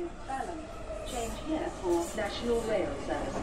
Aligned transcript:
to 0.00 0.08
Balham. 0.26 0.60
Change 1.12 1.36
here 1.48 1.68
for 1.80 1.96
National 2.16 2.60
Rail 2.68 2.92
Service. 3.06 3.38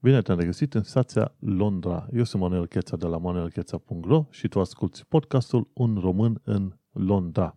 Bine 0.00 0.22
te-am 0.22 0.38
regăsit 0.38 0.74
în 0.74 0.82
stația 0.82 1.34
Londra. 1.38 2.08
Eu 2.12 2.24
sunt 2.24 2.42
Manuel 2.42 2.66
Cheța 2.66 2.96
de 2.96 3.06
la 3.06 3.18
manuelcheța.ro 3.18 4.26
și 4.30 4.48
tu 4.48 4.60
asculti 4.60 5.04
podcastul 5.08 5.70
Un 5.72 5.98
român 6.00 6.40
în 6.44 6.72
Londra. 6.92 7.56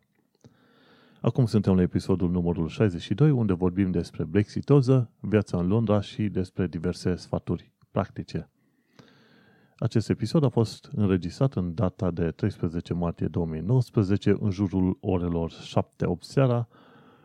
Acum 1.21 1.45
suntem 1.45 1.75
la 1.75 1.81
episodul 1.81 2.29
numărul 2.29 2.67
62, 2.67 3.31
unde 3.31 3.53
vorbim 3.53 3.91
despre 3.91 4.23
Brexitoză, 4.23 5.11
viața 5.19 5.57
în 5.57 5.67
Londra 5.67 6.01
și 6.01 6.29
despre 6.29 6.67
diverse 6.67 7.15
sfaturi 7.15 7.76
practice. 7.97 8.49
Acest 9.77 10.09
episod 10.09 10.43
a 10.43 10.49
fost 10.49 10.89
înregistrat 10.95 11.53
în 11.53 11.73
data 11.73 12.11
de 12.11 12.31
13 12.31 12.93
martie 12.93 13.27
2019, 13.27 14.37
în 14.39 14.49
jurul 14.49 14.97
orelor 15.01 15.51
7-8 15.51 15.55
seara, 16.19 16.67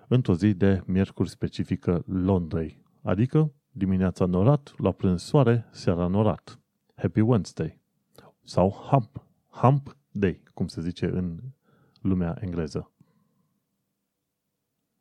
într-o 0.09 0.35
zi 0.35 0.55
de 0.55 0.83
miercuri 0.87 1.29
specifică 1.29 2.03
Londrei, 2.07 2.83
adică 3.03 3.53
dimineața 3.71 4.25
norat, 4.25 4.73
la 4.77 4.93
prânz 4.93 5.23
soare, 5.23 5.69
seara 5.71 6.07
norat. 6.07 6.61
Happy 6.95 7.21
Wednesday. 7.21 7.81
Sau 8.43 8.71
Hump, 8.71 9.27
Hump 9.49 9.97
Day, 10.11 10.43
cum 10.55 10.67
se 10.67 10.81
zice 10.81 11.07
în 11.07 11.39
lumea 12.01 12.37
engleză. 12.41 12.93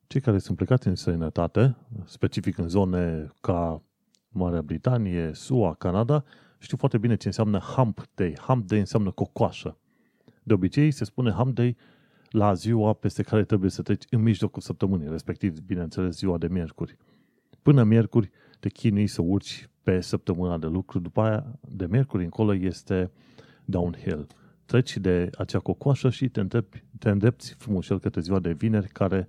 Cei 0.08 0.22
care 0.22 0.38
sunt 0.38 0.58
plecați 0.58 0.88
în 0.88 0.96
străinătate, 0.96 1.78
specific 2.06 2.58
în 2.58 2.68
zone 2.68 3.28
ca 3.42 3.84
Marea 4.34 4.62
Britanie, 4.62 5.32
SUA, 5.34 5.74
Canada, 5.74 6.24
știu 6.58 6.78
foarte 6.78 6.98
bine 6.98 7.16
ce 7.16 7.28
înseamnă 7.28 7.58
Hump 7.58 8.08
Day. 8.14 8.34
Hump 8.34 8.68
Day 8.68 8.80
înseamnă 8.80 9.12
cocoașă. 9.12 9.78
De 10.44 10.54
obicei 10.54 10.92
se 10.92 11.04
spune 11.04 11.32
Hump 11.32 11.56
Day 11.56 11.78
la 12.30 12.54
ziua 12.54 12.94
peste 12.94 13.24
care 13.24 13.44
trebuie 13.44 13.70
să 13.70 13.82
treci 13.82 14.04
în 14.10 14.22
mijlocul 14.22 14.62
săptămânii, 14.62 15.10
respectiv, 15.10 15.60
bineînțeles, 15.60 16.18
ziua 16.18 16.38
de 16.38 16.48
miercuri. 16.48 16.98
Până 17.62 17.84
miercuri 17.84 18.32
te 18.60 18.70
chinui 18.70 19.08
să 19.08 19.22
urci 19.22 19.70
pe 19.84 20.02
săptămâna 20.02 20.58
de 20.58 20.68
lucru, 20.68 21.00
după 21.00 21.22
aia, 21.22 21.60
de 21.62 21.86
miercuri 21.90 22.24
încolo, 22.24 22.56
este 22.56 23.12
downhill. 23.66 24.28
Treci 24.66 24.98
de 24.98 25.30
acea 25.38 25.60
cocoașă 25.60 26.10
și 26.10 26.30
te, 26.30 26.40
îndrepti, 26.40 26.84
te 27.00 27.10
îndrepti 27.10 27.54
frumușel 27.58 28.00
către 28.00 28.22
ziua 28.22 28.40
de 28.40 28.52
vineri, 28.52 28.88
care 28.88 29.28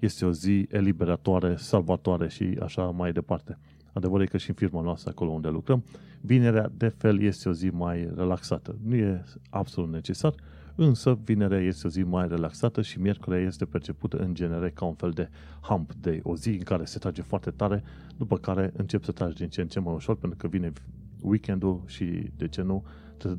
este 0.00 0.24
o 0.24 0.32
zi 0.32 0.66
eliberatoare, 0.70 1.56
salvatoare 1.56 2.28
și 2.28 2.58
așa 2.62 2.82
mai 2.82 3.12
departe. 3.12 3.58
Adevărul 3.92 4.22
e 4.22 4.26
că 4.26 4.36
și 4.36 4.48
în 4.48 4.54
firma 4.54 4.80
noastră, 4.82 5.10
acolo 5.10 5.30
unde 5.30 5.48
lucrăm, 5.48 5.84
vinerea, 6.20 6.72
de 6.76 6.88
fel, 6.88 7.20
este 7.20 7.48
o 7.48 7.52
zi 7.52 7.68
mai 7.68 8.10
relaxată. 8.14 8.76
Nu 8.82 8.94
e 8.94 9.24
absolut 9.50 9.90
necesar, 9.90 10.34
însă 10.74 11.18
vinerea 11.24 11.58
este 11.58 11.86
o 11.86 11.90
zi 11.90 12.02
mai 12.02 12.28
relaxată 12.28 12.82
și 12.82 13.00
miercurea 13.00 13.40
este 13.40 13.64
percepută 13.64 14.16
în 14.16 14.34
genere 14.34 14.70
ca 14.70 14.84
un 14.84 14.94
fel 14.94 15.10
de 15.10 15.28
hump 15.60 15.92
day, 16.00 16.20
o 16.22 16.36
zi 16.36 16.48
în 16.48 16.62
care 16.62 16.84
se 16.84 16.98
trage 16.98 17.22
foarte 17.22 17.50
tare, 17.50 17.82
după 18.16 18.38
care 18.38 18.72
încep 18.76 19.04
să 19.04 19.12
tragi 19.12 19.36
din 19.36 19.48
ce 19.48 19.60
în 19.60 19.68
ce 19.68 19.80
mai 19.80 19.94
ușor, 19.94 20.16
pentru 20.16 20.38
că 20.38 20.46
vine 20.46 20.72
weekendul 21.20 21.82
și, 21.86 22.30
de 22.36 22.48
ce 22.48 22.62
nu, 22.62 22.84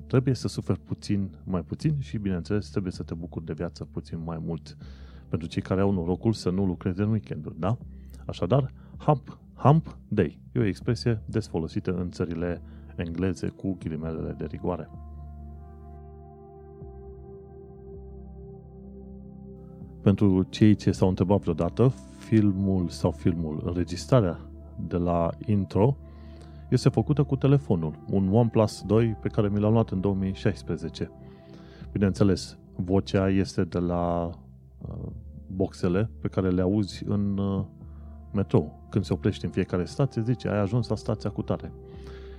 trebuie 0.08 0.34
să 0.34 0.48
suferi 0.48 0.80
puțin 0.80 1.30
mai 1.44 1.62
puțin 1.62 1.95
și, 2.00 2.17
bineînțeles, 2.17 2.70
trebuie 2.70 2.92
să 2.92 3.04
te 3.04 3.14
bucuri 3.14 3.45
de 3.45 3.54
viață 3.54 3.88
puțin 3.92 4.20
mai 4.23 4.38
mult 4.45 4.78
pentru 5.30 5.48
cei 5.48 5.62
care 5.62 5.82
au 5.82 5.92
norocul 5.92 6.34
să 6.34 6.50
nu 6.50 6.66
lucreze 6.66 7.02
în 7.02 7.10
weekenduri, 7.10 7.60
da? 7.60 7.78
Așadar, 8.26 8.72
hump, 8.98 9.38
hump 9.64 9.97
day 10.08 10.39
e 10.52 10.59
o 10.59 10.66
expresie 10.66 11.22
des 11.25 11.47
folosită 11.47 11.92
în 11.92 12.11
țările 12.11 12.61
engleze 12.95 13.47
cu 13.47 13.78
ghilimelele 13.80 14.36
de 14.38 14.45
rigoare. 14.45 14.89
Pentru 20.02 20.43
cei 20.43 20.76
ce 20.76 20.92
s-au 20.92 21.08
întrebat 21.08 21.39
vreodată, 21.39 21.93
filmul 22.17 22.88
sau 22.89 23.11
filmul, 23.11 23.61
înregistrarea 23.65 24.39
de 24.88 24.98
la 24.98 25.30
intro 25.45 25.98
este 26.70 26.89
făcută 26.89 27.23
cu 27.23 27.36
telefonul, 27.36 27.93
un 28.09 28.33
OnePlus 28.33 28.82
2 28.82 29.17
pe 29.21 29.27
care 29.27 29.49
mi 29.49 29.59
l-am 29.59 29.71
luat 29.71 29.89
în 29.89 30.02
2016. 30.02 31.11
Bineînțeles, 31.92 32.58
vocea 32.76 33.30
este 33.30 33.64
de 33.64 33.80
la 33.80 34.30
uh, 34.77 35.11
boxele 35.48 36.09
pe 36.21 36.27
care 36.27 36.49
le 36.49 36.61
auzi 36.61 37.04
în 37.08 37.38
uh, 37.38 37.65
metrou. 38.33 38.83
Când 38.93 39.05
se 39.05 39.14
oprește 39.14 39.45
în 39.45 39.52
fiecare 39.52 39.86
stație, 39.86 40.21
zice, 40.21 40.48
ai 40.48 40.59
ajuns 40.59 40.87
la 40.87 40.95
stația 40.95 41.30
cu 41.30 41.42
tare. 41.42 41.71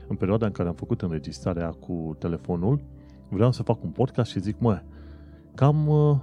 În 0.08 0.16
perioada 0.16 0.46
în 0.46 0.52
care 0.52 0.68
am 0.68 0.74
făcut 0.74 1.02
înregistrarea 1.02 1.68
cu 1.68 2.16
telefonul, 2.18 2.80
vreau 3.28 3.52
să 3.52 3.62
fac 3.62 3.82
un 3.82 3.90
podcast 3.90 4.30
și 4.30 4.40
zic, 4.40 4.58
mă, 4.58 4.82
cam 5.54 5.88
uh, 5.88 6.16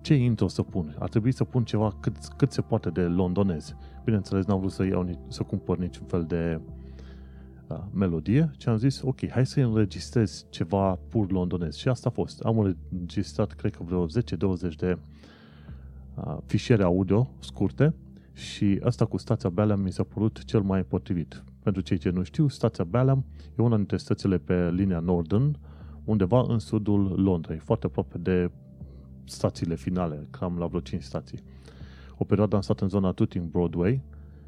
ce 0.00 0.14
intro 0.14 0.48
să 0.48 0.62
pun? 0.62 0.96
Ar 0.98 1.08
trebui 1.08 1.32
să 1.32 1.44
pun 1.44 1.64
ceva 1.64 1.96
cât, 2.00 2.16
cât 2.36 2.52
se 2.52 2.60
poate 2.60 2.90
de 2.90 3.02
londonez. 3.02 3.76
Bineînțeles, 4.04 4.46
n-am 4.46 4.58
vrut 4.58 4.72
să 4.72 4.84
iau, 4.84 5.24
să 5.28 5.42
cumpăr 5.42 5.78
niciun 5.78 6.06
fel 6.06 6.24
de 6.24 6.60
uh, 7.66 7.78
melodie, 7.92 8.50
ci 8.56 8.66
am 8.66 8.76
zis, 8.76 9.02
ok, 9.02 9.28
hai 9.28 9.46
să 9.46 9.60
înregistrez 9.60 10.46
ceva 10.50 10.98
pur 11.08 11.30
londonez. 11.30 11.74
Și 11.74 11.88
asta 11.88 12.08
a 12.08 12.12
fost. 12.12 12.40
Am 12.40 12.58
înregistrat, 12.58 13.52
cred 13.52 13.76
că 13.76 13.82
vreo 13.82 14.06
10-20 14.06 14.08
de 14.76 14.98
uh, 16.14 16.36
fișiere 16.46 16.82
audio 16.82 17.30
scurte 17.38 17.94
și 18.40 18.80
asta 18.82 19.04
cu 19.04 19.16
stația 19.16 19.48
Balham 19.48 19.80
mi 19.80 19.92
s-a 19.92 20.02
părut 20.02 20.44
cel 20.44 20.60
mai 20.60 20.82
potrivit. 20.82 21.44
Pentru 21.62 21.82
cei 21.82 21.98
ce 21.98 22.10
nu 22.10 22.22
știu, 22.22 22.48
stația 22.48 22.84
Balham 22.84 23.24
e 23.58 23.62
una 23.62 23.76
dintre 23.76 23.96
stațiile 23.96 24.38
pe 24.38 24.70
linia 24.70 25.00
Northern, 25.00 25.58
undeva 26.04 26.44
în 26.48 26.58
sudul 26.58 27.22
Londrei, 27.22 27.58
foarte 27.58 27.86
aproape 27.86 28.18
de 28.18 28.50
stațiile 29.24 29.74
finale, 29.74 30.26
cam 30.30 30.58
la 30.58 30.66
vreo 30.66 30.80
5 30.80 31.02
stații. 31.02 31.38
O 32.16 32.24
perioadă 32.24 32.54
am 32.54 32.62
stat 32.62 32.80
în 32.80 32.88
zona 32.88 33.12
Tooting 33.12 33.50
Broadway 33.50 34.02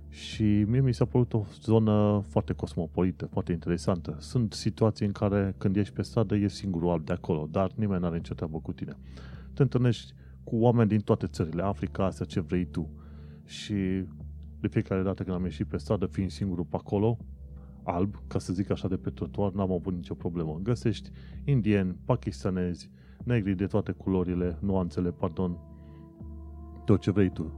și 0.09 0.43
mie 0.43 0.81
mi 0.81 0.95
s-a 0.95 1.05
părut 1.05 1.33
o 1.33 1.45
zonă 1.61 2.23
foarte 2.29 2.53
cosmopolită, 2.53 3.27
foarte 3.27 3.53
interesantă. 3.53 4.17
Sunt 4.21 4.53
situații 4.53 5.07
în 5.07 5.13
care 5.13 5.55
când 5.59 5.77
ești 5.77 5.95
pe 5.95 6.03
stradă 6.03 6.37
e 6.37 6.49
singurul 6.49 6.91
alb 6.91 7.05
de 7.05 7.13
acolo, 7.13 7.49
dar 7.51 7.71
nimeni 7.75 8.01
nu 8.01 8.07
are 8.07 8.17
nicio 8.17 8.35
treabă 8.35 8.59
cu 8.59 8.73
tine. 8.73 8.97
Te 9.55 9.63
întâlnești 9.63 10.13
cu 10.45 10.57
oameni 10.57 10.89
din 10.89 11.01
toate 11.01 11.27
țările, 11.27 11.63
Africa, 11.63 12.05
Asia, 12.05 12.25
ce 12.25 12.41
vrei 12.41 12.65
tu. 12.65 12.89
Și 13.45 14.05
de 14.61 14.69
fiecare 14.69 15.03
dată 15.03 15.23
când 15.23 15.37
am 15.37 15.45
ieșit 15.45 15.67
pe 15.67 15.77
stradă, 15.77 16.07
fiind 16.07 16.31
singurul 16.31 16.65
pe 16.65 16.77
acolo, 16.77 17.19
alb, 17.83 18.15
ca 18.27 18.39
să 18.39 18.53
zic 18.53 18.71
așa, 18.71 18.89
de 18.89 18.97
pe 18.97 19.11
trotuar, 19.11 19.53
n-am 19.53 19.73
avut 19.73 19.95
nicio 19.95 20.15
problemă. 20.15 20.61
Găsești 20.63 21.11
indieni, 21.45 21.97
pakistanezi, 22.05 22.91
negri 23.25 23.55
de 23.55 23.67
toate 23.67 23.93
culorile, 23.93 24.59
nuanțele, 24.61 25.11
pardon, 25.11 25.59
tot 26.85 27.01
ce 27.01 27.11
vrei 27.11 27.31
tu. 27.31 27.57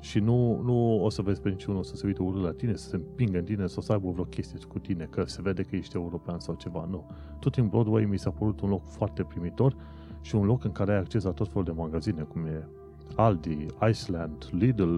Și 0.00 0.18
nu, 0.18 0.60
nu 0.62 1.04
o 1.04 1.08
să 1.08 1.22
vezi 1.22 1.40
pe 1.40 1.48
niciunul 1.48 1.82
să 1.82 1.96
se 1.96 2.06
uite 2.06 2.22
urât 2.22 2.42
la 2.42 2.52
tine, 2.52 2.74
să 2.74 2.88
se 2.88 2.96
împingă 2.96 3.38
în 3.38 3.44
tine, 3.44 3.66
să 3.66 3.74
o 3.78 3.80
să 3.80 3.92
aibă 3.92 4.10
vreo 4.10 4.24
chestie 4.24 4.58
cu 4.68 4.78
tine, 4.78 5.04
că 5.04 5.24
se 5.26 5.42
vede 5.42 5.62
că 5.62 5.76
ești 5.76 5.96
european 5.96 6.38
sau 6.38 6.54
ceva. 6.54 6.86
Nu. 6.90 7.06
Tot 7.38 7.54
în 7.54 7.68
Broadway 7.68 8.04
mi 8.04 8.18
s-a 8.18 8.30
părut 8.30 8.60
un 8.60 8.68
loc 8.68 8.86
foarte 8.86 9.22
primitor 9.22 9.76
și 10.20 10.34
un 10.34 10.44
loc 10.44 10.64
în 10.64 10.72
care 10.72 10.92
ai 10.92 10.98
acces 10.98 11.22
la 11.22 11.30
tot 11.30 11.48
felul 11.48 11.64
de 11.64 11.70
magazine, 11.70 12.22
cum 12.22 12.44
e 12.44 12.68
Aldi, 13.16 13.66
Iceland, 13.88 14.48
Lidl, 14.50 14.96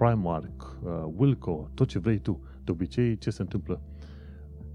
Primark, 0.00 0.78
uh, 0.84 0.90
Wilco, 1.16 1.68
tot 1.74 1.88
ce 1.88 1.98
vrei 1.98 2.18
tu. 2.18 2.40
De 2.64 2.70
obicei, 2.70 3.18
ce 3.18 3.30
se 3.30 3.42
întâmplă? 3.42 3.80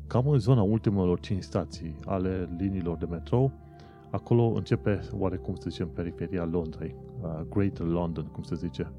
Cam 0.08 0.28
în 0.28 0.40
zona 0.40 0.62
ultimelor 0.62 1.20
5 1.20 1.44
stații 1.44 1.96
ale 2.06 2.50
liniilor 2.58 2.98
de 2.98 3.06
metrou, 3.06 3.52
acolo 4.12 4.44
începe 4.44 5.00
oarecum 5.12 5.56
să 5.56 5.70
zicem 5.70 5.88
periferia 5.88 6.46
Londrei, 6.46 6.96
uh, 7.22 7.42
Greater 7.50 7.86
London, 7.86 8.26
cum 8.26 8.44
se 8.44 8.56
zice. 8.56 8.92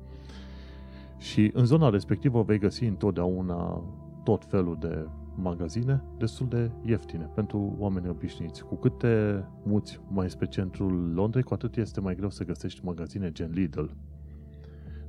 Și 1.19 1.50
în 1.54 1.64
zona 1.64 1.88
respectivă 1.88 2.43
vei 2.43 2.58
găsi 2.58 2.84
întotdeauna 2.84 3.82
tot 4.25 4.44
felul 4.44 4.76
de 4.81 5.06
magazine 5.34 6.03
destul 6.19 6.48
de 6.48 6.70
ieftine 6.84 7.31
pentru 7.34 7.76
oameni 7.78 8.08
obișnuiți. 8.08 8.64
Cu 8.64 8.75
cât 8.75 8.99
te 8.99 9.43
muți 9.62 10.00
mai 10.08 10.31
spre 10.31 10.46
centrul 10.46 11.12
Londrei, 11.14 11.43
cu 11.43 11.55
atât 11.55 11.76
este 11.76 12.00
mai 12.00 12.14
greu 12.14 12.31
să 12.31 12.44
găsești 12.44 12.84
magazine 12.84 13.32
gen 13.32 13.50
Lidl. 13.50 13.84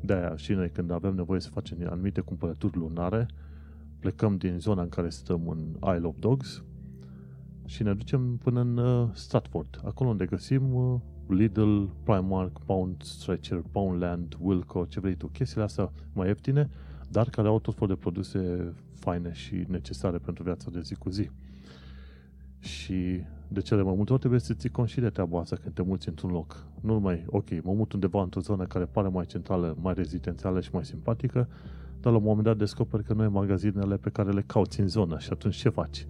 De-aia 0.08 0.36
și 0.36 0.54
noi 0.54 0.70
când 0.70 0.92
avem 0.92 1.16
nevoie 1.16 1.40
să 1.40 1.50
facem 1.50 1.78
anumite 1.90 2.22
cumpărături 2.22 2.78
lunare, 2.78 3.26
plecăm 4.00 4.38
din 4.38 4.60
zona 4.60 4.82
în 4.82 4.90
care 4.90 5.10
stăm 5.10 5.48
în 5.48 5.60
Isle 5.96 6.08
of 6.08 6.16
Dogs 6.20 6.64
și 7.66 7.84
ne 7.84 7.94
ducem 7.94 8.38
până 8.38 8.60
în 8.60 8.78
uh, 8.78 9.10
Stratford, 9.14 9.82
acolo 9.84 10.10
unde 10.10 10.26
găsim 10.26 10.74
uh, 10.74 11.00
Lidl, 11.28 11.84
Primark, 12.04 12.60
Pound 12.66 13.02
Stretcher, 13.02 13.62
Poundland, 13.72 14.38
Wilco, 14.40 14.86
ce 14.86 15.00
vrei 15.00 15.16
tu, 15.16 15.28
chestiile 15.28 15.64
astea 15.64 15.92
mai 16.14 16.28
ieftine, 16.28 16.70
dar 17.10 17.30
care 17.30 17.48
au 17.48 17.60
tot 17.60 17.74
felul 17.74 17.96
de 17.96 18.02
produse 18.02 18.74
faine 18.94 19.34
și 19.34 19.66
necesare 19.68 20.18
pentru 20.18 20.44
viața 20.44 20.70
de 20.72 20.82
zi 20.82 20.96
cu 20.96 21.10
zi. 21.10 21.30
Și 22.60 23.22
de 23.48 23.62
cele 23.62 23.82
mai 23.82 23.94
multe 23.96 24.12
ori 24.12 24.20
trebuie 24.20 24.40
să 24.40 24.54
ții 24.54 24.70
conștient 24.70 25.08
de 25.08 25.14
treaba 25.14 25.40
asta 25.40 25.56
când 25.56 25.74
te 25.74 25.82
muți 25.82 26.10
într-un 26.10 26.32
loc. 26.32 26.66
Nu 26.82 26.94
numai, 26.94 27.24
ok, 27.28 27.64
mă 27.64 27.74
mut 27.74 27.94
undeva 27.94 28.22
într-o 28.22 28.42
zonă 28.42 28.66
care 28.66 28.86
pare 28.86 29.08
mai 29.08 29.26
centrală, 29.26 29.78
mai 29.82 29.94
rezidențială 29.94 30.62
și 30.62 30.70
mai 30.74 30.86
simpatică, 30.86 31.50
dar 32.00 32.12
la 32.12 32.18
un 32.18 32.24
moment 32.24 32.44
dat 32.44 32.58
descoperi 32.58 33.04
că 33.04 33.14
nu 33.14 33.24
e 33.24 33.28
magazinele 33.28 33.98
pe 33.98 34.10
care 34.10 34.32
le 34.32 34.42
cauți 34.42 34.80
în 34.80 34.88
zonă 34.88 35.20
și 35.20 35.30
atunci 35.32 35.56
ce 35.56 35.70
faci? 35.70 36.08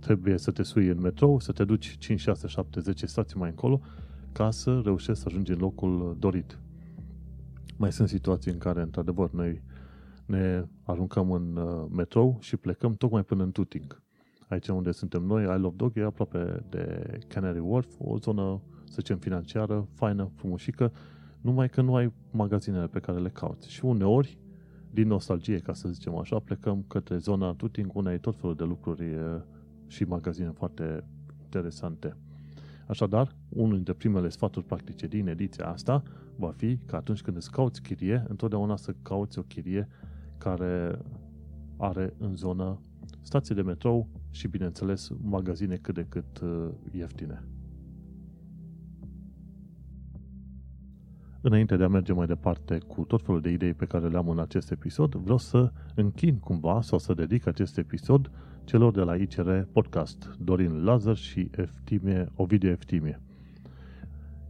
trebuie 0.00 0.38
să 0.38 0.50
te 0.50 0.62
sui 0.62 0.86
în 0.86 1.00
metrou, 1.00 1.40
să 1.40 1.52
te 1.52 1.64
duci 1.64 1.96
5, 1.98 2.20
6, 2.20 2.46
7, 2.46 2.80
10 2.80 3.06
stații 3.06 3.38
mai 3.38 3.48
încolo 3.48 3.80
ca 4.32 4.50
să 4.50 4.80
reușești 4.84 5.22
să 5.22 5.28
ajungi 5.28 5.52
în 5.52 5.58
locul 5.58 6.16
dorit. 6.18 6.58
Mai 7.76 7.92
sunt 7.92 8.08
situații 8.08 8.52
în 8.52 8.58
care, 8.58 8.82
într-adevăr, 8.82 9.30
noi 9.30 9.62
ne 10.26 10.64
aruncăm 10.82 11.32
în 11.32 11.56
uh, 11.56 11.86
metrou 11.90 12.38
și 12.40 12.56
plecăm 12.56 12.94
tocmai 12.94 13.22
până 13.22 13.42
în 13.42 13.52
Tuting. 13.52 14.02
Aici 14.50 14.68
unde 14.68 14.90
suntem 14.90 15.22
noi, 15.22 15.42
I 15.42 15.58
Love 15.58 15.76
Dog, 15.76 15.92
e 15.96 16.02
aproape 16.02 16.64
de 16.68 17.18
Canary 17.28 17.58
Wharf, 17.58 17.88
o 17.98 18.18
zonă, 18.18 18.60
să 18.84 18.94
zicem, 18.94 19.18
financiară, 19.18 19.88
faină, 19.94 20.30
frumușică, 20.34 20.92
numai 21.40 21.68
că 21.68 21.80
nu 21.80 21.94
ai 21.94 22.12
magazinele 22.30 22.86
pe 22.86 22.98
care 23.00 23.18
le 23.18 23.28
cauți. 23.28 23.70
Și 23.70 23.84
uneori, 23.84 24.38
din 24.90 25.06
nostalgie, 25.06 25.58
ca 25.58 25.72
să 25.72 25.88
zicem 25.88 26.16
așa, 26.16 26.38
plecăm 26.38 26.84
către 26.88 27.16
zona 27.16 27.52
Tuting, 27.52 27.90
unde 27.94 28.10
ai 28.10 28.18
tot 28.18 28.36
felul 28.36 28.54
de 28.54 28.64
lucruri 28.64 29.16
și 29.86 30.04
magazine 30.04 30.50
foarte 30.50 31.04
interesante. 31.42 32.16
Așadar, 32.86 33.36
unul 33.48 33.74
dintre 33.74 33.92
primele 33.92 34.28
sfaturi 34.28 34.66
practice 34.66 35.06
din 35.06 35.28
ediția 35.28 35.66
asta 35.66 36.02
va 36.36 36.50
fi 36.56 36.78
că 36.86 36.96
atunci 36.96 37.22
când 37.22 37.36
îți 37.36 37.50
cauți 37.50 37.82
chirie, 37.82 38.24
întotdeauna 38.28 38.76
să 38.76 38.94
cauți 39.02 39.38
o 39.38 39.42
chirie 39.42 39.88
care 40.38 40.98
are 41.76 42.14
în 42.18 42.36
zonă 42.36 42.80
stații 43.20 43.54
de 43.54 43.62
metrou 43.62 44.08
și, 44.30 44.48
bineînțeles, 44.48 45.10
magazine 45.22 45.76
cât 45.76 45.94
de 45.94 46.06
cât 46.08 46.42
ieftine. 46.92 47.44
Înainte 51.42 51.76
de 51.76 51.84
a 51.84 51.88
merge 51.88 52.12
mai 52.12 52.26
departe 52.26 52.78
cu 52.78 53.04
tot 53.04 53.22
felul 53.22 53.40
de 53.40 53.50
idei 53.50 53.74
pe 53.74 53.84
care 53.84 54.08
le 54.08 54.16
am 54.16 54.28
în 54.28 54.38
acest 54.38 54.70
episod, 54.70 55.14
vreau 55.14 55.38
să 55.38 55.72
închin 55.94 56.38
cumva 56.38 56.80
sau 56.80 56.98
să 56.98 57.14
dedic 57.14 57.46
acest 57.46 57.78
episod 57.78 58.30
celor 58.64 58.92
de 58.92 59.00
la 59.00 59.14
ICR 59.14 59.50
Podcast, 59.72 60.36
Dorin 60.38 60.84
Lazar 60.84 61.16
și 61.16 61.50
Eftimie, 61.56 62.28
Ovidiu 62.34 62.70
Eftimie. 62.70 63.20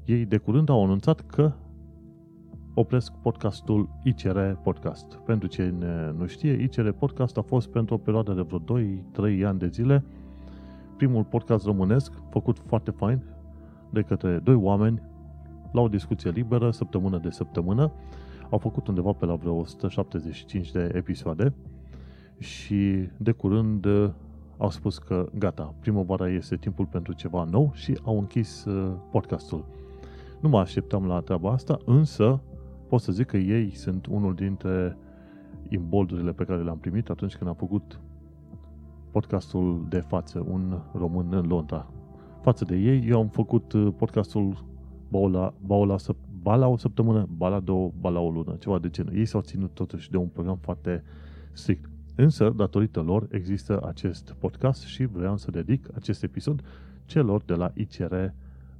Ei 0.04 0.24
de 0.24 0.36
curând 0.36 0.68
au 0.68 0.84
anunțat 0.84 1.20
că 1.20 1.52
opresc 2.80 3.12
podcastul 3.12 3.88
ICR 4.02 4.38
Podcast. 4.62 5.14
Pentru 5.14 5.48
cine 5.48 6.14
nu 6.18 6.26
știe, 6.26 6.62
ICR 6.62 6.88
Podcast 6.88 7.36
a 7.36 7.42
fost 7.42 7.68
pentru 7.68 7.94
o 7.94 7.98
perioadă 7.98 8.32
de 8.32 8.40
vreo 8.40 8.82
2-3 9.40 9.44
ani 9.44 9.58
de 9.58 9.66
zile 9.66 10.04
primul 10.96 11.24
podcast 11.24 11.64
românesc 11.64 12.12
făcut 12.30 12.58
foarte 12.58 12.90
fain 12.90 13.22
de 13.90 14.02
către 14.02 14.38
doi 14.38 14.54
oameni 14.54 15.02
la 15.72 15.80
o 15.80 15.88
discuție 15.88 16.30
liberă, 16.30 16.70
săptămână 16.70 17.18
de 17.18 17.30
săptămână. 17.30 17.92
Au 18.50 18.58
făcut 18.58 18.86
undeva 18.86 19.12
pe 19.12 19.24
la 19.24 19.34
vreo 19.34 19.54
175 19.54 20.70
de 20.70 20.90
episoade 20.94 21.52
și 22.38 23.08
de 23.16 23.32
curând 23.32 23.84
uh, 23.84 24.10
au 24.58 24.70
spus 24.70 24.98
că 24.98 25.28
gata, 25.38 25.74
primăvara 25.80 26.28
este 26.28 26.56
timpul 26.56 26.86
pentru 26.86 27.12
ceva 27.12 27.44
nou 27.50 27.70
și 27.74 27.98
au 28.04 28.18
închis 28.18 28.64
uh, 28.64 28.92
podcastul. 29.10 29.64
Nu 30.40 30.48
mă 30.48 30.58
așteptam 30.58 31.06
la 31.06 31.20
treaba 31.20 31.50
asta, 31.50 31.78
însă 31.84 32.40
pot 32.90 33.00
să 33.00 33.12
zic 33.12 33.26
că 33.26 33.36
ei 33.36 33.74
sunt 33.74 34.06
unul 34.06 34.34
dintre 34.34 34.96
imboldurile 35.68 36.32
pe 36.32 36.44
care 36.44 36.62
le-am 36.62 36.78
primit 36.78 37.10
atunci 37.10 37.36
când 37.36 37.50
am 37.50 37.56
făcut 37.56 38.00
podcastul 39.10 39.86
de 39.88 40.00
față, 40.00 40.44
un 40.48 40.80
român 40.92 41.26
în 41.30 41.46
Londra. 41.46 41.90
Față 42.42 42.64
de 42.64 42.76
ei, 42.76 43.08
eu 43.08 43.18
am 43.18 43.28
făcut 43.28 43.72
uh, 43.72 43.92
podcastul 43.96 44.64
Baula, 45.08 45.54
Baula, 45.66 45.96
Bala 46.42 46.66
o 46.66 46.76
săptămână, 46.76 47.28
Bala 47.36 47.60
două, 47.60 47.92
Bala 48.00 48.20
o 48.20 48.30
lună, 48.30 48.56
ceva 48.58 48.78
de 48.78 48.90
genul. 48.90 49.16
Ei 49.16 49.26
s-au 49.26 49.40
ținut 49.40 49.74
totuși 49.74 50.10
de 50.10 50.16
un 50.16 50.26
program 50.26 50.58
foarte 50.60 51.02
strict. 51.52 51.90
Însă, 52.16 52.50
datorită 52.56 53.00
lor, 53.00 53.26
există 53.30 53.80
acest 53.86 54.36
podcast 54.38 54.82
și 54.82 55.04
vreau 55.04 55.36
să 55.36 55.50
dedic 55.50 55.88
acest 55.94 56.22
episod 56.22 56.62
celor 57.04 57.42
de 57.42 57.54
la 57.54 57.70
ICR 57.74 58.14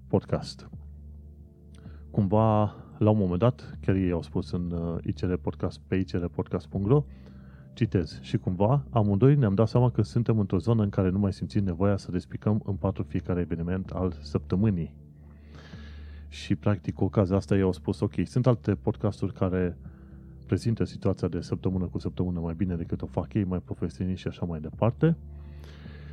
Podcast. 0.07 0.71
Cumva, 2.11 2.75
la 3.03 3.11
un 3.11 3.19
moment 3.19 3.39
dat, 3.39 3.79
chiar 3.81 3.95
ei 3.95 4.11
au 4.11 4.23
spus 4.23 4.51
în 4.51 4.71
uh, 4.71 4.99
ICR 5.05 5.35
Podcast, 5.35 5.81
pe 5.87 5.97
icrpodcast.ro, 5.97 7.05
citez, 7.73 8.19
și 8.23 8.37
cumva, 8.37 8.85
amândoi 8.91 9.37
ne-am 9.37 9.55
dat 9.55 9.69
seama 9.69 9.91
că 9.91 10.03
suntem 10.03 10.39
într-o 10.39 10.59
zonă 10.59 10.83
în 10.83 10.89
care 10.89 11.11
nu 11.11 11.19
mai 11.19 11.33
simțim 11.33 11.65
nevoia 11.65 11.97
să 11.97 12.11
despicăm 12.11 12.63
în 12.65 12.75
patru 12.75 13.03
fiecare 13.03 13.41
eveniment 13.41 13.91
al 13.91 14.17
săptămânii. 14.21 14.95
Și, 16.29 16.55
practic, 16.55 16.95
cu 16.95 17.05
ocazia 17.05 17.37
asta 17.37 17.57
ei 17.57 17.63
au 17.63 17.73
spus, 17.73 18.01
ok, 18.01 18.15
sunt 18.25 18.47
alte 18.47 18.75
podcasturi 18.75 19.33
care 19.33 19.79
prezintă 20.47 20.85
situația 20.85 21.29
de 21.29 21.41
săptămână 21.41 21.85
cu 21.85 21.99
săptămână 21.99 22.41
mai 22.41 22.55
bine 22.55 22.77
decât 22.77 23.03
o 23.03 23.07
fac 23.07 23.35
ei, 23.35 23.45
mai 23.45 23.61
profesioniști 23.65 24.21
și 24.21 24.29
așa 24.29 24.45
mai 24.45 24.61
departe. 24.61 25.17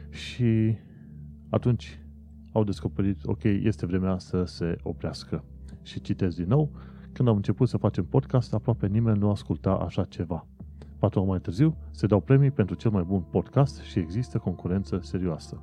Și 0.10 0.76
atunci 1.50 2.00
au 2.52 2.64
descoperit, 2.64 3.18
ok, 3.26 3.44
este 3.44 3.86
vremea 3.86 4.18
să 4.18 4.44
se 4.44 4.78
oprească. 4.84 5.44
Și 5.88 6.02
citesc 6.02 6.36
din 6.36 6.48
nou, 6.48 6.70
când 7.12 7.28
am 7.28 7.36
început 7.36 7.68
să 7.68 7.78
facem 7.78 8.06
podcast, 8.06 8.54
aproape 8.54 8.88
nimeni 8.88 9.18
nu 9.18 9.30
asculta 9.30 9.72
așa 9.72 10.04
ceva. 10.04 10.46
Patru 11.00 11.20
ani 11.20 11.28
mai 11.30 11.40
târziu, 11.40 11.76
se 11.92 12.08
dau 12.08 12.20
premii 12.20 12.52
pentru 12.52 12.76
cel 12.76 12.92
mai 12.92 13.04
bun 13.04 13.24
podcast 13.30 13.82
și 13.82 14.00
există 14.00 14.38
concurență 14.38 15.00
serioasă. 15.02 15.62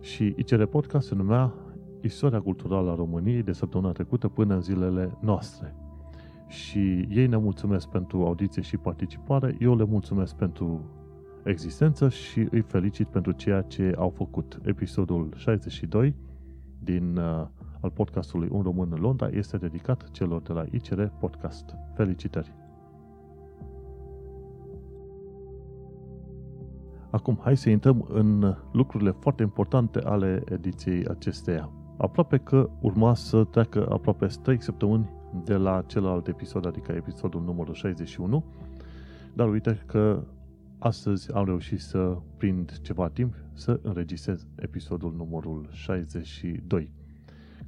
Și 0.00 0.34
ICR 0.36 0.62
Podcast 0.62 1.06
se 1.06 1.14
numea 1.14 1.54
Istoria 2.00 2.40
culturală 2.40 2.90
a 2.90 2.94
României 2.94 3.42
de 3.42 3.52
săptămâna 3.52 3.92
trecută 3.92 4.28
până 4.28 4.54
în 4.54 4.60
zilele 4.60 5.18
noastre 5.20 5.74
și 6.46 7.06
ei 7.10 7.26
ne 7.26 7.36
mulțumesc 7.36 7.88
pentru 7.88 8.24
audiție 8.24 8.62
și 8.62 8.76
participare, 8.76 9.56
eu 9.60 9.76
le 9.76 9.84
mulțumesc 9.84 10.34
pentru 10.34 10.90
existență 11.44 12.08
și 12.08 12.46
îi 12.50 12.60
felicit 12.60 13.06
pentru 13.06 13.32
ceea 13.32 13.62
ce 13.62 13.92
au 13.96 14.10
făcut. 14.10 14.58
Episodul 14.62 15.32
62 15.36 16.14
din 16.78 17.16
uh, 17.16 17.46
al 17.80 17.90
podcastului 17.90 18.48
Un 18.50 18.62
Român 18.62 18.88
în 18.92 19.00
Londra 19.00 19.28
este 19.28 19.56
dedicat 19.56 20.10
celor 20.10 20.42
de 20.42 20.52
la 20.52 20.64
ICR 20.70 21.02
Podcast. 21.02 21.74
Felicitări! 21.94 22.54
Acum, 27.10 27.38
hai 27.42 27.56
să 27.56 27.70
intrăm 27.70 28.06
în 28.08 28.56
lucrurile 28.72 29.10
foarte 29.10 29.42
importante 29.42 29.98
ale 29.98 30.42
ediției 30.50 31.06
acesteia. 31.06 31.70
Aproape 31.96 32.38
că 32.38 32.70
urma 32.80 33.14
să 33.14 33.44
treacă 33.44 33.88
aproape 33.90 34.26
3 34.42 34.62
săptămâni 34.62 35.10
de 35.44 35.56
la 35.56 35.82
celălalt 35.86 36.26
episod, 36.26 36.66
adică 36.66 36.92
episodul 36.92 37.42
numărul 37.42 37.74
61, 37.74 38.44
dar 39.34 39.48
uite 39.48 39.82
că 39.86 40.24
astăzi 40.78 41.32
am 41.32 41.44
reușit 41.44 41.80
să 41.80 42.18
prind 42.36 42.78
ceva 42.82 43.08
timp 43.08 43.34
să 43.52 43.80
înregistrez 43.82 44.46
episodul 44.56 45.14
numărul 45.16 45.68
62. 45.70 46.97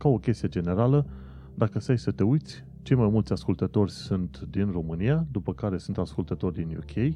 Ca 0.00 0.08
o 0.08 0.18
chestie 0.18 0.48
generală, 0.48 1.06
dacă 1.54 1.78
stai 1.78 1.98
să 1.98 2.10
te 2.10 2.22
uiți, 2.22 2.64
cei 2.82 2.96
mai 2.96 3.08
mulți 3.08 3.32
ascultători 3.32 3.90
sunt 3.90 4.40
din 4.50 4.70
România, 4.70 5.26
după 5.30 5.54
care 5.54 5.78
sunt 5.78 5.98
ascultători 5.98 6.54
din 6.54 6.76
UK, 6.76 7.14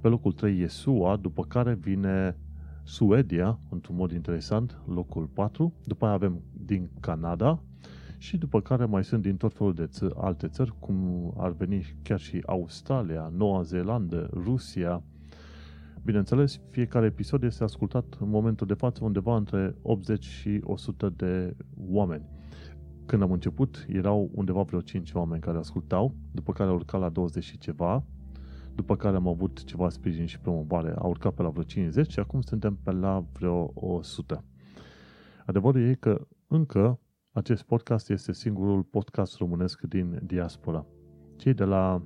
pe 0.00 0.08
locul 0.08 0.32
3 0.32 0.60
e 0.60 0.66
SUA, 0.66 1.16
după 1.16 1.44
care 1.44 1.74
vine 1.74 2.36
Suedia, 2.82 3.58
într-un 3.70 3.96
mod 3.96 4.12
interesant, 4.12 4.78
locul 4.86 5.24
4, 5.24 5.72
după 5.84 6.04
aia 6.04 6.14
avem 6.14 6.40
din 6.52 6.90
Canada, 7.00 7.62
și 8.18 8.36
după 8.36 8.60
care 8.60 8.84
mai 8.84 9.04
sunt 9.04 9.22
din 9.22 9.36
tot 9.36 9.54
felul 9.54 9.74
de 9.74 9.86
ță- 9.86 10.14
alte 10.16 10.48
țări, 10.48 10.74
cum 10.78 11.32
ar 11.36 11.50
veni 11.50 11.96
chiar 12.02 12.20
și 12.20 12.42
Australia, 12.46 13.32
Noua 13.36 13.62
Zeelandă, 13.62 14.30
Rusia. 14.32 15.02
Bineînțeles, 16.04 16.60
fiecare 16.70 17.06
episod 17.06 17.42
este 17.42 17.64
ascultat 17.64 18.16
în 18.20 18.28
momentul 18.28 18.66
de 18.66 18.74
față 18.74 19.04
undeva 19.04 19.36
între 19.36 19.76
80 19.82 20.24
și 20.24 20.60
100 20.64 21.08
de 21.16 21.56
oameni. 21.88 22.28
Când 23.06 23.22
am 23.22 23.32
început, 23.32 23.86
erau 23.88 24.30
undeva 24.34 24.62
vreo 24.62 24.80
5 24.80 25.12
oameni 25.12 25.40
care 25.40 25.58
ascultau, 25.58 26.14
după 26.32 26.52
care 26.52 26.68
au 26.68 26.74
urcat 26.74 27.00
la 27.00 27.08
20 27.08 27.44
și 27.44 27.58
ceva, 27.58 28.04
după 28.74 28.96
care 28.96 29.16
am 29.16 29.28
avut 29.28 29.64
ceva 29.64 29.88
sprijin 29.88 30.26
și 30.26 30.40
promovare, 30.40 30.94
a 30.98 31.06
urcat 31.06 31.34
pe 31.34 31.42
la 31.42 31.48
vreo 31.48 31.62
50 31.62 32.10
și 32.10 32.18
acum 32.18 32.40
suntem 32.40 32.78
pe 32.82 32.90
la 32.90 33.24
vreo 33.32 33.70
100. 33.74 34.44
Adevărul 35.46 35.80
e 35.80 35.94
că 35.94 36.26
încă 36.46 37.00
acest 37.32 37.62
podcast 37.62 38.10
este 38.10 38.32
singurul 38.32 38.82
podcast 38.82 39.36
românesc 39.36 39.80
din 39.80 40.20
diaspora. 40.22 40.86
Cei 41.36 41.54
de 41.54 41.64
la 41.64 42.02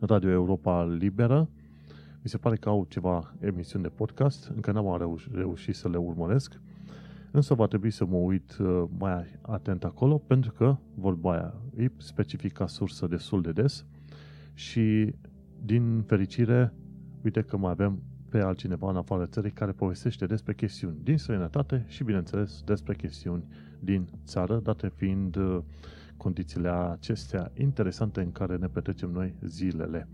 Radio 0.00 0.30
Europa 0.30 0.84
Liberă 0.84 1.50
mi 2.26 2.32
se 2.32 2.38
pare 2.38 2.56
că 2.56 2.68
au 2.68 2.86
ceva 2.88 3.34
emisiuni 3.40 3.82
de 3.84 3.88
podcast, 3.88 4.52
încă 4.54 4.72
n-am 4.72 4.96
reuș- 4.98 5.32
reușit 5.32 5.74
să 5.74 5.88
le 5.88 5.96
urmăresc, 5.96 6.60
însă 7.30 7.54
va 7.54 7.66
trebui 7.66 7.90
să 7.90 8.04
mă 8.04 8.16
uit 8.16 8.56
uh, 8.58 8.84
mai 8.98 9.38
atent 9.40 9.84
acolo, 9.84 10.18
pentru 10.18 10.52
că, 10.52 10.76
vorba 10.94 11.32
aia, 11.32 11.54
e 11.76 11.90
specifica 11.96 12.66
sursă 12.66 13.06
destul 13.06 13.42
de 13.42 13.52
des 13.52 13.84
și, 14.54 15.14
din 15.64 16.02
fericire, 16.06 16.72
uite 17.24 17.42
că 17.42 17.56
mai 17.56 17.70
avem 17.70 18.02
pe 18.28 18.40
altcineva 18.40 18.90
în 18.90 18.96
afară 18.96 19.26
țării 19.26 19.50
care 19.50 19.72
povestește 19.72 20.26
despre 20.26 20.54
chestiuni 20.54 20.96
din 21.02 21.18
străinătate 21.18 21.84
și, 21.88 22.04
bineînțeles, 22.04 22.62
despre 22.64 22.94
chestiuni 22.94 23.44
din 23.80 24.08
țară, 24.24 24.60
date 24.62 24.92
fiind 24.96 25.36
uh, 25.36 25.58
condițiile 26.16 26.68
acestea 26.68 27.52
interesante 27.54 28.20
în 28.20 28.32
care 28.32 28.56
ne 28.56 28.66
petrecem 28.66 29.10
noi 29.10 29.34
zilele. 29.44 30.08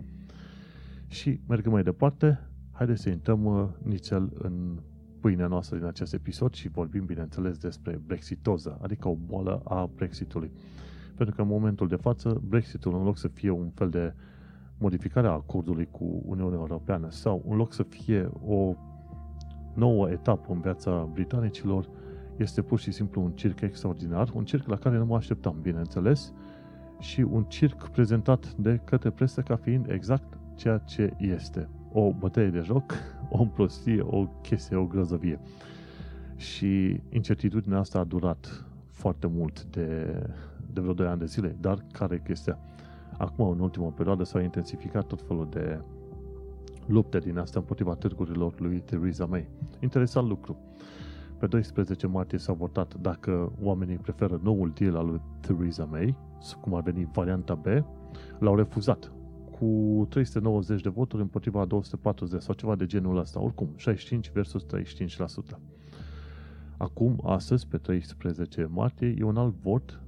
Și 1.13 1.41
mergând 1.47 1.75
mai 1.75 1.83
departe, 1.83 2.41
haideți 2.71 3.03
să 3.03 3.09
intrăm 3.09 3.45
uh, 3.45 3.69
nițel 3.83 4.33
în 4.39 4.79
pâinea 5.21 5.47
noastră 5.47 5.77
din 5.77 5.87
acest 5.87 6.13
episod 6.15 6.55
și 6.55 6.69
vorbim, 6.69 7.05
bineînțeles, 7.05 7.59
despre 7.59 8.01
brexitoză, 8.07 8.79
adică 8.83 9.09
o 9.09 9.15
boală 9.15 9.61
a 9.65 9.91
Brexitului. 9.95 10.51
Pentru 11.17 11.35
că 11.35 11.43
în 11.43 11.49
momentul 11.49 11.89
de 11.89 11.97
față, 11.97 12.43
Brexitul, 12.49 12.95
în 12.95 13.03
loc 13.03 13.19
să 13.19 13.29
fie 13.29 13.51
un 13.51 13.71
fel 13.75 13.91
de 13.91 14.15
modificare 14.79 15.27
a 15.27 15.31
acordului 15.31 15.89
cu 15.91 16.23
Uniunea 16.25 16.59
Europeană 16.59 17.11
sau 17.11 17.45
în 17.49 17.57
loc 17.57 17.73
să 17.73 17.83
fie 17.83 18.31
o 18.47 18.75
nouă 19.75 20.11
etapă 20.11 20.53
în 20.53 20.61
viața 20.61 21.09
britanicilor, 21.13 21.89
este 22.37 22.63
pur 22.63 22.79
și 22.79 22.93
simplu 22.93 23.23
un 23.23 23.33
circ 23.33 23.61
extraordinar, 23.61 24.31
un 24.35 24.45
circ 24.45 24.67
la 24.67 24.77
care 24.77 24.97
nu 24.97 25.05
mă 25.05 25.17
așteptam, 25.17 25.59
bineînțeles, 25.63 26.33
și 26.99 27.21
un 27.21 27.45
circ 27.45 27.89
prezentat 27.89 28.53
de 28.55 28.81
către 28.85 29.11
presă 29.11 29.41
ca 29.41 29.57
fiind 29.57 29.91
exact 29.91 30.41
ceea 30.63 30.79
ce 30.79 31.15
este. 31.19 31.69
O 31.93 32.13
bătălie 32.13 32.51
de 32.51 32.61
joc, 32.61 32.93
o 33.31 33.45
prostie, 33.45 34.03
o 34.03 34.27
chestie, 34.27 34.77
o 34.77 34.87
grozăvie. 34.87 35.41
Și 36.37 37.01
incertitudinea 37.11 37.79
asta 37.79 37.99
a 37.99 38.05
durat 38.05 38.65
foarte 38.91 39.27
mult 39.27 39.65
de, 39.65 40.21
de 40.73 40.81
vreo 40.81 40.93
2 40.93 41.07
ani 41.07 41.19
de 41.19 41.25
zile, 41.25 41.57
dar 41.61 41.85
care 41.93 42.23
chestia? 42.25 42.59
Acum, 43.19 43.49
în 43.49 43.59
ultima 43.59 43.89
perioadă, 43.89 44.25
s-au 44.25 44.41
intensificat 44.41 45.07
tot 45.07 45.23
felul 45.23 45.49
de 45.51 45.81
lupte 46.87 47.19
din 47.19 47.39
asta 47.39 47.59
împotriva 47.59 47.95
târgurilor 47.95 48.61
lui 48.61 48.81
Theresa 48.81 49.27
May. 49.27 49.49
Interesant 49.81 50.29
lucru. 50.29 50.57
Pe 51.39 51.47
12 51.47 52.07
martie 52.07 52.39
s-a 52.39 52.53
votat 52.53 52.95
dacă 52.95 53.53
oamenii 53.63 53.97
preferă 53.97 54.41
noul 54.43 54.73
deal 54.75 54.97
al 54.97 55.07
lui 55.07 55.21
Theresa 55.41 55.85
May, 55.85 56.17
cum 56.61 56.75
ar 56.75 56.83
veni 56.83 57.09
varianta 57.13 57.55
B, 57.55 57.67
l-au 58.39 58.57
refuzat 58.57 59.13
cu 59.59 60.07
390 60.11 60.83
de 60.83 60.89
voturi 60.89 61.23
împotriva 61.23 61.65
240 61.65 62.43
sau 62.43 62.55
ceva 62.55 62.75
de 62.75 62.87
genul 62.87 63.19
ăsta. 63.19 63.43
Oricum, 63.43 63.69
65 63.77 64.31
versus 64.31 64.67
35%. 65.55 65.59
Acum, 66.77 67.21
astăzi, 67.25 67.67
pe 67.67 67.77
13 67.77 68.69
martie, 68.71 69.15
e 69.19 69.23
un 69.23 69.37
alt 69.37 69.55
vot 69.55 70.01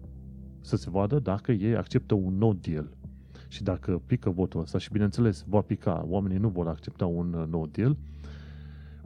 să 0.60 0.76
se 0.76 0.90
vadă 0.90 1.18
dacă 1.18 1.52
ei 1.52 1.76
acceptă 1.76 2.14
un 2.14 2.38
nou 2.38 2.52
deal. 2.52 2.96
Și 3.48 3.62
dacă 3.62 4.02
pică 4.06 4.30
votul 4.30 4.60
ăsta, 4.60 4.78
și 4.78 4.92
bineînțeles 4.92 5.44
va 5.48 5.60
pica, 5.60 6.04
oamenii 6.08 6.38
nu 6.38 6.48
vor 6.48 6.68
accepta 6.68 7.06
un 7.06 7.46
nou 7.50 7.66
deal, 7.66 7.96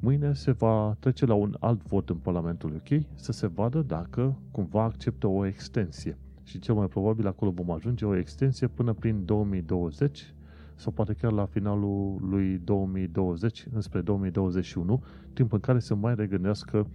Mâine 0.01 0.33
se 0.33 0.53
va 0.53 0.97
trece 0.99 1.27
la 1.27 1.35
un 1.35 1.57
alt 1.61 1.83
vot 1.83 2.09
în 2.09 2.17
Parlamentul 2.17 2.75
UK 2.75 3.03
să 3.15 3.33
se 3.33 3.47
vadă 3.47 3.83
dacă 3.83 4.39
cumva 4.51 4.83
acceptă 4.83 5.27
o 5.27 5.47
extensie. 5.47 6.19
Și 6.49 6.59
cel 6.59 6.75
mai 6.75 6.87
probabil 6.87 7.27
acolo 7.27 7.51
vom 7.51 7.71
ajunge 7.71 8.05
o 8.05 8.17
extensie 8.17 8.67
până 8.67 8.93
prin 8.93 9.25
2020 9.25 10.35
sau 10.75 10.93
poate 10.93 11.13
chiar 11.13 11.33
la 11.33 11.45
finalul 11.45 12.19
lui 12.31 12.59
2020, 12.65 13.67
înspre 13.73 14.01
2021, 14.01 15.03
timp 15.33 15.53
în 15.53 15.61
care 15.61 15.79
să 15.79 15.95
mai 15.95 16.15
regândească 16.15 16.87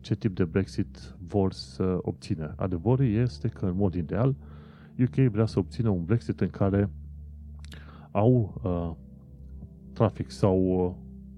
ce 0.00 0.14
tip 0.14 0.34
de 0.34 0.44
Brexit 0.44 1.14
vor 1.26 1.52
să 1.52 1.98
obțină. 2.02 2.54
Adevărul 2.56 3.06
este 3.06 3.48
că, 3.48 3.66
în 3.66 3.76
mod 3.76 3.94
ideal, 3.94 4.34
UK 4.98 5.14
vrea 5.14 5.46
să 5.46 5.58
obțină 5.58 5.88
un 5.88 6.04
Brexit 6.04 6.40
în 6.40 6.50
care 6.50 6.90
au 8.10 8.60
uh, 8.62 8.90
trafic 9.92 10.30
sau 10.30 10.84
uh, 10.86 10.92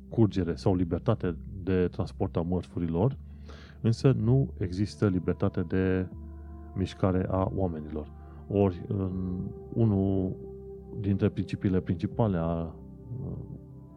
curgere 0.08 0.54
sau 0.54 0.74
libertate 0.74 1.36
de 1.62 1.88
transport 1.88 2.36
a 2.36 2.40
mărfurilor, 2.40 3.16
însă 3.80 4.12
nu 4.12 4.52
există 4.58 5.08
libertate 5.08 5.60
de 5.60 6.06
mișcare 6.76 7.26
a 7.30 7.50
oamenilor. 7.54 8.10
Ori, 8.48 8.82
în 8.88 9.38
unul 9.72 10.36
dintre 11.00 11.28
principiile 11.28 11.80
principale 11.80 12.36
a 12.36 12.60
uh, 12.60 13.32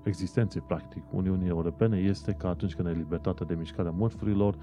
existenței, 0.04 0.62
practic, 0.62 1.04
Uniunii 1.12 1.48
Europene 1.48 1.98
este 1.98 2.32
că 2.32 2.48
atunci 2.48 2.76
când 2.76 2.88
ai 2.88 2.94
libertatea 2.94 3.46
de 3.46 3.56
mișcare 3.56 3.88
a 3.88 3.92
mărfurilor, 3.92 4.58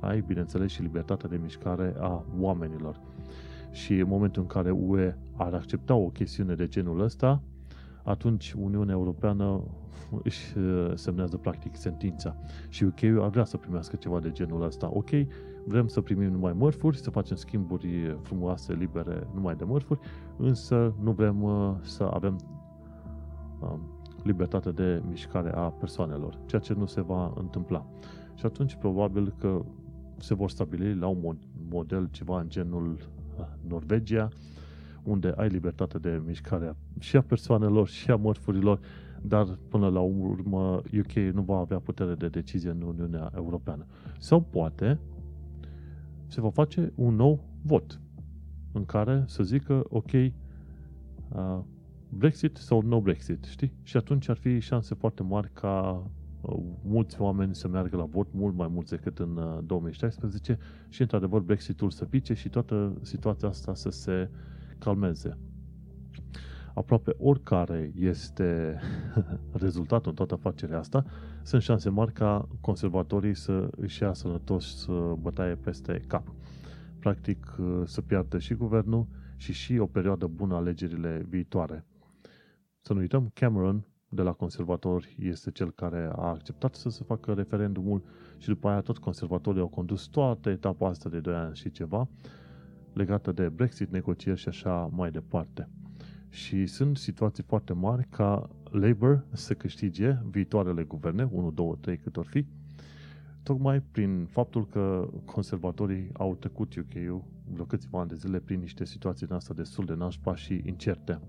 ai, 0.00 0.20
bineînțeles, 0.26 0.70
și 0.70 0.82
libertatea 0.82 1.28
de 1.28 1.38
mișcare 1.42 1.94
a 1.98 2.24
oamenilor. 2.40 3.00
Și 3.70 3.94
în 3.94 4.08
momentul 4.08 4.42
în 4.42 4.48
care 4.48 4.70
UE 4.70 5.16
ar 5.36 5.54
accepta 5.54 5.94
o 5.94 6.08
chestiune 6.08 6.54
de 6.54 6.66
genul 6.66 7.00
ăsta, 7.00 7.42
atunci 8.02 8.52
Uniunea 8.52 8.94
Europeană 8.94 9.62
își 10.24 10.58
uh, 10.58 10.92
semnează 10.94 11.36
practic 11.36 11.76
sentința. 11.76 12.36
Și 12.68 12.84
UK 12.84 13.02
ar 13.02 13.28
vrea 13.28 13.44
să 13.44 13.56
primească 13.56 13.96
ceva 13.96 14.20
de 14.20 14.30
genul 14.30 14.62
ăsta. 14.62 14.90
Ok, 14.92 15.10
vrem 15.68 15.86
să 15.86 16.00
primim 16.00 16.30
numai 16.30 16.52
mărfuri, 16.52 16.98
să 16.98 17.10
facem 17.10 17.36
schimburi 17.36 18.18
frumoase, 18.22 18.72
libere, 18.72 19.26
numai 19.34 19.54
de 19.54 19.64
mărfuri, 19.64 20.00
însă 20.36 20.94
nu 21.00 21.12
vrem 21.12 21.42
uh, 21.42 21.74
să 21.80 22.02
avem 22.02 22.38
um, 23.60 23.80
libertate 24.22 24.70
de 24.70 25.02
mișcare 25.08 25.52
a 25.54 25.70
persoanelor, 25.70 26.38
ceea 26.46 26.60
ce 26.60 26.74
nu 26.74 26.86
se 26.86 27.00
va 27.00 27.32
întâmpla. 27.36 27.86
Și 28.34 28.46
atunci 28.46 28.74
probabil 28.74 29.34
că 29.38 29.64
se 30.18 30.34
vor 30.34 30.50
stabili 30.50 30.94
la 30.94 31.06
un 31.06 31.36
model 31.70 32.08
ceva 32.10 32.40
în 32.40 32.48
genul 32.48 32.96
uh, 33.38 33.44
Norvegia, 33.68 34.28
unde 35.02 35.32
ai 35.36 35.48
libertate 35.48 35.98
de 35.98 36.22
mișcare 36.26 36.76
și 36.98 37.16
a 37.16 37.22
persoanelor 37.22 37.88
și 37.88 38.10
a 38.10 38.16
mărfurilor, 38.16 38.80
dar 39.22 39.58
până 39.68 39.88
la 39.88 40.00
urmă 40.00 40.82
UK 40.98 41.12
nu 41.12 41.42
va 41.42 41.56
avea 41.56 41.78
putere 41.78 42.14
de 42.14 42.28
decizie 42.28 42.70
în 42.70 42.82
Uniunea 42.82 43.30
Europeană. 43.34 43.86
Sau 44.18 44.40
poate 44.40 44.98
se 46.28 46.40
va 46.40 46.50
face 46.50 46.92
un 46.94 47.14
nou 47.14 47.44
vot 47.62 48.00
în 48.72 48.84
care 48.84 49.24
să 49.26 49.42
zică, 49.42 49.84
ok, 49.88 50.12
uh, 50.12 50.32
Brexit 52.08 52.56
sau 52.56 52.82
no 52.82 53.00
Brexit, 53.00 53.44
știi? 53.44 53.72
Și 53.82 53.96
atunci 53.96 54.28
ar 54.28 54.36
fi 54.36 54.58
șanse 54.58 54.94
foarte 54.94 55.22
mari 55.22 55.50
ca 55.52 56.06
uh, 56.40 56.56
mulți 56.84 57.20
oameni 57.20 57.54
să 57.54 57.68
meargă 57.68 57.96
la 57.96 58.04
vot, 58.04 58.26
mult 58.32 58.54
mai 58.54 58.68
mulți 58.70 58.90
decât 58.90 59.18
în 59.18 59.36
uh, 59.36 59.58
2016 59.64 60.58
și, 60.88 61.00
într-adevăr, 61.00 61.40
Brexitul 61.40 61.90
să 61.90 62.04
pice 62.04 62.34
și 62.34 62.48
toată 62.48 62.98
situația 63.02 63.48
asta 63.48 63.74
să 63.74 63.88
se 63.88 64.30
calmeze. 64.78 65.38
Aproape 66.78 67.14
oricare 67.18 67.92
este 67.94 68.80
rezultatul 69.64 70.08
în 70.08 70.14
toată 70.14 70.34
afacerea 70.34 70.78
asta, 70.78 71.04
sunt 71.42 71.62
șanse 71.62 71.88
mari 71.88 72.12
ca 72.12 72.48
conservatorii 72.60 73.34
să 73.34 73.68
își 73.76 74.02
ia 74.02 74.12
sănătos 74.12 74.88
bătaie 75.20 75.54
peste 75.54 76.02
cap. 76.06 76.34
Practic 76.98 77.56
să 77.84 78.00
piardă 78.00 78.38
și 78.38 78.54
guvernul 78.54 79.06
și 79.36 79.52
și 79.52 79.78
o 79.78 79.86
perioadă 79.86 80.26
bună 80.26 80.54
alegerile 80.54 81.26
viitoare. 81.28 81.84
Să 82.80 82.92
nu 82.92 82.98
uităm, 82.98 83.30
Cameron 83.34 83.86
de 84.08 84.22
la 84.22 84.32
conservatori 84.32 85.16
este 85.20 85.50
cel 85.50 85.70
care 85.70 86.10
a 86.16 86.28
acceptat 86.28 86.74
să 86.74 86.88
se 86.88 87.04
facă 87.04 87.32
referendumul 87.32 88.02
și 88.36 88.48
după 88.48 88.68
aia 88.68 88.80
tot 88.80 88.98
conservatorii 88.98 89.60
au 89.60 89.68
condus 89.68 90.06
toată 90.06 90.50
etapa 90.50 90.88
asta 90.88 91.08
de 91.08 91.20
2 91.20 91.34
ani 91.34 91.56
și 91.56 91.70
ceva 91.70 92.08
legată 92.92 93.32
de 93.32 93.48
Brexit, 93.48 93.90
negocieri 93.90 94.38
și 94.38 94.48
așa 94.48 94.88
mai 94.92 95.10
departe. 95.10 95.68
Și 96.28 96.66
sunt 96.66 96.96
situații 96.96 97.42
foarte 97.42 97.72
mari 97.72 98.06
ca 98.10 98.50
Labour 98.70 99.24
să 99.32 99.54
câștige 99.54 100.16
viitoarele 100.30 100.82
guverne, 100.82 101.28
1, 101.32 101.50
2, 101.50 101.78
3 101.80 101.96
cât 101.96 102.16
or 102.16 102.26
fi, 102.26 102.46
tocmai 103.42 103.80
prin 103.80 104.26
faptul 104.30 104.66
că 104.66 105.10
conservatorii 105.24 106.10
au 106.12 106.34
trecut 106.34 106.74
UK-ul 106.74 107.24
vreo 107.52 107.64
câțiva 107.64 108.00
ani 108.00 108.08
de 108.08 108.14
zile 108.14 108.38
prin 108.38 108.60
niște 108.60 108.84
situații 108.84 109.26
din 109.26 109.34
asta 109.34 109.54
destul 109.54 109.84
de 109.84 109.94
nașpa 109.94 110.34
și 110.34 110.62
incerte. 110.64 111.20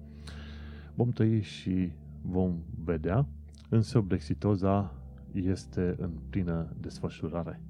Vom 0.95 1.09
trăi 1.09 1.41
și 1.41 1.91
vom 2.21 2.63
vedea, 2.83 3.27
însă 3.69 3.99
Brexitoza 3.99 4.93
este 5.33 5.95
în 5.97 6.11
plină 6.29 6.75
desfășurare. 6.79 7.61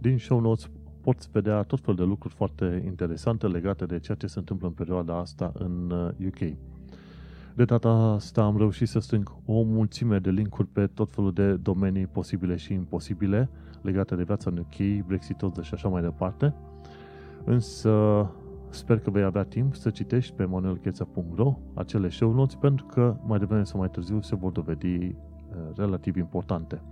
Din 0.00 0.18
show 0.18 0.40
notes 0.40 0.70
poți 1.08 1.28
vedea 1.32 1.62
tot 1.62 1.80
felul 1.80 1.96
de 1.96 2.02
lucruri 2.02 2.34
foarte 2.34 2.82
interesante 2.86 3.46
legate 3.46 3.84
de 3.84 3.98
ceea 3.98 4.16
ce 4.16 4.26
se 4.26 4.38
întâmplă 4.38 4.66
în 4.66 4.72
perioada 4.72 5.18
asta 5.18 5.52
în 5.54 5.90
UK. 6.26 6.40
Uh, 6.40 6.52
de 7.54 7.64
data 7.64 7.88
asta 7.88 8.42
am 8.42 8.58
reușit 8.58 8.88
să 8.88 8.98
strâng 8.98 9.32
o 9.46 9.62
mulțime 9.62 10.18
de 10.18 10.30
linkuri 10.30 10.68
pe 10.68 10.86
tot 10.86 11.10
felul 11.10 11.32
de 11.32 11.54
domenii 11.54 12.06
posibile 12.06 12.56
și 12.56 12.72
imposibile 12.72 13.48
legate 13.82 14.14
de 14.14 14.22
viața 14.22 14.50
în 14.50 14.58
UK, 14.58 15.06
Brexit 15.06 15.44
și 15.60 15.74
așa 15.74 15.88
mai 15.88 16.02
departe. 16.02 16.54
Însă 17.44 18.26
sper 18.68 18.98
că 18.98 19.10
vei 19.10 19.22
avea 19.22 19.44
timp 19.44 19.74
să 19.74 19.90
citești 19.90 20.34
pe 20.34 20.44
manuelcheța.ro 20.44 21.58
acele 21.74 22.08
show 22.08 22.32
notes 22.32 22.54
pentru 22.54 22.86
că 22.86 23.16
mai 23.26 23.38
devreme 23.38 23.64
sau 23.64 23.78
mai 23.78 23.90
târziu 23.90 24.20
se 24.20 24.36
vor 24.36 24.52
dovedi 24.52 24.96
uh, 24.96 25.14
relativ 25.76 26.16
importante. 26.16 26.82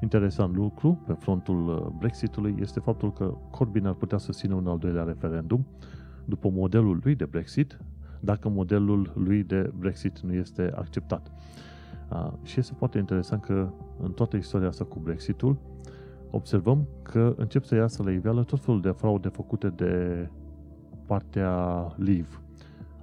Interesant 0.00 0.54
lucru 0.54 1.02
pe 1.06 1.12
frontul 1.12 1.68
uh, 1.68 1.86
Brexitului 1.98 2.54
este 2.60 2.80
faptul 2.80 3.12
că 3.12 3.34
Corbyn 3.50 3.86
ar 3.86 3.94
putea 3.94 4.18
să 4.18 4.32
țină 4.32 4.54
un 4.54 4.66
al 4.66 4.78
doilea 4.78 5.02
referendum 5.02 5.66
după 6.24 6.50
modelul 6.50 7.00
lui 7.02 7.14
de 7.14 7.24
Brexit, 7.24 7.78
dacă 8.20 8.48
modelul 8.48 9.12
lui 9.14 9.42
de 9.42 9.72
Brexit 9.78 10.20
nu 10.20 10.32
este 10.32 10.72
acceptat. 10.74 11.32
Și 12.42 12.58
este 12.58 12.74
foarte 12.74 12.98
interesant 12.98 13.42
că 13.42 13.68
în 14.02 14.12
toată 14.12 14.36
istoria 14.36 14.68
asta 14.68 14.84
cu 14.84 14.98
Brexitul 14.98 15.56
observăm 16.30 16.86
că 17.02 17.34
încep 17.36 17.64
să 17.64 17.74
iasă 17.74 18.02
la 18.02 18.10
iveală 18.10 18.44
tot 18.44 18.60
felul 18.60 18.80
de 18.80 18.90
fraude 18.90 19.28
făcute 19.28 19.68
de 19.68 20.28
partea 21.06 21.52
Leave. 21.96 22.28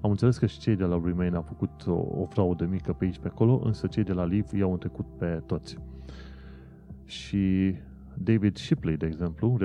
Am 0.01 0.09
înțeles 0.09 0.37
că 0.37 0.45
și 0.45 0.59
cei 0.59 0.75
de 0.75 0.83
la 0.83 1.01
Remain 1.03 1.35
au 1.35 1.41
făcut 1.41 1.87
o, 1.87 2.21
o 2.21 2.25
fraudă 2.29 2.65
mică 2.65 2.93
pe 2.93 3.05
aici 3.05 3.19
pe 3.19 3.27
acolo, 3.27 3.61
însă 3.63 3.87
cei 3.87 4.03
de 4.03 4.13
la 4.13 4.23
Leave 4.23 4.57
i-au 4.57 4.71
întrecut 4.71 5.05
pe 5.17 5.41
toți. 5.45 5.77
Și 7.05 7.75
David 8.17 8.57
Shipley, 8.57 8.97
de 8.97 9.05
exemplu, 9.05 9.57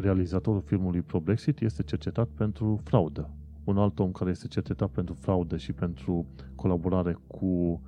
realizatorul 0.00 0.60
filmului 0.60 1.02
Pro 1.02 1.20
Brexit, 1.20 1.60
este 1.60 1.82
cercetat 1.82 2.28
pentru 2.28 2.80
fraudă. 2.84 3.30
Un 3.64 3.78
alt 3.78 3.98
om 3.98 4.12
care 4.12 4.30
este 4.30 4.46
cercetat 4.46 4.90
pentru 4.90 5.14
fraudă 5.14 5.56
și 5.56 5.72
pentru 5.72 6.26
colaborare 6.54 7.18
cu 7.26 7.80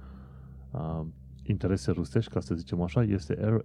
uh, 0.71 1.01
interese 1.43 1.91
rusești, 1.91 2.33
ca 2.33 2.41
să 2.41 2.55
zicem 2.55 2.81
așa, 2.81 3.03
este 3.03 3.63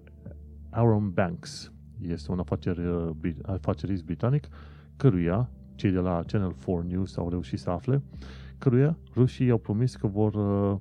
Aaron 0.69 1.11
Banks. 1.11 1.71
Este 2.01 2.31
un 2.31 2.39
afaceri, 2.39 2.85
uh, 2.85 3.09
afacerist 3.41 4.03
britanic, 4.03 4.47
căruia 4.95 5.49
cei 5.75 5.91
de 5.91 5.99
la 5.99 6.23
Channel 6.27 6.55
4 6.65 6.81
News 6.87 7.17
au 7.17 7.29
reușit 7.29 7.59
să 7.59 7.69
afle, 7.69 8.01
căruia 8.57 8.97
rușii 9.15 9.45
i-au 9.45 9.57
promis 9.57 9.95
că 9.95 10.07
vor 10.07 10.33
uh, 10.33 10.79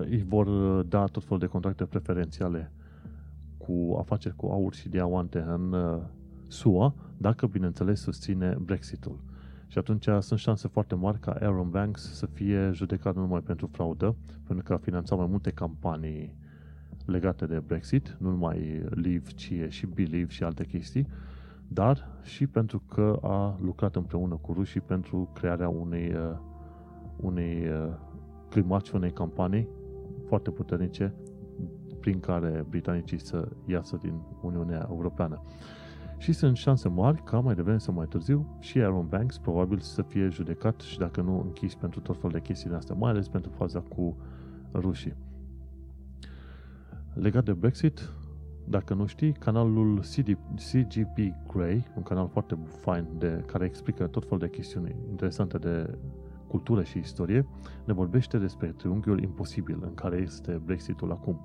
îi 0.00 0.22
vor 0.22 0.46
uh, 0.46 0.86
da 0.88 1.04
tot 1.04 1.22
felul 1.24 1.38
de 1.38 1.46
contracte 1.46 1.84
preferențiale 1.84 2.72
cu 3.70 3.96
afaceri 3.98 4.36
cu 4.36 4.46
aur 4.46 4.74
și 4.74 4.88
diamante 4.88 5.38
în 5.38 5.72
uh, 5.72 6.02
SUA, 6.46 6.94
dacă, 7.16 7.46
bineînțeles, 7.46 8.00
susține 8.00 8.56
Brexitul. 8.60 9.18
Și 9.66 9.78
atunci 9.78 10.08
sunt 10.18 10.38
șanse 10.38 10.68
foarte 10.68 10.94
mari 10.94 11.18
ca 11.18 11.30
Aaron 11.30 11.70
Banks 11.70 12.14
să 12.14 12.26
fie 12.26 12.70
judecat 12.72 13.14
nu 13.14 13.20
numai 13.20 13.40
pentru 13.40 13.66
fraudă, 13.72 14.16
pentru 14.46 14.64
că 14.64 14.72
a 14.72 14.76
finanțat 14.76 15.18
mai 15.18 15.26
multe 15.30 15.50
campanii 15.50 16.36
legate 17.04 17.46
de 17.46 17.62
Brexit, 17.66 18.16
nu 18.20 18.30
numai 18.30 18.82
Leave, 18.88 19.30
ci 19.34 19.52
și 19.68 19.86
Believe 19.86 20.30
și 20.30 20.42
alte 20.42 20.64
chestii, 20.64 21.06
dar 21.68 22.08
și 22.22 22.46
pentru 22.46 22.82
că 22.88 23.18
a 23.22 23.58
lucrat 23.62 23.96
împreună 23.96 24.34
cu 24.34 24.52
rușii 24.52 24.80
pentru 24.80 25.30
crearea 25.34 25.68
unei, 25.68 26.12
uh, 26.14 26.38
unei 27.16 27.68
uh, 27.68 27.92
climat 28.48 28.84
și 28.84 28.94
unei 28.94 29.12
campanii 29.12 29.68
foarte 30.26 30.50
puternice 30.50 31.14
prin 32.00 32.20
care 32.20 32.64
britanicii 32.68 33.20
să 33.20 33.48
iasă 33.66 33.98
din 34.02 34.20
Uniunea 34.42 34.86
Europeană. 34.90 35.42
Și 36.18 36.32
sunt 36.32 36.56
șanse 36.56 36.88
mari 36.88 37.22
ca 37.22 37.40
mai 37.40 37.54
devreme 37.54 37.78
sau 37.78 37.94
mai 37.94 38.06
târziu 38.06 38.56
și 38.58 38.78
Aaron 38.78 39.06
Banks 39.08 39.38
probabil 39.38 39.78
să 39.78 40.02
fie 40.02 40.28
judecat 40.28 40.80
și 40.80 40.98
dacă 40.98 41.20
nu 41.20 41.40
închis 41.40 41.74
pentru 41.74 42.00
tot 42.00 42.16
felul 42.16 42.32
de 42.32 42.40
chestii 42.40 42.70
astea, 42.70 42.94
mai 42.94 43.10
ales 43.10 43.28
pentru 43.28 43.50
faza 43.50 43.80
cu 43.80 44.16
rușii. 44.72 45.14
Legat 47.14 47.44
de 47.44 47.52
Brexit, 47.52 48.10
dacă 48.64 48.94
nu 48.94 49.06
știi, 49.06 49.32
canalul 49.32 49.98
CD, 49.98 50.38
CGP 50.54 51.18
Grey, 51.52 51.86
un 51.96 52.02
canal 52.02 52.28
foarte 52.28 52.58
fain 52.80 53.06
de, 53.18 53.44
care 53.46 53.64
explică 53.64 54.06
tot 54.06 54.22
felul 54.22 54.38
de 54.38 54.48
chestiuni 54.48 54.96
interesante 55.08 55.58
de 55.58 55.98
cultură 56.46 56.82
și 56.82 56.98
istorie, 56.98 57.46
ne 57.84 57.92
vorbește 57.92 58.38
despre 58.38 58.66
triunghiul 58.66 59.22
imposibil 59.22 59.78
în 59.82 59.94
care 59.94 60.16
este 60.16 60.60
Brexitul 60.64 61.10
acum. 61.10 61.40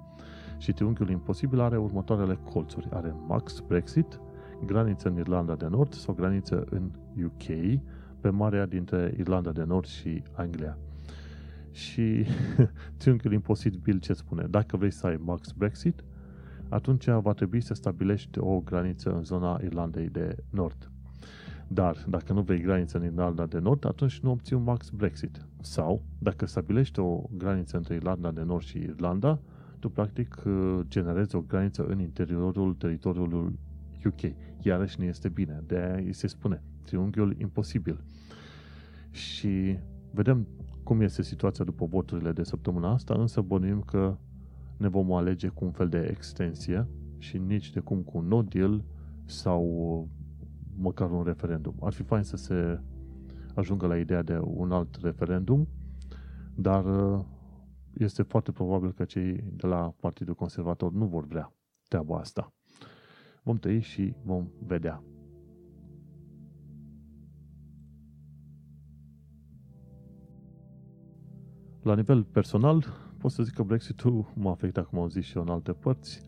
Și 0.58 0.74
triunghiul 0.74 1.10
imposibil 1.10 1.60
are 1.60 1.78
următoarele 1.78 2.40
colțuri. 2.44 2.88
Are 2.92 3.16
max 3.28 3.60
Brexit, 3.60 4.20
graniță 4.66 5.10
în 5.10 5.18
Irlanda 5.18 5.56
de 5.56 5.68
Nord 5.68 5.94
sau 5.94 6.14
graniță 6.14 6.66
în 6.70 6.92
UK, 7.26 7.80
pe 8.22 8.30
marea 8.30 8.66
dintre 8.66 9.14
Irlanda 9.18 9.52
de 9.52 9.64
Nord 9.64 9.86
și 9.86 10.24
Anglia. 10.36 10.78
Și 11.72 12.26
triunghiul 12.98 13.34
imposibil 13.34 14.00
ce 14.00 14.14
spune? 14.14 14.48
Dacă 14.50 14.78
vrei 14.78 14.92
să 14.92 15.08
ai 15.08 15.20
max 15.24 15.52
Brexit, 15.52 16.04
atunci 16.70 17.06
va 17.10 17.34
trebui 17.34 17.62
să 17.62 17.74
stabilești 17.74 18.40
o 18.40 18.60
graniță 18.60 19.14
în 19.14 19.24
zona 19.24 19.60
Irlandei 19.64 20.10
de 20.10 20.36
Nord. 20.50 20.90
Dar 21.68 22.06
dacă 22.08 22.34
nu 22.34 22.42
vrei 22.42 22.62
graniță 22.62 22.98
în 22.98 23.04
Irlanda 23.04 23.46
de 23.46 23.60
Nord, 23.60 23.86
atunci 23.86 24.20
nu 24.20 24.32
obții 24.32 24.56
un 24.56 24.64
max 24.64 24.90
Brexit. 24.90 25.46
Sau, 25.62 26.02
dacă 26.20 26.46
stabilești 26.46 27.00
o 27.00 27.24
graniță 27.38 27.78
între 27.78 27.96
Irlanda 27.96 28.32
de 28.32 28.42
Nord 28.42 28.64
și 28.64 28.78
Irlanda, 28.78 29.40
tu 29.86 29.92
practic 29.92 30.44
generezi 30.88 31.36
o 31.36 31.42
graniță 31.42 31.86
în 31.86 32.00
interiorul 32.00 32.74
teritoriului 32.74 33.60
UK. 34.06 34.36
Iarăși 34.62 35.00
nu 35.00 35.06
este 35.06 35.30
bine. 35.30 35.64
De 35.68 35.76
aia 35.78 35.96
îi 35.96 36.14
se 36.14 36.28
spune 36.28 36.64
triunghiul 36.84 37.36
imposibil. 37.40 38.04
Și 39.12 39.78
vedem 40.12 40.48
cum 40.84 41.02
este 41.02 41.22
situația 41.22 41.66
după 41.66 41.86
voturile 41.86 42.32
de 42.32 42.44
săptămâna 42.44 42.92
asta, 42.92 43.14
însă 43.18 43.42
bănuim 43.42 43.82
că 43.82 44.18
ne 44.78 44.88
vom 44.88 45.14
alege 45.14 45.48
cu 45.48 45.66
un 45.66 45.72
fel 45.72 45.90
de 45.90 46.08
extensie 46.10 46.88
și 47.18 47.38
nici 47.38 47.72
de 47.72 47.80
cum 47.80 48.02
cu 48.02 48.18
un 48.18 48.28
no 48.28 48.42
deal 48.42 48.84
sau 49.26 50.08
măcar 50.78 51.12
un 51.12 51.24
referendum. 51.24 51.76
Ar 51.82 51.94
fi 51.94 52.04
fain 52.04 52.24
să 52.24 52.38
se 52.38 52.80
ajungă 53.54 53.88
la 53.88 53.98
ideea 53.98 54.22
de 54.22 54.40
un 54.44 54.72
alt 54.72 54.98
referendum, 55.02 55.68
dar 56.56 56.86
uh, 56.86 57.26
este 57.98 58.24
foarte 58.24 58.52
probabil 58.52 58.94
că 58.94 59.04
cei 59.04 59.44
de 59.56 59.68
la 59.68 59.94
Partidul 60.00 60.36
Conservator 60.36 60.92
nu 60.92 61.06
vor 61.06 61.26
vrea 61.26 61.54
treaba 61.88 62.18
asta. 62.18 62.54
Vom 63.44 63.58
tăi 63.58 63.80
și 63.80 64.16
vom 64.24 64.48
vedea. 64.60 65.04
La 71.82 71.96
nivel 71.96 72.24
personal, 72.24 72.86
pot 73.18 73.32
să 73.32 73.44
zic 73.44 73.54
că 73.54 73.64
Brexit-ul 73.64 74.32
m-a 74.36 74.52
afectat, 74.52 74.86
cum 74.86 75.00
am 75.00 75.10
zis 75.10 75.26
și 75.26 75.38
eu, 75.38 75.44
în 75.44 75.50
alte 75.50 75.72
părți, 75.72 76.22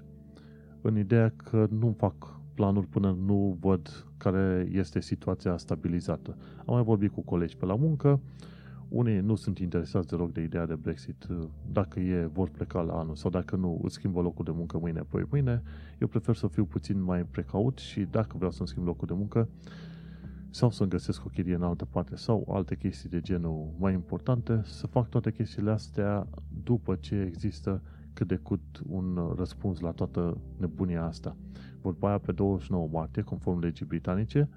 în 0.82 0.97
ideea 0.97 1.30
că 1.30 1.67
nu 1.69 1.91
fac 1.91 2.41
planuri 2.53 2.88
până 2.88 3.12
nu 3.12 3.58
văd 3.60 4.08
care 4.17 4.67
este 4.71 4.99
situația 4.99 5.58
stabilizată. 5.58 6.38
Am 6.58 6.73
mai 6.73 6.84
vorbit 6.84 7.12
cu 7.12 7.21
colegi 7.21 7.58
pe 7.58 7.65
la 7.65 7.75
muncă, 7.75 8.21
unii 8.89 9.19
nu 9.19 9.36
sunt 9.36 9.60
interesați 9.60 10.08
deloc 10.08 10.32
de 10.32 10.41
ideea 10.41 10.65
de 10.65 10.76
Brexit. 10.76 11.28
Dacă 11.71 12.00
e, 12.00 12.26
vor 12.26 12.50
pleca 12.50 12.82
la 12.82 12.93
anul 12.93 13.15
sau 13.15 13.30
dacă 13.30 13.56
nu, 13.56 13.80
îți 13.84 13.93
schimbă 13.93 14.21
locul 14.21 14.45
de 14.45 14.52
muncă 14.52 14.78
mâine, 14.78 15.02
poi 15.02 15.26
mâine. 15.30 15.62
Eu 16.00 16.08
prefer 16.08 16.36
să 16.36 16.47
fiu 16.47 16.65
puțin 16.65 17.02
mai 17.02 17.23
precaut 17.23 17.78
și 17.78 18.02
dacă 18.02 18.36
vreau 18.38 18.52
să-mi 18.52 18.67
schimb 18.67 18.86
locul 18.86 19.08
de 19.08 19.13
muncă 19.13 19.50
sau 20.50 20.69
să-mi 20.69 20.89
găsesc 20.89 21.26
o 21.26 21.30
chirie 21.30 21.56
în 21.56 21.63
altă 21.63 21.86
parte 21.86 22.15
sau 22.15 22.47
alte 22.52 22.76
chestii 22.76 23.10
de 23.10 23.21
genul 23.21 23.73
mai 23.80 23.93
importante, 23.93 24.62
să 24.63 24.88
fac 24.88 25.10
toate 25.10 25.32
chestiile 25.32 25.71
astea 25.71 26.28
după 26.63 26.95
ce 26.95 27.15
există 27.15 27.82
cât 28.13 28.28
de 28.28 28.39
cât 28.43 28.82
un 28.89 29.34
răspuns 29.36 29.80
la 29.80 29.91
toată 29.91 30.38
nebunia 30.58 31.04
asta. 31.04 31.36
Vorba 31.82 32.08
aia 32.08 32.17
pe 32.17 32.32
29 32.32 32.88
martie, 32.91 33.21
conform 33.21 33.60
legii 33.60 33.86
britanice, 33.86 34.50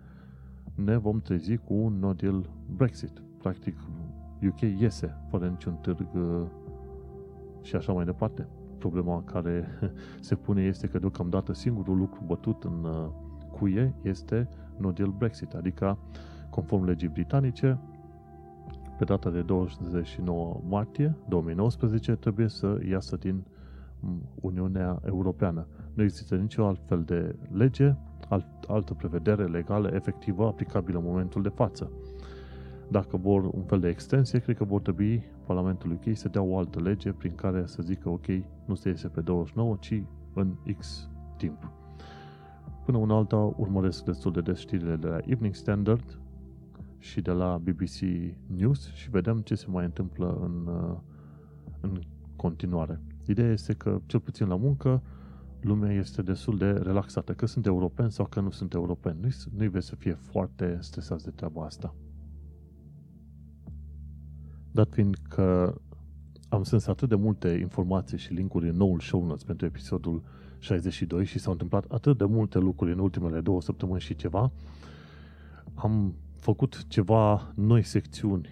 ne 0.74 0.96
vom 0.96 1.20
trezi 1.20 1.56
cu 1.56 1.74
un 1.74 1.98
no 1.98 2.12
deal 2.12 2.50
Brexit. 2.76 3.22
Practic, 3.38 3.76
UK 4.46 4.60
iese 4.60 5.16
fără 5.28 5.46
niciun 5.46 5.74
târg 5.80 6.06
uh, 6.14 6.42
și 7.62 7.76
așa 7.76 7.92
mai 7.92 8.04
departe. 8.04 8.48
Problema 8.78 9.22
care 9.24 9.66
se 10.20 10.34
pune 10.34 10.62
este 10.62 10.86
că 10.86 10.98
deocamdată 10.98 11.52
singurul 11.52 11.96
lucru 11.96 12.22
bătut 12.26 12.64
în 12.64 12.84
uh, 12.84 13.08
cuie 13.58 13.94
este 14.02 14.48
no 14.76 14.90
deal 14.90 15.10
Brexit, 15.10 15.52
adică 15.52 15.98
conform 16.50 16.84
legii 16.84 17.08
britanice, 17.08 17.78
pe 18.98 19.04
data 19.04 19.30
de 19.30 19.42
29 19.42 20.60
martie 20.68 21.16
2019 21.28 22.14
trebuie 22.14 22.48
să 22.48 22.78
iasă 22.88 23.16
din 23.16 23.44
Uniunea 24.40 25.00
Europeană. 25.04 25.66
Nu 25.94 26.02
există 26.02 26.36
nicio 26.36 26.66
altfel 26.66 27.02
de 27.02 27.36
lege, 27.52 27.94
alt, 28.28 28.46
altă 28.68 28.94
prevedere 28.94 29.44
legală 29.44 29.90
efectivă 29.92 30.46
aplicabilă 30.46 30.98
în 30.98 31.04
momentul 31.04 31.42
de 31.42 31.48
față. 31.48 31.90
Dacă 32.90 33.16
vor 33.16 33.44
un 33.44 33.62
fel 33.62 33.80
de 33.80 33.88
extensie, 33.88 34.38
cred 34.38 34.56
că 34.56 34.64
vor 34.64 34.80
trebui 34.80 35.22
Parlamentul 35.46 35.92
UK 35.92 36.16
să 36.16 36.28
dea 36.28 36.42
o 36.42 36.58
altă 36.58 36.80
lege 36.80 37.12
prin 37.12 37.34
care 37.34 37.66
să 37.66 37.82
zică 37.82 38.08
ok, 38.08 38.26
nu 38.64 38.74
se 38.74 38.88
iese 38.88 39.08
pe 39.08 39.20
29, 39.20 39.76
ci 39.80 40.02
în 40.34 40.54
X 40.78 41.08
timp. 41.36 41.70
Până 42.84 42.98
una 42.98 43.16
alta 43.16 43.36
urmăresc 43.36 44.04
destul 44.04 44.32
de 44.32 44.40
des 44.40 44.58
știrile 44.58 44.96
de 44.96 45.06
la 45.06 45.18
Evening 45.24 45.54
Standard 45.54 46.18
și 46.98 47.20
de 47.20 47.30
la 47.30 47.58
BBC 47.62 48.00
News 48.56 48.92
și 48.92 49.10
vedem 49.10 49.38
ce 49.38 49.54
se 49.54 49.66
mai 49.68 49.84
întâmplă 49.84 50.38
în, 50.42 50.68
în 51.80 52.00
continuare. 52.36 53.00
Ideea 53.26 53.52
este 53.52 53.72
că, 53.72 54.00
cel 54.06 54.20
puțin 54.20 54.46
la 54.46 54.56
muncă, 54.56 55.02
lumea 55.60 55.92
este 55.92 56.22
destul 56.22 56.56
de 56.56 56.70
relaxată, 56.70 57.32
că 57.32 57.46
sunt 57.46 57.66
europeni 57.66 58.12
sau 58.12 58.26
că 58.26 58.40
nu 58.40 58.50
sunt 58.50 58.72
europeni. 58.72 59.18
Nu-i, 59.20 59.34
nu-i 59.56 59.68
vezi 59.68 59.86
să 59.86 59.94
fie 59.94 60.12
foarte 60.12 60.78
stresați 60.80 61.24
de 61.24 61.30
treaba 61.30 61.64
asta. 61.64 61.94
Dat 64.72 64.92
fiind 64.92 65.16
că 65.28 65.74
am 66.48 66.62
sens 66.62 66.86
atât 66.86 67.08
de 67.08 67.14
multe 67.14 67.48
informații 67.48 68.18
și 68.18 68.32
linkuri 68.32 68.68
în 68.68 68.76
noul 68.76 69.00
show 69.00 69.24
notes 69.24 69.44
pentru 69.44 69.66
episodul 69.66 70.22
62 70.58 71.24
și 71.24 71.38
s-au 71.38 71.52
întâmplat 71.52 71.84
atât 71.88 72.18
de 72.18 72.24
multe 72.24 72.58
lucruri 72.58 72.92
în 72.92 72.98
ultimele 72.98 73.40
două 73.40 73.60
săptămâni 73.60 74.00
și 74.00 74.16
ceva, 74.16 74.52
am 75.74 76.14
făcut 76.36 76.86
ceva 76.88 77.52
noi 77.54 77.82
secțiuni 77.82 78.48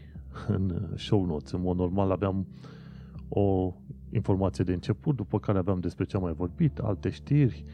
în 0.48 0.88
show 0.96 1.24
notes. 1.24 1.50
În 1.50 1.60
mod 1.60 1.76
normal 1.76 2.10
aveam 2.10 2.46
o 3.28 3.74
informație 4.12 4.64
de 4.64 4.72
început, 4.72 5.16
după 5.16 5.38
care 5.38 5.58
aveam 5.58 5.80
despre 5.80 6.04
ce 6.04 6.16
am 6.16 6.22
mai 6.22 6.32
vorbit, 6.32 6.78
alte 6.78 7.10
știri, 7.10 7.64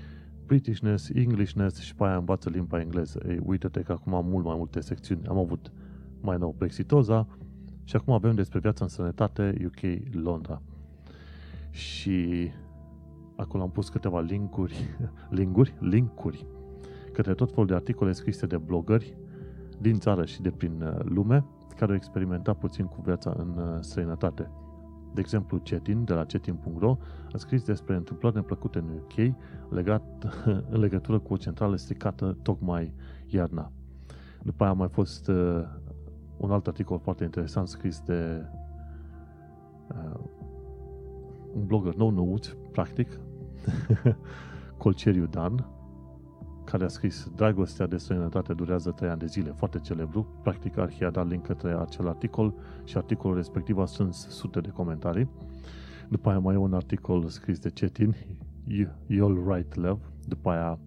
Britishness, 0.46 1.08
Englishness 1.08 1.80
și 1.80 1.94
pe 1.94 2.04
aia 2.04 2.16
învață 2.16 2.50
limba 2.50 2.80
engleză. 2.80 3.20
Ei, 3.28 3.40
uite-te 3.42 3.80
că 3.80 3.92
acum 3.92 4.14
am 4.14 4.26
mult 4.26 4.44
mai 4.44 4.54
multe 4.56 4.80
secțiuni. 4.80 5.26
Am 5.26 5.38
avut 5.38 5.72
mai 6.20 6.36
nou 6.38 6.54
Brexitoza, 6.58 7.26
Și 7.84 7.96
acum 7.96 8.12
avem 8.12 8.34
despre 8.34 8.58
viața 8.58 8.84
în 8.84 8.90
sănătate 8.90 9.54
UK 9.66 10.14
Londra. 10.22 10.62
Și 11.70 12.50
acolo 13.36 13.62
am 13.62 13.70
pus 13.70 13.88
câteva 13.88 14.20
linkuri, 14.20 14.96
linkuri, 15.30 15.74
linkuri 15.80 16.46
către 17.14 17.34
tot 17.34 17.50
felul 17.50 17.66
de 17.66 17.74
articole 17.74 18.12
scrise 18.12 18.46
de 18.46 18.56
blogări 18.56 19.16
din 19.78 19.98
țară 19.98 20.24
și 20.24 20.42
de 20.42 20.50
prin 20.50 20.82
uh, 20.82 21.04
lume 21.04 21.44
care 21.76 21.90
au 21.90 21.96
experimentat 21.96 22.58
puțin 22.58 22.84
cu 22.84 23.02
viața 23.04 23.34
în 23.36 23.48
uh, 23.56 23.76
străinătate. 23.80 24.50
De 25.14 25.20
exemplu, 25.20 25.58
Cetin, 25.58 26.04
de 26.04 26.12
la 26.12 26.24
cetin.ro, 26.24 26.96
a 27.32 27.36
scris 27.36 27.62
despre 27.62 27.94
întâmplări 27.94 28.34
neplăcute 28.34 28.78
în 28.78 28.84
UK 28.84 29.36
legat, 29.70 30.02
în 30.70 30.80
legătură 30.80 31.18
cu 31.18 31.32
o 31.32 31.36
centrală 31.36 31.76
stricată 31.76 32.36
tocmai 32.42 32.94
iarna. 33.26 33.72
După 34.42 34.62
aia 34.62 34.72
a 34.72 34.76
mai 34.76 34.88
fost 34.88 35.28
uh, 35.28 35.64
un 36.44 36.50
alt 36.50 36.66
articol 36.66 36.98
foarte 36.98 37.24
interesant 37.24 37.68
scris 37.68 38.00
de 38.00 38.44
uh, 39.88 40.20
un 41.54 41.66
blogger 41.66 41.94
nou 41.94 42.10
nouț, 42.10 42.48
practic, 42.72 43.18
Colceriu 44.82 45.26
Dan, 45.26 45.66
care 46.64 46.84
a 46.84 46.88
scris 46.88 47.28
Dragostea 47.36 47.86
de 47.86 47.96
străinătate 47.96 48.52
durează 48.52 48.90
3 48.90 49.10
ani 49.10 49.18
de 49.18 49.26
zile, 49.26 49.50
foarte 49.50 49.78
celebru. 49.78 50.26
Practic, 50.42 50.78
Arhia 50.78 51.06
a 51.06 51.10
dat 51.10 51.28
link 51.28 51.46
către 51.46 51.76
acel 51.80 52.08
articol 52.08 52.54
și 52.84 52.96
articolul 52.96 53.36
respectiv 53.36 53.78
a 53.78 53.86
strâns 53.86 54.28
sute 54.28 54.60
de 54.60 54.68
comentarii. 54.68 55.28
După 56.08 56.28
aia 56.28 56.38
mai 56.38 56.54
e 56.54 56.58
un 56.58 56.74
articol 56.74 57.28
scris 57.28 57.58
de 57.58 57.70
Cetin, 57.70 58.14
You'll 59.08 59.46
Write 59.46 59.80
Love. 59.80 60.02
După 60.28 60.50
aia 60.50 60.78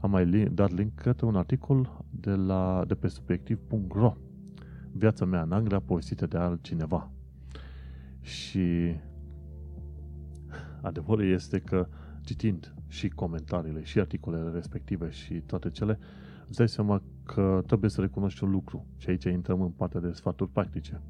am 0.00 0.10
mai 0.10 0.26
dat 0.52 0.72
link 0.72 0.94
către 0.94 1.26
un 1.26 1.36
articol 1.36 2.04
de, 2.10 2.30
la, 2.30 2.84
de 2.86 2.94
pe 2.94 3.08
subiectiv.ro 3.08 4.14
Viața 4.98 5.24
mea 5.24 5.42
în 5.42 5.52
Anglia 5.52 5.80
povestită 5.80 6.26
de 6.26 6.36
altcineva. 6.36 7.10
Și 8.20 8.94
adevărul 10.80 11.30
este 11.30 11.58
că 11.58 11.88
citind 12.22 12.74
și 12.86 13.08
comentariile 13.08 13.82
și 13.82 13.98
articolele 13.98 14.50
respective 14.50 15.10
și 15.10 15.34
toate 15.34 15.70
cele, 15.70 15.98
îți 16.48 16.56
dai 16.56 16.68
seama 16.68 17.02
că 17.22 17.62
trebuie 17.66 17.90
să 17.90 18.00
recunoști 18.00 18.44
un 18.44 18.50
lucru. 18.50 18.86
Și 18.96 19.08
aici 19.08 19.24
intrăm 19.24 19.62
în 19.62 19.70
partea 19.70 20.00
de 20.00 20.12
sfaturi 20.12 20.50
practice. 20.50 21.00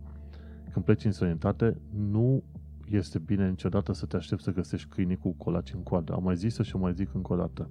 Când 0.73 0.85
pleci 0.85 1.05
în 1.05 1.13
străinătate, 1.13 1.81
nu 2.11 2.43
este 2.89 3.19
bine 3.19 3.49
niciodată 3.49 3.93
să 3.93 4.07
te 4.07 4.17
aștepți 4.17 4.45
să 4.45 4.53
găsești 4.53 4.89
câinii 4.89 5.17
cu 5.17 5.33
colaci 5.33 5.73
în 5.73 5.83
coadă. 5.83 6.13
Am 6.13 6.23
mai 6.23 6.37
zis 6.37 6.59
și 6.61 6.77
o 6.77 6.79
mai 6.79 6.95
zic 6.95 7.15
încă 7.15 7.33
o 7.33 7.37
dată. 7.37 7.71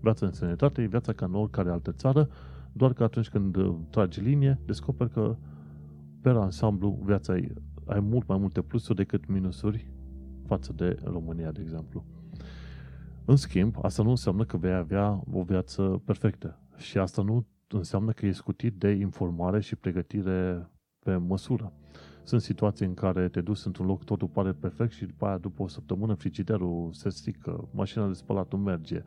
Viața 0.00 0.26
în 0.26 0.32
străinătate 0.32 0.82
e 0.82 0.86
viața 0.86 1.12
ca 1.12 1.24
în 1.24 1.34
oricare 1.34 1.70
altă 1.70 1.92
țară, 1.92 2.28
doar 2.72 2.92
că 2.92 3.02
atunci 3.02 3.28
când 3.28 3.56
uh, 3.56 3.74
tragi 3.90 4.20
linie, 4.20 4.58
descoperi 4.66 5.10
că 5.10 5.36
pe 6.20 6.28
ansamblu 6.28 7.02
viața 7.04 7.36
e, 7.36 7.52
ai 7.86 8.00
mult 8.00 8.26
mai 8.26 8.38
multe 8.38 8.62
plusuri 8.62 8.96
decât 8.96 9.26
minusuri 9.26 9.90
față 10.46 10.72
de 10.72 10.96
România, 11.04 11.50
de 11.50 11.60
exemplu. 11.60 12.04
În 13.24 13.36
schimb, 13.36 13.76
asta 13.82 14.02
nu 14.02 14.10
înseamnă 14.10 14.44
că 14.44 14.56
vei 14.56 14.74
avea 14.74 15.22
o 15.32 15.42
viață 15.42 16.02
perfectă. 16.04 16.60
Și 16.76 16.98
asta 16.98 17.22
nu 17.22 17.46
înseamnă 17.68 18.12
că 18.12 18.26
ești 18.26 18.38
scutit 18.38 18.74
de 18.78 18.90
informare 18.90 19.60
și 19.60 19.76
pregătire 19.76 20.70
pe 20.98 21.16
măsură. 21.16 21.72
Sunt 22.22 22.40
situații 22.40 22.86
în 22.86 22.94
care 22.94 23.28
te 23.28 23.40
duci 23.40 23.64
într-un 23.64 23.86
loc, 23.86 24.04
totul 24.04 24.28
pare 24.28 24.52
perfect 24.52 24.92
și 24.92 25.04
după 25.04 25.26
aia, 25.26 25.38
după 25.38 25.62
o 25.62 25.68
săptămână, 25.68 26.14
frigiderul 26.14 26.90
se 26.92 27.08
strică, 27.08 27.68
mașina 27.72 28.06
de 28.06 28.12
spălat 28.12 28.52
nu 28.52 28.58
merge, 28.58 29.02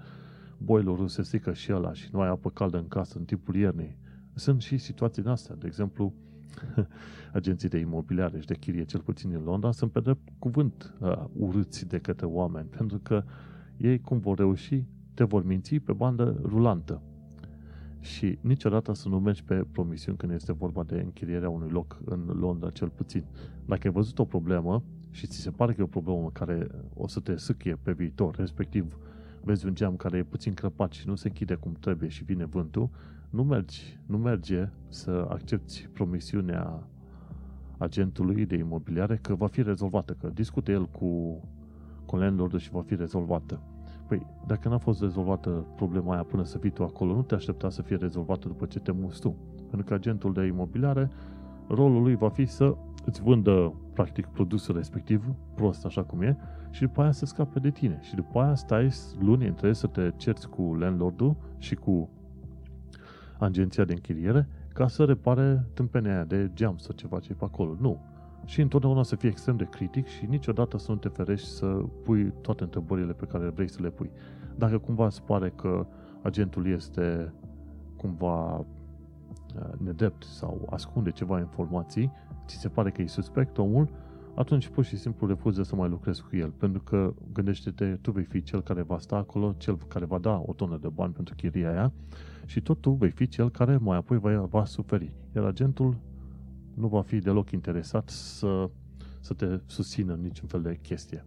boilerul 0.57 1.07
se 1.07 1.21
strică 1.21 1.53
și 1.53 1.73
ăla 1.73 1.93
și 1.93 2.09
nu 2.11 2.21
ai 2.21 2.29
apă 2.29 2.49
caldă 2.49 2.77
în 2.77 2.87
casă 2.87 3.17
în 3.17 3.25
timpul 3.25 3.55
iernii. 3.55 3.97
Sunt 4.33 4.61
și 4.61 4.77
situații 4.77 5.21
din 5.21 5.31
astea. 5.31 5.55
De 5.55 5.67
exemplu, 5.67 6.13
agenții 7.33 7.69
de 7.69 7.77
imobiliare 7.77 8.39
și 8.39 8.45
de 8.45 8.55
chirie, 8.55 8.83
cel 8.83 8.99
puțin 8.99 9.33
în 9.33 9.43
Londra, 9.43 9.71
sunt 9.71 9.91
pe 9.91 9.99
drept 9.99 10.27
cuvânt 10.39 10.93
uh, 10.99 11.23
urâți 11.33 11.87
de 11.87 11.97
către 11.97 12.25
oameni, 12.25 12.67
pentru 12.77 12.99
că 13.03 13.23
ei 13.77 13.99
cum 13.99 14.19
vor 14.19 14.37
reuși, 14.37 14.83
te 15.13 15.23
vor 15.23 15.45
minți 15.45 15.75
pe 15.75 15.93
bandă 15.93 16.39
rulantă. 16.43 17.01
Și 17.99 18.37
niciodată 18.41 18.93
să 18.93 19.09
nu 19.09 19.19
mergi 19.19 19.43
pe 19.43 19.65
promisiuni 19.71 20.17
când 20.17 20.31
este 20.31 20.53
vorba 20.53 20.83
de 20.83 20.99
închirierea 20.99 21.49
unui 21.49 21.69
loc 21.69 22.01
în 22.05 22.35
Londra, 22.39 22.69
cel 22.69 22.89
puțin. 22.89 23.23
Dacă 23.65 23.87
ai 23.87 23.93
văzut 23.93 24.19
o 24.19 24.25
problemă 24.25 24.83
și 25.11 25.27
ți 25.27 25.39
se 25.39 25.51
pare 25.51 25.73
că 25.73 25.81
e 25.81 25.83
o 25.83 25.87
problemă 25.87 26.29
care 26.33 26.67
o 26.93 27.07
să 27.07 27.19
te 27.19 27.35
sâchie 27.35 27.77
pe 27.81 27.91
viitor, 27.91 28.35
respectiv 28.35 28.97
vezi 29.43 29.65
un 29.65 29.75
geam 29.75 29.95
care 29.95 30.17
e 30.17 30.23
puțin 30.23 30.53
crăpat 30.53 30.91
și 30.91 31.07
nu 31.07 31.15
se 31.15 31.27
închide 31.27 31.55
cum 31.55 31.73
trebuie 31.79 32.09
și 32.09 32.23
vine 32.23 32.45
vântul, 32.45 32.89
nu 33.29 33.43
mergi, 33.43 33.99
nu 34.05 34.17
merge 34.17 34.69
să 34.87 35.27
accepti 35.29 35.89
promisiunea 35.93 36.83
agentului 37.77 38.45
de 38.45 38.55
imobiliare 38.55 39.17
că 39.21 39.35
va 39.35 39.47
fi 39.47 39.61
rezolvată, 39.61 40.13
că 40.13 40.29
discute 40.33 40.71
el 40.71 40.85
cu, 40.85 41.41
cu 42.05 42.15
landlord 42.15 42.57
și 42.57 42.71
va 42.71 42.81
fi 42.81 42.95
rezolvată. 42.95 43.61
Păi, 44.07 44.25
dacă 44.47 44.69
n-a 44.69 44.77
fost 44.77 45.01
rezolvată 45.01 45.65
problema 45.75 46.13
aia 46.13 46.23
până 46.23 46.43
să 46.43 46.57
fii 46.57 46.69
tu 46.69 46.83
acolo, 46.83 47.15
nu 47.15 47.21
te 47.21 47.35
aștepta 47.35 47.69
să 47.69 47.81
fie 47.81 47.95
rezolvată 47.95 48.47
după 48.47 48.65
ce 48.65 48.79
te 48.79 48.91
muți 48.91 49.19
tu. 49.19 49.35
Pentru 49.69 49.87
că 49.87 49.93
agentul 49.93 50.33
de 50.33 50.45
imobiliare, 50.45 51.09
rolul 51.67 52.01
lui 52.01 52.15
va 52.15 52.29
fi 52.29 52.45
să 52.45 52.75
îți 53.05 53.21
vândă, 53.21 53.73
practic, 53.93 54.25
produsul 54.25 54.75
respectiv, 54.75 55.33
prost 55.55 55.85
așa 55.85 56.03
cum 56.03 56.21
e, 56.21 56.37
și 56.69 56.81
după 56.81 57.01
aia 57.01 57.11
să 57.11 57.25
scape 57.25 57.59
de 57.59 57.69
tine. 57.69 57.99
Și 58.01 58.15
după 58.15 58.39
aia 58.39 58.55
stai 58.55 58.89
luni 59.19 59.47
între 59.47 59.73
să 59.73 59.87
te 59.87 60.11
cerți 60.15 60.49
cu 60.49 60.75
landlordul 60.79 61.35
și 61.57 61.75
cu 61.75 62.09
agenția 63.45 63.83
de 63.83 63.93
închiriere 63.93 64.47
ca 64.73 64.87
să 64.87 65.05
repare 65.05 65.65
tâmpenia 65.73 66.13
aia 66.13 66.23
de 66.23 66.51
geam 66.53 66.77
sau 66.77 66.95
ceva 66.95 67.19
ce 67.19 67.31
e 67.31 67.35
pe 67.35 67.45
acolo. 67.45 67.75
Nu. 67.79 67.99
Și 68.45 68.61
întotdeauna 68.61 69.03
să 69.03 69.15
fii 69.15 69.29
extrem 69.29 69.57
de 69.57 69.67
critic 69.69 70.07
și 70.07 70.25
niciodată 70.25 70.77
să 70.77 70.91
nu 70.91 70.97
te 70.97 71.07
ferești 71.07 71.47
să 71.47 71.65
pui 72.03 72.33
toate 72.41 72.63
întrebările 72.63 73.13
pe 73.13 73.25
care 73.25 73.49
vrei 73.49 73.69
să 73.69 73.81
le 73.81 73.89
pui. 73.89 74.11
Dacă 74.55 74.77
cumva 74.77 75.05
îți 75.05 75.23
pare 75.23 75.49
că 75.49 75.87
agentul 76.21 76.67
este 76.67 77.33
cumva 77.95 78.57
uh, 78.57 78.65
nedrept 79.77 80.23
sau 80.23 80.67
ascunde 80.69 81.11
ceva 81.11 81.39
informații, 81.39 82.11
ți 82.45 82.57
se 82.57 82.67
pare 82.67 82.91
că 82.91 83.01
e 83.01 83.07
suspect 83.07 83.57
omul, 83.57 83.89
atunci 84.35 84.67
pur 84.67 84.83
și 84.83 84.97
simplu 84.97 85.27
refuză 85.27 85.63
să 85.63 85.75
mai 85.75 85.89
lucrezi 85.89 86.21
cu 86.21 86.35
el, 86.35 86.49
pentru 86.49 86.81
că 86.81 87.13
gândește-te, 87.33 87.95
tu 88.01 88.11
vei 88.11 88.23
fi 88.23 88.41
cel 88.41 88.61
care 88.61 88.81
va 88.81 88.99
sta 88.99 89.15
acolo, 89.15 89.55
cel 89.57 89.77
care 89.87 90.05
va 90.05 90.17
da 90.17 90.43
o 90.45 90.53
tonă 90.53 90.77
de 90.77 90.87
bani 90.87 91.13
pentru 91.13 91.35
chiria 91.35 91.69
aia 91.69 91.93
și 92.45 92.61
tot 92.61 92.81
tu 92.81 92.91
vei 92.91 93.11
fi 93.11 93.27
cel 93.27 93.49
care 93.49 93.77
mai 93.77 93.97
apoi 93.97 94.19
va, 94.19 94.41
va 94.41 94.65
suferi. 94.65 95.11
Iar 95.35 95.45
agentul 95.45 95.97
nu 96.73 96.87
va 96.87 97.01
fi 97.01 97.19
deloc 97.19 97.51
interesat 97.51 98.09
să, 98.09 98.69
să 99.19 99.33
te 99.33 99.59
susțină 99.65 100.13
în 100.13 100.21
niciun 100.21 100.47
fel 100.47 100.61
de 100.61 100.79
chestie. 100.81 101.25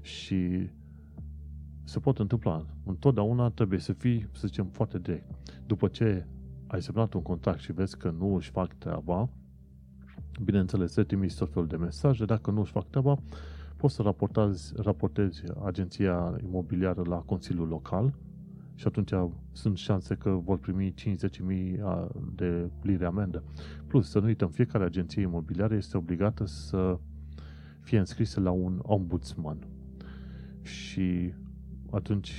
Și 0.00 0.70
se 1.84 1.98
pot 1.98 2.18
întâmpla. 2.18 2.66
Întotdeauna 2.84 3.50
trebuie 3.50 3.78
să 3.78 3.92
fii, 3.92 4.28
să 4.32 4.46
zicem, 4.46 4.66
foarte 4.66 4.98
direct. 4.98 5.30
După 5.66 5.88
ce 5.88 6.26
ai 6.66 6.82
semnat 6.82 7.12
un 7.14 7.22
contract 7.22 7.60
și 7.60 7.72
vezi 7.72 7.96
că 7.96 8.10
nu 8.10 8.34
își 8.34 8.50
fac 8.50 8.74
treaba, 8.74 9.28
bineînțeles, 10.44 10.92
să 10.92 11.02
trimiți 11.02 11.36
tot 11.36 11.52
felul 11.52 11.68
de 11.68 11.76
mesaje. 11.76 12.24
Dacă 12.24 12.50
nu 12.50 12.60
își 12.60 12.72
fac 12.72 12.88
treaba, 12.88 13.18
poți 13.76 13.94
să 13.94 14.02
raportezi, 14.02 14.72
raportezi 14.76 15.42
agenția 15.64 16.36
imobiliară 16.42 17.02
la 17.06 17.16
Consiliul 17.16 17.68
Local 17.68 18.14
și 18.74 18.86
atunci 18.86 19.12
sunt 19.52 19.76
șanse 19.76 20.14
că 20.14 20.30
vor 20.30 20.58
primi 20.58 20.94
50.000 20.94 21.80
de 22.34 22.70
lire 22.82 23.04
amendă. 23.04 23.42
Plus, 23.86 24.10
să 24.10 24.18
nu 24.18 24.26
uităm, 24.26 24.50
fiecare 24.50 24.84
agenție 24.84 25.22
imobiliară 25.22 25.74
este 25.74 25.96
obligată 25.96 26.44
să 26.44 26.98
fie 27.80 27.98
înscrisă 27.98 28.40
la 28.40 28.50
un 28.50 28.80
ombudsman. 28.82 29.58
Și 30.62 31.34
atunci 31.90 32.32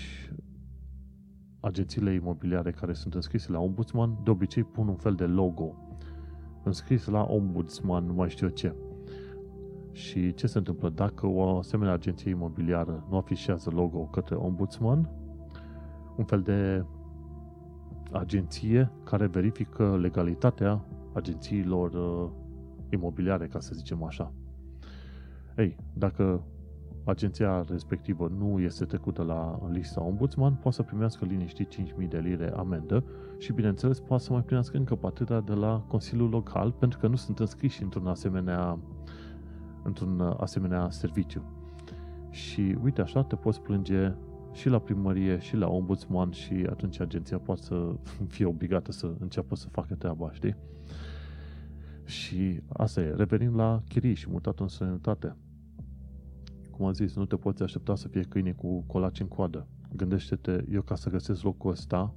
agențiile 1.60 2.14
imobiliare 2.14 2.72
care 2.72 2.94
sunt 2.94 3.14
înscrise 3.14 3.52
la 3.52 3.60
ombudsman 3.60 4.18
de 4.24 4.30
obicei 4.30 4.64
pun 4.64 4.88
un 4.88 4.96
fel 4.96 5.14
de 5.16 5.26
logo 5.26 5.87
înscris 6.68 7.06
la 7.06 7.26
ombudsman, 7.30 8.06
nu 8.06 8.14
mai 8.14 8.30
știu 8.30 8.48
ce. 8.48 8.76
Și 9.92 10.34
ce 10.34 10.48
se 10.48 10.58
întâmplă? 10.58 10.90
Dacă 10.90 11.28
o 11.28 11.58
asemenea 11.58 11.94
agenție 11.94 12.30
imobiliară 12.30 13.08
nu 13.10 13.18
afișează 13.18 13.70
logo 13.70 14.00
către 14.00 14.36
ombudsman, 14.36 15.10
un 16.16 16.24
fel 16.24 16.42
de 16.42 16.86
agenție 18.12 18.92
care 19.04 19.26
verifică 19.26 19.98
legalitatea 19.98 20.86
agențiilor 21.14 21.92
uh, 21.94 22.30
imobiliare, 22.90 23.48
ca 23.48 23.60
să 23.60 23.74
zicem 23.74 24.04
așa. 24.04 24.32
Ei, 25.58 25.76
dacă 25.94 26.44
agenția 27.08 27.66
respectivă 27.70 28.32
nu 28.38 28.60
este 28.60 28.86
trecută 28.86 29.24
la 29.24 29.60
lista 29.72 30.02
ombudsman, 30.04 30.54
poate 30.54 30.76
să 30.76 30.84
primească 30.84 31.26
liniștit 31.26 31.76
5.000 32.02 32.08
de 32.08 32.18
lire 32.18 32.54
amendă 32.56 33.04
și, 33.38 33.54
bineînțeles, 33.54 34.00
poate 34.00 34.24
să 34.24 34.32
mai 34.32 34.42
primească 34.42 34.78
încă 34.78 34.96
patâta 34.96 35.42
de 35.42 35.54
la 35.54 35.84
Consiliul 35.88 36.30
Local, 36.30 36.72
pentru 36.72 37.00
că 37.00 37.08
nu 37.08 37.16
sunt 37.16 37.40
înscriși 37.40 37.84
într-un 37.84 38.08
asemenea, 38.08 38.80
într-un 39.84 40.36
asemenea 40.38 40.90
serviciu. 40.90 41.44
Și 42.30 42.78
uite 42.84 43.02
așa, 43.02 43.24
te 43.24 43.36
poți 43.36 43.62
plânge 43.62 44.14
și 44.54 44.70
la 44.70 44.80
primărie 44.80 45.40
și 45.40 45.56
la 45.56 45.68
ombudsman 45.68 46.32
și 46.32 46.66
atunci 46.70 47.00
agenția 47.00 47.38
poate 47.38 47.62
să 47.62 47.96
fie 48.36 48.46
obligată 48.46 48.92
să 48.92 49.14
înceapă 49.20 49.56
să 49.56 49.68
facă 49.70 49.96
treaba, 49.96 50.32
știi? 50.32 50.56
Și 52.04 52.62
asta 52.68 53.02
e, 53.02 53.14
revenim 53.16 53.56
la 53.56 53.82
chirii 53.88 54.14
și 54.14 54.30
mutatul 54.30 54.64
în 54.64 54.70
sănătate. 54.70 55.36
Cum 56.78 56.86
am 56.86 56.94
zis, 56.94 57.16
nu 57.16 57.26
te 57.26 57.36
poți 57.36 57.64
aștepta 57.64 57.96
să 57.96 58.08
fie 58.08 58.22
câine 58.22 58.52
cu 58.52 58.84
colaci 58.88 59.20
în 59.20 59.28
coadă. 59.28 59.68
Gândește-te, 59.96 60.66
eu 60.72 60.82
ca 60.82 60.96
să 60.96 61.10
găsesc 61.10 61.42
locul 61.44 61.72
ăsta, 61.72 62.14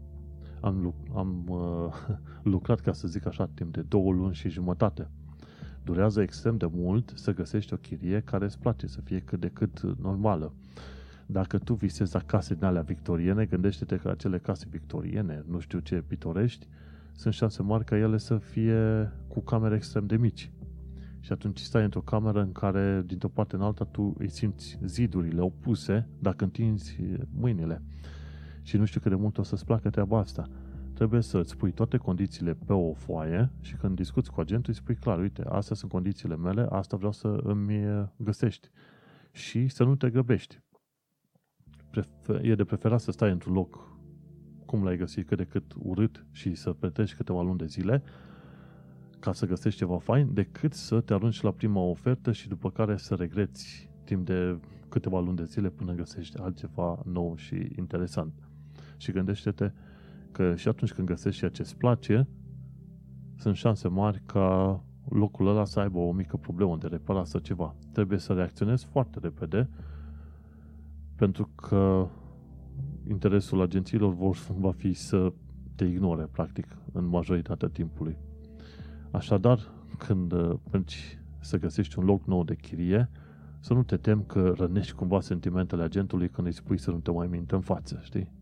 am, 0.61 0.95
am 1.15 1.45
uh, 1.49 2.17
lucrat, 2.53 2.81
ca 2.81 2.93
să 2.93 3.09
zic 3.09 3.27
așa, 3.27 3.51
timp 3.55 3.73
de 3.73 3.81
două 3.81 4.13
luni 4.13 4.35
și 4.35 4.49
jumătate. 4.49 5.11
Durează 5.85 6.21
extrem 6.21 6.57
de 6.57 6.69
mult 6.73 7.13
să 7.15 7.35
găsești 7.35 7.73
o 7.73 7.77
chirie 7.77 8.21
care 8.21 8.45
îți 8.45 8.59
place, 8.59 8.87
să 8.87 9.01
fie 9.01 9.21
cât 9.21 9.41
de 9.41 9.49
cât 9.49 9.81
normală. 10.01 10.53
Dacă 11.27 11.59
tu 11.59 11.75
visezi 11.75 12.15
la 12.15 12.21
case 12.21 12.55
din 12.55 12.65
alea 12.65 12.83
victoriene, 12.83 13.45
gândește-te 13.45 13.97
că 13.97 14.09
acele 14.09 14.39
case 14.39 14.67
victoriene, 14.71 15.45
nu 15.49 15.59
știu 15.59 15.79
ce 15.79 16.05
pitorești, 16.07 16.67
sunt 17.13 17.35
șanse 17.35 17.63
mari 17.63 17.85
ca 17.85 17.97
ele 17.97 18.19
să 18.19 18.37
fie 18.37 19.13
cu 19.29 19.41
camere 19.41 19.75
extrem 19.75 20.07
de 20.07 20.17
mici. 20.17 20.51
Și 21.21 21.33
atunci 21.33 21.59
stai 21.59 21.85
într-o 21.85 22.01
cameră 22.01 22.41
în 22.41 22.53
care, 22.53 23.03
dintr-o 23.07 23.29
parte 23.29 23.57
în 23.57 23.63
alta, 23.63 23.85
tu 23.85 24.15
îi 24.19 24.29
simți 24.29 24.79
zidurile 24.85 25.41
opuse 25.41 26.09
dacă 26.19 26.45
întinzi 26.45 26.99
mâinile. 27.39 27.83
Și 28.63 28.77
nu 28.77 28.85
știu 28.85 29.01
cât 29.01 29.11
de 29.11 29.17
mult 29.17 29.39
o 29.39 29.43
să-ți 29.43 29.65
placă 29.65 29.91
treaba 29.91 30.19
asta. 30.19 30.47
Trebuie 30.95 31.21
să 31.21 31.39
îți 31.39 31.57
pui 31.57 31.73
toate 31.73 31.97
condițiile 31.97 32.55
pe 32.55 32.73
o 32.73 32.93
foaie 32.93 33.51
și 33.61 33.77
când 33.77 33.97
discuți 33.97 34.31
cu 34.31 34.41
agentul 34.41 34.73
îi 34.73 34.79
spui 34.79 34.95
clar, 34.95 35.19
uite, 35.19 35.43
astea 35.49 35.77
sunt 35.77 35.91
condițiile 35.91 36.37
mele, 36.37 36.67
asta 36.71 36.97
vreau 36.97 37.13
să 37.13 37.29
îmi 37.29 38.09
găsești. 38.17 38.71
Și 39.33 39.69
să 39.69 39.85
nu 39.85 39.97
te 39.97 40.11
grăbești. 40.11 40.61
E 42.43 42.55
de 42.55 42.65
preferat 42.65 43.01
să 43.01 43.11
stai 43.11 43.31
într-un 43.31 43.53
loc 43.53 43.89
cum 44.67 44.85
l-ai 44.85 44.97
găsit 44.97 45.27
cât 45.27 45.37
de 45.37 45.45
cât 45.45 45.75
urât 45.79 46.27
și 46.31 46.55
să 46.55 46.73
plătești 46.73 47.17
câteva 47.17 47.43
luni 47.43 47.59
de 47.59 47.67
zile 47.67 48.03
ca 49.21 49.33
să 49.33 49.47
găsești 49.47 49.79
ceva 49.79 49.99
fain, 49.99 50.35
decât 50.35 50.73
să 50.73 51.01
te 51.01 51.13
arunci 51.13 51.41
la 51.41 51.51
prima 51.51 51.81
ofertă 51.81 52.33
și 52.33 52.49
după 52.49 52.71
care 52.71 52.97
să 52.97 53.15
regreți 53.15 53.91
timp 54.05 54.27
de 54.27 54.59
câteva 54.89 55.21
luni 55.21 55.37
de 55.37 55.45
zile 55.45 55.69
până 55.69 55.93
găsești 55.93 56.39
altceva 56.39 57.03
nou 57.05 57.37
și 57.37 57.73
interesant. 57.77 58.33
Și 58.97 59.13
gândește-te 59.13 59.73
că 60.33 60.55
și 60.57 60.69
atunci 60.69 60.93
când 60.93 61.07
găsești 61.07 61.39
ceea 61.39 61.51
ce 61.51 61.63
îți 61.63 61.77
place, 61.77 62.29
sunt 63.37 63.57
șanse 63.57 63.89
mari 63.89 64.23
ca 64.27 64.83
locul 65.09 65.47
ăla 65.49 65.65
să 65.65 65.81
aibă 65.81 65.99
o 65.99 66.13
mică 66.13 66.37
problemă 66.37 66.77
de 66.77 66.87
reparat 66.87 67.27
sau 67.27 67.41
ceva. 67.41 67.75
Trebuie 67.93 68.19
să 68.19 68.33
reacționezi 68.33 68.85
foarte 68.85 69.19
repede 69.19 69.69
pentru 71.17 71.51
că 71.55 72.09
interesul 73.09 73.61
agențiilor 73.61 74.15
vor, 74.15 74.37
va 74.59 74.73
fi 74.73 74.93
să 74.93 75.33
te 75.75 75.85
ignore, 75.85 76.29
practic, 76.33 76.77
în 76.93 77.07
majoritatea 77.07 77.69
timpului. 77.69 78.17
Așadar, 79.11 79.61
când 79.99 80.33
uh, 80.33 80.55
mergi 80.71 81.19
să 81.41 81.59
găsești 81.59 81.99
un 81.99 82.05
loc 82.05 82.27
nou 82.27 82.45
de 82.45 82.55
chirie, 82.55 83.11
să 83.61 83.75
nu 83.75 83.83
te 83.83 83.97
tem 83.97 84.23
că 84.23 84.53
rănești 84.57 84.93
cumva 84.93 85.21
sentimentele 85.21 85.83
agentului 85.83 86.29
când 86.29 86.47
îi 86.47 86.53
spui 86.53 86.79
să 86.79 86.91
nu 86.91 86.97
te 86.97 87.11
mai 87.11 87.27
mintă 87.27 87.55
în 87.55 87.61
față, 87.61 87.99
știi? 88.03 88.33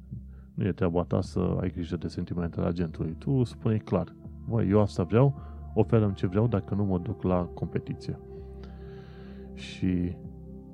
Nu 0.55 0.67
e 0.67 0.73
treaba 0.73 1.03
ta 1.03 1.21
să 1.21 1.57
ai 1.61 1.71
grijă 1.71 1.97
de 1.97 2.09
sentimentele 2.09 2.67
agentului. 2.67 3.17
Tu 3.19 3.45
spune 3.45 3.77
clar, 3.77 4.15
voi, 4.47 4.69
eu 4.69 4.81
asta 4.81 5.03
vreau, 5.03 5.41
oferăm 5.75 6.13
ce 6.13 6.27
vreau, 6.27 6.47
dacă 6.47 6.75
nu 6.75 6.85
mă 6.85 6.99
duc 6.99 7.23
la 7.23 7.43
competiție. 7.55 8.19
Și 9.55 10.17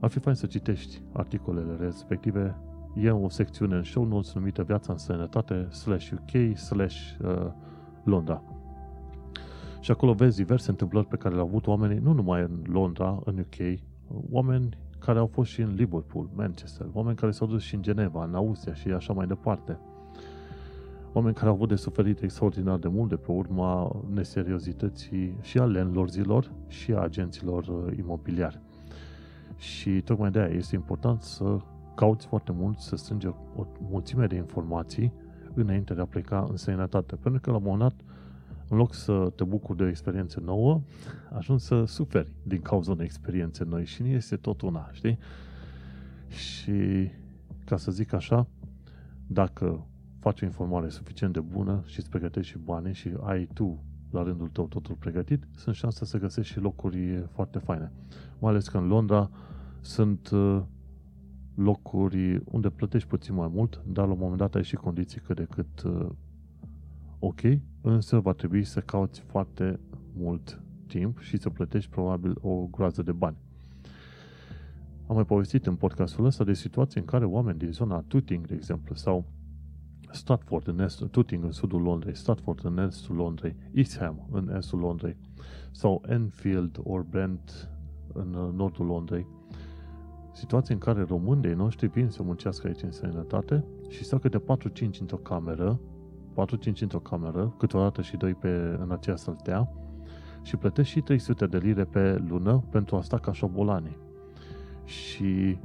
ar 0.00 0.10
fi 0.10 0.18
fain 0.18 0.34
să 0.34 0.46
citești 0.46 1.02
articolele 1.12 1.76
respective. 1.80 2.56
E 2.94 3.10
o 3.10 3.28
secțiune 3.28 3.76
în 3.76 3.82
show 3.82 4.04
notes 4.04 4.34
numită 4.34 4.62
Viața 4.62 4.92
în 4.92 4.98
Sănătate 4.98 5.68
slash 5.70 6.10
UK 6.10 6.56
slash 6.56 6.96
uh, 7.24 7.46
Londra. 8.04 8.53
Și 9.84 9.90
acolo 9.90 10.12
vezi 10.12 10.36
diverse 10.36 10.70
întâmplări 10.70 11.06
pe 11.06 11.16
care 11.16 11.34
le-au 11.34 11.46
avut 11.46 11.66
oamenii, 11.66 11.98
nu 11.98 12.12
numai 12.12 12.40
în 12.40 12.62
Londra, 12.66 13.20
în 13.24 13.38
UK, 13.38 13.80
oameni 14.30 14.68
care 14.98 15.18
au 15.18 15.26
fost 15.26 15.50
și 15.50 15.60
în 15.60 15.74
Liverpool, 15.74 16.30
Manchester, 16.34 16.86
oameni 16.92 17.16
care 17.16 17.32
s-au 17.32 17.46
dus 17.46 17.62
și 17.62 17.74
în 17.74 17.82
Geneva, 17.82 18.24
în 18.24 18.34
Austria 18.34 18.74
și 18.74 18.88
așa 18.88 19.12
mai 19.12 19.26
departe. 19.26 19.78
Oameni 21.12 21.34
care 21.34 21.46
au 21.46 21.54
avut 21.54 21.68
de 21.68 21.74
suferit 21.74 22.22
extraordinar 22.22 22.78
de 22.78 22.88
mult 22.88 23.08
de 23.08 23.16
pe 23.16 23.32
urma 23.32 24.02
neseriozității 24.14 25.36
și 25.40 25.58
a 25.58 25.64
landlordilor 25.64 26.50
și 26.66 26.92
a 26.92 27.00
agenților 27.00 27.66
uh, 27.66 27.96
imobiliari. 27.98 28.60
Și 29.56 30.00
tocmai 30.00 30.30
de 30.30 30.38
aia 30.38 30.54
este 30.54 30.74
important 30.74 31.22
să 31.22 31.56
cauți 31.94 32.26
foarte 32.26 32.52
mult, 32.52 32.78
să 32.78 32.96
strângi 32.96 33.26
o 33.26 33.66
mulțime 33.90 34.26
de 34.26 34.36
informații 34.36 35.12
înainte 35.54 35.94
de 35.94 36.00
a 36.00 36.06
pleca 36.06 36.46
în 36.50 36.56
sănătate. 36.56 37.16
Pentru 37.16 37.40
că 37.40 37.50
la 37.50 37.56
un 37.56 37.62
moment 37.62 37.80
dat 37.80 38.13
în 38.74 38.80
loc 38.80 38.94
să 38.94 39.32
te 39.34 39.44
bucuri 39.44 39.78
de 39.78 39.84
o 39.84 39.88
experiență 39.88 40.40
nouă, 40.40 40.82
ajungi 41.32 41.64
să 41.64 41.84
suferi 41.84 42.32
din 42.42 42.60
cauza 42.60 42.90
unei 42.90 43.04
experiențe 43.04 43.64
noi 43.64 43.84
și 43.84 44.02
nu 44.02 44.08
este 44.08 44.36
tot 44.36 44.60
una, 44.60 44.90
știi? 44.92 45.18
Și, 46.28 47.08
ca 47.64 47.76
să 47.76 47.90
zic 47.90 48.12
așa, 48.12 48.46
dacă 49.26 49.86
faci 50.18 50.42
o 50.42 50.44
informare 50.44 50.88
suficient 50.88 51.32
de 51.32 51.40
bună 51.40 51.82
și 51.86 51.98
îți 51.98 52.10
pregătești 52.10 52.50
și 52.50 52.58
bani 52.58 52.94
și 52.94 53.10
ai 53.20 53.48
tu 53.52 53.82
la 54.10 54.22
rândul 54.22 54.48
tău 54.48 54.66
totul 54.66 54.94
pregătit, 54.94 55.46
sunt 55.56 55.74
șanse 55.74 56.04
să 56.04 56.18
găsești 56.18 56.52
și 56.52 56.60
locuri 56.60 57.26
foarte 57.32 57.58
faine. 57.58 57.92
Mai 58.38 58.50
ales 58.50 58.68
că 58.68 58.78
în 58.78 58.86
Londra 58.86 59.30
sunt 59.80 60.30
uh, 60.30 60.62
locuri 61.54 62.42
unde 62.44 62.70
plătești 62.70 63.08
puțin 63.08 63.34
mai 63.34 63.50
mult, 63.52 63.82
dar 63.86 64.06
la 64.06 64.12
un 64.12 64.18
moment 64.18 64.38
dat 64.38 64.54
ai 64.54 64.64
și 64.64 64.76
condiții 64.76 65.20
cât 65.20 65.36
de 65.36 65.46
cât 65.50 65.82
uh, 65.82 66.08
ok, 67.18 67.40
însă 67.84 68.18
va 68.18 68.32
trebui 68.32 68.64
să 68.64 68.80
cauți 68.80 69.20
foarte 69.20 69.80
mult 70.16 70.62
timp 70.86 71.18
și 71.18 71.36
să 71.36 71.50
plătești 71.50 71.90
probabil 71.90 72.36
o 72.40 72.66
groază 72.70 73.02
de 73.02 73.12
bani. 73.12 73.36
Am 75.06 75.14
mai 75.14 75.24
povestit 75.24 75.66
în 75.66 75.74
podcastul 75.74 76.24
ăsta 76.24 76.44
de 76.44 76.52
situații 76.52 77.00
în 77.00 77.06
care 77.06 77.24
oameni 77.24 77.58
din 77.58 77.70
zona 77.72 78.04
Tooting, 78.08 78.46
de 78.46 78.54
exemplu, 78.54 78.94
sau 78.94 79.24
Stratford 80.10 80.68
în 80.68 80.80
estul, 80.80 81.08
Tooting 81.08 81.44
în 81.44 81.52
sudul 81.52 81.82
Londrei, 81.82 82.16
Stratford 82.16 82.64
în 82.64 82.78
estul 82.78 83.16
Londrei, 83.16 83.56
Eastham 83.72 84.28
în 84.30 84.54
estul 84.56 84.78
Londrei, 84.78 85.16
sau 85.70 86.02
Enfield 86.06 86.80
or 86.82 87.02
Brent 87.02 87.70
în 88.12 88.30
nordul 88.56 88.86
Londrei, 88.86 89.26
situații 90.32 90.74
în 90.74 90.80
care 90.80 91.02
românii 91.02 91.54
noștri 91.54 91.86
vin 91.86 92.08
să 92.08 92.22
muncească 92.22 92.66
aici 92.66 92.82
în 92.82 92.92
sănătate 92.92 93.64
și 93.88 94.04
stau 94.04 94.18
câte 94.18 94.38
4-5 94.38 94.42
într-o 95.00 95.16
cameră 95.16 95.80
4-5 96.34 96.80
într-o 96.80 96.98
cameră, 96.98 97.54
câteodată 97.58 98.02
și 98.02 98.16
2 98.16 98.34
pe, 98.34 98.78
în 98.80 98.90
aceea 98.90 99.16
săltea, 99.16 99.68
și 100.42 100.56
plătesc 100.56 100.88
și 100.88 101.00
300 101.00 101.46
de 101.46 101.58
lire 101.58 101.84
pe 101.84 102.22
lună 102.28 102.64
pentru 102.70 102.96
a 102.96 103.00
sta 103.00 103.18
ca 103.18 103.32
șobolani. 103.32 103.96
Și 104.84 105.58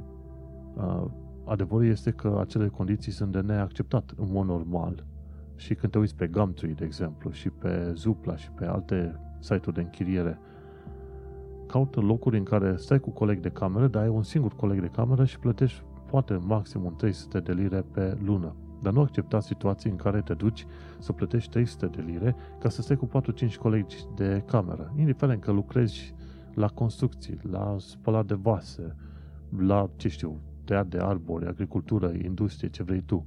uh, 0.76 1.04
adevărul 1.44 1.86
este 1.86 2.10
că 2.10 2.38
acele 2.40 2.68
condiții 2.68 3.12
sunt 3.12 3.32
de 3.32 3.40
neacceptat 3.40 4.12
în 4.16 4.26
mod 4.30 4.46
normal. 4.46 5.04
Și 5.56 5.74
când 5.74 5.92
te 5.92 5.98
uiți 5.98 6.16
pe 6.16 6.26
Gumtree, 6.26 6.72
de 6.72 6.84
exemplu, 6.84 7.30
și 7.30 7.50
pe 7.50 7.92
Zupla 7.94 8.36
și 8.36 8.50
pe 8.50 8.64
alte 8.64 9.20
site-uri 9.38 9.74
de 9.74 9.80
închiriere, 9.80 10.38
caută 11.66 12.00
locuri 12.00 12.38
în 12.38 12.44
care 12.44 12.76
stai 12.76 13.00
cu 13.00 13.10
coleg 13.10 13.40
de 13.40 13.48
cameră, 13.50 13.86
dar 13.86 14.02
ai 14.02 14.08
un 14.08 14.22
singur 14.22 14.54
coleg 14.56 14.80
de 14.80 14.86
cameră 14.86 15.24
și 15.24 15.38
plătești 15.38 15.82
poate 16.10 16.38
maximum 16.46 16.94
300 16.96 17.40
de 17.40 17.52
lire 17.52 17.84
pe 17.92 18.18
lună. 18.24 18.54
Dar 18.82 18.92
nu 18.92 19.00
accepta 19.00 19.40
situații 19.40 19.90
în 19.90 19.96
care 19.96 20.20
te 20.20 20.34
duci 20.34 20.66
să 20.98 21.12
plătești 21.12 21.50
300 21.50 21.86
de 21.86 22.02
lire 22.06 22.36
ca 22.58 22.68
să 22.68 22.82
stai 22.82 22.96
cu 22.96 23.10
4-5 23.48 23.54
colegi 23.58 23.96
de 24.16 24.42
cameră, 24.46 24.92
indiferent 24.96 25.40
că 25.40 25.52
lucrezi 25.52 26.14
la 26.54 26.68
construcții, 26.68 27.38
la 27.50 27.76
spălat 27.78 28.26
de 28.26 28.34
vase, 28.34 28.96
la, 29.58 29.90
ce 29.96 30.08
știu, 30.08 30.40
tăiat 30.64 30.86
de 30.86 30.98
arbori, 30.98 31.46
agricultură, 31.46 32.12
industrie, 32.22 32.68
ce 32.68 32.82
vrei 32.82 33.02
tu. 33.02 33.26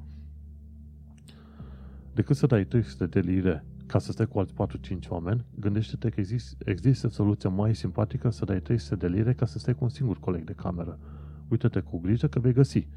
Decât 2.14 2.36
să 2.36 2.46
dai 2.46 2.66
300 2.66 3.06
de 3.06 3.20
lire 3.20 3.66
ca 3.86 4.00
să 4.00 4.12
stai 4.12 4.28
cu 4.28 4.40
alți 4.40 4.54
4-5 4.54 5.08
oameni, 5.10 5.46
gândește-te 5.60 6.10
că 6.10 6.20
există, 6.20 6.64
există 6.70 7.08
soluția 7.08 7.50
mai 7.50 7.76
simpatică 7.76 8.30
să 8.30 8.46
dai 8.46 8.60
300 8.60 8.96
de 8.96 9.08
lire 9.08 9.34
ca 9.34 9.46
să 9.46 9.60
stai 9.60 9.76
cu 9.76 9.84
un 9.84 9.90
singur 9.90 10.20
coleg 10.20 10.44
de 10.44 10.54
cameră. 10.54 11.00
Uită-te 11.48 11.80
cu 11.80 12.00
grijă 12.00 12.28
că 12.28 12.40
vei 12.40 12.54
găsi. 12.54 12.88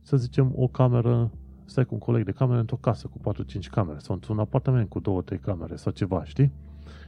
Să 0.00 0.16
zicem 0.16 0.52
o 0.56 0.68
cameră 0.68 1.32
stai 1.64 1.84
cu 1.84 1.94
un 1.94 2.00
coleg 2.00 2.24
de 2.24 2.32
cameră 2.32 2.60
într-o 2.60 2.76
casă 2.76 3.08
cu 3.08 3.34
4-5 3.34 3.42
camere 3.70 3.98
sau 3.98 4.14
într-un 4.14 4.38
apartament 4.38 4.88
cu 4.88 5.00
2-3 5.34 5.40
camere 5.40 5.76
sau 5.76 5.92
ceva, 5.92 6.24
știi? 6.24 6.52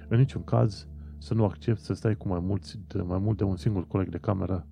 În 0.08 0.18
niciun 0.18 0.44
caz 0.44 0.86
să 1.18 1.34
nu 1.34 1.44
accepti 1.44 1.82
să 1.82 1.92
stai 1.92 2.14
cu 2.14 2.28
mai, 2.28 2.40
mulți, 2.42 2.78
de, 2.86 3.00
mai 3.00 3.18
mult 3.18 3.36
de 3.36 3.44
un 3.44 3.56
singur 3.56 3.86
coleg 3.86 4.08
de 4.08 4.18
cameră 4.18 4.66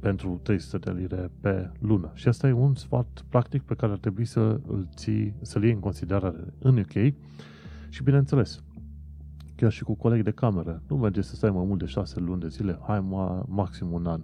pentru 0.00 0.40
300 0.42 0.92
de 0.92 0.98
lire 0.98 1.30
pe 1.40 1.70
lună. 1.78 2.10
Și 2.14 2.28
asta 2.28 2.48
e 2.48 2.52
un 2.52 2.74
sfat 2.74 3.24
practic 3.28 3.62
pe 3.62 3.74
care 3.74 3.92
ar 3.92 3.98
trebui 3.98 4.24
să 4.24 4.40
îl 4.66 4.88
ții, 4.94 5.34
să-l 5.40 5.62
iei 5.62 5.72
în 5.72 5.80
considerare 5.80 6.54
în 6.58 6.78
UK 6.78 7.14
și 7.88 8.02
bineînțeles, 8.02 8.62
chiar 9.54 9.70
și 9.70 9.84
cu 9.84 9.94
coleg 9.94 10.22
de 10.22 10.30
cameră. 10.30 10.82
Nu 10.88 10.96
merge 10.96 11.20
să 11.20 11.34
stai 11.34 11.50
mai 11.50 11.64
mult 11.66 11.78
de 11.78 11.86
6 11.86 12.20
luni 12.20 12.40
de 12.40 12.48
zile, 12.48 12.78
hai 12.86 13.00
ma, 13.00 13.44
maxim 13.48 13.92
un 13.92 14.06
an. 14.06 14.20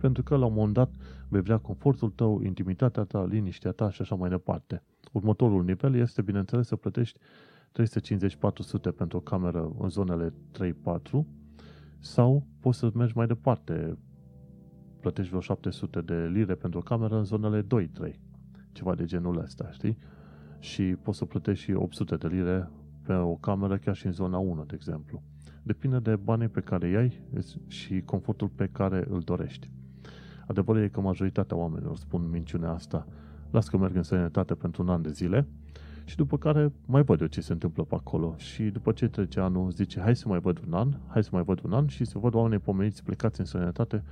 Pentru 0.00 0.22
că 0.22 0.36
la 0.36 0.46
un 0.46 0.52
moment 0.54 0.74
dat 0.74 0.90
vei 1.34 1.42
vrea 1.42 1.58
confortul 1.58 2.10
tău, 2.10 2.40
intimitatea 2.40 3.02
ta, 3.02 3.24
liniștea 3.24 3.70
ta 3.70 3.90
și 3.90 4.02
așa 4.02 4.14
mai 4.14 4.28
departe. 4.28 4.82
Următorul 5.12 5.64
nivel 5.64 5.94
este, 5.94 6.22
bineînțeles, 6.22 6.66
să 6.66 6.76
plătești 6.76 7.18
350-400 7.18 8.96
pentru 8.96 9.16
o 9.16 9.20
cameră 9.20 9.72
în 9.78 9.88
zonele 9.88 10.32
3-4 10.32 10.32
sau 11.98 12.46
poți 12.60 12.78
să 12.78 12.90
mergi 12.94 13.16
mai 13.16 13.26
departe, 13.26 13.98
plătești 15.00 15.28
vreo 15.28 15.40
700 15.40 16.00
de 16.00 16.14
lire 16.14 16.54
pentru 16.54 16.78
o 16.78 16.82
cameră 16.82 17.16
în 17.16 17.24
zonele 17.24 17.62
2-3, 17.62 17.66
ceva 18.72 18.94
de 18.94 19.04
genul 19.04 19.38
ăsta, 19.38 19.70
știi? 19.70 19.98
Și 20.58 20.82
poți 20.82 21.18
să 21.18 21.24
plătești 21.24 21.64
și 21.64 21.72
800 21.72 22.16
de 22.16 22.26
lire 22.26 22.70
pe 23.02 23.12
o 23.12 23.34
cameră 23.34 23.76
chiar 23.76 23.94
și 23.94 24.06
în 24.06 24.12
zona 24.12 24.38
1, 24.38 24.64
de 24.64 24.74
exemplu. 24.74 25.22
Depinde 25.62 25.98
de 25.98 26.16
banii 26.16 26.48
pe 26.48 26.60
care 26.60 26.88
îi 26.88 26.96
ai 26.96 27.20
și 27.66 28.00
confortul 28.00 28.48
pe 28.48 28.68
care 28.72 29.06
îl 29.08 29.20
dorești. 29.20 29.70
Adevărul 30.46 30.82
e 30.82 30.88
că 30.88 31.00
majoritatea 31.00 31.56
oamenilor 31.56 31.96
spun 31.96 32.30
minciunea 32.30 32.70
asta. 32.70 33.06
Las 33.50 33.68
că 33.68 33.76
merg 33.76 33.96
în 33.96 34.02
sănătate 34.02 34.54
pentru 34.54 34.82
un 34.82 34.88
an 34.88 35.02
de 35.02 35.10
zile 35.10 35.46
și 36.04 36.16
după 36.16 36.38
care 36.38 36.72
mai 36.86 37.02
văd 37.02 37.20
eu 37.20 37.26
ce 37.26 37.40
se 37.40 37.52
întâmplă 37.52 37.84
pe 37.84 37.94
acolo. 37.94 38.34
Și 38.36 38.62
după 38.62 38.92
ce 38.92 39.08
trece 39.08 39.40
anul, 39.40 39.70
zice, 39.70 40.00
hai 40.00 40.16
să 40.16 40.28
mai 40.28 40.38
văd 40.38 40.60
un 40.66 40.72
an, 40.72 40.88
hai 41.06 41.24
să 41.24 41.30
mai 41.32 41.42
văd 41.42 41.60
un 41.64 41.72
an 41.72 41.86
și 41.86 42.04
să 42.04 42.18
văd 42.18 42.34
oamenii 42.34 42.58
pomeniți 42.58 43.02
plecați 43.02 43.40
în 43.40 43.46
sănătate 43.46 44.02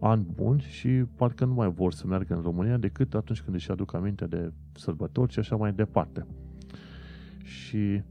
ani 0.00 0.26
buni 0.34 0.60
și 0.60 0.88
parcă 0.88 1.44
nu 1.44 1.54
mai 1.54 1.70
vor 1.70 1.92
să 1.92 2.06
meargă 2.06 2.34
în 2.34 2.42
România 2.42 2.76
decât 2.76 3.14
atunci 3.14 3.42
când 3.42 3.56
își 3.56 3.70
aduc 3.70 3.94
aminte 3.94 4.26
de 4.26 4.52
sărbători 4.72 5.32
și 5.32 5.38
așa 5.38 5.56
mai 5.56 5.72
departe. 5.72 6.26
Și 7.42 8.02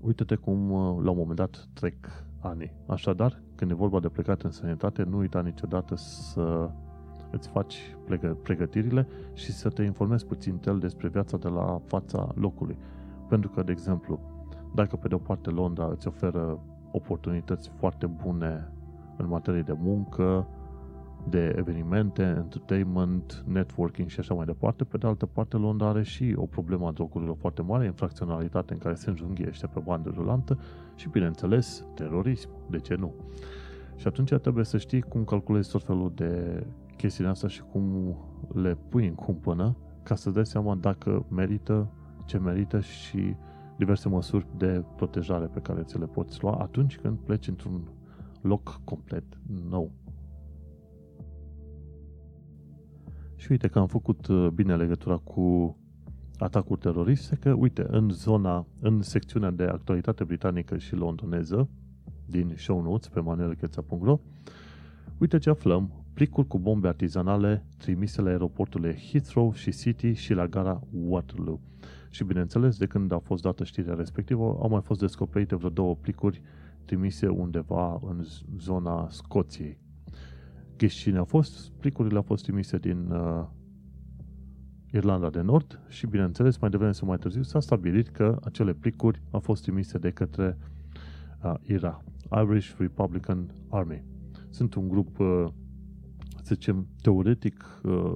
uite-te 0.00 0.34
cum 0.34 0.68
la 1.02 1.10
un 1.10 1.16
moment 1.16 1.36
dat 1.36 1.68
trec 1.72 1.96
ani. 2.40 2.72
Așadar, 2.86 3.42
când 3.56 3.70
e 3.70 3.74
vorba 3.74 4.00
de 4.00 4.08
plecat 4.08 4.42
în 4.42 4.50
sănătate, 4.50 5.02
nu 5.02 5.16
uita 5.16 5.40
niciodată 5.40 5.94
să 5.96 6.70
îți 7.30 7.48
faci 7.48 7.96
pregătirile 8.42 9.06
și 9.32 9.52
să 9.52 9.68
te 9.68 9.82
informezi 9.82 10.26
puțin 10.26 10.56
tel 10.56 10.78
despre 10.78 11.08
viața 11.08 11.36
de 11.36 11.48
la 11.48 11.80
fața 11.84 12.28
locului. 12.34 12.78
Pentru 13.28 13.50
că, 13.50 13.62
de 13.62 13.72
exemplu, 13.72 14.20
dacă 14.74 14.96
pe 14.96 15.08
de 15.08 15.14
o 15.14 15.18
parte 15.18 15.50
Londra 15.50 15.86
îți 15.86 16.08
oferă 16.08 16.58
oportunități 16.90 17.68
foarte 17.68 18.06
bune 18.06 18.72
în 19.16 19.28
materie 19.28 19.62
de 19.62 19.74
muncă, 19.78 20.46
de 21.28 21.54
evenimente, 21.56 22.22
entertainment, 22.22 23.44
networking 23.46 24.08
și 24.08 24.20
așa 24.20 24.34
mai 24.34 24.44
departe. 24.44 24.84
Pe 24.84 24.96
de 24.98 25.06
altă 25.06 25.26
parte, 25.26 25.56
Londra 25.56 25.88
are 25.88 26.02
și 26.02 26.34
o 26.36 26.46
problemă 26.46 26.86
a 26.86 26.92
drogurilor 26.92 27.36
foarte 27.36 27.62
mare, 27.62 27.84
infracționalitate 27.84 28.72
în 28.72 28.78
care 28.78 28.94
se 28.94 29.10
înjunghiește 29.10 29.66
pe 29.66 29.80
bandă 29.80 30.12
rulantă 30.14 30.58
și, 30.96 31.08
bineînțeles, 31.08 31.84
terorism. 31.94 32.50
De 32.70 32.78
ce 32.78 32.94
nu? 32.94 33.14
Și 33.96 34.06
atunci 34.06 34.34
trebuie 34.34 34.64
să 34.64 34.78
știi 34.78 35.00
cum 35.00 35.24
calculezi 35.24 35.70
tot 35.70 35.82
felul 35.84 36.12
de 36.14 36.62
chestiile 36.96 37.30
astea 37.30 37.48
și 37.48 37.62
cum 37.62 38.16
le 38.52 38.78
pui 38.88 39.06
în 39.06 39.14
cumpănă 39.14 39.76
ca 40.02 40.14
să 40.14 40.30
dai 40.30 40.46
seama 40.46 40.74
dacă 40.74 41.26
merită, 41.28 41.92
ce 42.24 42.38
merită 42.38 42.80
și 42.80 43.36
diverse 43.76 44.08
măsuri 44.08 44.46
de 44.56 44.84
protejare 44.96 45.46
pe 45.46 45.60
care 45.60 45.82
ți 45.82 45.98
le 45.98 46.06
poți 46.06 46.42
lua 46.42 46.58
atunci 46.60 46.98
când 46.98 47.18
pleci 47.18 47.48
într-un 47.48 47.88
loc 48.40 48.80
complet 48.84 49.24
nou. 49.68 49.90
Și 53.36 53.50
uite 53.50 53.68
că 53.68 53.78
am 53.78 53.86
făcut 53.86 54.26
uh, 54.26 54.48
bine 54.48 54.76
legătura 54.76 55.16
cu 55.16 55.76
atacuri 56.38 56.80
teroriste, 56.80 57.36
că 57.36 57.52
uite, 57.52 57.86
în 57.88 58.10
zona, 58.10 58.66
în 58.80 59.02
secțiunea 59.02 59.50
de 59.50 59.62
actualitate 59.62 60.24
britanică 60.24 60.76
și 60.76 60.94
londoneză 60.94 61.68
din 62.26 62.54
show 62.56 62.82
notes 62.82 63.08
pe 63.08 63.20
manuelcheța.ro 63.20 64.20
uite 65.18 65.38
ce 65.38 65.50
aflăm, 65.50 65.90
plicuri 66.12 66.46
cu 66.46 66.58
bombe 66.58 66.88
artizanale 66.88 67.64
trimise 67.76 68.20
la 68.20 68.28
aeroporturile 68.28 68.96
Heathrow 69.10 69.52
și 69.52 69.70
City 69.70 70.12
și 70.12 70.32
la 70.32 70.46
gara 70.46 70.80
Waterloo. 70.90 71.60
Și 72.10 72.24
bineînțeles, 72.24 72.78
de 72.78 72.86
când 72.86 73.12
a 73.12 73.18
fost 73.18 73.42
dată 73.42 73.64
știrea 73.64 73.94
respectivă, 73.94 74.42
au 74.44 74.68
mai 74.68 74.80
fost 74.80 75.00
descoperite 75.00 75.56
vreo 75.56 75.70
două 75.70 75.96
plicuri 75.96 76.42
trimise 76.84 77.28
undeva 77.28 78.00
în 78.06 78.24
zona 78.58 79.08
Scoției. 79.10 79.78
Ghiși 80.76 80.98
cine 80.98 81.18
a 81.18 81.24
fost? 81.24 81.70
Plicurile 81.70 82.16
au 82.16 82.22
fost 82.22 82.42
trimise 82.42 82.78
din 82.78 83.10
uh, 83.10 83.44
Irlanda 84.96 85.30
de 85.30 85.40
Nord 85.40 85.80
și, 85.88 86.06
bineînțeles, 86.06 86.58
mai 86.58 86.70
devreme 86.70 86.92
sau 86.92 87.08
mai 87.08 87.16
târziu 87.16 87.42
s-a 87.42 87.60
stabilit 87.60 88.08
că 88.08 88.38
acele 88.44 88.72
plicuri 88.72 89.22
au 89.30 89.40
fost 89.40 89.62
trimise 89.62 89.98
de 89.98 90.10
către 90.10 90.58
uh, 91.42 91.54
IRA, 91.62 92.02
Irish 92.42 92.74
Republican 92.78 93.54
Army. 93.68 94.04
Sunt 94.50 94.74
un 94.74 94.88
grup, 94.88 95.18
uh, 95.18 95.44
să 96.42 96.54
zicem, 96.54 96.86
teoretic 97.02 97.80
uh, 97.82 98.14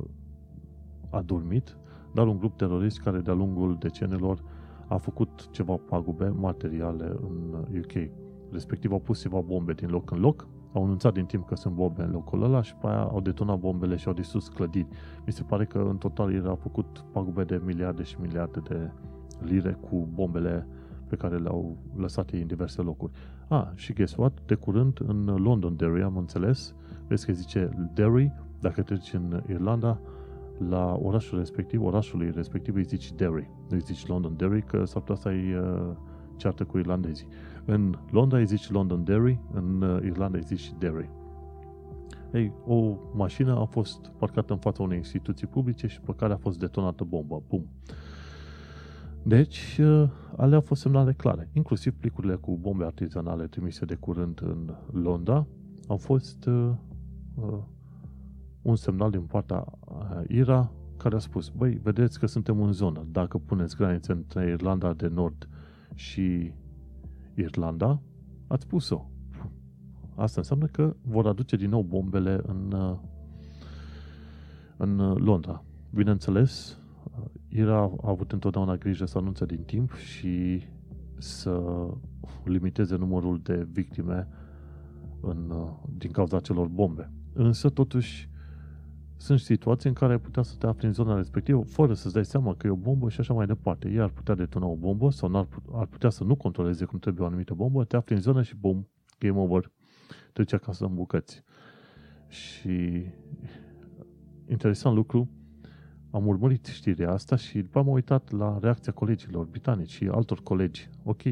adormit, 1.11 1.77
dar 2.15 2.27
un 2.27 2.39
grup 2.39 2.57
terorist 2.57 3.01
care 3.01 3.19
de-a 3.19 3.35
lungul 3.35 3.77
decenilor 3.79 4.43
a 4.89 4.97
făcut 4.97 5.49
ceva 5.51 5.77
pagube 5.77 6.29
materiale 6.29 7.05
în 7.05 7.65
UK. 7.79 8.11
Respectiv 8.51 8.93
au 8.93 9.01
pus 9.01 9.21
ceva 9.21 9.41
bombe 9.41 9.73
din 9.73 9.89
loc 9.89 10.11
în 10.11 10.21
loc 10.21 10.49
au 10.73 10.85
anunțat 10.85 11.13
din 11.13 11.25
timp 11.25 11.47
că 11.47 11.55
sunt 11.55 11.75
bombe 11.75 12.03
în 12.03 12.11
locul 12.11 12.43
ăla 12.43 12.63
și 12.63 12.75
pe 12.75 12.87
aia 12.87 13.03
au 13.03 13.21
detonat 13.21 13.59
bombele 13.59 13.97
și 13.97 14.09
au 14.09 14.15
distrus 14.15 14.49
clădiri. 14.49 14.89
Mi 15.27 15.33
se 15.33 15.43
pare 15.43 15.65
că 15.65 15.79
în 15.79 15.97
total 15.97 16.35
el 16.35 16.49
a 16.49 16.55
făcut 16.55 17.05
pagube 17.13 17.45
de 17.45 17.61
miliarde 17.65 18.03
și 18.03 18.17
miliarde 18.21 18.61
de 18.69 18.91
lire 19.41 19.79
cu 19.81 20.09
bombele 20.15 20.67
pe 21.07 21.17
care 21.17 21.37
le-au 21.37 21.77
lăsat 21.97 22.31
ei 22.31 22.41
în 22.41 22.47
diverse 22.47 22.83
locuri. 22.83 23.13
Ah, 23.49 23.67
și 23.75 23.93
guess 23.93 24.17
what? 24.17 24.39
De 24.47 24.55
curând 24.55 25.01
în 25.07 25.25
Londonderry 25.25 26.03
am 26.03 26.17
înțeles, 26.17 26.75
vezi 27.07 27.27
că 27.27 27.33
zice 27.33 27.91
Derry, 27.95 28.33
dacă 28.61 28.83
treci 28.83 29.13
în 29.13 29.43
Irlanda, 29.49 30.01
la 30.69 30.99
orașul 31.03 31.39
respectiv, 31.39 31.83
orașului 31.83 32.31
respectiv 32.35 32.75
îi 32.75 32.85
zici 32.85 33.13
Derry, 33.13 33.51
nu 33.69 33.77
îi 33.77 33.81
zici 33.81 34.07
Londonderry, 34.07 34.63
că 34.63 34.85
s-ar 34.85 35.03
putea 35.03 35.23
să 35.23 35.29
ai 35.29 35.55
uh, 35.55 35.97
ceartă 36.37 36.65
cu 36.65 36.79
irlandezii. 36.79 37.27
În 37.65 37.99
Londra 38.11 38.39
îi 38.39 38.47
zici 38.47 38.71
Londonderry, 38.71 39.41
în 39.53 39.83
uh, 39.83 40.03
Irlanda 40.03 40.39
îi 40.39 40.45
zici 40.45 40.73
Derry. 40.79 41.11
Ei, 42.33 42.53
o 42.67 42.97
mașină 43.15 43.59
a 43.59 43.65
fost 43.65 44.13
parcată 44.19 44.53
în 44.53 44.59
fața 44.59 44.83
unei 44.83 44.97
instituții 44.97 45.47
publice 45.47 45.87
și 45.87 46.01
pe 46.01 46.15
care 46.17 46.33
a 46.33 46.37
fost 46.37 46.59
detonată 46.59 47.05
bomba. 47.05 47.43
Bum. 47.49 47.67
Deci, 49.23 49.79
uh, 49.83 50.11
alea 50.37 50.57
au 50.57 50.61
fost 50.61 50.81
semnale 50.81 51.13
clare. 51.13 51.49
Inclusiv 51.53 51.95
plicurile 51.95 52.35
cu 52.35 52.57
bombe 52.57 52.85
artizanale 52.85 53.47
trimise 53.47 53.85
de 53.85 53.95
curând 53.95 54.41
în 54.43 54.75
Londra 54.93 55.47
au 55.87 55.97
fost 55.97 56.47
uh, 56.47 56.71
uh, 57.35 57.59
un 58.63 58.77
semnal 58.77 59.11
din 59.11 59.21
partea 59.21 59.65
IRA 60.29 60.73
care 60.97 61.15
a 61.15 61.19
spus, 61.19 61.49
băi, 61.49 61.81
vedeți 61.83 62.19
că 62.19 62.27
suntem 62.27 62.63
în 62.63 62.73
zonă. 62.73 63.07
Dacă 63.13 63.39
puneți 63.39 63.77
granițe 63.77 64.13
între 64.13 64.49
Irlanda 64.49 64.93
de 64.93 65.07
Nord 65.07 65.49
și 65.95 66.53
Irlanda, 67.35 68.01
ați 68.47 68.63
spus-o. 68.63 69.11
Asta 70.15 70.41
înseamnă 70.41 70.67
că 70.67 70.97
vor 71.03 71.27
aduce 71.27 71.57
din 71.57 71.69
nou 71.69 71.83
bombele 71.83 72.41
în, 72.43 72.73
uh, 72.73 72.99
în 74.77 74.99
uh, 74.99 75.17
Londra. 75.19 75.65
Bineînțeles, 75.91 76.79
Ira 77.49 77.79
a 77.79 78.09
avut 78.09 78.33
întotdeauna 78.33 78.77
grijă 78.77 79.05
să 79.05 79.19
anunțe 79.19 79.47
din 79.47 79.63
timp 79.63 79.95
și 79.95 80.63
să 81.19 81.87
limiteze 82.45 82.97
numărul 82.97 83.41
de 83.43 83.69
victime 83.73 84.29
în, 85.21 85.51
uh, 85.51 85.71
din 85.97 86.11
cauza 86.11 86.41
celor 86.41 86.67
bombe. 86.67 87.11
Însă, 87.33 87.69
totuși, 87.69 88.30
sunt 89.21 89.41
situații 89.41 89.89
în 89.89 89.95
care 89.95 90.13
ai 90.13 90.21
putea 90.21 90.43
să 90.43 90.55
te 90.59 90.67
afli 90.67 90.87
în 90.87 90.93
zona 90.93 91.17
respectivă 91.17 91.63
fără 91.63 91.95
să-ți 91.95 92.15
dai 92.15 92.25
seama 92.25 92.55
că 92.55 92.67
e 92.67 92.71
o 92.71 92.77
bombă 92.77 93.09
și 93.09 93.21
așa 93.21 93.33
mai 93.33 93.47
departe. 93.47 93.89
Ei 93.89 94.01
ar 94.01 94.09
putea 94.09 94.35
detona 94.35 94.67
o 94.67 94.77
bombă 94.77 95.11
sau 95.11 95.37
ar, 95.37 95.49
ar 95.73 95.87
putea 95.87 96.11
să 96.11 96.25
nu 96.25 96.35
controleze 96.35 96.85
cum 96.85 96.99
trebuie 96.99 97.25
o 97.25 97.27
anumită 97.27 97.55
bombă, 97.55 97.85
te 97.85 97.97
afli 97.97 98.15
în 98.15 98.21
zonă 98.21 98.43
și 98.43 98.57
bum, 98.57 98.89
game 99.19 99.39
over, 99.39 99.71
trece 100.33 100.55
acasă 100.55 100.85
în 100.85 100.95
bucăți. 100.95 101.43
Și 102.29 103.05
interesant 104.49 104.97
lucru, 104.97 105.31
am 106.11 106.27
urmărit 106.27 106.67
știrea 106.67 107.13
asta 107.13 107.37
și 107.37 107.61
după 107.61 107.79
am 107.79 107.89
uitat 107.89 108.31
la 108.31 108.59
reacția 108.61 108.93
colegilor 108.93 109.47
britanici 109.47 109.91
și 109.91 110.09
altor 110.09 110.43
colegi. 110.43 110.89
Ok, 111.03 111.23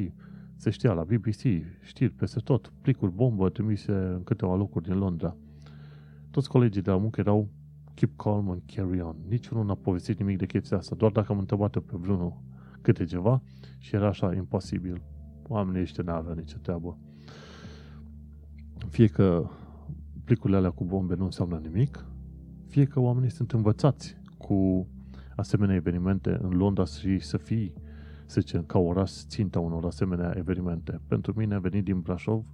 se 0.56 0.70
știa 0.70 0.92
la 0.92 1.04
BBC, 1.04 1.42
știri 1.80 2.12
peste 2.12 2.40
tot, 2.40 2.72
plicuri 2.80 3.12
bombă 3.12 3.48
trimise 3.48 3.92
în 3.92 4.22
câteva 4.24 4.54
locuri 4.54 4.84
din 4.84 4.98
Londra. 4.98 5.36
Toți 6.30 6.48
colegii 6.48 6.82
de 6.82 6.90
la 6.90 6.96
muncă 6.96 7.20
erau 7.20 7.48
keep 7.98 8.16
calm 8.16 8.50
and 8.50 8.62
carry 8.66 9.00
on. 9.00 9.16
Niciunul 9.28 9.64
n-a 9.64 9.74
povestit 9.74 10.18
nimic 10.18 10.38
de 10.38 10.46
chestia 10.46 10.76
asta, 10.76 10.94
doar 10.94 11.12
dacă 11.12 11.32
am 11.32 11.38
întrebat 11.38 11.70
pe 11.70 11.92
vreunul 11.92 12.42
câte 12.80 13.04
ceva 13.04 13.42
și 13.78 13.94
era 13.94 14.06
așa 14.06 14.34
imposibil. 14.34 15.02
Oamenii 15.48 15.80
ăștia 15.80 16.02
n-aveau 16.04 16.34
nicio 16.34 16.56
treabă. 16.62 16.98
Fie 18.88 19.06
că 19.06 19.48
plicurile 20.24 20.58
alea 20.58 20.70
cu 20.70 20.84
bombe 20.84 21.14
nu 21.14 21.24
înseamnă 21.24 21.58
nimic, 21.62 22.06
fie 22.66 22.84
că 22.84 23.00
oamenii 23.00 23.30
sunt 23.30 23.52
învățați 23.52 24.16
cu 24.36 24.88
asemenea 25.36 25.74
evenimente 25.74 26.38
în 26.42 26.50
Londra 26.50 26.84
și 26.84 27.18
să 27.18 27.36
fii, 27.36 27.72
să 28.26 28.40
zicem, 28.40 28.62
ca 28.62 28.78
oraș 28.78 29.10
ținta 29.10 29.60
unor 29.60 29.84
asemenea 29.84 30.34
evenimente. 30.36 31.00
Pentru 31.06 31.32
mine, 31.36 31.58
venit 31.58 31.84
din 31.84 32.00
Brașov, 32.00 32.44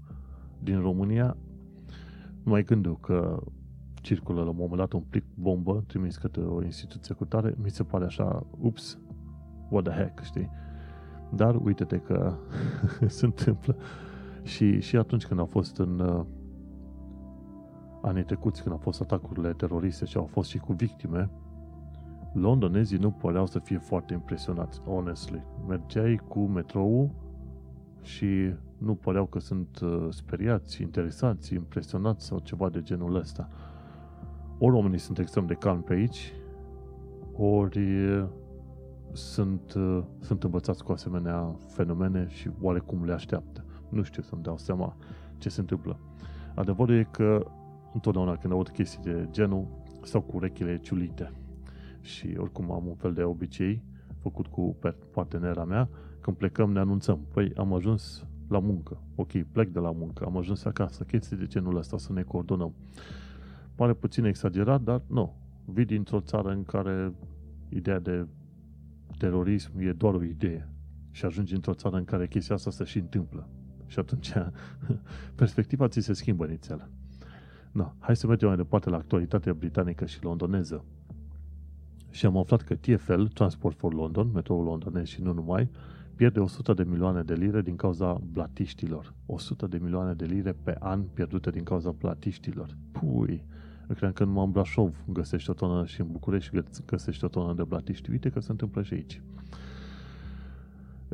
din 0.59 0.81
România, 0.81 1.37
nu 2.43 2.51
mai 2.51 2.65
gândul 2.65 2.99
că 2.99 3.43
circulă 4.05 4.43
la 4.43 4.49
un 4.49 4.57
moment 4.59 4.79
dat 4.79 4.93
un 4.93 5.01
plic 5.01 5.25
bombă 5.35 5.85
trimis 5.87 6.17
către 6.17 6.43
o 6.43 6.63
instituție 6.63 7.15
cu 7.15 7.25
tare, 7.25 7.55
mi 7.63 7.71
se 7.71 7.83
pare 7.83 8.05
așa, 8.05 8.47
ups, 8.61 8.99
what 9.71 9.85
the 9.85 10.03
heck, 10.03 10.23
știi? 10.23 10.51
Dar 11.31 11.55
uite-te 11.55 11.99
că 11.99 12.37
se 13.07 13.25
întâmplă 13.25 13.77
și, 14.43 14.81
și 14.81 14.97
atunci 14.97 15.27
când 15.27 15.41
au 15.41 15.47
fost 15.47 15.77
în 15.79 15.99
uh, 15.99 16.25
anii 18.03 18.25
trecuți, 18.25 18.63
când 18.63 18.75
au 18.75 18.81
fost 18.81 19.01
atacurile 19.01 19.53
teroriste 19.53 20.05
și 20.05 20.17
au 20.17 20.27
fost 20.27 20.51
și 20.51 20.59
cu 20.59 20.73
victime, 20.73 21.31
londonezii 22.33 22.99
nu 22.99 23.11
păreau 23.11 23.47
să 23.47 23.59
fie 23.59 23.79
foarte 23.79 24.13
impresionați, 24.13 24.81
honestly. 24.81 25.45
Mergeai 25.69 26.21
cu 26.29 26.41
metrou 26.41 27.15
și 28.03 28.55
nu 28.79 28.95
păreau 28.95 29.27
că 29.27 29.39
sunt 29.39 29.81
uh, 29.81 30.07
speriați, 30.11 30.83
interesați, 30.83 31.55
impresionați 31.55 32.27
sau 32.27 32.39
ceva 32.39 32.69
de 32.69 32.83
genul 32.83 33.15
ăsta. 33.15 33.49
Ori 34.59 34.75
oamenii 34.75 34.99
sunt 34.99 35.19
extrem 35.19 35.47
de 35.47 35.55
calmi 35.55 35.83
pe 35.83 35.93
aici, 35.93 36.33
ori 37.37 37.81
sunt, 39.13 39.75
uh, 39.75 40.03
sunt 40.21 40.45
învățați 40.45 40.85
cu 40.85 40.93
asemenea 40.93 41.57
fenomene 41.69 42.27
și 42.29 42.51
oarecum 42.61 43.05
le 43.05 43.13
așteaptă. 43.13 43.65
Nu 43.89 44.03
știu 44.03 44.23
să-mi 44.23 44.43
dau 44.43 44.59
seama 44.59 44.97
ce 45.39 45.49
se 45.49 45.61
întâmplă. 45.61 45.99
Adevărul 46.55 46.95
e 46.95 47.09
că 47.11 47.47
întotdeauna 47.93 48.37
când 48.37 48.53
aud 48.53 48.69
chestii 48.69 49.03
de 49.03 49.29
genul, 49.31 49.67
stau 50.03 50.21
cu 50.21 50.37
urechile 50.37 50.79
ciulite. 50.79 51.33
Și 52.01 52.35
oricum 52.39 52.73
am 52.73 52.87
un 52.87 52.95
fel 52.95 53.13
de 53.13 53.23
obicei 53.23 53.83
făcut 54.19 54.47
cu 54.47 54.77
partenera 55.13 55.65
mea, 55.65 55.89
când 56.21 56.37
plecăm 56.37 56.73
ne 56.73 56.79
anunțăm. 56.79 57.21
Păi 57.33 57.53
am 57.57 57.75
ajuns 57.75 58.27
la 58.49 58.59
muncă. 58.59 58.99
Ok, 59.15 59.31
plec 59.53 59.69
de 59.69 59.79
la 59.79 59.91
muncă, 59.91 60.25
am 60.25 60.37
ajuns 60.37 60.65
acasă. 60.65 61.05
Chestii 61.05 61.37
de 61.37 61.47
genul 61.47 61.77
ăsta 61.77 61.99
să 61.99 62.13
ne 62.13 62.23
coordonăm. 62.23 62.75
Pare 63.75 63.93
puțin 63.93 64.25
exagerat, 64.25 64.81
dar 64.81 65.03
nu. 65.07 65.37
Vii 65.65 65.85
dintr-o 65.85 66.21
țară 66.21 66.51
în 66.51 66.63
care 66.63 67.13
ideea 67.69 67.99
de 67.99 68.27
terorism 69.19 69.79
e 69.79 69.93
doar 69.93 70.15
o 70.15 70.23
idee 70.23 70.69
și 71.11 71.25
ajungi 71.25 71.55
într-o 71.55 71.75
țară 71.75 71.97
în 71.97 72.05
care 72.05 72.27
chestia 72.27 72.55
asta 72.55 72.71
se 72.71 72.85
și 72.85 72.99
întâmplă. 72.99 73.49
Și 73.87 73.99
atunci 73.99 74.33
perspectiva 75.41 75.89
ți 75.89 76.01
se 76.01 76.13
schimbă 76.13 76.45
inițial. 76.45 76.89
No, 77.73 77.93
hai 77.99 78.17
să 78.17 78.27
mergem 78.27 78.49
mai 78.49 78.57
departe 78.57 78.91
la 78.91 78.97
actualitatea 78.97 79.53
britanică 79.53 80.07
și 80.07 80.23
londoneză. 80.23 80.85
Și 82.11 82.27
am 82.27 82.37
aflat 82.37 82.63
că 82.63 82.75
TFL, 82.75 83.23
Transport 83.23 83.79
for 83.79 83.95
London, 83.95 84.31
metroul 84.35 84.65
londonez 84.65 85.07
și 85.07 85.23
nu 85.23 85.33
numai, 85.33 85.71
pierde 86.15 86.41
100 86.41 86.73
de 86.73 86.83
milioane 86.83 87.23
de 87.23 87.35
lire 87.35 87.63
din 87.63 87.77
cauza 87.77 88.21
platiștilor. 88.33 89.15
100 89.27 89.67
de 89.67 89.79
milioane 89.79 90.15
de 90.15 90.25
lire 90.25 90.53
pe 90.53 90.77
an 90.79 91.03
pierdute 91.03 91.51
din 91.51 91.63
cauza 91.63 91.93
platiștilor. 91.93 92.77
Pui! 92.93 93.45
Eu 93.89 93.95
cred 93.95 94.13
că 94.13 94.25
numai 94.25 94.45
în 94.45 94.51
Brașov 94.51 94.97
găsești 95.13 95.51
o 95.51 95.53
tonă 95.53 95.85
și 95.87 96.01
în 96.01 96.07
București 96.11 96.63
găsești 96.87 97.25
o 97.25 97.29
tonă 97.29 97.55
de 97.55 97.63
platiști. 97.63 98.11
Uite 98.11 98.29
că 98.29 98.41
se 98.41 98.51
întâmplă 98.51 98.83
și 98.83 98.95
aici. 98.95 99.23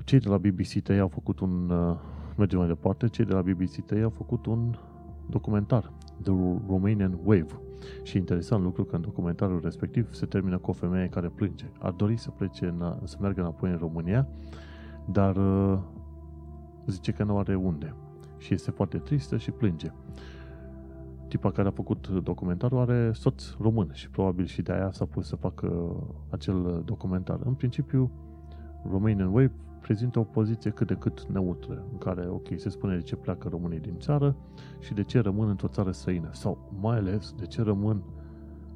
Cei 0.04 0.18
de 0.18 0.28
la 0.28 0.38
BBC 0.38 0.80
Tei 0.82 0.98
au 0.98 1.08
făcut 1.08 1.40
un... 1.40 1.70
Uh, 1.70 1.96
mergem 2.36 2.58
mai 2.58 2.68
departe. 2.68 3.08
Cei 3.08 3.24
de 3.24 3.32
la 3.32 3.42
BBC 3.42 3.84
Tei 3.86 4.02
au 4.02 4.10
făcut 4.10 4.46
un 4.46 4.76
documentar, 5.26 5.92
The 6.22 6.32
Romanian 6.68 7.18
Wave. 7.24 7.60
Și 8.02 8.16
interesant 8.16 8.62
lucru 8.62 8.84
că 8.84 8.96
în 8.96 9.02
documentarul 9.02 9.60
respectiv 9.62 10.12
se 10.12 10.26
termină 10.26 10.58
cu 10.58 10.70
o 10.70 10.72
femeie 10.72 11.08
care 11.08 11.28
plânge. 11.28 11.70
Ar 11.78 11.90
dori 11.90 12.16
să 12.16 12.30
plece, 12.30 12.66
în, 12.66 12.98
să 13.04 13.16
meargă 13.20 13.40
înapoi 13.40 13.70
în 13.70 13.76
România, 13.76 14.28
dar 15.04 15.36
uh, 15.36 15.78
zice 16.86 17.12
că 17.12 17.24
nu 17.24 17.38
are 17.38 17.54
unde. 17.54 17.94
Și 18.38 18.54
este 18.54 18.70
foarte 18.70 18.98
tristă 18.98 19.36
și 19.36 19.50
plânge 19.50 19.92
tipa 21.30 21.50
care 21.50 21.68
a 21.68 21.70
făcut 21.70 22.08
documentarul 22.08 22.78
are 22.78 23.10
soț 23.12 23.44
român 23.60 23.90
și 23.92 24.10
probabil 24.10 24.44
și 24.44 24.62
de 24.62 24.72
aia 24.72 24.90
s-a 24.92 25.04
pus 25.04 25.26
să 25.26 25.36
facă 25.36 25.96
acel 26.30 26.82
documentar. 26.84 27.38
În 27.44 27.54
principiu, 27.54 28.10
Romanian 28.90 29.26
Wave 29.26 29.52
prezintă 29.80 30.18
o 30.18 30.22
poziție 30.22 30.70
cât 30.70 30.86
de 30.86 30.94
cât 30.94 31.26
neutră, 31.26 31.84
în 31.92 31.98
care, 31.98 32.28
ok, 32.28 32.46
se 32.56 32.68
spune 32.68 32.94
de 32.94 33.02
ce 33.02 33.16
pleacă 33.16 33.48
românii 33.48 33.80
din 33.80 33.94
țară 33.98 34.36
și 34.80 34.94
de 34.94 35.02
ce 35.02 35.20
rămân 35.20 35.48
într-o 35.48 35.68
țară 35.68 35.90
străină. 35.90 36.28
Sau, 36.32 36.78
mai 36.80 36.96
ales, 36.96 37.34
de 37.38 37.46
ce 37.46 37.62
rămân 37.62 38.02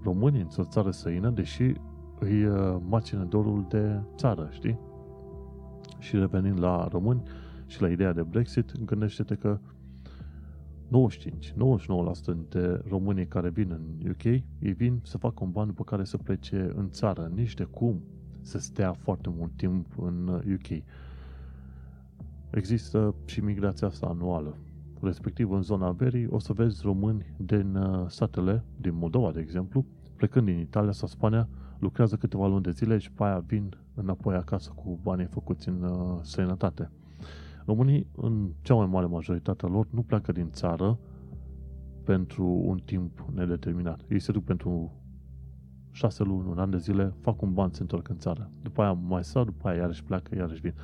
românii 0.02 0.40
într-o 0.40 0.64
țară 0.64 0.90
străină, 0.90 1.30
deși 1.30 1.72
îi 2.18 2.44
uh, 2.44 2.76
macină 2.88 3.24
dorul 3.24 3.64
de 3.68 4.00
țară, 4.16 4.48
știi? 4.50 4.78
Și 5.98 6.16
revenind 6.16 6.60
la 6.60 6.88
români 6.90 7.22
și 7.66 7.80
la 7.82 7.88
ideea 7.88 8.12
de 8.12 8.22
Brexit, 8.22 8.84
gândește-te 8.84 9.34
că 9.34 9.58
95, 10.88 11.52
99% 11.52 11.54
dintre 12.24 12.80
românii 12.88 13.26
care 13.26 13.48
vin 13.50 13.70
în 13.70 14.10
UK, 14.10 14.24
ei 14.24 14.72
vin 14.72 15.00
să 15.02 15.18
facă 15.18 15.44
un 15.44 15.50
ban 15.50 15.66
după 15.66 15.84
care 15.84 16.04
să 16.04 16.16
plece 16.16 16.72
în 16.76 16.90
țară. 16.90 17.30
Nici 17.34 17.54
de 17.54 17.64
cum 17.64 18.02
să 18.40 18.58
stea 18.58 18.92
foarte 18.92 19.28
mult 19.36 19.50
timp 19.56 19.86
în 19.98 20.28
UK. 20.28 20.82
Există 22.50 23.14
și 23.24 23.40
migrația 23.40 23.86
asta 23.86 24.06
anuală. 24.06 24.56
Respectiv, 25.00 25.50
în 25.50 25.62
zona 25.62 25.90
verii, 25.90 26.26
o 26.26 26.38
să 26.38 26.52
vezi 26.52 26.80
români 26.82 27.34
din 27.36 27.74
uh, 27.74 28.04
statele, 28.08 28.64
din 28.80 28.94
Moldova, 28.94 29.30
de 29.30 29.40
exemplu, 29.40 29.84
plecând 30.16 30.46
din 30.46 30.58
Italia 30.58 30.92
sau 30.92 31.08
Spania, 31.08 31.48
lucrează 31.78 32.16
câteva 32.16 32.46
luni 32.46 32.62
de 32.62 32.70
zile 32.70 32.98
și 32.98 33.10
pe 33.10 33.24
aia 33.24 33.38
vin 33.38 33.76
înapoi 33.94 34.34
acasă 34.34 34.72
cu 34.74 34.98
banii 35.02 35.26
făcuți 35.26 35.68
în 35.68 35.82
uh, 35.82 36.18
sănătate. 36.22 36.90
Românii, 37.64 38.06
în 38.16 38.52
cea 38.60 38.74
mai 38.74 38.86
mare 38.86 39.06
majoritate 39.06 39.66
a 39.66 39.68
lor, 39.68 39.86
nu 39.90 40.02
pleacă 40.02 40.32
din 40.32 40.50
țară 40.50 40.98
pentru 42.04 42.44
un 42.46 42.78
timp 42.84 43.24
nedeterminat. 43.32 44.04
Ei 44.08 44.18
se 44.18 44.32
duc 44.32 44.44
pentru 44.44 44.92
șase 45.90 46.22
luni, 46.22 46.48
un 46.48 46.58
an 46.58 46.70
de 46.70 46.78
zile, 46.78 47.14
fac 47.20 47.42
un 47.42 47.52
ban, 47.52 47.70
se 47.72 47.82
întorc 47.82 48.08
în 48.08 48.18
țară. 48.18 48.50
După 48.62 48.82
aia 48.82 48.92
mai 48.92 49.24
stau, 49.24 49.44
după 49.44 49.68
aia 49.68 49.78
iarăși 49.78 50.04
pleacă, 50.04 50.34
iarăși 50.34 50.60
vin. 50.60 50.74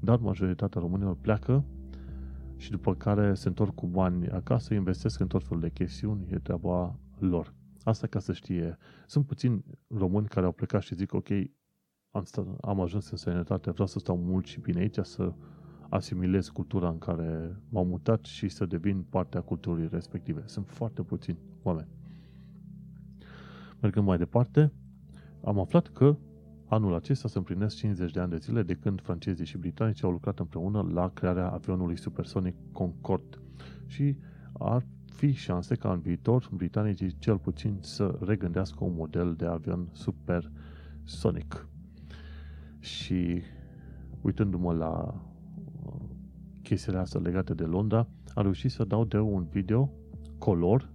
Dar 0.00 0.18
majoritatea 0.18 0.80
românilor 0.80 1.16
pleacă 1.20 1.64
și 2.56 2.70
după 2.70 2.94
care 2.94 3.34
se 3.34 3.48
întorc 3.48 3.74
cu 3.74 3.86
bani 3.86 4.28
acasă, 4.28 4.74
investesc 4.74 5.20
în 5.20 5.26
tot 5.26 5.44
felul 5.44 5.62
de 5.62 5.70
chestiuni, 5.70 6.26
e 6.30 6.38
treaba 6.38 6.98
lor. 7.18 7.54
Asta 7.82 8.06
ca 8.06 8.18
să 8.18 8.32
știe. 8.32 8.76
Sunt 9.06 9.26
puțini 9.26 9.64
români 9.88 10.26
care 10.26 10.46
au 10.46 10.52
plecat 10.52 10.82
și 10.82 10.94
zic, 10.94 11.12
ok, 11.12 11.28
am, 12.10 12.24
stat, 12.24 12.46
am 12.60 12.80
ajuns 12.80 13.10
în 13.10 13.16
sănătate, 13.16 13.70
vreau 13.70 13.86
să 13.86 13.98
stau 13.98 14.16
mult 14.16 14.46
și 14.46 14.60
bine 14.60 14.80
aici, 14.80 14.98
să 15.02 15.32
asimilez 15.90 16.48
cultura 16.48 16.88
în 16.88 16.98
care 16.98 17.56
m-am 17.68 17.86
mutat 17.86 18.24
și 18.24 18.48
să 18.48 18.66
devin 18.66 19.04
parte 19.08 19.36
a 19.36 19.40
culturii 19.40 19.88
respective. 19.90 20.42
Sunt 20.46 20.68
foarte 20.68 21.02
puțini 21.02 21.38
oameni. 21.62 21.88
Mergând 23.80 24.06
mai 24.06 24.18
departe, 24.18 24.72
am 25.44 25.58
aflat 25.58 25.88
că 25.88 26.16
anul 26.66 26.94
acesta 26.94 27.28
se 27.28 27.38
împlinesc 27.38 27.76
50 27.76 28.12
de 28.12 28.20
ani 28.20 28.30
de 28.30 28.36
zile 28.36 28.62
de 28.62 28.74
când 28.74 29.00
francezii 29.00 29.44
și 29.44 29.58
britanici 29.58 30.02
au 30.02 30.10
lucrat 30.10 30.38
împreună 30.38 30.88
la 30.92 31.08
crearea 31.08 31.50
avionului 31.50 31.98
supersonic 31.98 32.54
Concorde 32.72 33.36
și 33.86 34.16
ar 34.52 34.86
fi 35.12 35.32
șanse 35.32 35.74
ca 35.74 35.92
în 35.92 36.00
viitor 36.00 36.48
britanicii 36.52 37.16
cel 37.18 37.38
puțin 37.38 37.78
să 37.80 38.18
regândească 38.20 38.84
un 38.84 38.94
model 38.94 39.34
de 39.34 39.46
avion 39.46 39.88
supersonic. 39.92 41.68
Și 42.78 43.42
uitându-mă 44.20 44.72
la 44.72 45.24
chestiile 46.70 46.98
astea 46.98 47.20
legate 47.20 47.54
de 47.54 47.64
Londra, 47.64 48.06
a 48.34 48.42
reușit 48.42 48.70
să 48.70 48.84
dau 48.84 49.04
de 49.04 49.18
un 49.18 49.46
video 49.50 49.90
color 50.38 50.88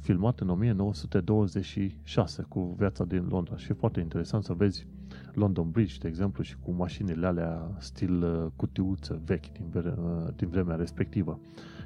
filmat 0.00 0.40
în 0.40 0.48
1926 0.48 2.42
cu 2.48 2.74
viața 2.78 3.04
din 3.04 3.26
Londra 3.28 3.56
și 3.56 3.70
e 3.70 3.74
foarte 3.74 4.00
interesant 4.00 4.44
să 4.44 4.52
vezi 4.52 4.86
London 5.32 5.70
Bridge, 5.70 5.98
de 5.98 6.08
exemplu, 6.08 6.42
și 6.42 6.56
cu 6.58 6.70
mașinile 6.70 7.26
alea 7.26 7.70
stil 7.78 8.22
uh, 8.22 8.46
cutiuță 8.56 9.20
vechi 9.24 9.52
din, 9.52 9.66
vre- 9.70 9.94
uh, 9.98 10.28
din 10.36 10.48
vremea 10.48 10.76
respectivă. 10.76 11.40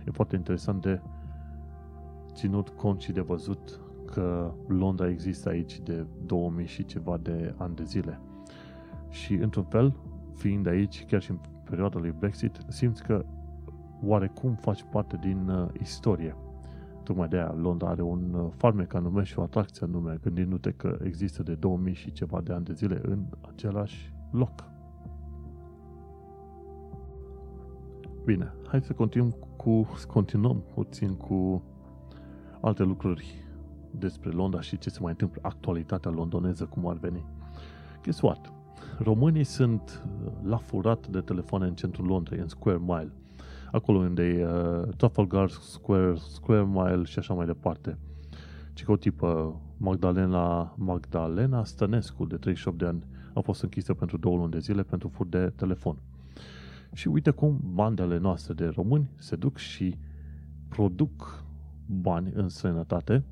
E 0.06 0.10
foarte 0.10 0.36
interesant 0.36 0.82
de 0.82 1.00
ținut 2.32 2.68
cont 2.68 3.00
și 3.00 3.12
de 3.12 3.20
văzut 3.20 3.80
că 4.04 4.54
Londra 4.66 5.08
există 5.08 5.48
aici 5.48 5.80
de 5.80 6.06
2000 6.26 6.66
și 6.66 6.84
ceva 6.84 7.18
de 7.22 7.54
ani 7.56 7.74
de 7.74 7.84
zile. 7.84 8.20
Și, 9.10 9.34
într-un 9.34 9.64
fel, 9.64 9.94
fiind 10.34 10.66
aici, 10.66 11.04
chiar 11.04 11.22
și 11.22 11.30
în 11.30 11.38
perioada 11.64 11.98
lui 11.98 12.14
Brexit, 12.18 12.58
simți 12.68 13.02
că 13.02 13.24
oarecum 14.02 14.54
faci 14.54 14.84
parte 14.90 15.16
din 15.20 15.48
uh, 15.48 15.68
istorie. 15.80 16.36
Tocmai 17.02 17.28
de 17.28 17.36
aia 17.36 17.54
Londra 17.56 17.88
are 17.88 18.02
un 18.02 18.34
uh, 18.34 18.52
farmec 18.56 18.94
anume 18.94 19.22
și 19.22 19.38
o 19.38 19.42
atracție 19.42 19.86
anume, 19.86 20.18
gândindu-te 20.22 20.70
că 20.70 20.98
există 21.02 21.42
de 21.42 21.54
2000 21.54 21.94
și 21.94 22.12
ceva 22.12 22.40
de 22.40 22.52
ani 22.52 22.64
de 22.64 22.72
zile 22.72 23.00
în 23.02 23.24
același 23.40 24.14
loc. 24.30 24.70
Bine, 28.24 28.54
hai 28.66 28.82
să 28.82 28.92
continuăm 28.92 29.30
cu, 29.56 29.88
continuăm 30.06 30.62
puțin 30.74 31.14
cu 31.14 31.62
alte 32.60 32.82
lucruri 32.82 33.34
despre 33.90 34.30
Londra 34.30 34.60
și 34.60 34.78
ce 34.78 34.90
se 34.90 34.98
mai 35.00 35.10
întâmplă, 35.10 35.40
actualitatea 35.44 36.10
londoneză, 36.10 36.64
cum 36.64 36.86
ar 36.86 36.96
veni. 36.96 37.24
Guess 38.02 38.20
what? 38.20 38.52
Românii 38.98 39.44
sunt 39.44 40.02
uh, 40.24 40.32
la 40.42 40.56
furat 40.56 41.06
de 41.06 41.20
telefoane 41.20 41.66
în 41.66 41.74
centrul 41.74 42.06
Londrei, 42.06 42.38
în 42.38 42.48
Square 42.48 42.78
Mile. 42.80 43.12
Acolo 43.72 43.98
unde 43.98 44.22
e 44.22 44.46
uh, 44.46 44.94
Trafalgar 44.96 45.48
Square, 45.48 46.14
Square 46.16 46.64
Mile 46.64 47.02
și 47.04 47.18
așa 47.18 47.34
mai 47.34 47.46
departe. 47.46 47.98
Ci 48.72 48.84
că 48.84 48.92
o 48.92 48.96
tipă 48.96 49.60
Magdalena, 49.76 50.74
Magdalena 50.76 51.64
Stănescu, 51.64 52.24
de 52.24 52.36
38 52.36 52.78
de 52.78 52.86
ani, 52.86 53.04
a 53.34 53.40
fost 53.40 53.62
închisă 53.62 53.94
pentru 53.94 54.16
două 54.16 54.36
luni 54.36 54.50
de 54.50 54.58
zile 54.58 54.82
pentru 54.82 55.08
fur 55.08 55.26
de 55.26 55.52
telefon. 55.56 55.96
Și 56.92 57.08
uite 57.08 57.30
cum 57.30 57.60
bandele 57.64 58.18
noastre 58.18 58.54
de 58.54 58.66
români 58.66 59.10
se 59.16 59.36
duc 59.36 59.56
și 59.56 59.98
produc 60.68 61.44
bani 61.86 62.32
în 62.34 62.48
străinătate 62.48 63.24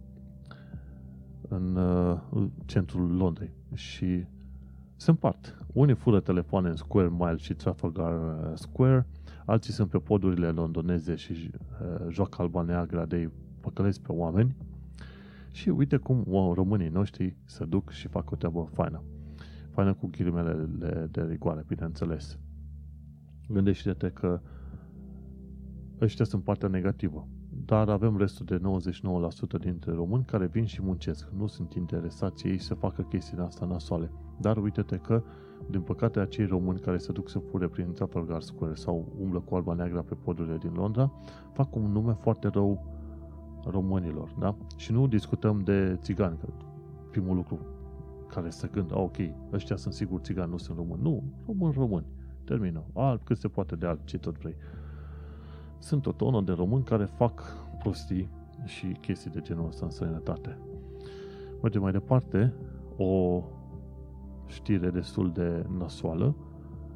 în 1.49 1.77
uh, 1.77 2.49
centrul 2.67 3.17
Londrei 3.17 3.53
și 3.75 4.25
se 5.01 5.11
împart. 5.11 5.57
Unii 5.73 5.95
fură 5.95 6.21
telefoane 6.21 6.69
în 6.69 6.77
Square 6.77 7.09
Mile 7.19 7.37
și 7.37 7.55
Trafalgar 7.55 8.13
uh, 8.13 8.53
Square, 8.55 9.07
alții 9.47 9.73
sunt 9.73 9.91
pe 9.91 9.99
podurile 9.99 10.49
londoneze 10.49 11.15
și 11.15 11.33
uh, 11.33 12.07
joacă 12.09 12.43
alba 12.43 12.63
neagră 12.63 13.05
de 13.05 13.31
păcălesc 13.61 14.01
pe 14.01 14.13
oameni 14.13 14.57
și 15.53 15.69
uite 15.69 15.97
cum 15.97 16.25
wow, 16.27 16.55
românii 16.55 16.89
noștri 16.89 17.37
se 17.45 17.65
duc 17.65 17.91
și 17.91 18.09
fac 18.09 18.31
o 18.31 18.37
treabă 18.37 18.69
faină. 18.73 19.03
Faină 19.71 19.95
cu 19.95 20.07
ghilimele 20.07 20.69
de 21.11 21.23
rigoare, 21.23 21.65
bineînțeles. 21.67 22.39
Gândește-te 23.49 24.09
că 24.11 24.41
ăștia 26.01 26.25
sunt 26.25 26.43
partea 26.43 26.69
negativă. 26.69 27.29
Dar 27.65 27.89
avem 27.89 28.17
restul 28.17 28.47
de 28.47 28.61
99% 29.59 29.61
dintre 29.61 29.93
români 29.93 30.25
care 30.25 30.47
vin 30.47 30.65
și 30.65 30.83
muncesc. 30.83 31.31
Nu 31.37 31.47
sunt 31.47 31.75
interesați 31.75 32.47
ei 32.47 32.59
să 32.59 32.75
facă 32.75 33.03
chestiile 33.03 33.43
astea 33.43 33.67
nasoale. 33.67 34.11
Dar 34.41 34.57
uite-te 34.57 34.97
că, 34.97 35.23
din 35.71 35.81
păcate, 35.81 36.21
acei 36.21 36.47
români 36.47 36.81
care 36.81 36.99
se 36.99 37.13
duc 37.13 37.29
să 37.29 37.39
fure 37.39 37.69
prin 37.69 37.93
Trafalgar 37.93 38.41
Square 38.41 38.75
sau 38.75 39.13
umblă 39.21 39.41
cu 39.41 39.55
alba 39.55 39.75
neagră 39.75 40.03
pe 40.03 40.15
podurile 40.15 40.57
din 40.57 40.73
Londra, 40.75 41.13
fac 41.53 41.77
un 41.77 41.93
nume 41.93 42.13
foarte 42.13 42.49
rău 42.49 42.85
românilor, 43.65 44.35
da? 44.39 44.57
Și 44.77 44.93
nu 44.93 45.07
discutăm 45.07 45.61
de 45.61 45.99
țigani, 46.01 46.39
că 46.39 46.47
primul 47.11 47.37
lucru 47.37 47.59
care 48.27 48.51
se 48.51 48.69
gând, 48.73 48.91
ok, 48.95 49.17
ăștia 49.53 49.77
sunt 49.77 49.95
sigur 49.95 50.21
țigani, 50.21 50.51
nu 50.51 50.57
sunt 50.57 50.77
români. 50.77 51.03
Nu, 51.03 51.23
români, 51.47 51.75
români. 51.77 52.07
Termină. 52.45 52.85
Alb 52.95 53.23
cât 53.25 53.39
se 53.39 53.49
poate 53.49 53.77
de 53.77 53.87
alb, 53.87 53.99
ce 54.05 54.19
tot 54.19 54.39
vrei. 54.39 54.55
Sunt 55.79 56.07
o 56.07 56.13
tonă 56.13 56.41
de 56.41 56.53
români 56.53 56.85
care 56.85 57.05
fac 57.05 57.43
prostii 57.79 58.29
și 58.65 58.87
chestii 58.87 59.31
de 59.31 59.41
genul 59.41 59.67
ăsta 59.67 59.85
în 59.85 59.91
sănătate. 59.91 60.59
Mergem 61.63 61.83
mai 61.83 61.93
departe, 61.93 62.55
o 62.97 63.43
știre 64.51 64.91
destul 64.91 65.33
de 65.33 65.67
nasoală, 65.79 66.37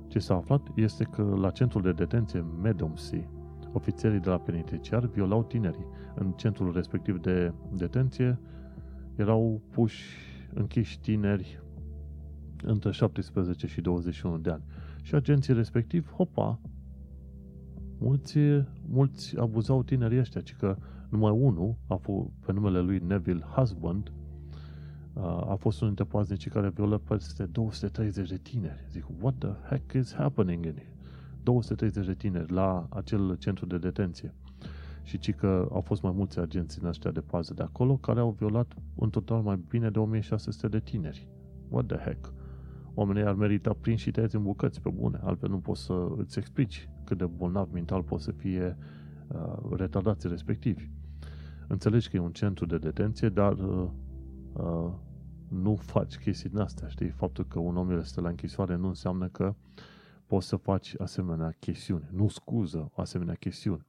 ce 0.08 0.18
s-a 0.18 0.34
aflat 0.34 0.68
este 0.74 1.04
că 1.04 1.22
la 1.22 1.50
centrul 1.50 1.82
de 1.82 1.92
detenție 1.92 2.44
Medomsea, 2.62 3.28
ofițerii 3.72 4.20
de 4.20 4.28
la 4.28 4.38
penitenciar 4.38 5.06
violau 5.06 5.42
tinerii. 5.42 5.86
În 6.14 6.32
centrul 6.32 6.72
respectiv 6.72 7.20
de 7.20 7.52
detenție 7.72 8.38
erau 9.16 9.62
puși 9.70 10.04
închiși 10.54 11.00
tineri 11.00 11.62
între 12.62 12.90
17 12.90 13.66
și 13.66 13.80
21 13.80 14.38
de 14.38 14.50
ani. 14.50 14.62
Și 15.02 15.14
agenții 15.14 15.54
respectiv, 15.54 16.12
hopa, 16.16 16.60
mulți, 17.98 18.38
mulți 18.88 19.38
abuzau 19.38 19.82
tinerii 19.82 20.18
ăștia, 20.18 20.40
ci 20.40 20.54
că 20.54 20.76
numai 21.08 21.30
unul, 21.30 21.76
a 21.86 21.94
fost 21.94 22.28
pe 22.46 22.52
numele 22.52 22.80
lui 22.80 22.98
Neville 23.06 23.44
Husband, 23.56 24.12
a 25.22 25.54
fost 25.58 25.80
unul 25.80 25.94
dintre 25.94 26.16
paznicii 26.16 26.50
care 26.50 26.68
violă 26.68 26.98
peste 26.98 27.44
230 27.44 28.28
de 28.28 28.36
tineri. 28.36 28.84
Zic, 28.90 29.04
what 29.20 29.34
the 29.38 29.52
heck 29.68 29.92
is 29.92 30.14
happening 30.14 30.64
in 30.64 30.72
here? 30.72 30.96
230 31.42 32.06
de 32.06 32.14
tineri 32.14 32.52
la 32.52 32.86
acel 32.90 33.36
centru 33.36 33.66
de 33.66 33.78
detenție. 33.78 34.34
Și 35.02 35.18
ci 35.18 35.34
că 35.34 35.68
au 35.72 35.80
fost 35.80 36.02
mai 36.02 36.12
mulți 36.14 36.38
agenți 36.38 36.78
în 36.82 36.88
ăștia 36.88 37.10
de 37.10 37.20
pază 37.20 37.54
de 37.54 37.62
acolo 37.62 37.96
care 37.96 38.20
au 38.20 38.30
violat 38.38 38.74
în 38.96 39.10
total 39.10 39.40
mai 39.40 39.64
bine 39.68 39.90
de 39.90 39.98
1600 39.98 40.68
de 40.68 40.80
tineri. 40.80 41.28
What 41.68 41.86
the 41.86 41.96
heck? 41.96 42.32
Oamenii 42.94 43.22
ar 43.22 43.34
merita 43.34 43.76
prin 43.80 43.96
și 43.96 44.10
tăiați 44.10 44.36
în 44.36 44.42
bucăți 44.42 44.80
pe 44.80 44.90
bune, 44.90 45.20
altfel 45.22 45.48
nu 45.48 45.58
poți 45.58 45.82
să 45.82 46.08
îți 46.16 46.38
explici 46.38 46.88
cât 47.04 47.18
de 47.18 47.26
bolnav 47.26 47.68
mental 47.72 48.02
pot 48.02 48.20
să 48.20 48.32
fie 48.32 48.76
uh, 49.28 49.76
retardații 49.76 50.28
respectivi. 50.28 50.90
Înțelegi 51.66 52.08
că 52.08 52.16
e 52.16 52.20
un 52.20 52.32
centru 52.32 52.66
de 52.66 52.78
detenție, 52.78 53.28
dar 53.28 53.52
uh, 53.52 53.88
uh, 54.56 54.92
nu 55.48 55.76
faci 55.76 56.16
chestii 56.16 56.48
din 56.48 56.58
astea, 56.58 56.88
știi? 56.88 57.08
Faptul 57.08 57.44
că 57.44 57.58
un 57.58 57.76
om 57.76 57.90
este 57.90 58.20
la 58.20 58.28
închisoare 58.28 58.76
nu 58.76 58.88
înseamnă 58.88 59.28
că 59.28 59.44
uh, 59.44 59.82
poți 60.26 60.46
să 60.46 60.56
faci 60.56 60.94
asemenea 60.98 61.56
chestiuni. 61.58 62.08
Nu 62.12 62.28
scuză 62.28 62.90
asemenea 62.96 63.34
chestiuni. 63.34 63.86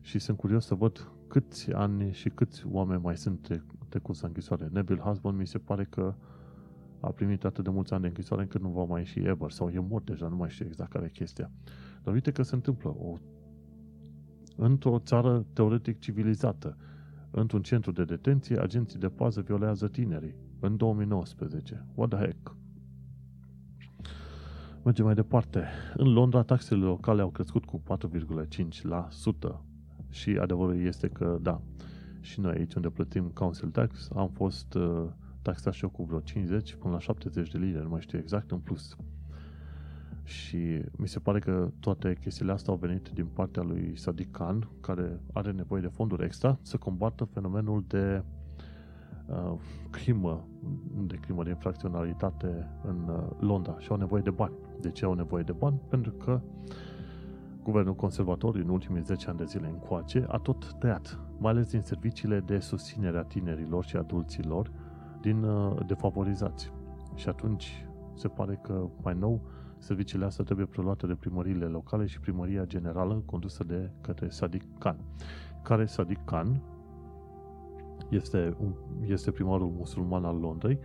Și 0.00 0.18
sunt 0.18 0.36
curios 0.36 0.66
să 0.66 0.74
văd 0.74 1.10
câți 1.28 1.72
ani 1.72 2.12
și 2.12 2.28
câți 2.28 2.66
oameni 2.66 3.00
mai 3.00 3.16
sunt 3.16 3.62
trecuți 3.88 4.22
la 4.22 4.28
închisoare. 4.28 4.68
Neville 4.72 5.00
Husband 5.00 5.38
mi 5.38 5.46
se 5.46 5.58
pare 5.58 5.84
că 5.84 6.14
a 7.00 7.10
primit 7.10 7.44
atât 7.44 7.64
de 7.64 7.70
mulți 7.70 7.92
ani 7.92 8.02
de 8.02 8.08
închisoare 8.08 8.42
încât 8.42 8.60
nu 8.60 8.68
va 8.68 8.84
mai 8.84 9.00
ieși 9.00 9.18
ever 9.18 9.50
sau 9.50 9.68
e 9.68 9.78
mort 9.78 10.04
deja, 10.04 10.28
nu 10.28 10.36
mai 10.36 10.50
știu 10.50 10.66
exact 10.66 10.90
care 10.90 11.04
e 11.04 11.08
chestia. 11.08 11.50
Dar 12.02 12.14
uite 12.14 12.30
că 12.30 12.42
se 12.42 12.54
întâmplă 12.54 12.88
o, 12.98 13.14
într-o 14.56 14.98
țară 14.98 15.46
teoretic 15.52 15.98
civilizată, 15.98 16.76
într-un 17.40 17.62
centru 17.62 17.92
de 17.92 18.04
detenție, 18.04 18.60
agenții 18.60 18.98
de 18.98 19.08
pază 19.08 19.40
violează 19.40 19.88
tinerii 19.88 20.34
în 20.60 20.76
2019. 20.76 21.86
What 21.94 22.10
the 22.10 22.18
heck? 22.18 22.56
Mergem 24.84 25.04
mai 25.04 25.14
departe. 25.14 25.64
În 25.96 26.12
Londra, 26.12 26.42
taxele 26.42 26.84
locale 26.84 27.22
au 27.22 27.30
crescut 27.30 27.64
cu 27.64 27.82
4,5% 27.98 29.60
și 30.10 30.30
adevărul 30.30 30.80
este 30.80 31.08
că, 31.08 31.38
da, 31.42 31.60
și 32.20 32.40
noi 32.40 32.54
aici 32.54 32.74
unde 32.74 32.88
plătim 32.88 33.24
council 33.24 33.68
tax 33.68 34.08
am 34.14 34.28
fost 34.28 34.74
uh, 34.74 35.04
taxați 35.42 35.76
și 35.76 35.84
eu 35.84 35.90
cu 35.90 36.04
vreo 36.04 36.20
50 36.20 36.74
până 36.74 36.92
la 36.92 37.00
70 37.00 37.50
de 37.50 37.58
lire, 37.58 37.82
nu 37.82 37.88
mai 37.88 38.00
știu 38.00 38.18
exact, 38.18 38.50
în 38.50 38.58
plus. 38.58 38.96
Și 40.24 40.82
mi 40.96 41.08
se 41.08 41.18
pare 41.18 41.38
că 41.38 41.70
toate 41.80 42.16
chestiile 42.20 42.52
astea 42.52 42.72
au 42.72 42.78
venit 42.78 43.08
din 43.08 43.26
partea 43.26 43.62
lui 43.62 43.94
Sadiq 43.96 44.30
Khan, 44.30 44.68
care 44.80 45.20
are 45.32 45.50
nevoie 45.50 45.80
de 45.80 45.86
fonduri 45.86 46.24
extra 46.24 46.58
să 46.62 46.76
combată 46.76 47.24
fenomenul 47.24 47.84
de 47.86 48.22
uh, 49.26 49.54
crimă, 49.90 50.48
de 51.06 51.14
crimă 51.14 51.42
de 51.42 51.50
infracționalitate 51.50 52.68
în 52.82 53.08
uh, 53.08 53.22
Londra 53.40 53.78
și 53.78 53.90
au 53.90 53.96
nevoie 53.96 54.22
de 54.22 54.30
bani. 54.30 54.54
De 54.80 54.90
ce 54.90 55.04
au 55.04 55.14
nevoie 55.14 55.42
de 55.42 55.52
bani? 55.52 55.80
Pentru 55.88 56.12
că 56.12 56.40
guvernul 57.62 57.94
conservator 57.94 58.54
în 58.54 58.68
ultimii 58.68 59.02
10 59.02 59.28
ani 59.28 59.38
de 59.38 59.44
zile 59.44 59.66
încoace 59.66 60.24
a 60.28 60.38
tot 60.38 60.72
tăiat, 60.78 61.18
mai 61.38 61.50
ales 61.50 61.70
din 61.70 61.80
serviciile 61.80 62.40
de 62.40 62.58
susținere 62.58 63.18
a 63.18 63.22
tinerilor 63.22 63.84
și 63.84 63.96
adulților 63.96 64.70
din 65.20 65.42
uh, 65.42 65.86
defavorizați. 65.86 66.72
Și 67.14 67.28
atunci 67.28 67.86
se 68.14 68.28
pare 68.28 68.60
că 68.62 68.88
mai 69.02 69.14
nou 69.18 69.40
serviciile 69.78 70.24
astea 70.24 70.44
trebuie 70.44 70.66
preluate 70.66 71.06
de 71.06 71.14
primăriile 71.14 71.64
locale 71.64 72.06
și 72.06 72.20
primăria 72.20 72.64
generală 72.64 73.22
condusă 73.26 73.64
de 73.64 73.90
către 74.00 74.28
Sadiq 74.28 74.78
Khan. 74.78 74.96
Care 75.62 75.84
Sadiq 75.84 76.24
Khan 76.24 76.60
este, 78.10 78.56
un, 78.58 78.74
este 79.06 79.30
primarul 79.30 79.70
musulman 79.76 80.24
al 80.24 80.36
Londrei, 80.36 80.78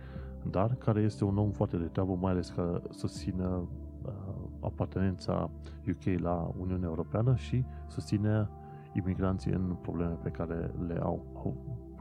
dar 0.50 0.74
care 0.74 1.00
este 1.00 1.24
un 1.24 1.38
om 1.38 1.50
foarte 1.50 1.76
de 1.76 1.84
treabă, 1.84 2.14
mai 2.14 2.32
ales 2.32 2.50
că 2.50 2.82
susține 2.90 3.46
uh, 3.46 4.12
apartenența 4.60 5.50
UK 5.88 6.20
la 6.20 6.52
Uniunea 6.58 6.88
Europeană 6.88 7.34
și 7.36 7.64
susține 7.88 8.48
imigranții 8.92 9.52
în 9.52 9.76
probleme 9.82 10.18
pe 10.22 10.30
care 10.30 10.74
le 10.86 10.98
au. 11.02 11.24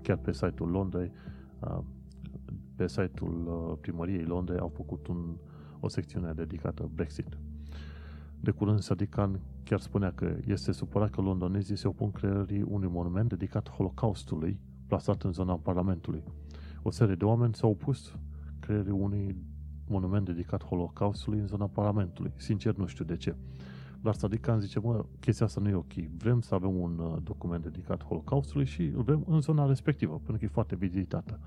Chiar 0.02 0.18
pe 0.18 0.34
site-ul 0.34 0.70
Londrei, 0.70 1.12
uh, 1.60 1.80
pe 2.76 2.88
site-ul 2.88 3.48
uh, 3.48 3.78
primăriei 3.82 4.24
Londrei 4.24 4.60
au 4.60 4.68
făcut 4.68 5.08
un, 5.08 5.36
o 5.80 5.88
secțiune 5.88 6.32
dedicată 6.32 6.90
Brexit. 6.94 7.38
De 8.40 8.52
curând, 8.52 8.80
Sadikan 8.80 9.40
chiar 9.64 9.80
spunea 9.80 10.12
că 10.12 10.36
este 10.48 10.72
supărat 10.72 11.10
că 11.10 11.22
londonezii 11.22 11.76
se 11.76 11.88
opun 11.88 12.12
creării 12.12 12.62
unui 12.62 12.90
monument 12.92 13.30
dedicat 13.30 13.70
Holocaustului 13.70 14.60
plasat 14.88 15.24
în 15.24 15.32
zona 15.32 15.58
Parlamentului. 15.58 16.24
O 16.82 16.92
serie 16.92 17.16
de 17.16 17.26
oameni 17.26 17.54
s-au 17.54 17.70
opus 17.70 18.16
creierii 18.60 18.92
unui 18.92 19.36
monument 19.88 20.26
dedicat 20.26 20.64
Holocaustului 20.64 21.40
în 21.40 21.48
zona 21.48 21.68
Parlamentului. 21.68 22.32
Sincer, 22.36 22.76
nu 22.76 22.86
știu 22.86 23.06
de 23.06 23.18
ce. 23.18 23.36
Dar 24.02 24.14
Sadikan 24.14 24.60
zice, 24.60 24.80
mă, 24.80 25.06
chestia 25.20 25.46
asta 25.46 25.62
nu 25.62 25.70
e 25.70 25.74
ok. 25.74 25.94
Vrem 26.18 26.42
să 26.42 26.56
avem 26.56 26.76
un 26.76 26.98
uh, 26.98 27.18
document 27.24 27.64
dedicat 27.64 28.04
Holocaustului 28.04 28.66
și 28.66 28.82
îl 28.82 29.02
vrem 29.02 29.24
în 29.28 29.42
zona 29.42 29.66
respectivă, 29.66 30.14
pentru 30.14 30.38
că 30.38 30.46
e 30.46 30.48
foarte 30.48 30.76
vizitată. 30.76 31.40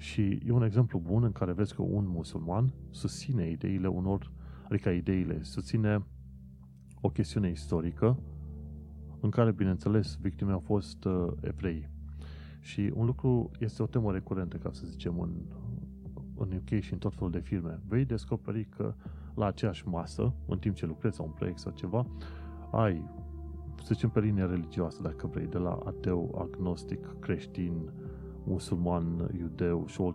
Și 0.00 0.40
e 0.46 0.50
un 0.50 0.62
exemplu 0.62 0.98
bun 0.98 1.22
în 1.24 1.32
care 1.32 1.52
vezi 1.52 1.74
că 1.74 1.82
un 1.82 2.08
musulman 2.08 2.72
susține 2.90 3.50
ideile 3.50 3.86
unor, 3.86 4.32
adică 4.68 4.88
ideile, 4.88 5.42
susține 5.42 6.04
o 7.00 7.08
chestiune 7.08 7.50
istorică 7.50 8.18
în 9.20 9.30
care, 9.30 9.52
bineînțeles, 9.52 10.18
victime 10.20 10.52
au 10.52 10.58
fost 10.58 11.04
uh, 11.04 11.26
evrei. 11.40 11.88
Și 12.60 12.92
un 12.94 13.06
lucru 13.06 13.50
este 13.58 13.82
o 13.82 13.86
temă 13.86 14.12
recurentă, 14.12 14.56
ca 14.56 14.70
să 14.72 14.86
zicem, 14.86 15.20
în, 15.20 15.30
în 16.36 16.52
UK 16.56 16.80
și 16.80 16.92
în 16.92 16.98
tot 16.98 17.14
felul 17.14 17.30
de 17.30 17.40
filme. 17.40 17.80
Vei 17.88 18.04
descoperi 18.04 18.64
că 18.64 18.94
la 19.34 19.46
aceeași 19.46 19.88
masă, 19.88 20.34
în 20.46 20.58
timp 20.58 20.74
ce 20.74 20.86
lucrezi 20.86 21.16
sau 21.16 21.26
un 21.26 21.32
proiect 21.32 21.58
sau 21.58 21.72
ceva, 21.72 22.06
ai, 22.70 23.10
să 23.82 23.94
zicem, 23.94 24.10
pe 24.10 24.20
linie 24.20 24.44
religioasă, 24.44 25.02
dacă 25.02 25.26
vrei, 25.26 25.46
de 25.46 25.58
la 25.58 25.78
ateu, 25.84 26.48
agnostic, 26.50 27.16
creștin, 27.18 27.90
musulman, 28.44 29.30
iudeu 29.38 29.84
și 29.86 30.14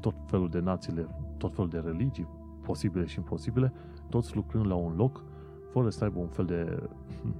tot 0.00 0.14
felul 0.26 0.48
de 0.48 0.58
națiile, 0.58 1.08
tot 1.36 1.54
felul 1.54 1.70
de 1.70 1.78
religii, 1.78 2.28
posibile 2.62 3.04
și 3.04 3.18
imposibile, 3.18 3.72
toți 4.08 4.34
lucrând 4.34 4.66
la 4.66 4.74
un 4.74 4.96
loc, 4.96 5.24
fără 5.70 5.90
să 5.90 6.04
aibă 6.04 6.18
un 6.18 6.28
fel 6.28 6.44
de 6.44 6.88
hm, 7.22 7.34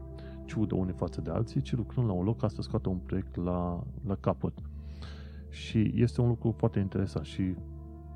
ciudă 0.45 0.75
unii 0.75 0.93
față 0.93 1.21
de 1.21 1.31
alții, 1.31 1.61
ci 1.61 1.77
lucrând 1.77 2.07
la 2.07 2.13
un 2.13 2.25
loc 2.25 2.39
ca 2.39 2.49
să 2.49 2.63
scoată 2.63 2.89
un 2.89 2.99
proiect 2.99 3.37
la, 3.37 3.85
la 4.07 4.15
capăt. 4.15 4.53
Și 5.49 5.93
este 5.95 6.21
un 6.21 6.29
lucru 6.29 6.55
foarte 6.57 6.79
interesant 6.79 7.25
și 7.25 7.55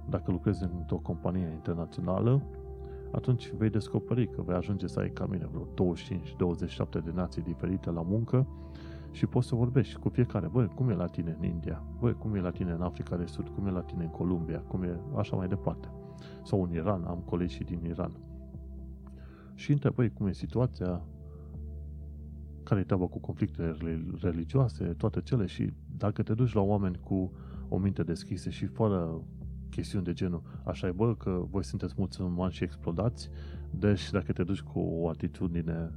dacă 0.09 0.31
lucrezi 0.31 0.63
într-o 0.63 0.97
companie 0.97 1.51
internațională, 1.53 2.43
atunci 3.13 3.53
vei 3.59 3.71
descoperi 3.71 4.31
că 4.31 4.43
vei 4.43 4.57
ajunge 4.57 4.87
să 4.87 5.01
ai 5.01 5.11
ca 5.11 5.27
mine 5.27 5.49
vreo 5.53 5.95
25-27 7.01 7.05
de 7.05 7.13
nații 7.15 7.43
diferite 7.43 7.91
la 7.91 8.03
muncă 8.03 8.47
și 9.17 9.27
poți 9.27 9.49
să 9.49 9.55
vorbești 9.55 9.99
cu 9.99 10.09
fiecare. 10.09 10.47
Băi, 10.47 10.69
cum 10.75 10.89
e 10.89 10.95
la 10.95 11.07
tine 11.07 11.37
în 11.39 11.45
India? 11.45 11.83
Băi, 12.01 12.15
cum 12.15 12.35
e 12.35 12.41
la 12.41 12.51
tine 12.51 12.73
în 12.73 12.83
Africa 12.83 13.17
de 13.17 13.27
Sud? 13.27 13.49
Cum 13.49 13.67
e 13.67 13.71
la 13.71 13.81
tine 13.81 14.05
în 14.05 14.11
Columbia? 14.11 14.59
Cum 14.59 14.83
e 14.83 15.01
așa 15.17 15.37
mai 15.37 15.49
departe? 15.49 15.89
Sau 16.45 16.63
în 16.63 16.73
Iran, 16.73 17.05
am 17.05 17.19
colegi 17.19 17.65
din 17.65 17.85
Iran. 17.85 18.13
Și 19.55 19.73
întreb, 19.73 19.95
băi, 19.95 20.13
cum 20.13 20.27
e 20.27 20.33
situația? 20.33 21.03
Care 22.63 22.81
e 22.81 22.85
treaba 22.85 23.07
cu 23.07 23.19
conflictele 23.19 23.77
religioase? 24.21 24.85
Toate 24.85 25.21
cele 25.21 25.47
și 25.47 25.73
dacă 25.97 26.23
te 26.23 26.35
duci 26.35 26.53
la 26.53 26.61
oameni 26.61 26.99
cu 27.05 27.33
o 27.69 27.79
minte 27.79 28.03
deschisă 28.03 28.51
și 28.51 28.67
fără 28.67 29.23
chestiuni 29.71 30.05
de 30.05 30.13
genul, 30.13 30.43
așa 30.65 30.87
e, 30.87 30.91
bă, 30.91 31.15
că 31.15 31.45
voi 31.51 31.65
sunteți 31.65 31.95
musulmani 31.97 32.53
și 32.53 32.65
explodați, 32.65 33.31
deci 33.71 34.11
dacă 34.11 34.33
te 34.33 34.43
duci 34.43 34.63
cu 34.63 34.79
o 34.79 35.09
atitudine 35.09 35.91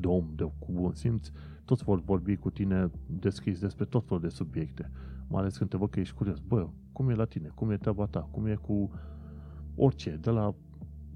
de 0.00 0.06
om, 0.06 0.32
de, 0.34 0.50
cu 0.58 0.72
bun 0.72 0.92
simț, 0.94 1.30
toți 1.64 1.84
vor 1.84 2.00
vorbi 2.00 2.36
cu 2.36 2.50
tine 2.50 2.90
deschis 3.06 3.60
despre 3.60 3.84
tot 3.84 4.04
felul 4.06 4.22
de 4.22 4.28
subiecte. 4.28 4.90
Mai 5.28 5.40
ales 5.40 5.56
când 5.56 5.70
te 5.70 5.76
văd 5.76 5.90
că 5.90 6.00
ești 6.00 6.14
curios. 6.14 6.38
Bă, 6.38 6.68
cum 6.92 7.10
e 7.10 7.14
la 7.14 7.24
tine? 7.24 7.48
Cum 7.54 7.70
e 7.70 7.76
treaba 7.76 8.06
ta? 8.06 8.28
Cum 8.30 8.46
e 8.46 8.54
cu 8.54 8.90
orice? 9.74 10.18
De 10.20 10.30
la 10.30 10.54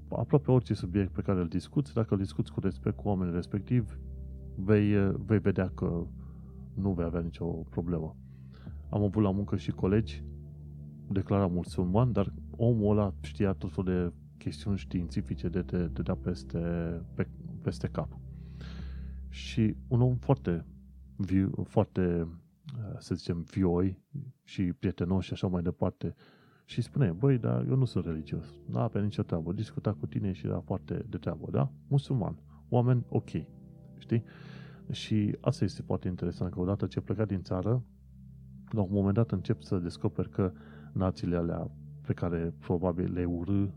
aproape 0.09 0.51
orice 0.51 0.73
subiect 0.73 1.11
pe 1.11 1.21
care 1.21 1.39
îl 1.39 1.47
discuți, 1.47 1.93
dacă 1.93 2.13
îl 2.13 2.19
discuți 2.19 2.51
cu 2.51 2.59
respect 2.59 2.95
cu 2.95 3.07
oamenii 3.07 3.33
respectiv, 3.33 3.99
vei, 4.55 5.11
vei 5.25 5.39
vedea 5.39 5.71
că 5.75 6.05
nu 6.73 6.91
vei 6.91 7.05
avea 7.05 7.19
nicio 7.19 7.45
problemă. 7.45 8.15
Am 8.89 9.03
avut 9.03 9.23
la 9.23 9.31
muncă 9.31 9.55
și 9.55 9.71
colegi 9.71 10.23
declara 11.07 11.47
musulman, 11.47 12.11
dar 12.11 12.33
omul 12.55 12.97
ăla 12.97 13.13
știa 13.21 13.53
tot 13.53 13.71
felul 13.73 13.93
de 13.93 14.13
chestiuni 14.37 14.77
științifice 14.77 15.49
de 15.49 15.61
te, 15.61 15.77
te 15.77 16.01
da 16.01 16.15
peste, 16.15 16.59
pe, 17.13 17.27
peste 17.61 17.87
cap. 17.87 18.20
Și 19.31 19.75
un 19.87 20.01
om 20.01 20.15
foarte, 20.15 20.65
viu, 21.15 21.51
foarte, 21.67 22.27
să 22.97 23.15
zicem, 23.15 23.41
vioi 23.41 23.99
și 24.43 24.73
prietenos 24.73 25.23
și 25.23 25.33
așa 25.33 25.47
mai 25.47 25.61
departe, 25.61 26.15
și 26.65 26.81
spune, 26.81 27.11
băi, 27.11 27.37
dar 27.37 27.65
eu 27.67 27.75
nu 27.75 27.85
sunt 27.85 28.05
religios, 28.05 28.53
nu 28.65 28.79
avea 28.79 29.01
nicio 29.01 29.23
treabă, 29.23 29.53
discuta 29.53 29.93
cu 29.93 30.05
tine 30.05 30.31
și 30.31 30.45
era 30.45 30.59
foarte 30.59 31.05
de 31.09 31.17
treabă, 31.17 31.47
da? 31.51 31.71
Musulman, 31.87 32.39
oameni 32.69 33.05
ok, 33.09 33.29
știi? 33.97 34.23
Și 34.91 35.37
asta 35.41 35.63
este 35.63 35.81
foarte 35.81 36.07
interesant, 36.07 36.51
că 36.51 36.59
odată 36.59 36.85
ce 36.85 37.01
plecat 37.01 37.27
din 37.27 37.41
țară, 37.41 37.83
la 38.69 38.81
un 38.81 38.91
moment 38.91 39.15
dat 39.15 39.31
încep 39.31 39.61
să 39.61 39.77
descoperi 39.77 40.29
că 40.29 40.51
națiile 40.93 41.35
alea 41.35 41.71
pe 42.01 42.13
care 42.13 42.53
probabil 42.59 43.13
le 43.13 43.25
urâ 43.25 43.67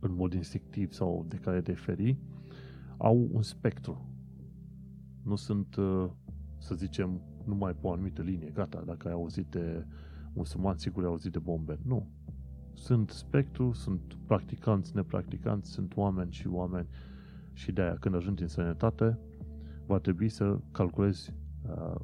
în 0.00 0.14
mod 0.14 0.32
instinctiv 0.32 0.92
sau 0.92 1.24
de 1.28 1.36
care 1.36 1.60
te 1.60 1.72
feri, 1.72 2.18
au 2.96 3.28
un 3.32 3.42
spectru. 3.42 4.17
Nu 5.22 5.36
sunt, 5.36 5.76
uh, 5.76 6.10
să 6.58 6.74
zicem, 6.74 7.20
numai 7.44 7.72
pe 7.72 7.86
o 7.86 7.92
anumită 7.92 8.22
linie. 8.22 8.50
Gata, 8.50 8.82
dacă 8.86 9.08
ai 9.08 9.14
auzit 9.14 9.46
de 9.46 9.86
musulman, 10.32 10.76
sigur 10.76 11.02
ai 11.02 11.08
auzit 11.08 11.32
de 11.32 11.38
bombe. 11.38 11.78
Nu. 11.82 12.08
Sunt 12.74 13.10
spectru, 13.10 13.72
sunt 13.72 14.18
practicanți, 14.26 14.96
nepracticanți, 14.96 15.70
sunt 15.70 15.96
oameni 15.96 16.32
și 16.32 16.46
oameni 16.46 16.88
și 17.52 17.72
de-aia 17.72 17.96
când 18.00 18.14
ajungi 18.14 18.42
în 18.42 18.48
sănătate, 18.48 19.18
va 19.86 19.98
trebui 19.98 20.28
să 20.28 20.58
calculezi 20.72 21.34
uh, 21.68 22.00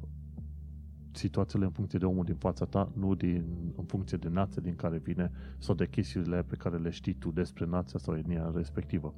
situațiile 1.11 1.65
în 1.65 1.71
funcție 1.71 1.99
de 1.99 2.05
omul 2.05 2.25
din 2.25 2.35
fața 2.35 2.65
ta, 2.65 2.91
nu 2.95 3.15
din, 3.15 3.45
în 3.77 3.83
funcție 3.83 4.17
de 4.17 4.29
nația 4.29 4.61
din 4.61 4.75
care 4.75 4.97
vine 4.97 5.31
sau 5.57 5.75
de 5.75 5.87
chestiile 5.87 6.43
pe 6.43 6.55
care 6.55 6.77
le 6.77 6.89
știi 6.89 7.13
tu 7.13 7.31
despre 7.31 7.65
nația 7.65 7.99
sau 7.99 8.17
etnia 8.17 8.51
respectivă. 8.55 9.13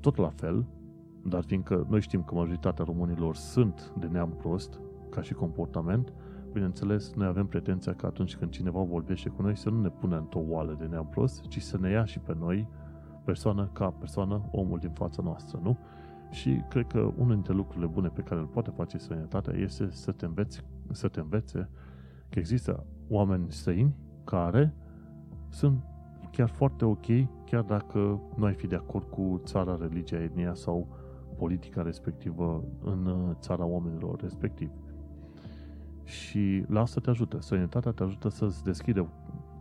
Tot 0.00 0.16
la 0.16 0.28
fel, 0.28 0.66
dar 1.24 1.42
fiindcă 1.42 1.86
noi 1.88 2.00
știm 2.00 2.22
că 2.22 2.34
majoritatea 2.34 2.84
românilor 2.84 3.34
sunt 3.34 3.92
de 3.98 4.06
neam 4.06 4.30
prost, 4.30 4.80
ca 5.10 5.22
și 5.22 5.34
comportament, 5.34 6.12
bineînțeles, 6.52 7.12
noi 7.12 7.26
avem 7.26 7.46
pretenția 7.46 7.94
că 7.94 8.06
atunci 8.06 8.36
când 8.36 8.50
cineva 8.50 8.82
vorbește 8.82 9.28
cu 9.28 9.42
noi 9.42 9.56
să 9.56 9.70
nu 9.70 9.80
ne 9.80 9.88
pună 9.88 10.18
într-o 10.18 10.42
oală 10.48 10.76
de 10.78 10.84
neam 10.84 11.06
prost, 11.06 11.46
ci 11.48 11.62
să 11.62 11.78
ne 11.78 11.90
ia 11.90 12.04
și 12.04 12.18
pe 12.18 12.34
noi, 12.38 12.68
persoană 13.24 13.70
ca 13.72 13.90
persoană, 13.90 14.48
omul 14.50 14.78
din 14.78 14.90
fața 14.90 15.22
noastră, 15.22 15.60
nu? 15.62 15.78
Și 16.30 16.62
cred 16.68 16.86
că 16.86 16.98
unul 16.98 17.34
dintre 17.34 17.52
lucrurile 17.52 17.86
bune 17.86 18.08
pe 18.08 18.22
care 18.22 18.40
îl 18.40 18.46
poate 18.46 18.70
face 18.70 18.98
sănătatea 18.98 19.54
este 19.54 19.90
să 19.90 20.12
te 20.12 20.24
înveți, 20.24 20.64
să 20.90 21.08
te 21.08 21.20
învețe 21.20 21.68
că 22.28 22.38
există 22.38 22.86
oameni 23.08 23.50
străini 23.52 23.96
care 24.24 24.74
sunt 25.48 25.82
chiar 26.30 26.48
foarte 26.48 26.84
ok, 26.84 27.06
chiar 27.44 27.62
dacă 27.62 28.20
nu 28.36 28.44
ai 28.44 28.54
fi 28.54 28.66
de 28.66 28.74
acord 28.74 29.04
cu 29.04 29.40
țara, 29.44 29.76
religia, 29.80 30.22
etnia 30.22 30.54
sau 30.54 30.88
politica 31.42 31.82
respectivă 31.82 32.64
în 32.84 33.34
țara 33.40 33.64
oamenilor 33.64 34.20
respectiv. 34.20 34.70
Și 36.04 36.64
la 36.68 36.80
asta 36.80 37.00
te 37.00 37.10
ajută. 37.10 37.40
Sănătatea 37.40 37.92
te 37.92 38.02
ajută 38.02 38.28
să-ți 38.28 38.64
deschide 38.64 39.08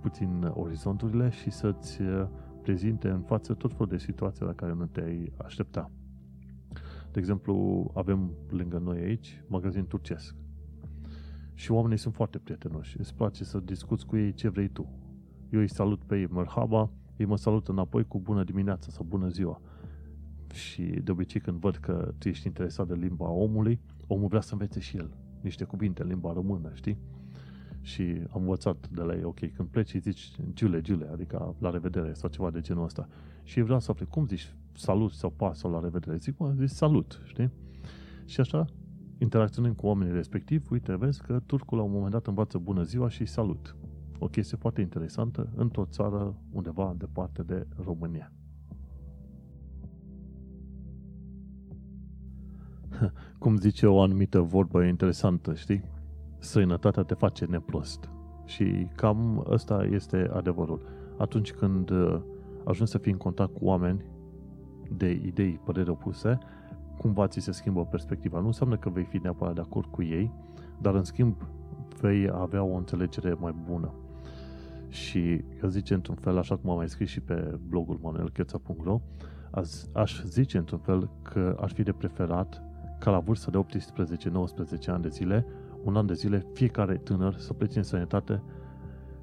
puțin 0.01 0.51
orizonturile 0.53 1.29
și 1.29 1.51
să-ți 1.51 2.01
prezinte 2.61 3.09
în 3.09 3.21
față 3.21 3.53
tot 3.53 3.71
felul 3.71 3.87
de 3.87 3.97
situații 3.97 4.45
la 4.45 4.53
care 4.53 4.73
nu 4.73 4.85
te-ai 4.85 5.33
aștepta. 5.37 5.91
De 7.11 7.19
exemplu, 7.19 7.85
avem 7.93 8.31
lângă 8.49 8.77
noi 8.77 8.97
aici 8.99 9.43
magazin 9.47 9.87
turcesc. 9.87 10.35
Și 11.53 11.71
oamenii 11.71 11.97
sunt 11.97 12.13
foarte 12.13 12.37
prietenoși. 12.37 12.99
Îți 12.99 13.15
place 13.15 13.43
să 13.43 13.59
discuți 13.59 14.05
cu 14.05 14.17
ei 14.17 14.33
ce 14.33 14.49
vrei 14.49 14.67
tu. 14.67 14.89
Eu 15.49 15.59
îi 15.59 15.69
salut 15.69 16.03
pe 16.03 16.19
ei 16.19 16.27
merhaba, 16.27 16.89
ei 17.17 17.25
mă 17.25 17.37
salută 17.37 17.71
înapoi 17.71 18.05
cu 18.05 18.19
bună 18.19 18.43
dimineața 18.43 18.91
sau 18.91 19.05
bună 19.09 19.27
ziua. 19.27 19.61
Și 20.53 20.81
de 20.81 21.11
obicei 21.11 21.41
când 21.41 21.59
văd 21.59 21.75
că 21.75 22.13
tu 22.17 22.27
ești 22.27 22.47
interesat 22.47 22.87
de 22.87 22.93
limba 22.93 23.29
omului, 23.29 23.79
omul 24.07 24.27
vrea 24.27 24.41
să 24.41 24.53
învețe 24.53 24.79
și 24.79 24.97
el 24.97 25.09
niște 25.41 25.63
cuvinte 25.63 26.01
în 26.01 26.07
limba 26.07 26.33
română, 26.33 26.71
știi? 26.73 26.97
Și 27.81 28.03
am 28.29 28.41
învățat 28.41 28.89
de 28.89 29.01
la 29.01 29.15
ei, 29.15 29.23
ok, 29.23 29.51
când 29.51 29.67
pleci 29.67 29.95
zici 29.95 30.31
giule, 30.53 30.81
giule, 30.81 31.09
adică 31.11 31.55
la 31.59 31.69
revedere 31.69 32.13
sau 32.13 32.29
ceva 32.29 32.49
de 32.51 32.61
genul 32.61 32.83
ăsta. 32.83 33.07
Și 33.43 33.61
vreau 33.61 33.79
să 33.79 33.91
afle, 33.91 34.05
cum 34.05 34.27
zici 34.27 34.55
salut 34.73 35.11
sau 35.11 35.29
pas 35.29 35.57
sau 35.57 35.71
la 35.71 35.79
revedere? 35.79 36.17
Zic, 36.17 36.37
mă, 36.37 36.53
zici 36.57 36.69
salut, 36.69 37.21
știi? 37.25 37.51
Și 38.25 38.39
așa, 38.39 38.65
interacționând 39.17 39.75
cu 39.75 39.85
oamenii 39.85 40.13
respectiv, 40.13 40.71
uite, 40.71 40.95
vezi 40.95 41.21
că 41.21 41.39
turcul 41.45 41.77
la 41.77 41.83
un 41.83 41.91
moment 41.91 42.11
dat 42.11 42.27
învață 42.27 42.57
bună 42.57 42.83
ziua 42.83 43.09
și 43.09 43.25
salut. 43.25 43.75
O 44.19 44.27
chestie 44.27 44.57
foarte 44.57 44.81
interesantă 44.81 45.51
într-o 45.55 45.85
țară 45.85 46.35
undeva 46.51 46.95
departe 46.97 47.43
de 47.43 47.67
România. 47.83 48.31
Cum 53.41 53.57
zice 53.57 53.87
o 53.87 54.01
anumită 54.01 54.39
vorbă 54.39 54.83
interesantă, 54.83 55.53
știi? 55.53 55.83
Străinătatea 56.39 57.03
te 57.03 57.13
face 57.13 57.45
neprost. 57.45 58.09
Și 58.45 58.87
cam 58.95 59.45
ăsta 59.49 59.87
este 59.91 60.29
adevărul. 60.33 60.81
Atunci 61.17 61.51
când 61.51 61.89
uh, 61.89 62.21
ajungi 62.65 62.91
să 62.91 62.97
fii 62.97 63.11
în 63.11 63.17
contact 63.17 63.53
cu 63.53 63.65
oameni 63.65 64.05
de 64.97 65.09
idei, 65.09 65.59
păreri 65.65 65.89
opuse, 65.89 66.37
cumva 66.97 67.27
ți 67.27 67.39
se 67.39 67.51
schimbă 67.51 67.85
perspectiva. 67.85 68.39
Nu 68.39 68.45
înseamnă 68.45 68.77
că 68.77 68.89
vei 68.89 69.03
fi 69.03 69.17
neapărat 69.17 69.53
de 69.53 69.61
acord 69.61 69.85
cu 69.85 70.03
ei, 70.03 70.31
dar 70.81 70.95
în 70.95 71.03
schimb 71.03 71.35
vei 71.99 72.29
avea 72.29 72.63
o 72.63 72.75
înțelegere 72.75 73.33
mai 73.39 73.55
bună. 73.69 73.93
Și 74.87 75.43
eu 75.63 75.69
zice 75.69 75.93
într-un 75.93 76.15
fel, 76.15 76.37
așa 76.37 76.57
cum 76.57 76.69
am 76.69 76.77
mai 76.77 76.89
scris 76.89 77.09
și 77.09 77.21
pe 77.21 77.59
blogul 77.67 77.99
manuelcheța.ro, 78.01 79.01
aș 79.93 80.23
zice 80.23 80.57
într-un 80.57 80.79
fel 80.79 81.09
că 81.21 81.57
ar 81.59 81.69
fi 81.69 81.83
de 81.83 81.91
preferat 81.91 82.70
ca 83.01 83.11
la 83.11 83.19
vârsta 83.19 83.51
de 83.51 83.65
18-19 84.29 84.85
ani 84.87 85.01
de 85.01 85.09
zile, 85.09 85.45
un 85.83 85.95
an 85.95 86.05
de 86.05 86.13
zile, 86.13 86.45
fiecare 86.53 86.97
tânăr 86.97 87.35
să 87.37 87.53
plece 87.53 87.77
în 87.77 87.83
sănătate 87.83 88.41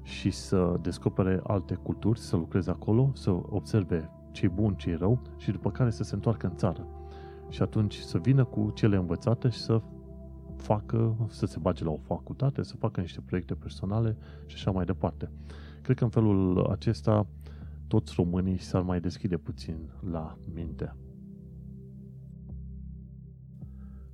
și 0.03 0.31
să 0.31 0.77
descopere 0.81 1.39
alte 1.43 1.75
culturi, 1.75 2.19
să 2.19 2.35
lucreze 2.35 2.69
acolo, 2.69 3.11
să 3.13 3.29
observe 3.31 4.09
ce 4.31 4.45
e 4.45 4.47
bun, 4.47 4.73
ce 4.75 4.89
e 4.89 4.95
rău 4.95 5.21
și 5.37 5.51
după 5.51 5.71
care 5.71 5.89
să 5.89 6.03
se 6.03 6.15
întoarcă 6.15 6.47
în 6.47 6.55
țară. 6.55 6.87
Și 7.49 7.61
atunci 7.61 7.95
să 7.95 8.17
vină 8.17 8.43
cu 8.43 8.71
cele 8.73 8.95
învățate 8.95 9.49
și 9.49 9.59
să 9.59 9.81
facă, 10.55 11.15
să 11.27 11.45
se 11.45 11.59
bage 11.59 11.83
la 11.83 11.91
o 11.91 11.97
facultate, 11.97 12.63
să 12.63 12.75
facă 12.75 13.01
niște 13.01 13.21
proiecte 13.25 13.53
personale 13.53 14.17
și 14.45 14.55
așa 14.55 14.71
mai 14.71 14.85
departe. 14.85 15.29
Cred 15.81 15.97
că 15.97 16.03
în 16.03 16.09
felul 16.09 16.65
acesta 16.71 17.27
toți 17.87 18.13
românii 18.15 18.57
s-ar 18.57 18.81
mai 18.81 18.99
deschide 18.99 19.37
puțin 19.37 19.77
la 20.11 20.37
minte. 20.53 20.95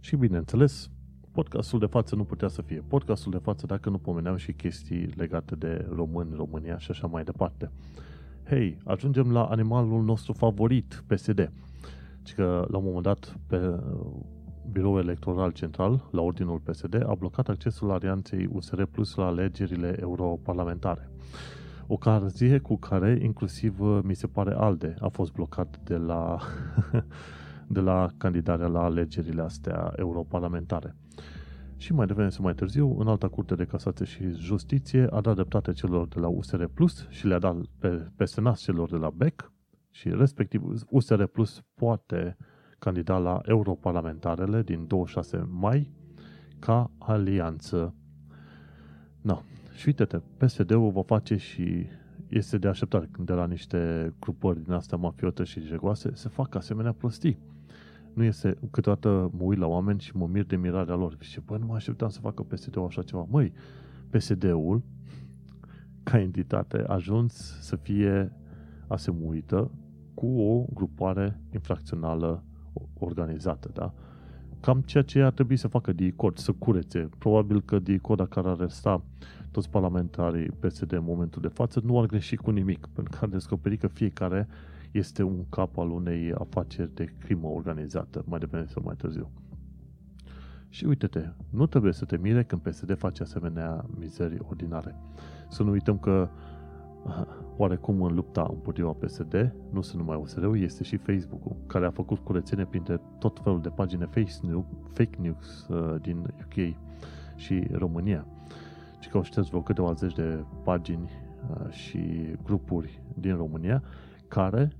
Și 0.05 0.15
bineînțeles, 0.15 0.89
podcastul 1.31 1.79
de 1.79 1.85
față 1.85 2.15
nu 2.15 2.23
putea 2.23 2.47
să 2.47 2.61
fie 2.61 2.83
podcastul 2.87 3.31
de 3.31 3.37
față 3.37 3.65
dacă 3.65 3.89
nu 3.89 3.97
pomeneam 3.97 4.35
și 4.35 4.53
chestii 4.53 5.09
legate 5.15 5.55
de 5.55 5.87
români, 5.95 6.35
România 6.35 6.77
și 6.77 6.91
așa 6.91 7.07
mai 7.07 7.23
departe. 7.23 7.71
hei, 8.43 8.77
ajungem 8.83 9.31
la 9.31 9.45
animalul 9.45 10.03
nostru 10.03 10.33
favorit, 10.33 11.03
PSD. 11.07 11.51
Și 12.23 12.33
că 12.33 12.65
la 12.69 12.77
un 12.77 12.83
moment 12.83 13.03
dat 13.03 13.37
pe 13.47 13.79
biroul 14.71 14.99
electoral 14.99 15.51
central, 15.51 16.09
la 16.11 16.21
ordinul 16.21 16.59
PSD, 16.59 17.03
a 17.07 17.13
blocat 17.13 17.49
accesul 17.49 17.91
alianței 17.91 18.49
USR 18.51 18.83
Plus 18.83 19.15
la 19.15 19.25
alegerile 19.25 19.97
europarlamentare. 19.99 21.09
Ocazie 21.87 22.59
cu 22.59 22.77
care 22.77 23.19
inclusiv 23.21 23.79
mi 24.03 24.15
se 24.15 24.27
pare 24.27 24.53
ALDE 24.53 24.95
a 24.99 25.07
fost 25.07 25.31
blocat 25.31 25.79
de 25.83 25.95
la, 25.95 26.37
de 27.68 27.80
la 27.80 28.07
candidarea 28.18 28.68
la 28.68 28.84
alegerile 28.84 29.41
astea 29.41 29.93
europarlamentare. 29.95 30.95
Și 31.78 31.93
mai 31.93 32.05
devreme 32.05 32.30
sau 32.30 32.43
mai 32.43 32.53
târziu, 32.53 32.99
în 32.99 33.07
alta 33.07 33.28
curte 33.28 33.55
de 33.55 33.66
casație 33.66 34.05
și 34.05 34.30
justiție 34.30 35.07
a 35.11 35.22
dat 35.22 35.34
dreptate 35.34 35.72
celor 35.72 36.07
de 36.07 36.20
la 36.20 36.28
USR 36.28 36.63
Plus 36.63 37.07
și 37.09 37.28
le-a 37.28 37.39
dat 37.39 37.55
pe, 37.80 38.11
pe 38.16 38.26
senat 38.26 38.57
celor 38.57 38.89
de 38.89 38.95
la 38.95 39.09
BEC 39.09 39.51
și 39.91 40.09
respectiv 40.09 40.63
USR 40.89 41.24
Plus 41.24 41.63
poate 41.74 42.38
candida 42.80 43.18
la 43.18 43.41
europarlamentarele 43.45 44.61
din 44.61 44.88
26 44.88 45.47
mai 45.49 45.93
ca 46.59 46.91
alianță. 46.97 47.95
No. 49.22 49.41
Și 49.76 49.88
uite-te, 49.88 50.18
PSD-ul 50.18 50.91
va 50.91 51.01
face 51.01 51.36
și 51.36 51.86
este 52.28 52.57
de 52.57 52.68
așteptat 52.68 53.09
de 53.18 53.34
la 53.34 53.45
niște 53.45 54.13
grupări 54.20 54.63
din 54.63 54.72
astea 54.72 54.97
mafiote 54.97 55.43
și 55.43 55.59
jegoase 55.59 56.11
să 56.13 56.30
facă 56.30 56.57
asemenea 56.57 56.91
prostii 56.91 57.39
nu 58.16 58.24
este, 58.24 58.57
câteodată 58.72 59.32
mă 59.38 59.43
uit 59.43 59.59
la 59.59 59.68
oameni 59.68 59.99
și 59.99 60.18
mă 60.18 60.28
mir 60.28 60.45
de 60.45 60.55
mirarea 60.55 60.95
lor. 60.95 61.18
Și 61.20 61.39
bă, 61.45 61.57
nu 61.57 61.66
mă 61.66 61.76
așteptam 61.76 62.09
să 62.09 62.20
facă 62.20 62.43
PSD-ul 62.43 62.86
așa 62.86 63.01
ceva. 63.01 63.26
Măi, 63.30 63.53
PSD-ul, 64.09 64.82
ca 66.03 66.20
entitate, 66.20 66.84
a 66.88 66.93
ajuns 66.93 67.57
să 67.61 67.76
fie 67.76 68.32
asemuită 68.88 69.72
cu 70.13 70.41
o 70.41 70.66
grupare 70.74 71.39
infracțională 71.53 72.43
organizată, 72.99 73.70
da? 73.74 73.93
Cam 74.59 74.82
ceea 74.82 75.03
ce 75.03 75.22
ar 75.22 75.32
trebui 75.32 75.57
să 75.57 75.68
facă 75.68 75.93
DICOD, 75.93 76.38
să 76.38 76.51
curețe. 76.51 77.09
Probabil 77.18 77.61
că 77.61 77.80
DICOD, 77.80 78.28
care 78.28 78.47
ar 78.47 78.57
resta 78.57 79.03
toți 79.51 79.70
parlamentarii 79.70 80.49
PSD 80.49 80.91
în 80.91 81.03
momentul 81.03 81.41
de 81.41 81.47
față, 81.47 81.82
nu 81.84 81.99
ar 81.99 82.05
greși 82.05 82.36
cu 82.36 82.51
nimic, 82.51 82.88
pentru 82.93 83.18
că 83.18 83.26
a 83.26 83.28
descoperit 83.28 83.80
că 83.80 83.88
fiecare 83.88 84.47
este 84.97 85.23
un 85.23 85.45
cap 85.49 85.77
al 85.77 85.89
unei 85.89 86.33
afaceri 86.33 86.93
de 86.93 87.13
crimă 87.19 87.47
organizată, 87.47 88.23
mai 88.27 88.39
devreme 88.39 88.65
sau 88.65 88.81
mai 88.85 88.95
târziu. 88.95 89.29
Și 90.69 90.85
uite-te, 90.85 91.29
nu 91.49 91.65
trebuie 91.65 91.93
să 91.93 92.05
te 92.05 92.17
mire 92.17 92.43
când 92.43 92.61
PSD 92.61 92.97
face 92.97 93.23
asemenea 93.23 93.85
mizerii 93.99 94.39
ordinare. 94.47 94.95
Să 95.49 95.63
nu 95.63 95.71
uităm 95.71 95.97
că 95.97 96.29
oarecum 97.57 98.01
în 98.01 98.15
lupta 98.15 98.47
împotriva 98.49 98.91
PSD, 98.91 99.55
nu 99.71 99.81
sunt 99.81 100.01
numai 100.01 100.17
USR-ul, 100.21 100.59
este 100.59 100.83
și 100.83 100.97
Facebook-ul, 100.97 101.55
care 101.67 101.85
a 101.85 101.91
făcut 101.91 102.19
curățenie 102.19 102.65
printre 102.65 103.01
tot 103.19 103.39
felul 103.43 103.61
de 103.61 103.69
pagine 103.69 104.09
fake 104.93 105.17
news 105.21 105.67
uh, 105.67 106.01
din 106.01 106.17
UK 106.17 106.75
și 107.35 107.67
România. 107.71 108.25
Și 108.99 109.09
că 109.09 109.17
au 109.17 109.23
șters 109.23 109.47
vreo 109.47 109.61
câteva 109.61 109.93
zeci 109.93 110.13
de 110.13 110.43
pagini 110.63 111.09
uh, 111.49 111.69
și 111.69 111.99
grupuri 112.43 113.01
din 113.13 113.35
România 113.35 113.83
care 114.28 114.71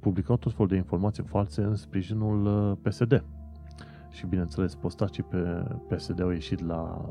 publicau 0.00 0.36
tot 0.36 0.52
felul 0.52 0.68
de 0.68 0.76
informații 0.76 1.22
false 1.22 1.62
în 1.62 1.74
sprijinul 1.74 2.46
uh, 2.46 2.78
PSD. 2.82 3.24
Și 4.10 4.26
bineînțeles, 4.26 4.74
postacii 4.74 5.22
pe 5.22 5.64
PSD 5.88 6.20
au 6.20 6.30
ieșit 6.30 6.66
la 6.66 7.10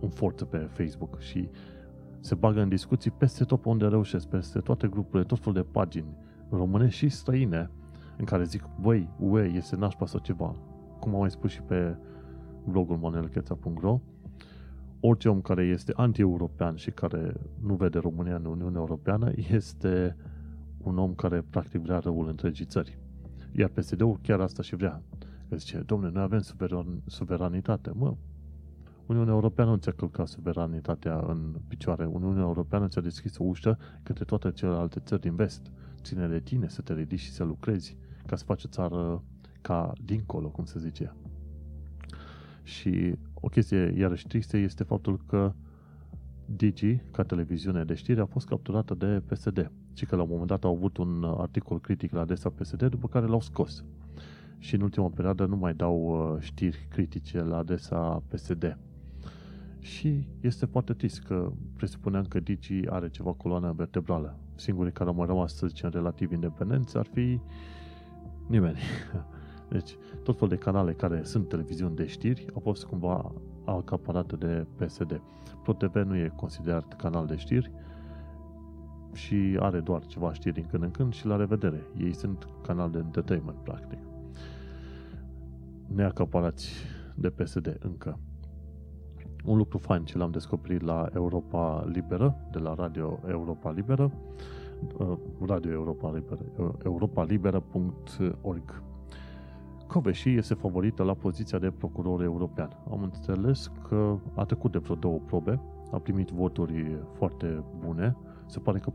un 0.00 0.08
forță 0.08 0.44
pe 0.44 0.58
Facebook 0.58 1.20
și 1.20 1.48
se 2.20 2.34
bagă 2.34 2.60
în 2.60 2.68
discuții 2.68 3.10
peste 3.10 3.44
tot 3.44 3.64
unde 3.64 3.86
reușesc, 3.86 4.26
peste 4.26 4.58
toate 4.58 4.88
grupurile, 4.88 5.24
tot 5.24 5.38
felul 5.38 5.54
de 5.54 5.66
pagini 5.70 6.16
românești 6.50 6.98
și 6.98 7.08
străine 7.08 7.70
în 8.16 8.24
care 8.24 8.44
zic, 8.44 8.68
băi, 8.80 9.08
UE 9.18 9.44
este 9.44 9.76
nașpa 9.76 10.06
sau 10.06 10.20
ceva. 10.20 10.54
Cum 11.00 11.14
am 11.14 11.20
mai 11.20 11.30
spus 11.30 11.50
și 11.50 11.62
pe 11.62 11.96
blogul 12.64 12.96
monelcheța.ro 12.96 14.00
orice 15.00 15.28
om 15.28 15.40
care 15.40 15.62
este 15.62 15.92
anti-european 15.96 16.76
și 16.76 16.90
care 16.90 17.32
nu 17.60 17.74
vede 17.74 17.98
România 17.98 18.34
în 18.34 18.44
Uniunea 18.44 18.80
Europeană 18.80 19.30
este 19.50 20.16
un 20.88 20.98
om 20.98 21.14
care 21.14 21.44
practic 21.50 21.80
vrea 21.80 21.98
răul 21.98 22.28
întregii 22.28 22.64
țări. 22.64 22.98
Iar 23.52 23.68
PSD-ul 23.68 24.18
chiar 24.22 24.40
asta 24.40 24.62
și 24.62 24.76
vrea. 24.76 25.02
Că 25.48 25.56
zice, 25.56 25.78
domnule, 25.78 26.12
noi 26.12 26.22
avem 26.22 26.40
suveran, 26.40 27.02
suveranitate. 27.06 27.90
Mă, 27.94 28.16
Uniunea 29.06 29.32
Europeană 29.32 29.70
nu 29.70 29.76
ți-a 29.76 29.92
călcat 29.92 30.28
suveranitatea 30.28 31.24
în 31.26 31.54
picioare. 31.68 32.04
Uniunea 32.04 32.42
Europeană 32.42 32.88
ți-a 32.88 33.00
deschis 33.00 33.38
o 33.38 33.44
ușă 33.44 33.78
către 34.02 34.24
toate 34.24 34.50
celelalte 34.50 35.00
țări 35.00 35.20
din 35.20 35.34
vest. 35.34 35.72
Ține 36.02 36.26
de 36.26 36.40
tine 36.40 36.68
să 36.68 36.80
te 36.82 36.94
ridici 36.94 37.20
și 37.20 37.30
să 37.30 37.44
lucrezi 37.44 37.96
ca 38.26 38.36
să 38.36 38.44
faci 38.44 38.64
o 38.64 38.68
țară 38.68 39.22
ca 39.60 39.92
dincolo, 40.04 40.48
cum 40.48 40.64
se 40.64 40.78
zice. 40.78 41.14
Și 42.62 43.14
o 43.34 43.48
chestie 43.48 43.94
iarăși 43.96 44.26
tristă 44.26 44.56
este 44.56 44.82
faptul 44.84 45.20
că 45.26 45.52
Digi, 46.56 46.96
ca 47.10 47.22
televiziune 47.22 47.84
de 47.84 47.94
știri, 47.94 48.20
a 48.20 48.24
fost 48.26 48.46
capturată 48.46 48.94
de 48.94 49.22
PSD 49.26 49.70
ci 49.98 50.06
că 50.06 50.16
la 50.16 50.22
un 50.22 50.28
moment 50.30 50.48
dat 50.48 50.64
au 50.64 50.74
avut 50.74 50.96
un 50.96 51.24
articol 51.38 51.80
critic 51.80 52.12
la 52.12 52.20
adresa 52.20 52.48
PSD, 52.48 52.86
după 52.86 53.08
care 53.08 53.26
l-au 53.26 53.40
scos. 53.40 53.84
Și 54.58 54.74
în 54.74 54.80
ultima 54.80 55.08
perioadă 55.08 55.46
nu 55.46 55.56
mai 55.56 55.74
dau 55.74 55.96
uh, 56.00 56.40
știri 56.40 56.86
critice 56.90 57.42
la 57.42 57.56
adresa 57.56 58.22
PSD. 58.28 58.78
Și 59.78 60.26
este 60.40 60.66
foarte 60.66 60.92
trist 60.92 61.22
că 61.22 61.52
presupuneam 61.76 62.24
că 62.24 62.40
Digi 62.40 62.86
are 62.88 63.08
ceva 63.08 63.32
coloană 63.32 63.72
vertebrală. 63.76 64.38
Singurii 64.54 64.92
care 64.92 65.08
au 65.08 65.14
mai 65.14 65.26
rămas, 65.26 65.54
să 65.54 65.66
zicem, 65.66 65.90
relativ 65.90 66.32
independenți 66.32 66.96
ar 66.96 67.06
fi 67.12 67.40
nimeni. 68.46 68.78
Deci, 69.74 69.96
tot 70.22 70.38
fel 70.38 70.48
de 70.48 70.56
canale 70.56 70.92
care 70.92 71.22
sunt 71.24 71.48
televiziuni 71.48 71.96
de 71.96 72.06
știri 72.06 72.46
au 72.54 72.60
fost 72.60 72.84
cumva 72.84 73.32
acaparate 73.64 74.36
de 74.36 74.66
PSD. 74.76 75.20
ProTV 75.62 75.94
nu 75.94 76.16
e 76.16 76.32
considerat 76.36 76.96
canal 76.96 77.26
de 77.26 77.36
știri, 77.36 77.70
și 79.18 79.56
are 79.60 79.80
doar 79.80 80.06
ceva 80.06 80.32
știri 80.32 80.54
din 80.54 80.66
când 80.70 80.82
în 80.82 80.90
când 80.90 81.12
și 81.12 81.26
la 81.26 81.36
revedere. 81.36 81.86
Ei 81.96 82.12
sunt 82.12 82.48
canal 82.62 82.90
de 82.90 82.98
entertainment, 82.98 83.58
practic. 83.58 83.98
Neacaparați 85.86 86.72
de 87.14 87.30
PSD 87.30 87.76
încă. 87.80 88.18
Un 89.44 89.56
lucru 89.56 89.78
fain 89.78 90.04
ce 90.04 90.18
l-am 90.18 90.30
descoperit 90.30 90.82
la 90.82 91.08
Europa 91.14 91.84
Liberă, 91.92 92.36
de 92.50 92.58
la 92.58 92.74
Radio 92.74 93.18
Europa 93.28 93.70
Liberă, 93.70 94.12
uh, 94.98 95.18
Radio 95.46 95.70
Europa 95.70 96.12
Liberă, 96.12 96.44
uh, 96.56 96.68
europaliberă.org. 96.84 98.82
Coveși 99.86 100.28
este 100.28 100.54
favorită 100.54 101.02
la 101.02 101.14
poziția 101.14 101.58
de 101.58 101.70
procuror 101.70 102.22
european. 102.22 102.70
Am 102.90 103.02
înțeles 103.02 103.70
că 103.88 104.16
a 104.34 104.44
trecut 104.44 104.72
de 104.72 104.78
vreo 104.78 104.94
două 104.94 105.18
probe, 105.26 105.60
a 105.92 105.98
primit 105.98 106.28
voturi 106.28 106.98
foarte 107.12 107.64
bune, 107.78 108.16
se 108.48 108.58
pare 108.58 108.78
că 108.78 108.92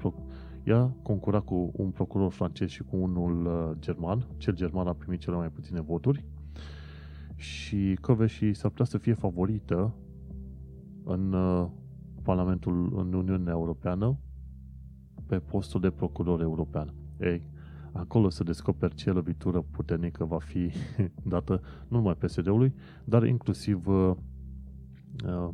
ea 0.63 0.95
concura 1.01 1.39
cu 1.39 1.71
un 1.75 1.89
procuror 1.89 2.31
francez 2.31 2.69
și 2.69 2.83
cu 2.83 2.95
unul 2.97 3.45
uh, 3.45 3.77
german. 3.79 4.27
Cel 4.37 4.53
german 4.55 4.87
a 4.87 4.93
primit 4.93 5.19
cele 5.19 5.35
mai 5.35 5.49
puține 5.49 5.81
voturi 5.81 6.25
și 7.35 7.97
și 8.25 8.53
s-ar 8.53 8.69
putea 8.69 8.85
să 8.85 8.97
fie 8.97 9.13
favorită 9.13 9.93
în 11.03 11.33
uh, 11.33 11.67
Parlamentul 12.21 12.93
în 12.95 13.13
Uniunea 13.13 13.53
Europeană 13.53 14.17
pe 15.25 15.39
postul 15.39 15.81
de 15.81 15.89
procuror 15.89 16.41
european. 16.41 16.93
Ei, 17.19 17.41
acolo 17.91 18.29
să 18.29 18.43
descoperi 18.43 18.95
ce 18.95 19.11
lovitură 19.11 19.61
puternică 19.61 20.25
va 20.25 20.39
fi 20.39 20.71
dată 21.33 21.61
nu 21.87 21.97
numai 21.97 22.15
PSD-ului, 22.15 22.73
dar 23.03 23.23
inclusiv 23.25 23.87
uh, 23.87 24.15
uh, 25.25 25.49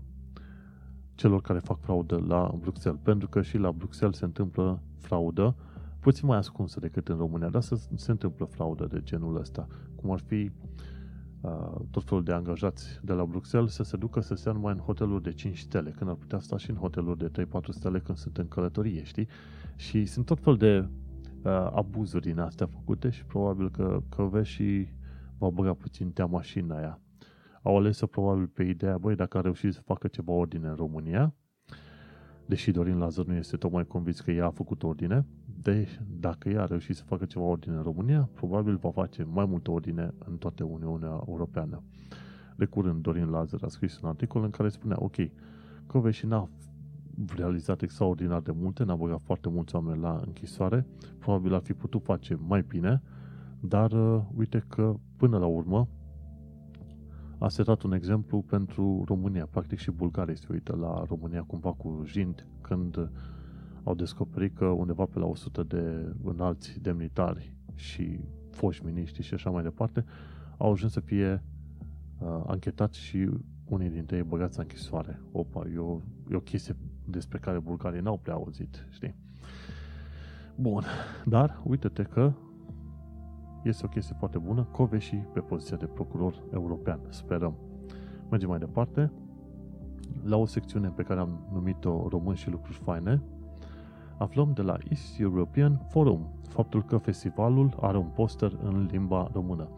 celor 1.19 1.41
care 1.41 1.59
fac 1.59 1.79
fraudă 1.79 2.23
la 2.27 2.55
Bruxelles. 2.59 3.01
Pentru 3.03 3.27
că 3.27 3.41
și 3.41 3.57
la 3.57 3.71
Bruxelles 3.71 4.17
se 4.17 4.25
întâmplă 4.25 4.81
fraudă, 4.97 5.55
puțin 5.99 6.27
mai 6.27 6.37
ascunsă 6.37 6.79
decât 6.79 7.07
în 7.07 7.17
România, 7.17 7.49
dar 7.49 7.61
se, 7.61 7.75
se 7.95 8.11
întâmplă 8.11 8.45
fraudă 8.45 8.85
de 8.85 9.01
genul 9.03 9.37
ăsta. 9.37 9.67
Cum 9.95 10.11
ar 10.11 10.19
fi 10.19 10.51
uh, 11.41 11.75
tot 11.91 12.03
felul 12.03 12.23
de 12.23 12.31
angajați 12.31 12.99
de 13.01 13.13
la 13.13 13.25
Bruxelles 13.25 13.73
să 13.73 13.83
se 13.83 13.97
ducă 13.97 14.19
să 14.19 14.35
stea 14.35 14.51
numai 14.51 14.73
în 14.73 14.79
hoteluri 14.79 15.23
de 15.23 15.31
5 15.31 15.57
stele, 15.57 15.89
când 15.89 16.09
ar 16.09 16.15
putea 16.15 16.39
sta 16.39 16.57
și 16.57 16.69
în 16.69 16.75
hoteluri 16.75 17.17
de 17.17 17.45
3-4 17.45 17.45
stele 17.69 17.99
când 17.99 18.17
sunt 18.17 18.37
în 18.37 18.47
călătorie, 18.47 19.03
știi? 19.03 19.27
Și 19.75 20.05
sunt 20.05 20.25
tot 20.25 20.39
fel 20.39 20.55
de 20.55 20.87
uh, 21.43 21.51
abuzuri 21.73 22.25
din 22.25 22.39
astea 22.39 22.65
făcute 22.65 23.09
și 23.09 23.25
probabil 23.25 23.69
că, 23.69 24.01
că 24.09 24.43
și 24.43 24.87
va 25.37 25.49
băga 25.49 25.73
puțin 25.73 26.11
teama 26.11 26.41
și 26.41 26.59
în 26.59 26.71
aia 26.71 26.99
au 27.61 27.77
ales-o 27.77 28.07
probabil 28.07 28.47
pe 28.47 28.63
ideea, 28.63 28.97
băi, 28.97 29.15
dacă 29.15 29.37
a 29.37 29.41
reușit 29.41 29.73
să 29.73 29.81
facă 29.81 30.07
ceva 30.07 30.31
ordine 30.31 30.67
în 30.67 30.75
România, 30.75 31.33
deși 32.45 32.71
Dorin 32.71 32.97
Lazar 32.97 33.25
nu 33.25 33.33
este 33.33 33.57
tocmai 33.57 33.85
convins 33.85 34.19
că 34.19 34.31
ea 34.31 34.45
a 34.45 34.49
făcut 34.49 34.83
ordine, 34.83 35.25
de, 35.61 35.87
dacă 36.19 36.49
ea 36.49 36.61
a 36.61 36.65
reușit 36.65 36.95
să 36.95 37.03
facă 37.03 37.25
ceva 37.25 37.45
ordine 37.45 37.75
în 37.75 37.81
România, 37.81 38.29
probabil 38.33 38.75
va 38.75 38.91
face 38.91 39.23
mai 39.23 39.45
multă 39.45 39.71
ordine 39.71 40.13
în 40.25 40.37
toată 40.37 40.63
Uniunea 40.63 41.23
Europeană. 41.27 41.83
De 42.55 42.65
curând, 42.65 43.01
Dorin 43.01 43.29
Lazar 43.29 43.63
a 43.63 43.67
scris 43.67 43.99
un 44.01 44.09
articol 44.09 44.43
în 44.43 44.49
care 44.49 44.69
spunea, 44.69 44.97
ok, 44.99 45.15
Coveși 45.85 46.25
n-a 46.25 46.49
realizat 47.35 47.81
extraordinar 47.81 48.41
de 48.41 48.51
multe, 48.51 48.83
n-a 48.83 48.95
băgat 48.95 49.21
foarte 49.23 49.49
mulți 49.49 49.75
oameni 49.75 50.01
la 50.01 50.21
închisoare, 50.25 50.85
probabil 51.17 51.53
ar 51.53 51.61
fi 51.61 51.73
putut 51.73 52.03
face 52.03 52.37
mai 52.47 52.65
bine, 52.67 53.01
dar 53.59 53.91
uh, 53.91 54.21
uite 54.35 54.63
că 54.67 54.95
până 55.17 55.37
la 55.37 55.45
urmă 55.45 55.87
a 57.39 57.47
setat 57.47 57.81
un 57.81 57.91
exemplu 57.91 58.41
pentru 58.41 59.03
România. 59.07 59.45
Practic 59.45 59.79
și 59.79 59.91
Bulgaria 59.91 60.35
se 60.35 60.47
uită 60.51 60.75
la 60.75 61.03
România 61.07 61.43
cumva 61.43 61.71
cu 61.71 62.01
jind 62.05 62.45
când 62.61 63.09
au 63.83 63.95
descoperit 63.95 64.57
că 64.57 64.65
undeva 64.65 65.05
pe 65.05 65.19
la 65.19 65.25
100 65.25 65.63
de 65.63 66.13
înalți 66.23 66.79
demnitari 66.81 67.53
și 67.75 68.19
foști 68.51 68.85
miniștri 68.85 69.23
și 69.23 69.33
așa 69.33 69.49
mai 69.49 69.63
departe 69.63 70.05
au 70.57 70.71
ajuns 70.71 70.91
să 70.91 70.99
fie 70.99 71.43
uh, 72.19 72.41
anchetați 72.47 72.99
și 72.99 73.29
unii 73.65 73.89
dintre 73.89 74.15
ei 74.15 74.23
băgați 74.23 74.57
în 74.57 74.65
închisoare. 74.67 75.21
Opa, 75.31 75.67
e 75.73 75.77
o, 75.77 75.99
e 76.31 76.35
o 76.35 76.39
chestie 76.39 76.75
despre 77.05 77.37
care 77.37 77.59
bulgarii 77.59 78.01
n-au 78.01 78.17
prea 78.17 78.33
auzit, 78.33 78.87
știi? 78.89 79.15
Bun, 80.55 80.83
dar 81.25 81.61
uite-te 81.63 82.03
că 82.03 82.33
este 83.63 83.85
o 83.85 83.89
chestie 83.89 84.15
foarte 84.17 84.37
bună, 84.37 84.67
Coveși 84.71 85.15
pe 85.15 85.39
poziția 85.39 85.77
de 85.77 85.85
procuror 85.85 86.43
european, 86.53 86.99
sperăm. 87.09 87.53
Mergem 88.29 88.49
mai 88.49 88.59
departe, 88.59 89.11
la 90.23 90.37
o 90.37 90.45
secțiune 90.45 90.87
pe 90.95 91.03
care 91.03 91.19
am 91.19 91.47
numit-o 91.53 92.07
Român 92.09 92.35
și 92.35 92.49
lucruri 92.49 92.77
faine, 92.77 93.21
aflăm 94.17 94.51
de 94.53 94.61
la 94.61 94.77
East 94.89 95.19
European 95.19 95.85
Forum 95.89 96.27
faptul 96.49 96.83
că 96.83 96.97
festivalul 96.97 97.77
are 97.81 97.97
un 97.97 98.07
poster 98.07 98.57
în 98.63 98.87
limba 98.91 99.29
română. 99.33 99.69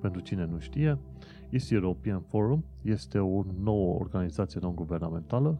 Pentru 0.00 0.20
cine 0.20 0.46
nu 0.46 0.58
știe, 0.58 0.98
East 1.50 1.72
European 1.72 2.20
Forum 2.20 2.64
este 2.82 3.18
o 3.18 3.44
nouă 3.62 3.94
organizație 3.94 4.60
non-guvernamentală 4.62 5.56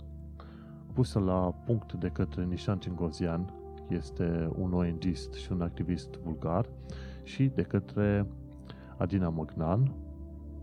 pusă 0.93 1.19
la 1.19 1.55
punct 1.65 1.93
de 1.93 2.09
către 2.09 2.45
Nishan 2.45 2.79
Cingozian, 2.79 3.53
este 3.89 4.51
un 4.59 4.73
ONGist 4.73 5.33
și 5.33 5.53
un 5.53 5.61
activist 5.61 6.19
bulgar, 6.23 6.69
și 7.23 7.51
de 7.55 7.63
către 7.63 8.27
Adina 8.97 9.29
Măgnan, 9.29 9.93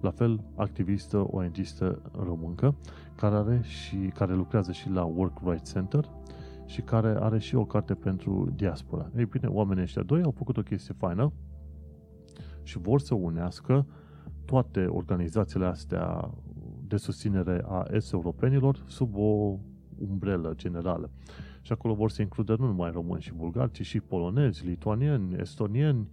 la 0.02 0.12
fel 0.12 0.44
activistă 0.56 1.28
ONGistă 1.32 2.02
româncă, 2.12 2.76
care, 3.16 3.36
are 3.36 3.62
și, 3.64 3.96
care 3.96 4.34
lucrează 4.34 4.72
și 4.72 4.90
la 4.90 5.04
Work 5.04 5.40
Rights 5.46 5.72
Center 5.72 6.10
și 6.66 6.82
care 6.82 7.18
are 7.20 7.40
și 7.40 7.56
o 7.56 7.66
carte 7.66 7.94
pentru 7.94 8.52
diaspora. 8.56 9.10
Ei 9.18 9.26
bine, 9.26 9.48
oamenii 9.48 9.84
ăștia 9.84 10.02
doi 10.04 10.22
au 10.22 10.32
făcut 10.32 10.58
o 10.58 10.62
chestie 10.62 10.96
faină 10.98 11.32
și 12.64 12.78
vor 12.78 13.00
să 13.00 13.16
unească 13.16 13.86
toate 14.46 14.86
organizațiile 14.86 15.66
astea 15.66 16.32
de 16.88 16.98
susținere 16.98 17.64
a 17.68 17.86
est-europenilor 17.92 18.84
sub 18.88 19.16
o 19.16 19.58
umbrelă 19.98 20.54
generală. 20.56 21.10
Și 21.62 21.72
acolo 21.72 21.94
vor 21.94 22.10
să 22.10 22.22
includă 22.22 22.56
nu 22.60 22.66
numai 22.66 22.92
români 22.92 23.22
și 23.22 23.34
bulgari, 23.34 23.72
ci 23.72 23.86
și 23.86 24.00
polonezi, 24.00 24.66
lituanieni, 24.66 25.36
estonieni, 25.36 26.10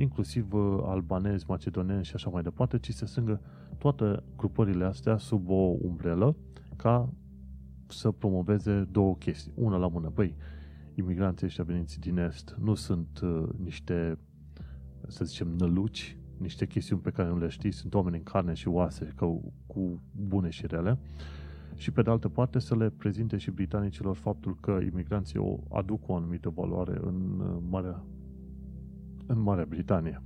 inclusiv 0.00 0.52
uh, 0.52 0.78
albanezi, 0.84 1.44
macedoneni 1.48 2.04
și 2.04 2.14
așa 2.14 2.30
mai 2.30 2.42
departe, 2.42 2.78
ci 2.78 2.92
se 2.92 3.06
strângă 3.06 3.40
toate 3.78 4.22
grupările 4.36 4.84
astea 4.84 5.16
sub 5.16 5.48
o 5.48 5.76
umbrelă 5.80 6.36
ca 6.76 7.12
să 7.86 8.10
promoveze 8.10 8.88
două 8.90 9.16
chestii. 9.16 9.52
Una 9.54 9.76
la 9.76 9.88
mână, 9.88 10.10
băi, 10.14 10.34
imigranții 10.94 11.46
ăștia 11.46 11.64
veniți 11.64 12.00
din 12.00 12.18
Est 12.18 12.56
nu 12.60 12.74
sunt 12.74 13.20
uh, 13.22 13.48
niște, 13.62 14.18
să 15.08 15.24
zicem, 15.24 15.48
năluci, 15.48 16.16
niște 16.36 16.66
chestiuni 16.66 17.02
pe 17.02 17.10
care 17.10 17.28
nu 17.28 17.38
le 17.38 17.48
știi, 17.48 17.72
sunt 17.72 17.94
oameni 17.94 18.16
în 18.16 18.22
carne 18.22 18.54
și 18.54 18.68
oase, 18.68 19.12
că, 19.16 19.26
cu 19.66 20.02
bune 20.12 20.50
și 20.50 20.66
rele. 20.66 20.98
Și 21.74 21.90
pe 21.90 22.02
de 22.02 22.10
altă 22.10 22.28
parte 22.28 22.58
să 22.58 22.76
le 22.76 22.90
prezinte 22.90 23.36
și 23.36 23.50
britanicilor 23.50 24.16
faptul 24.16 24.56
că 24.60 24.78
imigranții 24.92 25.38
o 25.38 25.58
aduc 25.70 26.08
o 26.08 26.14
anumită 26.14 26.48
valoare 26.48 26.98
în 27.02 27.40
uh, 27.40 27.62
Marea 27.68 28.04
în 29.30 29.40
Marea 29.40 29.64
Britanie. 29.68 30.22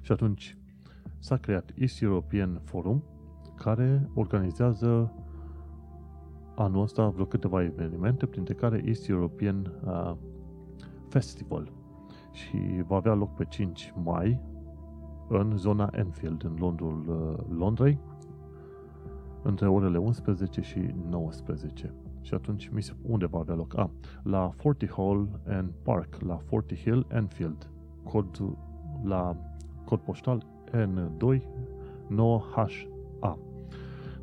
Și 0.00 0.12
atunci 0.12 0.56
s-a 1.18 1.36
creat 1.36 1.72
East 1.74 2.02
European 2.02 2.60
Forum, 2.64 3.02
care 3.54 4.08
organizează 4.14 5.12
anul 6.54 6.82
ăsta 6.82 7.08
vreo 7.08 7.24
câteva 7.24 7.62
evenimente, 7.62 8.26
printre 8.26 8.54
care 8.54 8.82
East 8.84 9.08
European 9.08 9.72
uh, 9.84 10.12
Festival. 11.08 11.72
Și 12.32 12.82
va 12.86 12.96
avea 12.96 13.14
loc 13.14 13.34
pe 13.34 13.44
5 13.44 13.92
mai 14.02 14.40
în 15.28 15.56
zona 15.56 15.90
Enfield, 15.92 16.44
în 16.44 16.56
Londrul 16.58 17.04
uh, 17.08 17.56
Londrei, 17.58 17.98
între 19.42 19.68
orele 19.68 19.98
11 19.98 20.60
și 20.60 20.94
19. 21.10 21.94
Și 22.26 22.34
atunci 22.34 22.68
mi 22.68 22.82
se, 22.82 22.92
unde 23.02 23.26
va 23.26 23.38
avea 23.38 23.54
loc? 23.54 23.78
Ah, 23.78 23.88
la 24.22 24.50
Forty 24.56 24.88
Hall 24.88 25.40
and 25.48 25.70
Park, 25.82 26.20
la 26.20 26.36
Forty 26.36 26.74
Hill 26.74 27.06
Enfield, 27.08 27.70
cod, 28.02 28.42
la 29.02 29.36
cod 29.84 30.00
poștal 30.00 30.46
N2 30.70 31.40
9HA. 32.08 33.38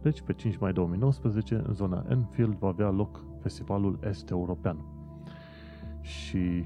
Deci, 0.02 0.22
pe 0.22 0.34
5 0.34 0.58
mai 0.58 0.74
2019, 0.74 1.64
în 1.68 1.74
zona 1.74 2.06
Enfield 2.10 2.54
va 2.54 2.68
avea 2.68 2.90
loc 2.90 3.26
Festivalul 3.40 4.00
Est 4.02 4.30
European. 4.30 4.78
Și 6.02 6.66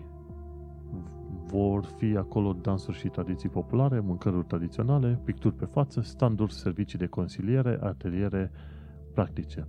vor 1.46 1.86
fi 1.86 2.16
acolo 2.18 2.54
dansuri 2.54 2.98
și 2.98 3.08
tradiții 3.08 3.50
populare, 3.50 4.00
mâncăruri 4.00 4.46
tradiționale, 4.46 5.22
picturi 5.24 5.56
pe 5.56 5.66
față, 5.66 6.02
standuri, 6.02 6.54
servicii 6.54 7.00
de 7.00 7.08
consiliere, 7.08 7.80
ateliere 7.82 8.52
practice. 9.14 9.68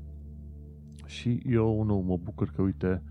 Și 1.09 1.43
eu 1.47 1.83
nu 1.83 1.99
mă 1.99 2.17
bucur 2.17 2.51
că, 2.51 2.63
uite, 2.63 3.03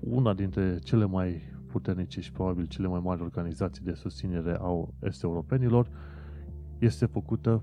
una 0.00 0.34
dintre 0.34 0.78
cele 0.78 1.04
mai 1.04 1.40
puternice 1.66 2.20
și 2.20 2.32
probabil 2.32 2.66
cele 2.66 2.86
mai 2.86 3.00
mari 3.02 3.22
organizații 3.22 3.84
de 3.84 3.92
susținere 3.92 4.56
a 4.60 4.88
est-europenilor 5.00 5.88
este 6.78 7.06
făcută, 7.06 7.62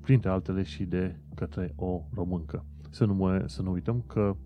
printre 0.00 0.30
altele, 0.30 0.62
și 0.62 0.84
de 0.84 1.16
către 1.34 1.72
o 1.76 2.02
româncă. 2.14 2.64
Să 2.90 3.04
nu, 3.04 3.14
mă, 3.14 3.44
să 3.46 3.62
nu 3.62 3.70
uităm 3.70 4.04
că 4.06 4.36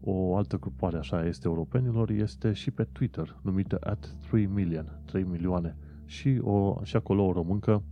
o 0.00 0.36
altă 0.36 0.58
grupare 0.58 0.96
așa 0.96 1.26
este 1.26 1.46
europenilor 1.46 2.10
este 2.10 2.52
și 2.52 2.70
pe 2.70 2.84
Twitter, 2.84 3.38
numită 3.42 3.78
at 3.80 4.16
3 4.28 4.46
million, 4.46 5.00
3 5.04 5.22
milioane. 5.22 5.76
Și, 6.04 6.38
o, 6.42 6.80
și 6.82 6.96
acolo 6.96 7.24
o 7.26 7.32
româncă 7.32 7.82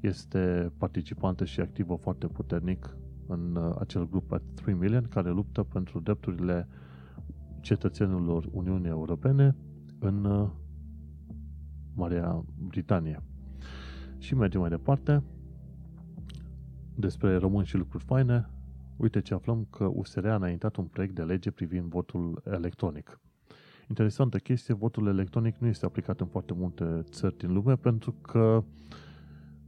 este 0.00 0.72
participantă 0.78 1.44
și 1.44 1.60
activă 1.60 1.94
foarte 1.94 2.26
puternic 2.26 2.96
în 3.28 3.56
uh, 3.56 3.74
acel 3.78 4.08
grup 4.08 4.32
at 4.32 4.42
3 4.54 4.74
million 4.74 5.06
care 5.08 5.30
luptă 5.30 5.62
pentru 5.62 6.00
drepturile 6.00 6.68
cetățenilor 7.60 8.48
Uniunii 8.52 8.88
Europene 8.88 9.56
în 9.98 10.24
uh, 10.24 10.48
Marea 11.94 12.44
Britanie. 12.66 13.22
Și 14.18 14.34
mergem 14.34 14.60
mai 14.60 14.68
departe 14.70 15.22
despre 16.94 17.36
români 17.36 17.66
și 17.66 17.76
lucruri 17.76 18.04
faine. 18.04 18.48
Uite 18.96 19.20
ce 19.20 19.34
aflăm 19.34 19.66
că 19.70 19.84
USR 19.84 20.26
a 20.26 20.34
înaintat 20.34 20.76
un 20.76 20.84
proiect 20.84 21.14
de 21.14 21.22
lege 21.22 21.50
privind 21.50 21.88
votul 21.88 22.42
electronic. 22.44 23.20
Interesantă 23.88 24.38
chestie, 24.38 24.74
votul 24.74 25.06
electronic 25.06 25.56
nu 25.58 25.66
este 25.66 25.84
aplicat 25.84 26.20
în 26.20 26.26
foarte 26.26 26.52
multe 26.52 27.02
țări 27.10 27.36
din 27.36 27.52
lume 27.52 27.76
pentru 27.76 28.12
că 28.12 28.64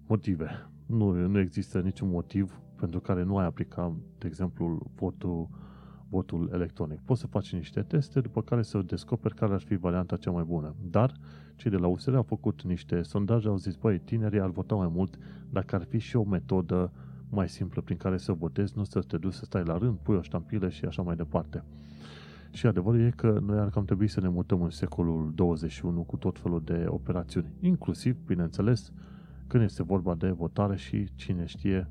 motive. 0.06 0.70
Nu, 0.86 1.12
nu 1.26 1.38
există 1.38 1.80
niciun 1.80 2.08
motiv 2.08 2.60
pentru 2.80 3.00
care 3.00 3.22
nu 3.22 3.36
ai 3.36 3.46
aplica, 3.46 3.92
de 4.18 4.26
exemplu, 4.26 4.90
votul, 4.94 5.48
votul 6.08 6.50
electronic. 6.52 7.00
Poți 7.04 7.20
să 7.20 7.26
faci 7.26 7.52
niște 7.52 7.82
teste, 7.82 8.20
după 8.20 8.42
care 8.42 8.62
să 8.62 8.82
descoperi 8.82 9.34
care 9.34 9.52
ar 9.52 9.60
fi 9.60 9.76
varianta 9.76 10.16
cea 10.16 10.30
mai 10.30 10.44
bună. 10.44 10.74
Dar 10.90 11.12
cei 11.56 11.70
de 11.70 11.76
la 11.76 11.86
USR 11.86 12.14
au 12.14 12.22
făcut 12.22 12.62
niște 12.62 13.02
sondaje, 13.02 13.48
au 13.48 13.56
zis, 13.56 13.76
băi, 13.76 13.98
tinerii 13.98 14.40
ar 14.40 14.50
vota 14.50 14.74
mai 14.74 14.90
mult 14.92 15.18
dacă 15.50 15.74
ar 15.74 15.84
fi 15.84 15.98
și 15.98 16.16
o 16.16 16.24
metodă 16.24 16.92
mai 17.28 17.48
simplă 17.48 17.80
prin 17.80 17.96
care 17.96 18.16
să 18.16 18.32
votezi, 18.32 18.72
nu 18.76 18.84
să 18.84 19.00
te 19.00 19.16
duci 19.16 19.32
să 19.32 19.44
stai 19.44 19.64
la 19.64 19.78
rând, 19.78 19.96
pui 20.02 20.16
o 20.16 20.22
ștampilă 20.22 20.68
și 20.68 20.84
așa 20.84 21.02
mai 21.02 21.16
departe. 21.16 21.64
Și 22.52 22.66
adevărul 22.66 23.00
e 23.00 23.12
că 23.16 23.38
noi 23.46 23.58
ar 23.58 23.70
cam 23.70 23.84
trebui 23.84 24.08
să 24.08 24.20
ne 24.20 24.28
mutăm 24.28 24.62
în 24.62 24.70
secolul 24.70 25.32
21 25.34 26.02
cu 26.02 26.16
tot 26.16 26.38
felul 26.38 26.62
de 26.64 26.84
operațiuni, 26.88 27.52
inclusiv, 27.60 28.16
bineînțeles, 28.26 28.92
când 29.46 29.62
este 29.62 29.82
vorba 29.82 30.14
de 30.14 30.30
votare 30.30 30.76
și 30.76 31.08
cine 31.14 31.44
știe 31.46 31.88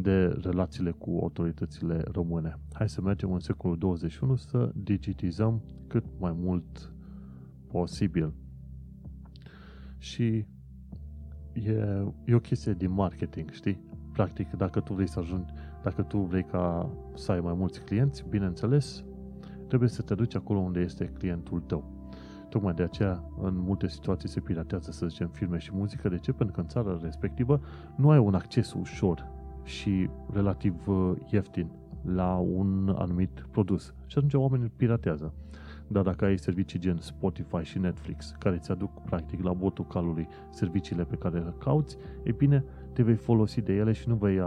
de 0.00 0.26
relațiile 0.26 0.90
cu 0.90 1.18
autoritățile 1.20 2.04
române. 2.12 2.58
Hai 2.72 2.88
să 2.88 3.00
mergem 3.00 3.32
în 3.32 3.40
secolul 3.40 3.78
21 3.78 4.36
să 4.36 4.72
digitizăm 4.74 5.62
cât 5.86 6.04
mai 6.18 6.32
mult 6.36 6.92
posibil. 7.66 8.32
Și 9.98 10.46
e, 11.52 12.04
e 12.24 12.34
o 12.34 12.40
chestie 12.40 12.72
din 12.72 12.90
marketing, 12.90 13.50
știi? 13.50 13.80
Practic, 14.12 14.50
dacă 14.50 14.80
tu 14.80 14.94
vrei 14.94 15.08
să 15.08 15.18
ajungi, 15.18 15.52
dacă 15.82 16.02
tu 16.02 16.18
vrei 16.18 16.44
ca 16.44 16.90
să 17.14 17.32
ai 17.32 17.40
mai 17.40 17.54
mulți 17.54 17.80
clienți, 17.80 18.24
bineînțeles, 18.28 19.04
trebuie 19.68 19.88
să 19.88 20.02
te 20.02 20.14
duci 20.14 20.34
acolo 20.34 20.58
unde 20.58 20.80
este 20.80 21.04
clientul 21.04 21.60
tău. 21.60 21.96
Tocmai 22.48 22.74
de 22.74 22.82
aceea, 22.82 23.24
în 23.40 23.56
multe 23.56 23.88
situații 23.88 24.28
se 24.28 24.40
piratează, 24.40 24.90
să 24.90 25.06
zicem, 25.06 25.28
filme 25.28 25.58
și 25.58 25.70
muzică. 25.74 26.08
De 26.08 26.18
ce? 26.18 26.32
Pentru 26.32 26.54
că 26.54 26.60
în 26.60 26.66
țara 26.66 26.98
respectivă 27.02 27.60
nu 27.96 28.10
ai 28.10 28.18
un 28.18 28.34
acces 28.34 28.72
ușor 28.72 29.36
și 29.68 30.10
relativ 30.32 30.88
uh, 30.88 31.12
ieftin 31.30 31.70
la 32.02 32.34
un 32.36 32.94
anumit 32.98 33.46
produs. 33.50 33.94
Și 34.06 34.18
atunci 34.18 34.34
oamenii 34.34 34.64
îl 34.64 34.72
piratează. 34.76 35.34
Dar 35.86 36.02
dacă 36.02 36.24
ai 36.24 36.38
servicii 36.38 36.78
gen 36.78 36.96
Spotify 36.98 37.62
și 37.62 37.78
Netflix, 37.78 38.34
care 38.38 38.56
îți 38.56 38.70
aduc 38.70 39.02
practic 39.02 39.42
la 39.42 39.52
botul 39.52 39.86
calului 39.86 40.28
serviciile 40.50 41.04
pe 41.04 41.16
care 41.16 41.38
le 41.38 41.54
cauți, 41.58 41.96
e 42.22 42.32
bine, 42.32 42.64
te 42.92 43.02
vei 43.02 43.14
folosi 43.14 43.60
de 43.60 43.72
ele 43.74 43.92
și 43.92 44.08
nu 44.08 44.14
vei 44.14 44.40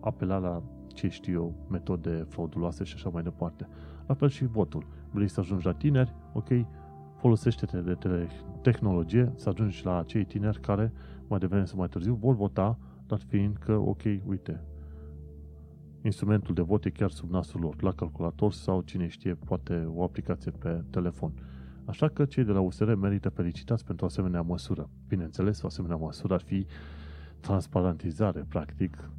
apela 0.00 0.38
la 0.38 0.62
ce 0.86 1.08
știu 1.08 1.32
eu, 1.32 1.54
metode 1.70 2.26
frauduloase 2.28 2.84
și 2.84 2.94
așa 2.94 3.08
mai 3.08 3.22
departe. 3.22 3.68
La 4.06 4.14
fel 4.14 4.28
și 4.28 4.44
votul. 4.44 4.86
Vrei 5.10 5.28
să 5.28 5.40
ajungi 5.40 5.66
la 5.66 5.72
tineri? 5.72 6.14
Ok, 6.32 6.48
folosește-te 7.16 7.80
de 7.80 7.96
tehnologie 8.62 9.32
să 9.34 9.48
ajungi 9.48 9.84
la 9.84 9.98
acei 9.98 10.24
tineri 10.24 10.60
care 10.60 10.92
mai 11.28 11.38
devreme 11.38 11.64
sau 11.64 11.78
mai 11.78 11.88
târziu 11.88 12.14
vor 12.14 12.34
vota, 12.34 12.78
dar 13.08 13.20
fiind 13.28 13.56
că, 13.56 13.72
ok, 13.72 14.02
uite, 14.26 14.60
instrumentul 16.02 16.54
de 16.54 16.62
vot 16.62 16.84
e 16.84 16.90
chiar 16.90 17.10
sub 17.10 17.30
nasul 17.30 17.60
lor, 17.60 17.82
la 17.82 17.92
calculator 17.92 18.52
sau 18.52 18.80
cine 18.80 19.08
știe, 19.08 19.34
poate 19.34 19.88
o 19.94 20.02
aplicație 20.02 20.50
pe 20.50 20.84
telefon. 20.90 21.32
Așa 21.84 22.08
că 22.08 22.24
cei 22.24 22.44
de 22.44 22.52
la 22.52 22.60
USR 22.60 22.92
merită 22.92 23.28
felicitați 23.28 23.84
pentru 23.84 24.04
o 24.04 24.08
asemenea 24.08 24.42
măsură. 24.42 24.90
Bineînțeles, 25.08 25.62
o 25.62 25.66
asemenea 25.66 25.96
măsură 25.96 26.34
ar 26.34 26.40
fi 26.40 26.66
transparentizare, 27.40 28.44
practic, 28.48 29.10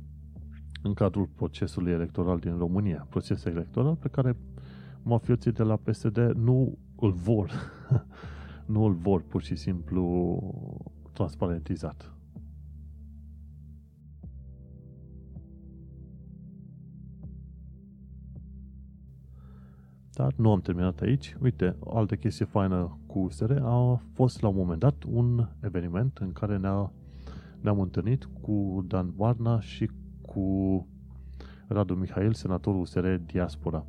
în 0.82 0.94
cadrul 0.94 1.30
procesului 1.36 1.92
electoral 1.92 2.40
din 2.40 2.58
România. 2.58 3.08
Proces 3.10 3.46
electoral 3.46 3.96
pe 3.96 4.08
care 4.08 4.38
mafioții 5.04 5.52
de 5.52 5.64
la 5.64 5.76
PSD 5.76 6.18
nu 6.36 6.78
îl 6.96 7.12
vor. 7.12 7.52
nu 8.74 8.84
îl 8.84 8.94
vor 8.94 9.22
pur 9.22 9.42
și 9.42 9.56
simplu 9.56 10.40
transparentizat. 11.14 12.19
Dar 20.20 20.34
nu 20.36 20.52
am 20.52 20.62
terminat 20.62 21.00
aici. 21.00 21.38
Uite, 21.42 21.76
o 21.80 21.98
altă 21.98 22.16
chestie 22.16 22.46
faină 22.46 22.98
cu 23.08 23.20
USR 23.20 23.52
a 23.62 24.02
fost 24.14 24.42
la 24.42 24.48
un 24.48 24.56
moment 24.56 24.80
dat 24.80 25.04
un 25.12 25.48
eveniment 25.62 26.18
în 26.18 26.32
care 26.32 26.58
ne-a, 26.58 26.92
ne-am 27.62 27.80
întâlnit 27.80 28.30
cu 28.42 28.86
Dan 28.88 29.14
Barna 29.16 29.60
și 29.60 29.90
cu 30.22 30.88
Radu 31.68 31.94
Mihail, 31.94 32.34
senatorul 32.34 32.80
USR 32.80 33.06
Diaspora. 33.26 33.86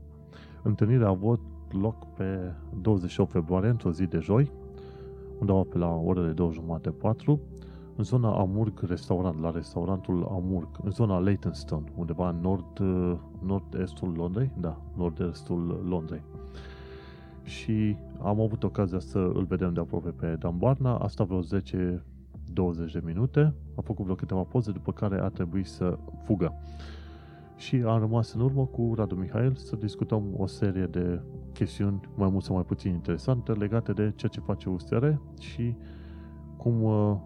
Întâlnirea 0.62 1.06
a 1.06 1.10
avut 1.10 1.40
loc 1.70 2.14
pe 2.14 2.52
28 2.80 3.30
februarie, 3.30 3.70
într-o 3.70 3.92
zi 3.92 4.06
de 4.06 4.18
joi, 4.18 4.50
undeva 5.38 5.62
pe 5.62 5.78
la 5.78 5.94
orele 5.94 6.34
2.30-4, 6.34 7.38
în 7.96 8.04
zona 8.04 8.38
Amurg 8.38 8.80
Restaurant, 8.80 9.40
la 9.40 9.50
restaurantul 9.50 10.28
Amurg, 10.30 10.68
în 10.82 10.90
zona 10.90 11.18
Leytonstone, 11.18 11.92
undeva 11.96 12.28
în 12.28 12.40
nord, 12.40 12.78
nord-estul 13.42 14.12
Londrei, 14.16 14.50
da, 14.60 14.80
nord-estul 14.96 15.84
Londrei. 15.88 16.22
Și 17.42 17.96
am 18.22 18.40
avut 18.40 18.62
ocazia 18.62 18.98
să 18.98 19.18
îl 19.18 19.44
vedem 19.44 19.72
de 19.72 19.80
aproape 19.80 20.10
pe 20.10 20.36
Dan 20.38 20.58
Barna, 20.58 20.96
asta 20.96 21.24
vreo 21.24 21.40
10 21.40 22.04
20 22.52 22.92
de 22.92 23.02
minute, 23.04 23.54
a 23.74 23.80
făcut 23.80 24.04
vreo 24.04 24.16
câteva 24.16 24.42
poze, 24.42 24.72
după 24.72 24.92
care 24.92 25.20
a 25.20 25.28
trebuit 25.28 25.66
să 25.66 25.98
fugă. 26.22 26.54
Și 27.56 27.76
am 27.76 27.98
rămas 27.98 28.32
în 28.32 28.40
urmă 28.40 28.64
cu 28.66 28.92
Radu 28.94 29.14
Mihail 29.14 29.54
să 29.54 29.76
discutăm 29.76 30.24
o 30.36 30.46
serie 30.46 30.86
de 30.86 31.20
chestiuni 31.52 32.00
mai 32.14 32.28
mult 32.30 32.44
sau 32.44 32.54
mai 32.54 32.64
puțin 32.64 32.92
interesante 32.92 33.52
legate 33.52 33.92
de 33.92 34.12
ceea 34.16 34.30
ce 34.30 34.40
face 34.40 34.68
USR 34.68 35.06
și 35.40 35.74
cum, 36.56 36.82
uh, 36.82 37.16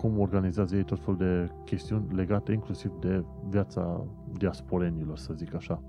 cum 0.00 0.18
organizează 0.18 0.76
ei 0.76 0.84
tot 0.84 1.00
felul 1.00 1.16
de 1.16 1.50
chestiuni 1.64 2.14
legate 2.14 2.52
inclusiv 2.52 2.92
de 3.00 3.24
viața 3.48 4.06
diasporenilor, 4.38 5.18
să 5.18 5.32
zic 5.32 5.54
așa. 5.54 5.82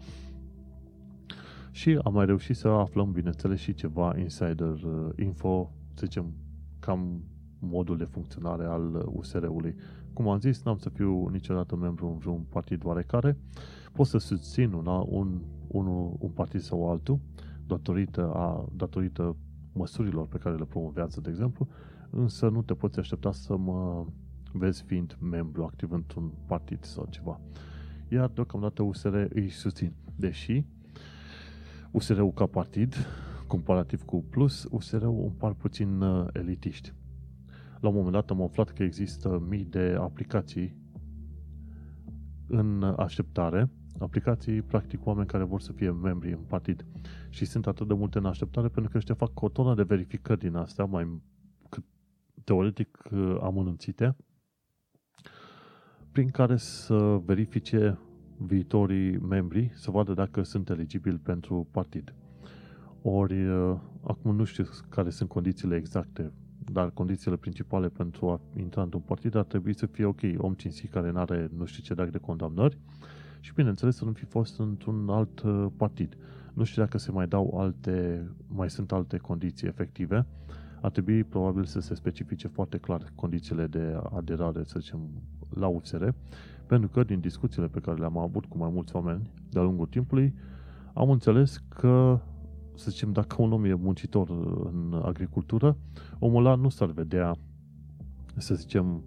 Și 1.72 1.99
am 2.03 2.14
mai 2.14 2.26
reușit 2.26 2.55
să 2.55 2.68
aflăm, 2.68 3.12
bineînțeles, 3.12 3.59
și 3.59 3.74
ceva 3.74 4.18
insider 4.18 4.68
uh, 4.68 5.09
info, 5.16 5.72
să 5.93 6.05
zicem, 6.05 6.34
cam 6.80 7.24
modul 7.59 7.97
de 7.97 8.03
funcționare 8.03 8.66
al 8.66 9.09
USR-ului. 9.14 9.76
Cum 10.14 10.30
am 10.30 10.39
zis, 10.39 10.64
n-am 10.64 10.78
să 10.78 10.89
fiu 10.89 11.28
niciodată 11.28 11.76
membru 11.76 12.07
în 12.07 12.18
vreun 12.18 12.45
partid 12.49 12.86
oarecare. 12.86 13.38
Pot 13.91 14.07
să 14.07 14.18
susțin 14.18 14.74
una, 14.74 15.05
un, 15.07 15.41
un, 15.68 15.86
un 16.20 16.30
partid 16.30 16.59
sau 16.59 16.89
altul, 16.89 17.20
datorită, 17.68 18.32
a, 18.34 18.66
datorită 18.76 19.36
măsurilor 19.74 20.28
pe 20.28 20.38
care 20.38 20.55
le 20.55 20.66
promovează, 20.66 21.22
de 21.22 21.30
exemplu, 21.30 21.68
însă 22.12 22.49
nu 22.49 22.62
te 22.62 22.74
poți 22.74 22.99
aștepta 22.99 23.32
să 23.32 23.57
mă 23.57 24.05
vezi 24.51 24.84
fiind 24.84 25.18
membru 25.22 25.64
activ 25.64 25.91
într-un 25.91 26.32
partid 26.45 26.84
sau 26.84 27.07
ceva. 27.09 27.39
Iar 28.07 28.30
deocamdată 28.30 28.84
USR 28.84 29.16
îi 29.30 29.49
susțin. 29.49 29.93
Deși 30.16 30.66
USR-ul 31.91 32.32
ca 32.32 32.45
partid, 32.45 32.95
comparativ 33.47 34.03
cu 34.03 34.24
Plus, 34.30 34.68
USR-ul 34.70 35.24
un 35.24 35.32
par 35.32 35.53
puțin 35.53 36.01
uh, 36.01 36.28
elitiști. 36.34 36.93
La 37.80 37.88
un 37.88 37.95
moment 37.95 38.14
dat 38.14 38.30
am 38.30 38.41
aflat 38.41 38.70
că 38.70 38.84
există 38.84 39.45
mii 39.49 39.66
de 39.66 39.95
aplicații 39.99 40.76
în 42.47 42.84
așteptare, 42.84 43.70
aplicații, 43.99 44.62
practic, 44.62 45.05
oameni 45.05 45.28
care 45.28 45.43
vor 45.43 45.62
să 45.62 45.72
fie 45.72 45.91
membri 45.91 46.32
în 46.32 46.43
partid. 46.47 46.86
Și 47.30 47.45
sunt 47.45 47.68
atât 47.68 47.88
de 47.88 47.93
multe 47.93 48.18
în 48.18 48.26
așteptare 48.26 48.68
pentru 48.68 48.91
că 48.91 48.97
ăștia 48.97 49.16
fac 49.16 49.41
o 49.41 49.49
tonă 49.49 49.76
de 49.76 49.84
verificări 49.84 50.39
din 50.39 50.55
astea, 50.55 50.86
mai 50.86 51.22
teoretic 52.43 52.97
amănunțite, 53.41 54.15
prin 56.11 56.29
care 56.29 56.57
să 56.57 57.21
verifice 57.25 57.99
viitorii 58.37 59.17
membri, 59.17 59.71
să 59.73 59.91
vadă 59.91 60.13
dacă 60.13 60.43
sunt 60.43 60.69
eligibili 60.69 61.17
pentru 61.17 61.67
partid. 61.71 62.13
Ori, 63.01 63.47
acum 64.01 64.35
nu 64.35 64.43
știu 64.43 64.65
care 64.89 65.09
sunt 65.09 65.29
condițiile 65.29 65.75
exacte 65.75 66.31
dar 66.71 66.89
condițiile 66.89 67.35
principale 67.35 67.89
pentru 67.89 68.29
a 68.29 68.41
intra 68.57 68.81
într-un 68.81 69.01
partid 69.01 69.35
ar 69.35 69.43
trebui 69.43 69.75
să 69.75 69.85
fie 69.85 70.05
ok, 70.05 70.19
om 70.37 70.53
cinstit 70.53 70.91
care 70.91 71.11
nu 71.11 71.19
are 71.19 71.49
nu 71.57 71.65
știu 71.65 71.83
ce 71.83 72.09
de 72.09 72.17
condamnări 72.17 72.77
și 73.39 73.53
bineînțeles 73.53 73.95
să 73.95 74.05
nu 74.05 74.11
fi 74.11 74.25
fost 74.25 74.59
într-un 74.59 75.09
alt 75.09 75.41
uh, 75.41 75.65
partid. 75.77 76.17
Nu 76.53 76.63
știu 76.63 76.81
dacă 76.81 76.97
se 76.97 77.11
mai 77.11 77.27
dau 77.27 77.57
alte, 77.59 78.27
mai 78.47 78.69
sunt 78.69 78.91
alte 78.91 79.17
condiții 79.17 79.67
efective. 79.67 80.25
Ar 80.82 80.91
trebui 80.91 81.23
probabil 81.23 81.65
să 81.65 81.79
se 81.79 81.95
specifice 81.95 82.47
foarte 82.47 82.77
clar 82.77 83.11
condițiile 83.15 83.67
de 83.67 84.01
aderare, 84.15 84.63
să 84.63 84.79
zicem, 84.79 84.99
la 85.49 85.67
USR, 85.67 86.07
pentru 86.65 86.89
că 86.89 87.03
din 87.03 87.19
discuțiile 87.19 87.67
pe 87.67 87.79
care 87.79 87.97
le-am 87.97 88.17
avut 88.17 88.45
cu 88.45 88.57
mai 88.57 88.69
mulți 88.73 88.95
oameni 88.95 89.29
de-a 89.49 89.61
lungul 89.61 89.86
timpului, 89.86 90.34
am 90.93 91.09
înțeles 91.09 91.63
că 91.69 92.19
să 92.75 92.89
zicem, 92.89 93.11
dacă 93.11 93.41
un 93.41 93.51
om 93.51 93.65
e 93.65 93.73
muncitor 93.73 94.29
în 94.65 95.01
agricultură, 95.03 95.77
omul 96.19 96.45
ăla 96.45 96.55
nu 96.55 96.69
s-ar 96.69 96.91
vedea, 96.91 97.36
să 98.38 98.55
zicem, 98.55 99.03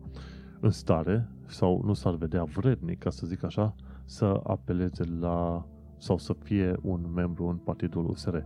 în 0.60 0.70
stare 0.70 1.28
sau 1.46 1.82
nu 1.84 1.92
s-ar 1.92 2.14
vedea 2.14 2.44
vrednic, 2.44 2.98
ca 2.98 3.10
să 3.10 3.26
zic 3.26 3.44
așa, 3.44 3.74
să 4.04 4.40
apeleze 4.42 5.04
la 5.20 5.66
sau 5.98 6.18
să 6.18 6.32
fie 6.42 6.76
un 6.82 7.12
membru 7.14 7.46
în 7.46 7.56
partidul 7.56 8.08
USR. 8.08 8.36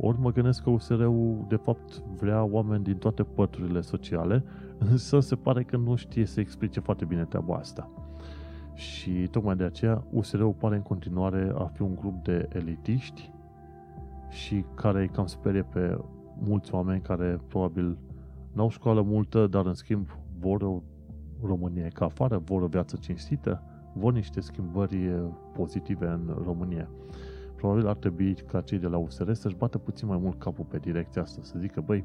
Ori 0.00 0.20
mă 0.20 0.32
gândesc 0.32 0.62
că 0.62 0.70
USR-ul 0.70 1.44
de 1.48 1.56
fapt 1.56 2.02
vrea 2.20 2.42
oameni 2.44 2.84
din 2.84 2.96
toate 2.96 3.22
păturile 3.22 3.80
sociale, 3.80 4.44
însă 4.90 5.20
se 5.20 5.36
pare 5.36 5.62
că 5.62 5.76
nu 5.76 5.94
știe 5.94 6.24
să 6.24 6.40
explice 6.40 6.80
foarte 6.80 7.04
bine 7.04 7.24
treaba 7.24 7.54
asta. 7.54 7.90
Și 8.74 9.10
tocmai 9.10 9.56
de 9.56 9.64
aceea 9.64 10.04
USR-ul 10.10 10.52
pare 10.52 10.76
în 10.76 10.82
continuare 10.82 11.52
a 11.54 11.64
fi 11.64 11.82
un 11.82 11.94
grup 11.94 12.24
de 12.24 12.48
elitiști 12.52 13.32
și 14.28 14.64
care 14.74 15.00
îi 15.00 15.08
cam 15.08 15.26
sperie 15.26 15.62
pe 15.62 15.98
mulți 16.40 16.74
oameni 16.74 17.00
care 17.00 17.40
probabil 17.48 17.98
n-au 18.52 18.68
școală 18.68 19.02
multă, 19.02 19.46
dar 19.46 19.66
în 19.66 19.74
schimb 19.74 20.08
vor 20.38 20.62
o 20.62 20.82
România 21.42 21.88
ca 21.88 22.04
afară, 22.04 22.38
vor 22.38 22.62
o 22.62 22.66
viață 22.66 22.96
cinstită, 23.00 23.62
vor 23.92 24.12
niște 24.12 24.40
schimbări 24.40 25.10
pozitive 25.52 26.06
în 26.06 26.36
România. 26.44 26.88
Probabil 27.58 27.86
ar 27.86 27.96
trebui 27.96 28.34
ca 28.34 28.60
cei 28.60 28.78
de 28.78 28.86
la 28.86 28.96
USR 28.96 29.32
să-și 29.32 29.56
bată 29.56 29.78
puțin 29.78 30.08
mai 30.08 30.18
mult 30.18 30.38
capul 30.38 30.64
pe 30.64 30.78
direcția 30.78 31.22
asta, 31.22 31.42
să 31.42 31.58
zică, 31.58 31.80
băi, 31.80 32.04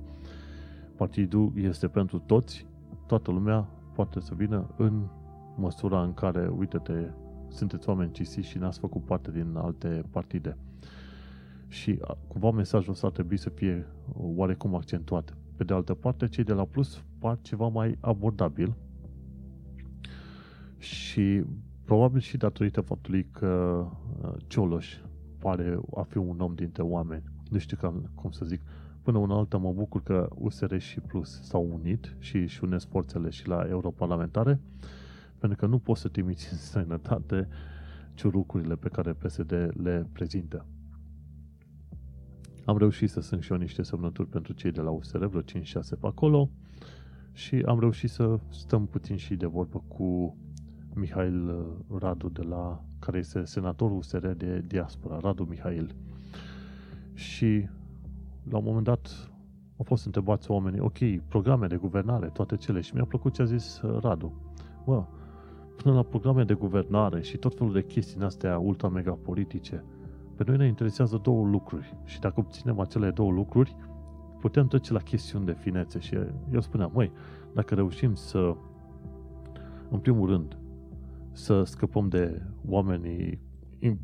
partidul 0.96 1.52
este 1.56 1.88
pentru 1.88 2.20
toți, 2.20 2.68
toată 3.08 3.32
lumea 3.32 3.70
poate 3.96 4.20
să 4.20 4.34
vină 4.36 4.74
în 4.78 5.08
măsura 5.56 6.04
în 6.04 6.14
care, 6.14 6.48
uite-te, 6.48 7.10
sunteți 7.48 7.90
oameni 7.90 8.12
cinstiți 8.12 8.48
și 8.48 8.58
n-ați 8.58 8.80
făcut 8.80 9.06
parte 9.06 9.32
din 9.32 9.56
alte 9.56 10.04
partide 10.10 10.58
și 11.68 12.00
cumva 12.28 12.52
mesajul 12.52 12.92
ăsta 12.92 13.08
ar 13.08 13.14
trebui 13.14 13.38
să 13.38 13.50
fie 13.50 13.88
oarecum 14.14 14.76
accentuat. 14.76 15.38
Pe 15.56 15.64
de 15.64 15.74
altă 15.74 15.94
parte, 15.94 16.28
cei 16.28 16.44
de 16.44 16.54
la 16.54 16.66
Plus 16.66 17.04
par 17.20 17.38
ceva 17.42 17.68
mai 17.68 17.98
abordabil 18.00 18.76
și 20.78 21.44
probabil 21.86 22.20
și 22.20 22.38
datorită 22.38 22.82
faptului 22.82 23.28
că 23.32 23.86
Cioloș 24.48 24.98
pare 25.44 25.80
a 25.96 26.02
fi 26.02 26.18
un 26.18 26.40
om 26.40 26.54
dintre 26.56 26.84
oameni. 26.84 27.24
Nu 27.50 27.58
știu 27.58 27.78
cam, 27.78 28.10
cum 28.16 28.32
să 28.32 28.46
zic. 28.46 28.62
Până 29.02 29.18
una 29.18 29.36
alta 29.36 29.58
mă 29.58 29.72
bucur 29.72 30.04
că 30.04 30.28
USR 30.36 30.78
și 30.78 31.00
Plus 31.00 31.42
s-au 31.42 31.70
unit 31.74 32.16
și 32.20 32.38
își 32.38 32.64
unesc 32.64 32.88
forțele 32.88 33.30
și 33.30 33.48
la 33.48 33.66
europarlamentare, 33.70 34.60
pentru 35.38 35.58
că 35.58 35.66
nu 35.66 35.80
poți 35.80 36.02
să 36.02 36.08
trimiți 36.08 36.48
în 36.52 36.58
străinătate 36.58 37.48
ciurucurile 38.14 38.76
pe 38.76 38.90
care 38.90 39.14
PSD 39.14 39.52
le 39.74 40.08
prezintă. 40.12 40.66
Am 42.66 42.78
reușit 42.78 43.10
să 43.10 43.20
sunt 43.22 43.44
și 43.44 43.52
eu 43.52 43.58
niște 43.58 43.84
semnături 43.84 44.30
pentru 44.30 44.54
cei 44.54 44.72
de 44.72 44.82
la 44.82 44.90
USR, 44.90 45.26
vreo 45.26 45.42
5-6 45.42 45.44
pe 46.00 46.08
acolo, 46.08 46.50
și 47.32 47.64
am 47.66 47.80
reușit 47.80 48.10
să 48.10 48.40
stăm 48.50 48.86
puțin 48.86 49.16
și 49.16 49.36
de 49.36 49.46
vorbă 49.46 49.84
cu 49.88 50.38
Mihail 50.96 51.50
uh, 51.50 52.00
Radu, 52.00 52.30
de 52.30 52.42
la, 52.42 52.84
care 53.04 53.18
este 53.18 53.46
senatorul 53.46 53.98
USR 53.98 54.28
de 54.28 54.64
diaspora, 54.68 55.18
Radu 55.20 55.44
Mihail. 55.50 55.96
Și 57.14 57.68
la 58.50 58.58
un 58.58 58.64
moment 58.64 58.84
dat 58.84 59.32
au 59.78 59.86
fost 59.86 60.06
întrebați 60.06 60.52
oamenii, 60.52 60.80
ok, 60.80 60.98
programe 61.28 61.68
de 61.68 61.76
guvernare, 61.76 62.28
toate 62.28 62.56
cele, 62.56 62.82
și 62.82 62.94
mi-a 62.94 63.06
plăcut 63.06 63.34
ce 63.34 63.42
a 63.42 63.46
zis 63.46 63.82
uh, 63.82 64.00
Radu. 64.02 64.34
Bă, 64.86 65.04
până 65.76 65.96
la 65.96 66.04
programe 66.04 66.44
de 66.44 66.54
guvernare 66.54 67.22
și 67.22 67.38
tot 67.38 67.58
felul 67.58 67.74
de 67.74 67.84
chestii 67.84 68.18
în 68.18 68.24
astea 68.24 68.58
ultra-mega 68.58 69.12
politice, 69.12 69.84
pe 70.36 70.44
noi 70.48 70.58
ne 70.58 70.68
interesează 70.68 71.20
două 71.24 71.48
lucruri 71.48 71.98
și 72.06 72.20
dacă 72.20 72.40
obținem 72.40 72.80
acele 72.80 73.10
două 73.10 73.32
lucruri, 73.32 73.76
putem 74.40 74.68
trece 74.68 74.94
la 74.94 75.00
chestiuni 75.00 75.46
de 75.46 75.54
finețe 75.54 76.00
și 76.00 76.18
eu 76.54 76.62
spuneam, 76.62 76.92
măi, 76.94 77.12
dacă 77.54 77.76
reușim 77.76 78.14
să, 78.14 78.56
în 79.90 80.00
primul 80.00 80.30
rând, 80.30 80.58
să 81.34 81.64
scăpăm 81.64 82.08
de 82.08 82.42
oamenii, 82.68 83.40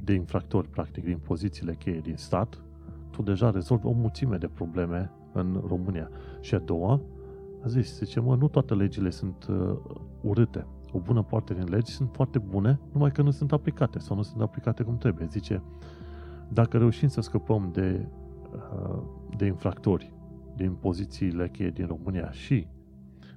de 0.04 0.14
infractori, 0.14 0.70
practic, 0.70 1.04
din 1.04 1.18
pozițiile 1.18 1.76
cheie 1.76 2.00
din 2.00 2.16
stat, 2.16 2.64
tu 3.12 3.22
deja 3.22 3.50
rezolvi 3.50 3.86
o 3.86 3.92
mulțime 3.92 4.38
de 4.38 4.48
probleme 4.48 5.12
în 5.34 5.64
România. 5.68 6.10
Și 6.42 6.56
a 6.56 6.60
doua, 6.60 7.02
a 7.64 7.68
zis, 7.68 7.98
zice, 7.98 8.20
mă, 8.20 8.36
nu 8.36 8.48
toate 8.48 8.74
legile 8.74 9.10
sunt 9.10 9.46
uh, 9.50 9.78
urâte. 10.22 10.66
O 10.92 11.00
bună 11.00 11.24
parte 11.24 11.54
din 11.54 11.70
legi 11.70 11.92
sunt 11.92 12.10
foarte 12.12 12.40
bune, 12.40 12.80
numai 12.92 13.12
că 13.12 13.22
nu 13.22 13.32
sunt 13.32 13.52
aplicate 13.52 14.00
sau 14.00 14.16
nu 14.16 14.22
sunt 14.22 14.42
aplicate 14.42 14.84
cum 14.84 14.98
trebuie. 14.98 15.28
Zice, 15.30 15.64
dacă 16.50 16.78
reușim 16.78 17.08
să 17.08 17.22
scăpăm 17.22 17.70
de, 17.74 18.08
uh, 18.54 19.02
de 19.38 19.46
infractori 19.46 20.14
din 20.56 20.72
pozițiile 20.72 21.50
cheie 21.50 21.70
din 21.70 21.86
România 21.86 22.32
și 22.32 22.68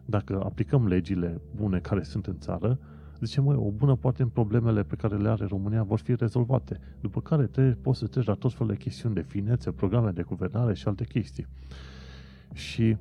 dacă 0.05 0.43
aplicăm 0.45 0.87
legile 0.87 1.41
bune 1.57 1.79
care 1.79 2.03
sunt 2.03 2.27
în 2.27 2.39
țară, 2.39 2.79
zice, 3.27 3.41
măi, 3.41 3.57
o 3.57 3.71
bună 3.71 3.97
parte 3.97 4.23
din 4.23 4.33
problemele 4.33 4.83
pe 4.83 4.95
care 4.95 5.17
le 5.17 5.29
are 5.29 5.45
România 5.45 5.83
vor 5.83 5.99
fi 5.99 6.15
rezolvate. 6.15 6.79
După 7.01 7.21
care 7.21 7.47
te, 7.47 7.63
poți 7.63 7.99
să 7.99 8.07
treci 8.07 8.27
la 8.27 8.35
tot 8.35 8.53
felul 8.53 8.73
de 8.73 8.79
chestiuni 8.79 9.15
de 9.15 9.23
finețe, 9.23 9.71
programe 9.71 10.11
de 10.11 10.23
guvernare 10.23 10.75
și 10.75 10.89
alte 10.89 11.05
chestii. 11.05 11.47
Și 12.53 12.97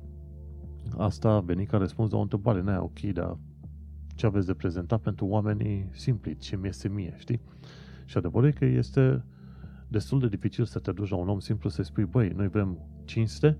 asta 0.96 1.28
a 1.28 1.40
venit 1.40 1.68
ca 1.68 1.76
răspuns 1.76 2.10
la 2.10 2.18
o 2.18 2.20
întrebare. 2.20 2.60
n 2.60 2.68
ok, 2.68 3.00
dar 3.00 3.38
ce 4.14 4.26
aveți 4.26 4.46
de 4.46 4.54
prezentat 4.54 5.00
pentru 5.00 5.26
oamenii 5.26 5.88
simpli, 5.92 6.36
ce 6.36 6.56
mi 6.56 6.68
este 6.68 6.88
mie, 6.88 7.14
știi? 7.18 7.40
Și 8.04 8.16
adevărul 8.16 8.48
e 8.48 8.52
că 8.52 8.64
este 8.64 9.24
destul 9.88 10.20
de 10.20 10.28
dificil 10.28 10.64
să 10.64 10.78
te 10.78 10.92
duci 10.92 11.08
la 11.08 11.16
un 11.16 11.28
om 11.28 11.38
simplu 11.38 11.68
să-i 11.68 11.84
spui, 11.84 12.04
băi, 12.04 12.28
noi 12.28 12.48
vrem 12.48 12.78
cinste, 13.04 13.56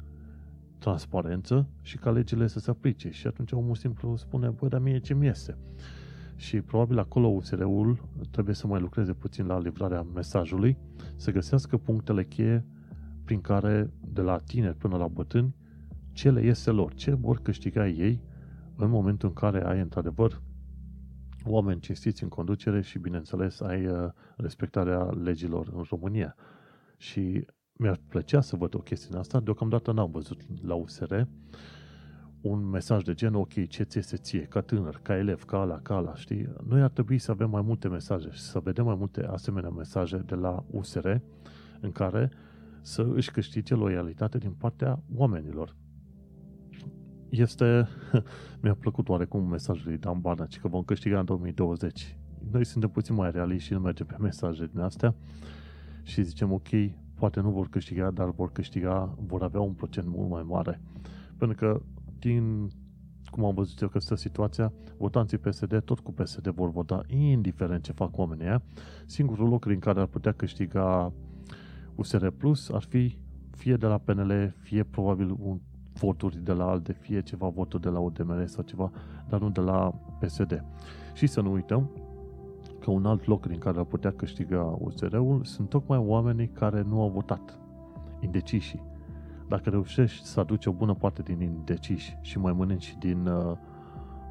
transparență 0.79 1.69
și 1.81 1.97
ca 1.97 2.11
legile 2.11 2.47
să 2.47 2.59
se 2.59 2.71
aplice. 2.71 3.11
Și 3.11 3.27
atunci 3.27 3.53
omul 3.53 3.75
simplu 3.75 4.17
spune, 4.17 4.49
băi, 4.49 4.69
dar 4.69 4.81
mie 4.81 4.99
ce 4.99 5.15
mi 5.15 5.27
este? 5.27 5.59
Și 6.37 6.61
probabil 6.61 6.99
acolo 6.99 7.26
USR-ul 7.26 8.09
trebuie 8.30 8.55
să 8.55 8.66
mai 8.66 8.80
lucreze 8.80 9.12
puțin 9.12 9.47
la 9.47 9.59
livrarea 9.59 10.07
mesajului, 10.14 10.76
să 11.16 11.30
găsească 11.30 11.76
punctele 11.76 12.24
cheie 12.24 12.66
prin 13.24 13.41
care, 13.41 13.91
de 14.01 14.20
la 14.20 14.39
tineri 14.39 14.76
până 14.76 14.97
la 14.97 15.09
bătrâni, 15.09 15.55
ce 16.12 16.30
le 16.30 16.45
iese 16.45 16.70
lor, 16.70 16.95
ce 16.95 17.14
vor 17.14 17.39
câștiga 17.39 17.89
ei 17.89 18.20
în 18.76 18.91
momentul 18.91 19.28
în 19.28 19.35
care 19.35 19.64
ai 19.66 19.80
într-adevăr 19.80 20.43
oameni 21.45 21.80
cinstiți 21.80 22.22
în 22.22 22.28
conducere 22.28 22.80
și, 22.80 22.99
bineînțeles, 22.99 23.61
ai 23.61 23.87
uh, 23.87 24.11
respectarea 24.37 25.03
legilor 25.03 25.70
în 25.74 25.85
România. 25.91 26.37
Și 26.97 27.47
mi-ar 27.72 28.01
plăcea 28.09 28.41
să 28.41 28.57
văd 28.57 28.74
o 28.74 28.78
chestie 28.78 29.09
în 29.12 29.18
asta, 29.18 29.41
deocamdată 29.41 29.93
n-am 29.93 30.11
văzut 30.11 30.41
la 30.62 30.74
USR 30.74 31.14
un 32.43 32.68
mesaj 32.70 33.03
de 33.03 33.14
gen, 33.14 33.34
ok, 33.34 33.68
ce 33.68 33.82
ți 33.82 34.01
se 34.01 34.16
ție, 34.16 34.40
ca 34.40 34.61
tânăr, 34.61 35.01
ca 35.03 35.16
elev, 35.16 35.45
ca 35.45 35.61
ala, 35.61 35.78
ca 35.82 35.97
ala, 35.97 36.14
știi? 36.14 36.49
Noi 36.68 36.82
ar 36.82 36.90
trebui 36.90 37.18
să 37.18 37.30
avem 37.30 37.51
mai 37.51 37.62
multe 37.62 37.88
mesaje 37.88 38.28
și 38.30 38.40
să 38.40 38.59
vedem 38.59 38.84
mai 38.84 38.95
multe 38.95 39.24
asemenea 39.24 39.70
mesaje 39.70 40.16
de 40.16 40.34
la 40.34 40.64
USR 40.70 41.14
în 41.80 41.93
care 41.93 42.30
să 42.80 43.07
își 43.14 43.30
câștige 43.30 43.74
loialitate 43.74 44.38
din 44.38 44.51
partea 44.51 45.03
oamenilor. 45.14 45.76
Este, 47.28 47.88
mi-a 48.62 48.74
plăcut 48.74 49.09
oarecum 49.09 49.49
mesajul 49.49 49.88
lui 49.88 49.99
Dan 49.99 50.20
Barna, 50.20 50.47
că 50.61 50.68
vom 50.68 50.82
câștiga 50.82 51.18
în 51.18 51.24
2020. 51.24 52.16
Noi 52.51 52.64
suntem 52.64 52.90
puțin 52.90 53.14
mai 53.14 53.30
realiști 53.30 53.66
și 53.66 53.72
nu 53.72 53.80
mergem 53.80 54.07
pe 54.07 54.16
mesaje 54.20 54.68
din 54.72 54.80
astea 54.80 55.14
și 56.03 56.22
zicem, 56.22 56.53
ok, 56.53 56.68
poate 57.14 57.40
nu 57.40 57.51
vor 57.51 57.68
câștiga, 57.68 58.11
dar 58.11 58.30
vor 58.30 58.53
câștiga, 58.53 59.14
vor 59.26 59.43
avea 59.43 59.61
un 59.61 59.72
procent 59.72 60.07
mult 60.07 60.30
mai 60.30 60.43
mare. 60.43 60.80
Pentru 61.36 61.57
că 61.57 61.82
din 62.23 62.70
cum 63.31 63.45
am 63.45 63.55
văzut 63.55 63.81
eu 63.81 63.89
că 63.89 63.99
stă 63.99 64.14
situația, 64.14 64.73
votanții 64.97 65.39
PSD 65.39 65.81
tot 65.85 66.01
cu 66.01 66.12
PSD 66.12 66.49
vor 66.49 66.70
vota, 66.70 67.03
indiferent 67.07 67.83
ce 67.83 67.93
fac 67.93 68.18
oamenii 68.18 68.45
aia. 68.45 68.62
Singurul 69.07 69.49
loc 69.49 69.64
în 69.64 69.79
care 69.79 70.01
ar 70.01 70.07
putea 70.07 70.33
câștiga 70.33 71.12
USR 71.95 72.27
Plus 72.27 72.68
ar 72.68 72.83
fi 72.83 73.18
fie 73.51 73.77
de 73.77 73.87
la 73.87 73.99
PNL, 73.99 74.55
fie 74.59 74.83
probabil 74.83 75.37
un 75.39 75.61
voturi 75.93 76.45
de 76.45 76.53
la 76.53 76.64
alte, 76.64 76.93
fie 76.93 77.23
ceva 77.23 77.49
voturi 77.49 77.83
de 77.83 77.89
la 77.89 77.99
UDMR 77.99 78.47
sau 78.47 78.64
ceva, 78.64 78.91
dar 79.29 79.41
nu 79.41 79.51
de 79.51 79.61
la 79.61 79.95
PSD. 80.20 80.64
Și 81.14 81.27
să 81.27 81.41
nu 81.41 81.53
uităm 81.53 81.91
că 82.81 82.91
un 82.91 83.07
alt 83.07 83.27
loc 83.27 83.47
din 83.47 83.59
care 83.59 83.79
ar 83.79 83.85
putea 83.85 84.12
câștiga 84.12 84.77
USR-ul 84.79 85.45
sunt 85.45 85.68
tocmai 85.68 85.99
oamenii 85.99 86.49
care 86.49 86.83
nu 86.83 87.01
au 87.01 87.09
votat, 87.09 87.59
indecișii 88.20 88.91
dacă 89.49 89.70
reușești 89.70 90.26
să 90.26 90.40
aduci 90.40 90.66
o 90.66 90.72
bună 90.72 90.95
parte 90.95 91.22
din 91.22 91.40
indeciși 91.40 92.18
și 92.20 92.38
mai 92.38 92.53
mănânci 92.53 92.97
din 92.99 93.26
uh, 93.26 93.57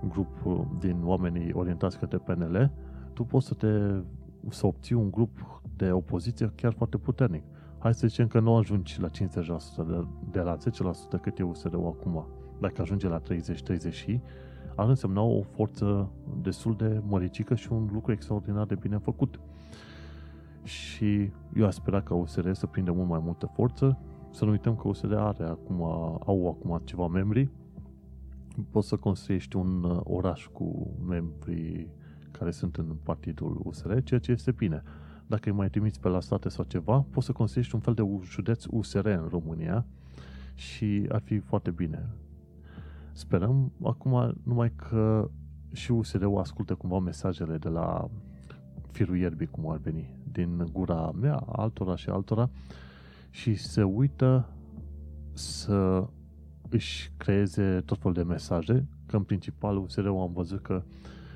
grup, 0.08 0.46
uh, 0.46 0.62
din 0.80 1.02
oamenii 1.04 1.54
orientați 1.54 2.00
către 2.00 2.18
PNL, 2.18 2.72
tu 3.14 3.24
poți 3.24 3.48
să 3.48 3.54
te 3.54 4.02
să 4.50 4.66
obții 4.66 4.96
un 4.96 5.12
grup 5.12 5.62
de 5.76 5.92
opoziție 5.92 6.52
chiar 6.56 6.74
foarte 6.74 6.98
puternic. 6.98 7.44
Hai 7.78 7.94
să 7.94 8.08
zicem 8.08 8.28
că 8.28 8.40
nu 8.40 8.56
ajungi 8.56 9.02
la 9.02 9.10
50% 9.10 9.12
de, 9.88 10.06
de 10.32 10.40
la 10.40 10.58
10% 10.58 11.22
cât 11.22 11.40
e 11.40 11.44
usr 11.44 11.74
acum. 11.74 12.26
Dacă 12.60 12.82
ajunge 12.82 13.08
la 13.08 13.22
30-30 13.22 14.20
ar 14.76 14.88
însemna 14.88 15.22
o 15.22 15.42
forță 15.42 16.12
destul 16.42 16.76
de 16.76 17.02
măricică 17.08 17.56
și 17.56 17.72
un 17.72 17.90
lucru 17.94 18.12
extraordinar 18.12 18.66
de 18.66 18.76
bine 18.76 18.98
făcut. 18.98 19.40
Și 20.64 21.32
eu 21.56 21.66
aș 21.66 21.74
spera 21.74 22.02
ca 22.02 22.14
USR 22.14 22.52
să 22.52 22.66
prindă 22.66 22.92
mult 22.92 23.10
mai 23.10 23.22
multă 23.24 23.46
forță 23.54 23.98
să 24.32 24.46
nu 24.46 24.52
uităm 24.52 24.76
că 24.76 24.88
USR 24.88 25.14
are 25.14 25.44
acum, 25.44 25.82
au 26.26 26.48
acum 26.48 26.82
ceva 26.84 27.08
membri. 27.08 27.50
Poți 28.70 28.88
să 28.88 28.96
construiești 28.96 29.56
un 29.56 29.84
uh, 29.84 30.00
oraș 30.04 30.48
cu 30.52 30.96
membri 31.08 31.88
care 32.32 32.52
sunt 32.52 32.76
în 32.76 32.96
partidul 33.04 33.62
USR, 33.64 33.98
ceea 34.04 34.20
ce 34.20 34.32
este 34.32 34.52
bine. 34.52 34.84
Dacă 35.28 35.50
îi 35.50 35.56
mai 35.56 35.70
trimiți 35.70 36.00
pe 36.00 36.08
la 36.08 36.20
state 36.20 36.50
sau 36.50 36.64
ceva, 36.64 37.06
poți 37.10 37.26
să 37.26 37.32
construiești 37.32 37.76
un 37.76 37.82
fel 37.82 37.94
de 37.94 38.04
județ 38.24 38.66
USR 38.70 39.06
în 39.06 39.28
România 39.30 39.86
și 40.56 41.06
ar 41.10 41.22
fi 41.22 41.40
foarte 41.40 41.72
bine. 41.72 42.10
Sperăm 43.12 43.72
acum 43.84 44.36
numai 44.44 44.72
că 44.76 45.30
și 45.72 45.92
USR-ul 45.92 46.38
ascultă 46.38 46.76
cumva 46.76 47.00
mesajele 47.00 47.58
de 47.58 47.70
la 47.70 48.10
firul 48.92 49.18
ierbii, 49.18 49.48
cum 49.48 49.70
ar 49.70 49.78
veni, 49.78 50.16
din 50.32 50.68
gura 50.72 51.12
mea, 51.12 51.36
altora 51.36 51.96
și 51.96 52.10
altora, 52.10 52.50
și 53.32 53.56
se 53.56 53.84
uită 53.84 54.50
să 55.34 56.08
își 56.70 57.12
creeze 57.18 57.82
tot 57.86 57.98
felul 57.98 58.14
de 58.14 58.24
mesaje, 58.24 58.88
că 59.06 59.16
în 59.16 59.24
principal 59.24 59.78
USR-ul 59.78 60.20
am 60.20 60.32
văzut 60.34 60.62
că 60.62 60.84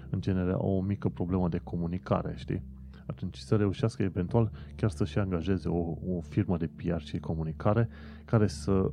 în 0.10 0.22
genere 0.22 0.52
au 0.52 0.78
o 0.78 0.82
mică 0.82 1.10
problemă 1.10 1.50
de 1.50 1.58
comunicare, 1.58 2.34
știi? 2.38 2.64
Atunci 3.06 3.38
să 3.38 3.56
reușească 3.56 4.04
eventual 4.04 4.52
chiar 4.76 4.90
să-și 4.90 5.20
angajeze 5.20 5.68
o, 5.68 5.96
o 6.16 6.22
firmă 6.22 6.58
de 6.58 6.68
PR 6.76 7.02
și 7.02 7.20
comunicare 7.20 7.90
care 8.26 8.48
să 8.48 8.92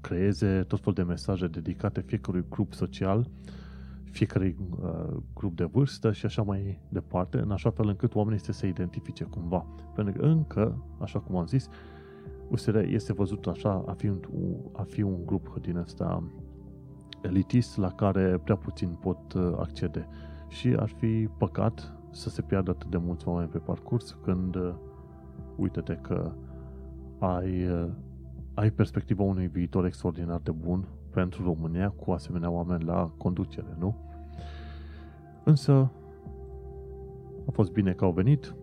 creeze 0.00 0.62
tot 0.62 0.78
felul 0.78 0.94
de 0.94 1.02
mesaje 1.02 1.46
dedicate 1.46 2.00
fiecărui 2.00 2.44
grup 2.48 2.72
social, 2.72 3.30
fiecărui 4.12 4.56
uh, 4.82 5.16
grup 5.34 5.56
de 5.56 5.64
vârstă 5.64 6.12
și 6.12 6.26
așa 6.26 6.42
mai 6.42 6.80
departe, 6.88 7.38
în 7.38 7.50
așa 7.50 7.70
fel 7.70 7.88
încât 7.88 8.14
oamenii 8.14 8.40
să 8.40 8.52
se 8.52 8.66
identifice 8.66 9.24
cumva. 9.24 9.66
Pentru 9.94 10.20
că 10.20 10.26
încă, 10.26 10.84
așa 10.98 11.18
cum 11.18 11.36
am 11.36 11.46
zis, 11.46 11.68
USR 12.48 12.76
este 12.76 13.12
văzut 13.12 13.46
așa 13.46 13.84
a 13.86 13.92
fi 13.92 14.08
un, 14.08 14.20
a 14.72 14.82
fi 14.82 15.02
un 15.02 15.26
grup 15.26 15.58
din 15.60 15.76
ăsta 15.76 16.22
elitist 17.22 17.76
la 17.76 17.90
care 17.90 18.40
prea 18.44 18.56
puțin 18.56 18.88
pot 18.88 19.32
uh, 19.32 19.52
accede. 19.58 20.08
Și 20.48 20.74
ar 20.78 20.88
fi 20.88 21.28
păcat 21.38 21.92
să 22.10 22.28
se 22.28 22.42
piardă 22.42 22.70
atât 22.70 22.90
de 22.90 22.96
mulți 22.96 23.28
oameni 23.28 23.48
pe 23.48 23.58
parcurs 23.58 24.18
când 24.22 24.54
uh, 24.54 24.74
uite-te 25.56 25.94
că 25.94 26.32
ai, 27.18 27.66
uh, 27.66 27.88
ai 28.54 28.70
perspectiva 28.70 29.22
unui 29.22 29.46
viitor 29.46 29.84
extraordinar 29.84 30.40
de 30.40 30.50
bun 30.50 30.88
pentru 31.12 31.42
România 31.44 31.88
cu 31.90 32.10
asemenea 32.10 32.50
oameni 32.50 32.84
la 32.84 33.10
conducere, 33.16 33.76
nu? 33.78 33.94
Însă 35.44 35.90
a 37.46 37.50
fost 37.50 37.72
bine 37.72 37.92
că 37.92 38.04
au 38.04 38.12
venit. 38.12 38.54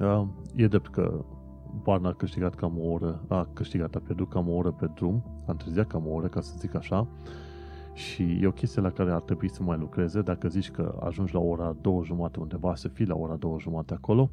Uh, 0.00 0.26
e 0.54 0.66
drept 0.66 0.88
că 0.88 1.24
Barna 1.82 2.08
a 2.08 2.12
câștigat 2.12 2.54
cam 2.54 2.78
o 2.78 2.90
oră, 2.90 3.24
a 3.28 3.48
câștigat, 3.52 3.94
a 3.94 4.00
pierdut 4.04 4.28
cam 4.28 4.48
o 4.48 4.52
oră 4.52 4.70
pe 4.70 4.90
drum, 4.94 5.22
a 5.46 5.50
întârziat 5.50 5.86
cam 5.86 6.06
o 6.06 6.14
oră, 6.14 6.26
ca 6.26 6.40
să 6.40 6.54
zic 6.58 6.74
așa, 6.74 7.06
și 7.94 8.38
e 8.40 8.46
o 8.46 8.52
chestie 8.52 8.82
la 8.82 8.90
care 8.90 9.10
ar 9.10 9.20
trebui 9.20 9.50
să 9.50 9.62
mai 9.62 9.78
lucreze 9.78 10.22
dacă 10.22 10.48
zici 10.48 10.70
că 10.70 10.98
ajungi 11.00 11.34
la 11.34 11.40
ora 11.40 11.76
două 11.80 12.04
jumate 12.04 12.40
undeva, 12.40 12.74
să 12.74 12.88
fii 12.88 13.06
la 13.06 13.14
ora 13.14 13.34
două 13.34 13.58
jumate 13.58 13.94
acolo, 13.94 14.30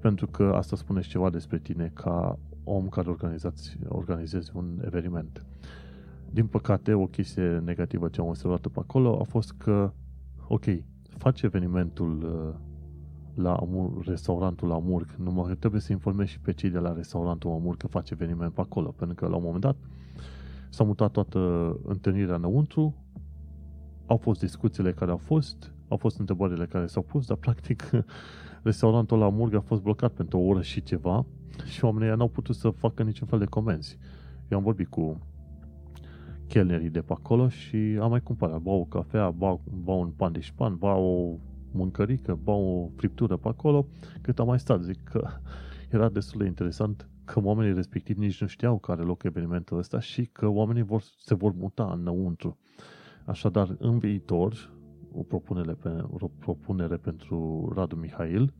pentru 0.00 0.26
că 0.26 0.52
asta 0.56 0.76
spune 0.76 1.00
și 1.00 1.10
ceva 1.10 1.30
despre 1.30 1.58
tine 1.58 1.90
ca 1.94 2.38
om 2.64 2.88
care 2.88 3.08
organizați, 3.08 3.78
organizezi 3.88 4.50
un 4.54 4.82
eveniment. 4.84 5.44
Din 6.32 6.46
păcate, 6.46 6.92
o 6.92 7.06
chestie 7.06 7.58
negativă 7.64 8.08
ce 8.08 8.20
am 8.20 8.26
observat 8.26 8.66
pe 8.66 8.78
acolo 8.78 9.18
a 9.20 9.24
fost 9.24 9.52
că, 9.52 9.92
ok, 10.48 10.64
faci 11.02 11.42
evenimentul 11.42 12.22
uh, 12.22 12.60
la 13.34 13.54
Amur, 13.54 14.06
restaurantul 14.06 14.72
Amur, 14.72 15.16
numai 15.18 15.48
că 15.48 15.54
trebuie 15.54 15.80
să 15.80 15.92
informezi 15.92 16.30
și 16.30 16.40
pe 16.40 16.52
cei 16.52 16.70
de 16.70 16.78
la 16.78 16.92
restaurantul 16.92 17.50
Amur 17.50 17.76
că 17.76 17.86
faci 17.86 18.10
eveniment 18.10 18.52
pe 18.52 18.60
acolo, 18.60 18.88
pentru 18.88 19.14
că 19.14 19.26
la 19.28 19.36
un 19.36 19.42
moment 19.42 19.60
dat 19.62 19.76
s-a 20.68 20.84
mutat 20.84 21.10
toată 21.10 21.38
întâlnirea 21.84 22.34
înăuntru, 22.34 22.94
au 24.06 24.16
fost 24.16 24.40
discuțiile 24.40 24.92
care 24.92 25.10
au 25.10 25.16
fost, 25.16 25.72
au 25.88 25.96
fost 25.96 26.18
întrebările 26.18 26.66
care 26.66 26.86
s-au 26.86 27.02
pus, 27.02 27.26
dar 27.26 27.36
practic 27.46 27.90
restaurantul 28.62 29.18
la 29.18 29.28
Murg 29.28 29.54
a 29.54 29.60
fost 29.60 29.82
blocat 29.82 30.12
pentru 30.12 30.38
o 30.38 30.42
oră 30.42 30.62
și 30.62 30.82
ceva 30.82 31.24
și 31.64 31.84
oamenii 31.84 32.16
n-au 32.16 32.28
putut 32.28 32.54
să 32.54 32.70
facă 32.70 33.02
niciun 33.02 33.26
fel 33.26 33.38
de 33.38 33.44
comenzi. 33.44 33.98
Eu 34.48 34.58
am 34.58 34.64
vorbit 34.64 34.88
cu 34.88 35.18
chelnerii 36.52 36.90
de 36.90 37.00
pe 37.00 37.12
acolo 37.12 37.48
și 37.48 37.98
am 38.00 38.10
mai 38.10 38.20
cumpărat. 38.20 38.60
Bau 38.60 38.80
o 38.80 38.84
cafea, 38.84 39.30
bau, 39.30 39.60
bau 39.84 40.00
un 40.00 40.10
pan 40.10 40.32
de 40.32 40.40
șpan, 40.40 40.76
bau 40.76 41.04
o 41.04 41.36
mâncărică, 41.70 42.38
bau 42.42 42.64
o 42.64 42.88
friptură 42.96 43.36
pe 43.36 43.48
acolo, 43.48 43.86
cât 44.20 44.38
am 44.38 44.46
mai 44.46 44.58
stat. 44.58 44.82
Zic 44.82 45.04
că 45.04 45.28
era 45.96 46.08
destul 46.08 46.40
de 46.40 46.46
interesant 46.46 47.08
că 47.24 47.40
oamenii 47.42 47.74
respectivi 47.74 48.18
nici 48.20 48.40
nu 48.40 48.46
știau 48.46 48.78
care 48.78 48.98
are 48.98 49.08
loc 49.08 49.22
evenimentul 49.22 49.78
ăsta 49.78 50.00
și 50.00 50.24
că 50.24 50.46
oamenii 50.46 50.82
vor, 50.82 51.02
se 51.18 51.34
vor 51.34 51.52
muta 51.52 51.96
înăuntru. 51.98 52.58
Așadar, 53.24 53.76
în 53.78 53.98
viitor, 53.98 54.70
o 55.12 55.22
propunere, 55.22 55.72
pe, 55.72 56.04
o 56.20 56.28
propunere 56.38 56.96
pentru 56.96 57.68
Radu 57.76 57.96
Mihail, 57.96 58.52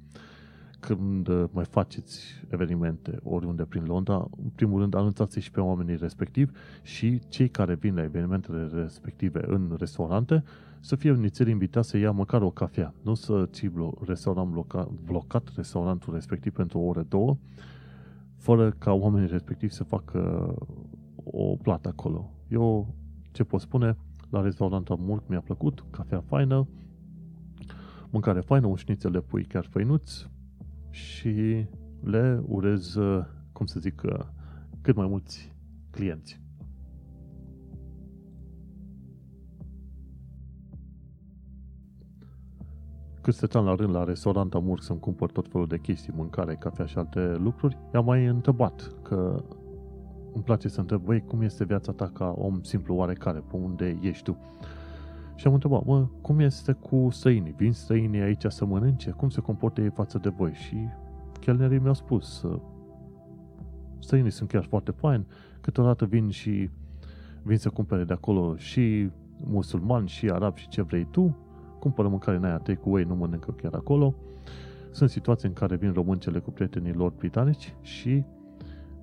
când 0.86 1.28
mai 1.50 1.64
faceți 1.64 2.22
evenimente 2.48 3.18
oriunde 3.22 3.64
prin 3.64 3.84
Londra, 3.84 4.28
în 4.42 4.48
primul 4.54 4.80
rând 4.80 4.94
anunțați 4.94 5.40
și 5.40 5.50
pe 5.50 5.60
oamenii 5.60 5.96
respectivi 5.96 6.52
și 6.82 7.20
cei 7.28 7.48
care 7.48 7.74
vin 7.74 7.94
la 7.94 8.02
evenimentele 8.02 8.68
respective 8.72 9.40
în 9.46 9.76
restaurante 9.78 10.44
să 10.80 10.96
fie 10.96 11.12
nițel 11.12 11.48
invitați 11.48 11.88
să 11.88 11.96
ia 11.96 12.10
măcar 12.10 12.42
o 12.42 12.50
cafea. 12.50 12.94
Nu 13.02 13.14
să 13.14 13.46
ții 13.46 13.96
restaurant 14.06 14.50
blocat, 14.50 14.88
blocat 15.04 15.52
restaurantul 15.56 16.14
respectiv 16.14 16.52
pentru 16.52 16.78
o 16.78 16.82
oră, 16.82 17.02
două, 17.08 17.36
fără 18.36 18.70
ca 18.70 18.92
oamenii 18.92 19.28
respectivi 19.28 19.72
să 19.72 19.84
facă 19.84 20.54
o 21.24 21.56
plată 21.56 21.88
acolo. 21.88 22.30
Eu, 22.48 22.94
ce 23.32 23.44
pot 23.44 23.60
spune, 23.60 23.96
la 24.30 24.40
restaurantul 24.40 24.96
mult 25.00 25.28
mi-a 25.28 25.40
plăcut, 25.40 25.84
cafea 25.90 26.20
faină, 26.20 26.68
mâncare 28.10 28.40
faină, 28.40 28.66
un 28.66 28.76
șnițel 28.76 29.10
de 29.10 29.20
pui 29.20 29.44
chiar 29.44 29.64
făinuț 29.64 30.26
și 30.92 31.66
le 32.00 32.42
urez, 32.46 32.96
cum 33.52 33.66
să 33.66 33.80
zic, 33.80 34.02
cât 34.80 34.96
mai 34.96 35.06
mulți 35.06 35.54
clienți. 35.90 36.40
Cât 43.20 43.34
stăteam 43.34 43.64
la 43.64 43.74
rând 43.74 43.94
la 43.94 44.04
restaurant 44.04 44.54
Amur 44.54 44.80
să-mi 44.80 44.98
cumpăr 44.98 45.30
tot 45.30 45.48
felul 45.48 45.66
de 45.66 45.78
chestii, 45.78 46.12
mâncare, 46.16 46.54
cafea 46.54 46.86
și 46.86 46.98
alte 46.98 47.36
lucruri, 47.36 47.78
i-am 47.94 48.04
mai 48.04 48.26
întrebat 48.26 48.92
că 49.02 49.44
îmi 50.32 50.44
place 50.44 50.68
să 50.68 50.80
întreb, 50.80 51.00
băi, 51.00 51.20
cum 51.20 51.40
este 51.40 51.64
viața 51.64 51.92
ta 51.92 52.08
ca 52.08 52.34
om 52.36 52.62
simplu 52.62 52.94
oarecare, 52.94 53.38
pe 53.38 53.56
unde 53.56 53.98
ești 54.02 54.22
tu? 54.22 54.36
Și 55.42 55.48
am 55.48 55.54
întrebat, 55.54 55.84
mă, 55.84 56.06
cum 56.20 56.38
este 56.38 56.72
cu 56.72 57.08
străinii? 57.10 57.54
Vin 57.56 57.72
străinii 57.72 58.20
aici 58.20 58.44
să 58.48 58.64
mănânce? 58.64 59.10
Cum 59.10 59.28
se 59.28 59.40
comportă 59.40 59.80
ei 59.80 59.90
față 59.90 60.18
de 60.18 60.28
voi? 60.28 60.52
Și 60.52 60.76
chelnerii 61.40 61.78
mi-au 61.78 61.94
spus, 61.94 62.46
străinii 63.98 64.30
sunt 64.30 64.48
chiar 64.48 64.64
foarte 64.64 64.90
faini, 64.90 65.26
câteodată 65.60 66.04
vin 66.04 66.30
și 66.30 66.70
vin 67.42 67.56
să 67.56 67.68
cumpere 67.68 68.04
de 68.04 68.12
acolo 68.12 68.56
și 68.56 69.10
musulmani, 69.44 70.08
și 70.08 70.28
arabi, 70.28 70.60
și 70.60 70.68
ce 70.68 70.82
vrei 70.82 71.06
tu, 71.10 71.36
cumpără 71.78 72.08
mâncare 72.08 72.36
în 72.36 72.44
aia 72.44 72.58
take-away, 72.58 73.04
nu 73.04 73.14
mănâncă 73.14 73.52
chiar 73.52 73.74
acolo. 73.74 74.14
Sunt 74.90 75.10
situații 75.10 75.48
în 75.48 75.54
care 75.54 75.76
vin 75.76 75.92
româncele 75.92 76.38
cu 76.38 76.50
prietenii 76.50 76.92
lor 76.92 77.12
britanici 77.16 77.74
și 77.80 78.24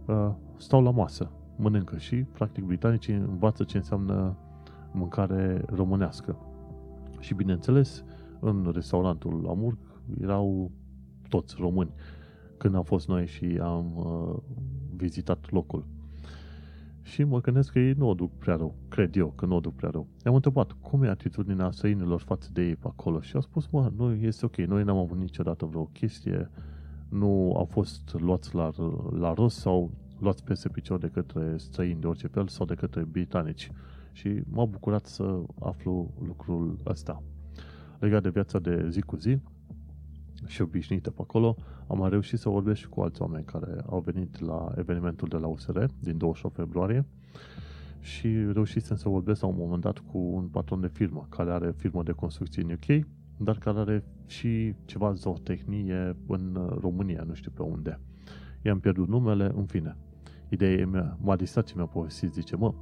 uh, 0.06 0.32
stau 0.58 0.84
la 0.84 0.92
masă, 0.92 1.32
mănâncă 1.56 1.98
și, 1.98 2.16
practic, 2.16 2.64
britanicii 2.64 3.14
învață 3.14 3.64
ce 3.64 3.78
înseamnă 3.78 4.38
mâncare 4.92 5.64
românească. 5.68 6.38
Și, 7.20 7.34
bineînțeles, 7.34 8.04
în 8.40 8.72
restaurantul 8.74 9.46
Amur 9.50 9.78
erau 10.22 10.72
toți 11.30 11.56
români 11.60 11.94
când 12.58 12.76
am 12.76 12.84
fost 12.84 13.08
noi 13.08 13.28
și 13.28 13.60
am 13.62 13.96
uh, 13.96 14.36
vizitat 14.96 15.52
locul. 15.52 15.86
Și 17.02 17.24
mă 17.24 17.42
gândesc 17.42 17.72
că 17.72 17.80
ei 17.80 17.94
nu 17.98 18.10
o 18.10 18.14
duc 18.14 18.38
prea 18.38 18.56
rău. 18.56 18.76
Cred 18.90 19.16
eu 19.16 19.34
că 19.36 19.46
nu 19.46 19.56
o 19.56 19.60
duc 19.60 19.76
prea 19.76 19.90
rău. 19.90 20.08
I-am 20.26 20.36
întrebat 20.36 20.72
cum 20.72 21.04
e 21.04 21.08
atitudinea 21.08 21.72
străinilor 21.72 22.22
față 22.22 22.50
de 22.54 22.62
ei 22.62 22.76
pe 22.76 22.88
acolo 22.88 23.22
și 23.22 23.36
au 23.36 23.42
spus, 23.42 23.68
mă, 23.68 23.92
nu, 23.96 24.14
este 24.14 24.46
ok, 24.46 24.56
noi 24.58 24.84
n-am 24.84 24.98
avut 24.98 25.18
niciodată 25.18 25.66
vreo 25.66 25.84
chestie, 25.84 26.50
nu 27.10 27.54
au 27.56 27.66
fost 27.66 28.14
luați 28.20 28.56
la, 28.56 28.70
la 29.20 29.34
rost 29.34 29.58
sau 29.58 29.92
luați 30.20 30.44
peste 30.44 30.70
picior 30.70 31.00
de 31.00 31.08
către 31.08 31.58
străini 31.58 32.02
de 32.02 32.08
orice 32.08 32.28
fel 32.28 32.48
sau 32.48 32.66
de 32.66 32.74
către 32.74 33.04
britanici. 33.04 33.72
Și 34.20 34.42
m-a 34.50 34.66
bucurat 34.66 35.06
să 35.06 35.42
aflu 35.60 36.14
lucrul 36.28 36.78
ăsta. 36.86 37.24
Legat 38.00 38.22
de 38.22 38.30
viața 38.30 38.60
de 38.60 38.90
zi 38.90 39.02
cu 39.02 39.16
zi 39.16 39.38
și 40.46 40.62
obișnuită 40.62 41.12
pe 41.12 41.22
acolo, 41.22 41.56
am 41.88 41.98
mai 41.98 42.10
reușit 42.10 42.40
să 42.40 42.50
vorbesc 42.50 42.80
și 42.80 42.90
cu 42.90 43.02
alți 43.02 43.22
oameni 43.22 43.46
care 43.46 43.84
au 43.86 44.00
venit 44.00 44.40
la 44.40 44.72
evenimentul 44.76 45.28
de 45.28 45.38
la 45.38 45.48
USR 45.48 45.84
din 46.00 46.18
28 46.18 46.56
februarie 46.56 47.06
și 48.00 48.28
reușisem 48.28 48.96
să 48.96 49.10
vorbesc 49.10 49.42
la 49.42 49.48
un 49.48 49.56
moment 49.58 49.82
dat 49.82 49.98
cu 49.98 50.18
un 50.18 50.48
patron 50.48 50.82
de 50.82 50.88
firmă 50.88 51.26
care 51.30 51.52
are 51.52 51.72
firmă 51.72 52.04
de 52.04 52.12
construcții 52.12 52.64
în 52.64 52.72
UK, 52.72 53.06
dar 53.38 53.58
care 53.58 53.80
are 53.80 54.04
și 54.26 54.74
ceva 54.86 55.14
zootehnie 55.14 56.16
în 56.28 56.76
România, 56.80 57.24
nu 57.28 57.34
știu 57.34 57.52
pe 57.52 57.62
unde. 57.62 58.00
I-am 58.62 58.80
pierdut 58.80 59.08
numele, 59.08 59.52
în 59.56 59.66
fine. 59.66 59.98
Ideea 60.50 60.72
e 60.72 60.86
mea, 60.86 61.18
m-a 61.22 61.36
distrat 61.36 61.66
ce 61.66 61.74
mi-a 61.76 61.86
povestit, 61.86 62.32
zice, 62.32 62.56
mă, 62.56 62.74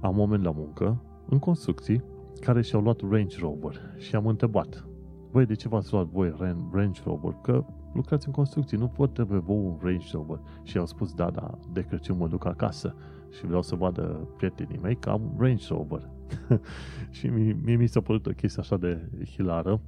am 0.00 0.18
oameni 0.18 0.44
la 0.44 0.50
muncă, 0.50 1.02
în 1.28 1.38
construcții, 1.38 2.02
care 2.40 2.62
și-au 2.62 2.82
luat 2.82 3.00
Range 3.10 3.38
Rover 3.40 3.74
și 3.96 4.16
am 4.16 4.26
întrebat, 4.26 4.84
băi, 5.30 5.46
de 5.46 5.54
ce 5.54 5.68
v-ați 5.68 5.92
luat 5.92 6.06
voi 6.06 6.34
Range 6.72 7.00
Rover? 7.04 7.36
Că 7.42 7.64
lucrați 7.94 8.26
în 8.26 8.32
construcții, 8.32 8.78
nu 8.78 8.88
pot 8.88 9.12
trebuie 9.12 9.38
vouă 9.38 9.68
un 9.68 9.78
Range 9.82 10.06
Rover. 10.12 10.40
Și 10.62 10.78
au 10.78 10.86
spus, 10.86 11.12
da, 11.12 11.30
da, 11.30 11.58
de 11.72 11.80
Crăciun 11.80 12.16
mă 12.16 12.28
duc 12.28 12.44
acasă 12.44 12.94
și 13.30 13.46
vreau 13.46 13.62
să 13.62 13.74
vadă 13.74 14.28
prietenii 14.36 14.78
mei 14.82 14.96
că 14.96 15.10
am 15.10 15.34
Range 15.38 15.66
Rover. 15.68 16.10
și 17.10 17.26
mie, 17.26 17.56
mie 17.64 17.76
mi 17.76 17.86
s-a 17.86 18.00
părut 18.00 18.26
o 18.26 18.30
chestie 18.30 18.62
așa 18.62 18.76
de 18.76 19.08
hilară, 19.30 19.80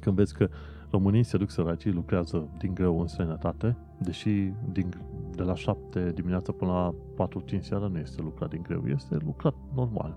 când 0.00 0.16
vezi 0.16 0.34
că 0.34 0.48
românii 0.92 1.22
se 1.22 1.36
duc 1.36 1.50
săracii, 1.50 1.90
lucrează 1.90 2.48
din 2.58 2.74
greu 2.74 3.00
în 3.00 3.06
străinătate, 3.06 3.76
deși 3.98 4.52
din, 4.72 4.88
de 5.36 5.42
la 5.42 5.54
7 5.54 6.12
dimineața 6.14 6.52
până 6.52 6.70
la 6.70 6.94
4-5 7.56 7.60
seara 7.60 7.86
nu 7.86 7.98
este 7.98 8.22
lucrat 8.22 8.50
din 8.50 8.62
greu, 8.62 8.82
este 8.86 9.16
lucrat 9.24 9.54
normal. 9.74 10.16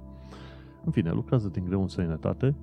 În 0.86 0.92
fine, 0.92 1.12
lucrează 1.12 1.48
din 1.48 1.66
greu 1.66 1.82
în 1.82 1.88
străinătate 1.88 2.56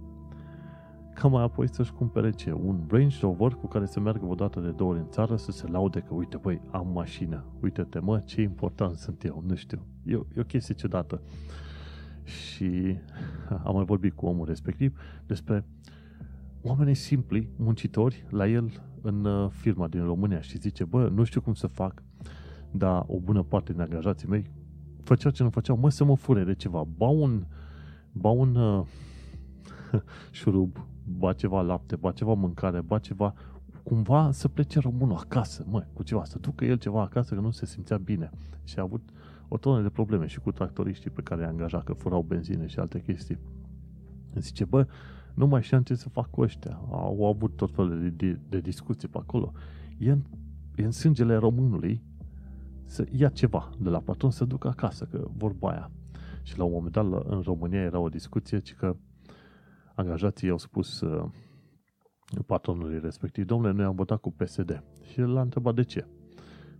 ca 1.14 1.28
mai 1.28 1.43
apoi 1.43 1.68
să-și 1.68 1.93
cumpere 1.93 2.30
ce? 2.30 2.52
Un 2.52 2.80
Range 2.89 3.16
Rover 3.20 3.52
cu 3.52 3.66
care 3.66 3.86
să 3.86 4.01
meargă 4.01 4.26
o 4.26 4.34
dată 4.34 4.60
de 4.60 4.70
două 4.70 4.90
ori 4.90 4.98
în 4.98 5.09
țară 5.09 5.36
să 5.36 5.51
se 5.51 5.66
laude 5.66 6.01
că, 6.01 6.14
uite, 6.14 6.36
băi, 6.36 6.60
am 6.70 6.89
mașină, 6.93 7.44
uite-te, 7.60 7.98
mă, 7.98 8.18
ce 8.18 8.40
important 8.40 8.97
sunt 8.97 9.24
eu, 9.24 9.43
nu 9.47 9.55
știu. 9.55 9.86
E, 10.05 10.12
e 10.12 10.40
o 10.40 10.43
chestie 10.43 10.74
ciudată. 10.74 11.22
Și 12.24 12.97
am 13.64 13.74
mai 13.74 13.84
vorbit 13.84 14.14
cu 14.14 14.26
omul 14.26 14.47
respectiv 14.47 14.98
despre 15.26 15.64
oamenii 16.62 16.94
simpli, 16.94 17.48
muncitori, 17.56 18.26
la 18.30 18.48
el 18.48 18.82
în 19.01 19.24
uh, 19.24 19.51
firma 19.51 19.89
din 19.89 20.05
România 20.05 20.40
și 20.40 20.59
zice, 20.59 20.84
bă, 20.84 21.09
nu 21.09 21.24
știu 21.24 21.40
cum 21.40 21.55
să 21.55 21.66
fac, 21.66 22.02
dar 22.70 23.05
o 23.06 23.18
bună 23.18 23.43
parte 23.43 23.72
din 23.72 23.80
angajații 23.80 24.28
mei 24.28 24.51
făceau 25.02 25.30
ce 25.30 25.43
nu 25.43 25.51
făceau, 25.51 25.76
mă, 25.76 25.90
să 25.90 26.05
mă 26.05 26.16
fure 26.16 26.44
de 26.44 26.55
ceva. 26.55 26.86
Bau 26.97 27.22
un, 27.22 27.44
bau 28.12 28.40
un 28.40 28.55
uh, 28.55 28.86
șurub, 30.30 30.86
ba 31.05 31.32
ceva 31.32 31.60
lapte, 31.60 31.97
ba 31.97 32.12
ceva 32.12 32.32
mâncare, 32.32 32.80
ba 32.80 32.98
ceva, 32.98 33.34
cumva 33.82 34.30
să 34.32 34.48
plece 34.48 34.80
românul 34.80 35.16
acasă, 35.16 35.64
mă, 35.68 35.84
cu 35.93 36.02
ceva, 36.02 36.24
să 36.24 36.39
ducă 36.39 36.64
el 36.64 36.76
ceva 36.76 37.02
acasă, 37.02 37.34
că 37.34 37.40
nu 37.40 37.51
se 37.51 37.66
simțea 37.66 37.97
bine. 37.97 38.30
Și 38.64 38.78
a 38.78 38.82
avut 38.82 39.02
o 39.48 39.56
tonă 39.56 39.82
de 39.82 39.89
probleme 39.89 40.26
și 40.26 40.40
cu 40.40 40.52
tractoriștii 40.52 41.10
pe 41.10 41.22
care 41.22 41.43
i-a 41.43 41.48
angajat, 41.48 41.84
că 41.84 41.93
furau 41.93 42.22
benzină 42.22 42.66
și 42.66 42.78
alte 42.78 43.01
chestii. 43.01 43.39
Zice, 44.34 44.64
bă, 44.64 44.86
Nu 45.34 45.46
mai 45.46 45.62
știam 45.62 45.82
ce 45.82 45.94
să 45.94 46.09
fac 46.09 46.30
cu 46.30 46.40
ăștia. 46.40 46.80
Au 46.90 47.26
avut 47.26 47.56
tot 47.56 47.74
felul 47.74 48.00
de, 48.00 48.09
de, 48.09 48.38
de 48.48 48.60
discuții 48.60 49.09
pe 49.09 49.18
acolo. 49.18 49.52
E 49.98 50.10
în, 50.10 50.22
e 50.76 50.84
în 50.84 50.90
sângele 50.90 51.36
românului 51.36 52.02
să 52.84 53.06
ia 53.10 53.28
ceva 53.28 53.70
de 53.78 53.88
la 53.88 53.98
patron 53.98 54.30
să 54.30 54.44
ducă 54.44 54.68
acasă, 54.68 55.04
că 55.04 55.28
vorba 55.36 55.70
aia. 55.70 55.90
Și 56.42 56.59
la 56.59 56.64
un 56.64 56.72
moment 56.72 56.92
dat 56.92 57.04
în 57.24 57.40
România 57.40 57.80
era 57.80 57.98
o 57.98 58.09
discuție, 58.09 58.59
ci 58.59 58.74
că 58.74 58.96
angajații 59.94 60.50
au 60.50 60.59
spus 60.59 61.00
uh, 61.00 61.24
patronului 62.46 63.00
respectiv, 63.00 63.44
domnule, 63.46 63.72
noi 63.72 63.84
am 63.84 63.94
votat 63.94 64.20
cu 64.20 64.32
PSD. 64.32 64.82
Și 65.10 65.20
el 65.20 65.32
l-a 65.32 65.40
întrebat 65.40 65.74
de 65.74 65.82
ce. 65.82 66.06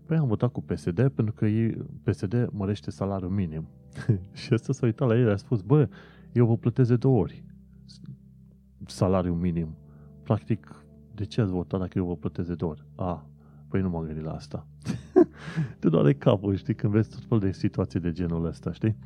Păi 0.07 0.17
am 0.17 0.27
votat 0.27 0.53
cu 0.53 0.63
PSD 0.63 1.09
pentru 1.09 1.35
că 1.35 1.47
ei, 1.47 1.77
PSD 2.03 2.49
mărește 2.51 2.91
salariul 2.91 3.31
minim. 3.31 3.69
și 4.33 4.55
ăsta 4.55 4.73
s-a 4.73 4.87
uitat 4.87 5.09
la 5.09 5.19
el, 5.19 5.31
a 5.31 5.37
spus, 5.37 5.61
bă, 5.61 5.89
eu 6.33 6.47
vă 6.47 6.57
plătesc 6.57 6.89
de 6.89 6.97
două 6.97 7.19
ori 7.19 7.45
salariul 8.87 9.37
minim. 9.37 9.77
Practic, 10.23 10.85
de 11.15 11.25
ce 11.25 11.41
ați 11.41 11.53
votat 11.53 11.81
dacă 11.81 11.99
eu 11.99 12.07
vă 12.07 12.17
plătesc 12.17 12.49
de 12.49 12.55
două 12.55 12.73
ori? 12.73 12.85
A, 12.97 13.27
păi 13.69 13.81
nu 13.81 13.91
m-am 13.91 14.05
gândit 14.05 14.25
la 14.25 14.33
asta. 14.33 14.67
Te 15.79 15.89
doare 15.89 16.15
capul, 16.15 16.55
știi, 16.55 16.75
când 16.75 16.93
vezi 16.93 17.11
tot 17.11 17.25
fel 17.25 17.39
de 17.39 17.53
situații 17.53 18.01
de 18.01 18.13
genul 18.13 18.45
ăsta, 18.45 18.73
știi? 18.73 18.97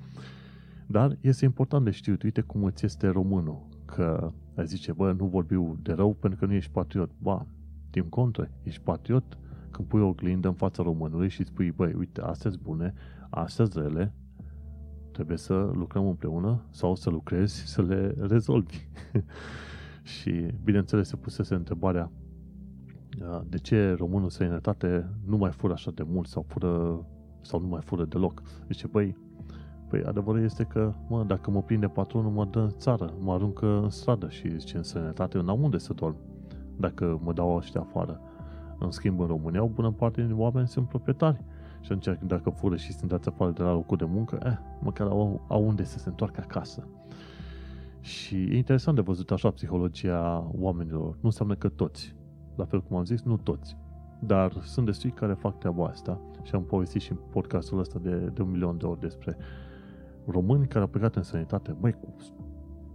Dar 0.86 1.16
este 1.20 1.44
important 1.44 1.84
de 1.84 1.90
știut, 1.90 2.22
uite 2.22 2.40
cum 2.40 2.64
îți 2.64 2.84
este 2.84 3.08
românul, 3.08 3.66
că 3.84 4.32
ai 4.56 4.66
zice, 4.66 4.92
bă, 4.92 5.12
nu 5.12 5.26
vorbiu 5.26 5.78
de 5.82 5.92
rău 5.92 6.14
pentru 6.14 6.38
că 6.38 6.46
nu 6.46 6.52
ești 6.52 6.70
patriot. 6.70 7.10
Ba, 7.18 7.46
din 7.90 8.08
contră, 8.08 8.50
ești 8.62 8.80
patriot 8.80 9.38
când 9.70 9.88
pui 9.88 10.00
o 10.00 10.06
oglindă 10.06 10.48
în 10.48 10.54
fața 10.54 10.82
românului 10.82 11.28
și 11.28 11.44
spui, 11.44 11.70
băi, 11.70 11.92
uite, 11.92 12.20
astea 12.20 12.50
sunt 12.50 12.62
bune, 12.62 12.94
astea 13.30 13.64
sunt 13.64 13.84
rele, 13.84 14.12
trebuie 15.16 15.36
să 15.36 15.70
lucrăm 15.72 16.06
împreună 16.06 16.62
sau 16.70 16.94
să 16.94 17.10
lucrezi 17.10 17.66
să 17.66 17.82
le 17.82 18.14
rezolvi. 18.18 18.88
și, 20.14 20.46
bineînțeles, 20.64 21.08
se 21.08 21.16
pusese 21.16 21.54
întrebarea 21.54 22.10
de 23.48 23.58
ce 23.58 23.94
românul 23.98 24.30
străinătate 24.30 25.10
nu 25.24 25.36
mai 25.36 25.50
fură 25.50 25.72
așa 25.72 25.90
de 25.90 26.02
mult 26.06 26.26
sau, 26.26 26.44
fură, 26.48 27.04
sau 27.40 27.60
nu 27.60 27.66
mai 27.66 27.80
fură 27.84 28.04
deloc. 28.04 28.42
Zice, 28.68 28.86
băi, 28.86 29.16
Păi 29.88 30.02
adevărul 30.02 30.42
este 30.42 30.64
că, 30.64 30.92
mă, 31.08 31.24
dacă 31.24 31.50
mă 31.50 31.62
prinde 31.62 31.86
patronul, 31.86 32.30
mă 32.30 32.44
dă 32.44 32.58
în 32.58 32.70
țară, 32.78 33.14
mă 33.20 33.32
aruncă 33.32 33.80
în 33.82 33.90
stradă 33.90 34.28
și 34.28 34.58
zice, 34.58 34.76
în 34.76 34.82
sănătate, 34.82 35.36
eu 35.36 35.44
n-am 35.44 35.62
unde 35.62 35.78
să 35.78 35.92
dorm 35.92 36.16
dacă 36.76 37.20
mă 37.22 37.32
dau 37.32 37.56
ăștia 37.56 37.80
afară. 37.80 38.20
În 38.78 38.90
schimb, 38.90 39.20
în 39.20 39.26
România, 39.26 39.62
o 39.62 39.68
bună 39.68 39.90
parte 39.90 40.22
din 40.22 40.38
oameni 40.38 40.68
sunt 40.68 40.88
proprietari. 40.88 41.44
Și 41.86 41.92
atunci, 41.92 42.18
dacă 42.22 42.50
fură 42.50 42.76
și 42.76 42.92
sunt 42.92 43.10
dați 43.10 43.28
afară 43.28 43.50
de 43.50 43.62
la 43.62 43.72
locul 43.72 43.96
de 43.96 44.04
muncă, 44.04 44.38
eh, 44.44 44.56
măcar 44.80 45.06
au, 45.06 45.44
au 45.48 45.66
unde 45.66 45.84
să 45.84 45.98
se 45.98 46.08
întoarcă 46.08 46.40
acasă. 46.40 46.88
Și 48.00 48.34
e 48.34 48.56
interesant 48.56 48.96
de 48.96 49.02
văzut 49.02 49.30
așa 49.30 49.50
psihologia 49.50 50.50
oamenilor. 50.58 51.12
Nu 51.14 51.20
înseamnă 51.22 51.54
că 51.54 51.68
toți. 51.68 52.14
La 52.56 52.64
fel 52.64 52.82
cum 52.82 52.96
am 52.96 53.04
zis, 53.04 53.22
nu 53.22 53.36
toți. 53.36 53.76
Dar 54.18 54.52
sunt 54.62 54.86
destui 54.86 55.10
care 55.10 55.32
fac 55.32 55.58
treaba 55.58 55.86
asta 55.86 56.20
și 56.42 56.54
am 56.54 56.64
povestit 56.64 57.00
și 57.00 57.10
în 57.10 57.18
podcastul 57.30 57.78
ăsta 57.78 57.98
de, 57.98 58.16
de 58.16 58.42
un 58.42 58.50
milion 58.50 58.78
de 58.78 58.84
ori 58.86 59.00
despre 59.00 59.36
români 60.26 60.66
care 60.66 60.80
au 60.80 60.90
plecat 60.90 61.16
în 61.16 61.22
sănătate, 61.22 61.76
băi, 61.80 61.92
cu 61.92 62.14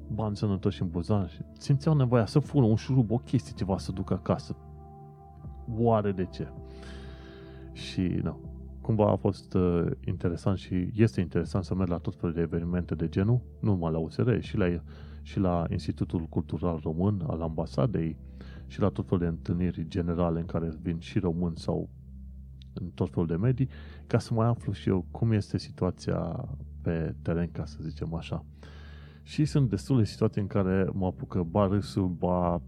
bani 0.08 0.36
sănătoși 0.36 0.82
în 0.82 0.90
buzan 0.90 1.28
și 1.28 1.42
simțeau 1.58 1.96
nevoia 1.96 2.26
să 2.26 2.40
fură 2.40 2.66
un 2.66 2.76
șurub, 2.76 3.12
o 3.12 3.18
chestie, 3.18 3.54
ceva 3.56 3.78
să 3.78 3.92
ducă 3.92 4.14
acasă. 4.14 4.56
Oare 5.78 6.12
de 6.12 6.26
ce? 6.26 6.48
Și, 7.72 8.02
nu, 8.02 8.51
cumva 8.82 9.12
a 9.12 9.16
fost 9.16 9.54
uh, 9.54 9.86
interesant 10.06 10.58
și 10.58 10.90
este 10.96 11.22
interesant 11.22 11.64
să 11.64 11.76
merg 11.76 11.90
la 11.90 11.98
tot 11.98 12.16
felul 12.16 12.36
de 12.36 12.42
evenimente 12.42 12.96
de 12.96 13.10
genul, 13.10 13.42
nu 13.60 13.72
numai 13.72 13.92
la 13.92 13.98
USR, 13.98 14.40
și 14.40 14.58
la, 14.58 14.66
și 15.22 15.40
la 15.40 15.66
Institutul 15.70 16.22
Cultural 16.22 16.80
Român 16.84 17.24
al 17.28 17.42
Ambasadei 17.42 18.18
și 18.68 18.80
la 18.80 18.90
tot 18.90 19.08
felul 19.08 19.20
de 19.20 19.30
întâlniri 19.30 19.88
generale 19.88 20.40
în 20.40 20.46
care 20.46 20.78
vin 20.82 21.00
și 21.00 21.20
români 21.20 21.58
sau 21.58 21.90
în 22.74 22.90
tot 22.94 23.10
felul 23.10 23.28
de 23.28 23.36
medii, 23.36 23.70
ca 24.08 24.20
să 24.20 24.34
mai 24.34 24.48
aflu 24.48 24.72
și 24.72 24.90
eu 24.90 25.06
cum 25.12 25.32
este 25.32 25.58
situația 25.58 26.50
pe 26.82 27.16
teren, 27.22 27.50
ca 27.52 27.66
să 27.66 27.78
zicem 27.82 28.14
așa. 28.14 28.46
Și 29.24 29.46
sunt 29.46 29.70
destule 29.70 30.04
situații 30.04 30.42
în 30.42 30.48
care 30.48 30.90
mă 30.94 31.06
apucă 31.06 31.44
ba 31.44 31.68
râsul, 31.68 32.08
ba 32.08 32.62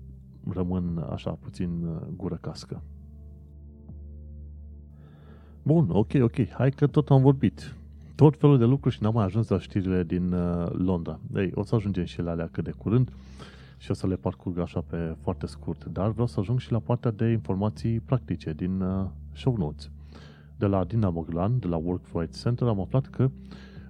rămân 0.49 1.07
așa 1.09 1.31
puțin 1.31 1.83
uh, 1.83 2.01
gură 2.15 2.37
cască. 2.41 2.83
Bun, 5.65 5.89
ok, 5.91 6.09
ok, 6.21 6.49
hai 6.49 6.71
că 6.71 6.87
tot 6.87 7.09
am 7.09 7.21
vorbit. 7.21 7.75
Tot 8.15 8.37
felul 8.37 8.57
de 8.57 8.65
lucruri 8.65 8.95
și 8.95 9.03
n-am 9.03 9.13
mai 9.13 9.25
ajuns 9.25 9.47
la 9.47 9.59
știrile 9.59 10.03
din 10.03 10.31
uh, 10.31 10.67
Londra. 10.71 11.19
Ei, 11.35 11.51
o 11.53 11.63
să 11.63 11.75
ajungem 11.75 12.03
și 12.03 12.21
la 12.21 12.31
alea 12.31 12.49
cât 12.51 12.63
de 12.63 12.71
curând 12.71 13.11
și 13.77 13.91
o 13.91 13.93
să 13.93 14.07
le 14.07 14.15
parcurg 14.15 14.59
așa 14.59 14.83
pe 14.89 15.15
foarte 15.21 15.45
scurt, 15.45 15.85
dar 15.85 16.09
vreau 16.09 16.27
să 16.27 16.39
ajung 16.39 16.59
și 16.59 16.71
la 16.71 16.79
partea 16.79 17.11
de 17.11 17.25
informații 17.25 17.99
practice 17.99 18.53
din 18.53 18.81
uh, 18.81 19.05
show 19.33 19.55
notes. 19.57 19.89
De 20.55 20.65
la 20.65 20.83
Dina 20.83 21.09
Moglan, 21.09 21.59
de 21.59 21.67
la 21.67 21.77
Work 21.77 22.05
Rights 22.13 22.41
Center, 22.41 22.67
am 22.67 22.79
aflat 22.79 23.05
că 23.05 23.29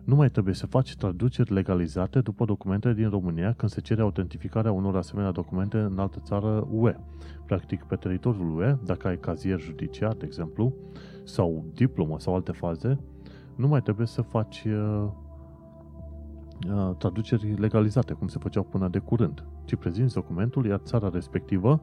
nu 0.03 0.15
mai 0.15 0.29
trebuie 0.29 0.53
să 0.53 0.65
faci 0.65 0.95
traduceri 0.95 1.53
legalizate 1.53 2.19
după 2.19 2.45
documente 2.45 2.93
din 2.93 3.09
România 3.09 3.53
când 3.53 3.71
se 3.71 3.81
cere 3.81 4.01
autentificarea 4.01 4.71
unor 4.71 4.95
asemenea 4.95 5.31
documente 5.31 5.77
în 5.77 5.99
altă 5.99 6.19
țară 6.23 6.67
UE. 6.71 6.95
Practic, 7.45 7.83
pe 7.83 7.95
teritoriul 7.95 8.57
UE, 8.57 8.77
dacă 8.85 9.07
ai 9.07 9.17
cazier 9.17 9.59
judiciar, 9.59 10.13
de 10.13 10.25
exemplu, 10.25 10.73
sau 11.23 11.65
diplomă 11.73 12.19
sau 12.19 12.35
alte 12.35 12.51
faze, 12.51 12.99
nu 13.55 13.67
mai 13.67 13.81
trebuie 13.81 14.07
să 14.07 14.21
faci 14.21 14.63
uh, 14.63 15.07
uh, 16.67 16.95
traduceri 16.97 17.53
legalizate, 17.59 18.13
cum 18.13 18.27
se 18.27 18.37
făceau 18.39 18.63
până 18.63 18.87
de 18.87 18.99
curând, 18.99 19.43
ci 19.65 19.75
prezinți 19.75 20.13
documentul, 20.13 20.65
iar 20.65 20.79
țara 20.79 21.09
respectivă, 21.09 21.81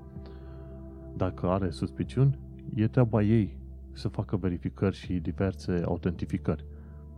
dacă 1.17 1.47
are 1.47 1.71
suspiciuni, 1.71 2.39
e 2.75 2.89
treaba 2.89 3.23
ei 3.23 3.59
să 3.93 4.09
facă 4.09 4.37
verificări 4.37 4.97
și 4.97 5.13
diverse 5.13 5.83
autentificări 5.85 6.65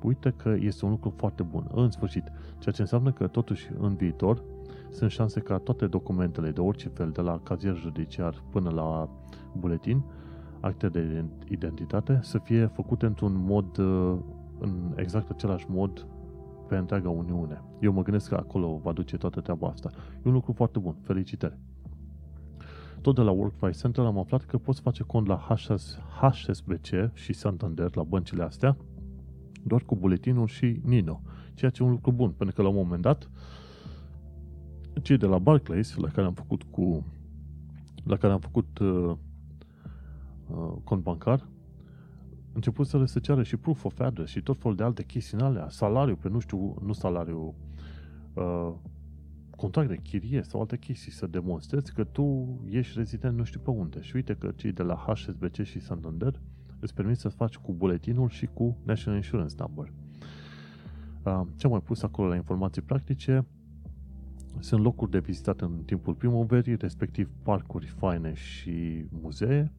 uite 0.03 0.35
că 0.36 0.57
este 0.59 0.85
un 0.85 0.90
lucru 0.90 1.12
foarte 1.16 1.43
bun, 1.43 1.70
în 1.74 1.90
sfârșit. 1.90 2.24
Ceea 2.59 2.74
ce 2.74 2.81
înseamnă 2.81 3.12
că, 3.12 3.27
totuși, 3.27 3.70
în 3.78 3.94
viitor, 3.94 4.43
sunt 4.90 5.11
șanse 5.11 5.40
ca 5.40 5.59
toate 5.59 5.86
documentele 5.86 6.51
de 6.51 6.61
orice 6.61 6.89
fel, 6.89 7.11
de 7.11 7.20
la 7.20 7.40
cazier 7.43 7.77
judiciar 7.77 8.43
până 8.51 8.70
la 8.70 9.09
buletin, 9.57 10.03
acte 10.63 10.89
de 10.89 11.25
identitate, 11.49 12.19
să 12.23 12.39
fie 12.39 12.67
făcute 12.67 13.07
într-un 13.07 13.33
mod, 13.37 13.79
uh, 13.79 14.19
în 14.59 14.93
exact 14.97 15.31
același 15.31 15.67
mod 15.69 16.07
pe 16.69 16.77
întreaga 16.77 17.11
Uniune. 17.11 17.63
Eu 17.81 17.93
mă 17.93 18.03
gândesc 18.03 18.29
că 18.29 18.35
acolo 18.35 18.81
va 18.83 18.93
duce 18.93 19.17
toată 19.17 19.41
treaba 19.41 19.69
asta. 19.69 19.91
E 20.17 20.29
un 20.29 20.33
lucru 20.33 20.53
foarte 20.53 20.79
bun. 20.79 20.97
Felicitări! 21.03 21.59
Tot 23.01 23.15
de 23.15 23.21
la 23.21 23.31
Workfly 23.31 23.73
Center 23.73 24.05
am 24.05 24.19
aflat 24.19 24.45
că 24.45 24.59
poți 24.59 24.81
face 24.81 25.03
cont 25.03 25.27
la 25.27 25.37
HS, 25.37 25.99
HSBC 26.21 27.15
și 27.15 27.33
Santander, 27.33 27.97
la 27.97 28.03
băncile 28.03 28.43
astea, 28.43 28.77
doar 29.65 29.83
cu 29.83 29.97
buletinul 29.97 30.47
și 30.47 30.81
Nino. 30.85 31.21
Ceea 31.55 31.71
ce 31.71 31.83
e 31.83 31.87
un 31.87 31.93
lucru 31.93 32.13
bun, 32.13 32.31
pentru 32.31 32.57
că 32.57 32.63
la 32.63 32.69
un 32.69 32.75
moment 32.75 33.03
dat 33.03 33.31
cei 35.03 35.17
de 35.17 35.27
la 35.27 35.39
Barclays, 35.39 35.97
la 35.97 36.09
care 36.09 36.27
am 36.27 36.33
făcut 36.33 36.63
cu 36.63 37.05
la 38.05 38.17
care 38.17 38.33
am 38.33 38.39
făcut 38.39 38.79
uh, 38.79 39.17
uh, 40.55 40.73
cont 40.85 41.03
bancar, 41.03 41.49
început 42.53 42.87
să 42.87 42.99
le 42.99 43.07
se 43.07 43.20
ceară 43.20 43.43
și 43.43 43.57
proof 43.57 43.85
of 43.85 44.01
address 44.01 44.31
și 44.31 44.43
tot 44.43 44.59
felul 44.61 44.77
de 44.77 44.83
alte 44.83 45.03
chestii 45.03 45.39
în 45.39 45.45
alea, 45.45 45.69
salariu 45.69 46.16
pe 46.16 46.29
nu 46.29 46.39
știu, 46.39 46.77
nu 46.83 46.93
salariu, 46.93 47.55
uh, 48.35 48.73
contract 49.57 49.89
de 49.89 49.97
chirie 49.97 50.43
sau 50.43 50.61
alte 50.61 50.79
chestii, 50.79 51.12
să 51.12 51.27
demonstrezi 51.27 51.93
că 51.93 52.05
tu 52.05 52.59
ești 52.70 52.99
rezident 52.99 53.37
nu 53.37 53.45
știu 53.45 53.61
pe 53.61 53.70
unde. 53.70 54.01
Și 54.01 54.16
uite 54.16 54.35
că 54.35 54.51
cei 54.57 54.73
de 54.73 54.83
la 54.83 54.95
HSBC 54.95 55.62
și 55.62 55.81
Santander 55.81 56.41
îți 56.81 56.95
permit 56.95 57.16
să 57.16 57.29
faci 57.29 57.57
cu 57.57 57.73
buletinul 57.73 58.29
și 58.29 58.47
cu 58.47 58.77
National 58.85 59.19
Insurance 59.19 59.55
Number. 59.59 59.93
Ce 61.57 61.66
am 61.66 61.70
mai 61.70 61.81
pus 61.81 62.03
acolo 62.03 62.29
la 62.29 62.35
informații 62.35 62.83
practice? 62.83 63.47
Sunt 64.59 64.83
locuri 64.83 65.11
de 65.11 65.19
vizitat 65.19 65.61
în 65.61 65.83
timpul 65.85 66.15
primăverii, 66.15 66.77
respectiv 66.77 67.31
parcuri 67.43 67.87
faine 67.87 68.35
și 68.35 69.07
muzee. 69.11 69.73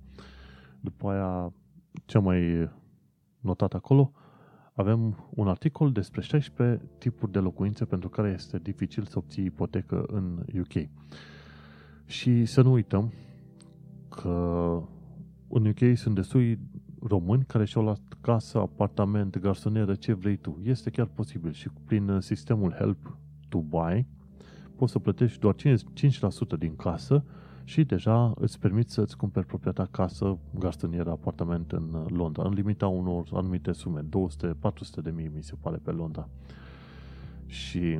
După 0.83 1.09
aia, 1.09 1.53
ce 2.05 2.17
am 2.17 2.23
mai 2.23 2.69
notat 3.39 3.73
acolo, 3.73 4.11
avem 4.73 5.27
un 5.29 5.47
articol 5.47 5.91
despre 5.91 6.21
16 6.21 6.81
tipuri 6.97 7.31
de 7.31 7.39
locuințe 7.39 7.85
pentru 7.85 8.09
care 8.09 8.29
este 8.29 8.59
dificil 8.59 9.03
să 9.03 9.17
obții 9.17 9.45
ipotecă 9.45 10.03
în 10.07 10.45
UK. 10.59 10.89
Și 12.05 12.45
să 12.45 12.61
nu 12.61 12.71
uităm 12.71 13.13
că 14.09 14.79
în 15.47 15.65
UK 15.65 15.97
sunt 15.97 16.15
destui 16.15 16.59
români 17.01 17.43
care 17.43 17.65
și-au 17.65 17.83
luat 17.83 18.01
casă, 18.21 18.57
apartament, 18.59 19.39
garsonieră, 19.39 19.95
ce 19.95 20.13
vrei 20.13 20.37
tu. 20.37 20.59
Este 20.63 20.89
chiar 20.89 21.05
posibil 21.05 21.51
și 21.51 21.69
prin 21.85 22.09
uh, 22.09 22.21
sistemul 22.21 22.71
Help 22.71 23.17
to 23.49 23.59
Buy 23.59 24.07
poți 24.75 24.91
să 24.91 24.99
plătești 24.99 25.39
doar 25.39 25.55
5% 25.55 26.57
din 26.57 26.75
casă 26.75 27.23
și 27.63 27.83
deja 27.83 28.33
îți 28.35 28.59
permit 28.59 28.89
să-ți 28.89 29.17
cumperi 29.17 29.45
propria 29.45 29.71
ta 29.71 29.87
casă, 29.91 30.37
garsonieră, 30.59 31.09
apartament 31.09 31.71
în 31.71 31.93
uh, 31.93 32.05
Londra, 32.07 32.43
în 32.43 32.53
limita 32.53 32.87
unor 32.87 33.27
anumite 33.33 33.71
sume, 33.71 34.01
200-400 34.01 34.05
de 35.03 35.11
mii, 35.11 35.31
mi 35.35 35.43
se 35.43 35.55
pare, 35.61 35.77
pe 35.83 35.91
Londra. 35.91 36.29
Și 37.45 37.99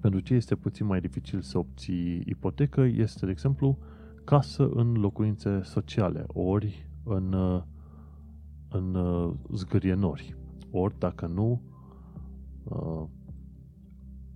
Pentru 0.00 0.20
ce 0.20 0.34
este 0.34 0.54
puțin 0.54 0.86
mai 0.86 1.00
dificil 1.00 1.40
să 1.40 1.58
obții 1.58 2.22
ipotecă 2.26 2.80
este, 2.80 3.24
de 3.24 3.30
exemplu, 3.30 3.78
casă 4.24 4.68
în 4.74 4.92
locuințe 4.92 5.60
sociale, 5.62 6.24
ori 6.26 6.88
în, 7.04 7.34
în 8.68 8.96
zgârienori, 9.52 10.36
ori, 10.70 10.98
dacă 10.98 11.26
nu, 11.26 11.60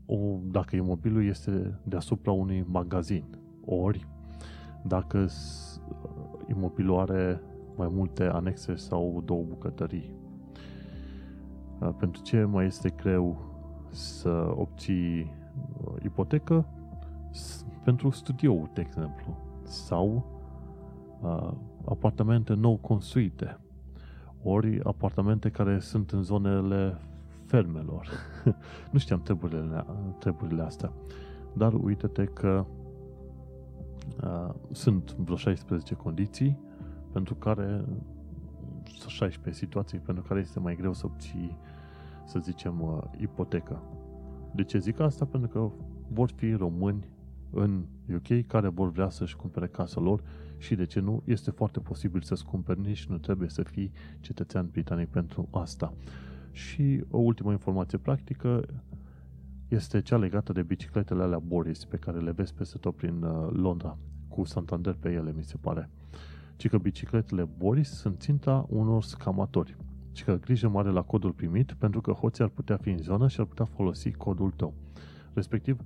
o, 0.07 0.39
dacă 0.43 0.77
imobilul 0.77 1.25
este 1.25 1.81
deasupra 1.85 2.33
unui 2.33 2.65
magazin, 2.69 3.25
ori 3.65 4.07
dacă 4.83 5.27
imobilul 6.49 6.99
are 6.99 7.43
mai 7.77 7.89
multe 7.91 8.25
anexe 8.25 8.75
sau 8.75 9.23
două 9.25 9.43
bucătării. 9.49 10.15
Pentru 11.99 12.23
ce 12.23 12.45
mai 12.45 12.67
este 12.67 12.91
greu 12.91 13.37
să 13.91 14.53
obții 14.57 15.35
ipotecă? 16.05 16.67
Pentru 17.85 18.11
studioul, 18.11 18.71
de 18.75 18.81
exemplu, 18.81 19.37
sau 19.63 20.27
apartamente 21.85 22.55
nou 22.55 22.77
construite, 22.77 23.59
ori 24.43 24.81
apartamente 24.85 25.51
care 25.51 25.79
sunt 25.79 26.11
în 26.11 26.23
zonele 26.23 26.99
fermelor. 27.47 28.09
nu 28.93 28.99
știam 28.99 29.23
treburile, 29.23 29.85
treburile 30.19 30.63
astea. 30.63 30.93
Dar 31.53 31.73
uite-te 31.73 32.25
că 32.25 32.65
uh, 32.69 32.82
sunt 34.71 35.13
vreo 35.13 35.37
16 35.37 35.95
condiții 35.95 36.59
pentru 37.13 37.35
care 37.35 37.85
16 39.07 39.65
situații 39.65 39.99
pentru 39.99 40.23
care 40.23 40.41
este 40.41 40.61
mai 40.61 40.77
greu 40.77 40.93
să 40.93 41.07
obții, 41.07 41.57
să 42.25 42.39
zicem, 42.39 42.81
uh, 42.81 43.03
ipotecă. 43.17 43.83
De 44.55 44.65
ce 44.65 44.79
zic 44.79 45.01
asta? 45.01 45.25
Pentru 45.25 45.49
că 45.49 45.71
vor 46.09 46.31
fi 46.31 46.53
români 46.53 47.09
în 47.51 47.85
UK 48.15 48.47
care 48.47 48.69
vor 48.69 48.91
vrea 48.91 49.09
să-și 49.09 49.37
cumpere 49.37 49.67
casa 49.67 50.01
lor 50.01 50.23
și 50.59 50.75
de 50.75 50.87
ce 50.87 51.01
nu, 51.01 51.23
este 51.25 51.51
foarte 51.51 51.81
posibil 51.81 52.21
să-ți 52.21 52.45
cumperi, 52.45 52.81
nici 52.81 53.07
nu 53.07 53.19
trebuie 53.19 53.49
să 53.49 53.63
fii 53.63 53.93
cetățean 54.21 54.69
britanic 54.71 55.09
pentru 55.09 55.49
asta. 55.51 55.93
Și 56.51 57.05
o 57.11 57.19
ultimă 57.19 57.51
informație 57.51 57.99
practică 57.99 58.65
este 59.73 60.01
cea 60.01 60.17
legată 60.17 60.53
de 60.53 60.63
bicicletele 60.63 61.23
alea 61.23 61.39
Boris 61.39 61.85
pe 61.85 61.97
care 61.97 62.19
le 62.19 62.31
vezi 62.31 62.55
peste 62.55 62.79
tot 62.79 62.97
prin 62.97 63.23
uh, 63.23 63.49
Londra, 63.53 63.99
cu 64.29 64.45
Santander 64.45 64.97
pe 65.01 65.11
ele, 65.13 65.33
mi 65.37 65.45
se 65.45 65.57
pare. 65.61 65.91
Ci 66.57 66.69
că 66.69 66.79
bicicletele 66.79 67.49
Boris 67.59 67.91
sunt 67.91 68.21
ținta 68.21 68.67
unor 68.69 69.03
scamatori. 69.03 69.77
Ci 70.13 70.25
că 70.25 70.39
grijă 70.41 70.69
mare 70.69 70.91
la 70.91 71.03
codul 71.03 71.33
primit, 71.33 71.73
pentru 71.73 72.01
că 72.01 72.11
hoții 72.11 72.45
ar 72.45 72.51
putea 72.51 72.77
fi 72.77 72.91
în 72.91 72.99
zonă 72.99 73.29
și 73.29 73.41
ar 73.41 73.47
putea 73.47 73.65
folosi 73.65 74.11
codul 74.11 74.51
tău. 74.51 74.75
Respectiv, 75.33 75.81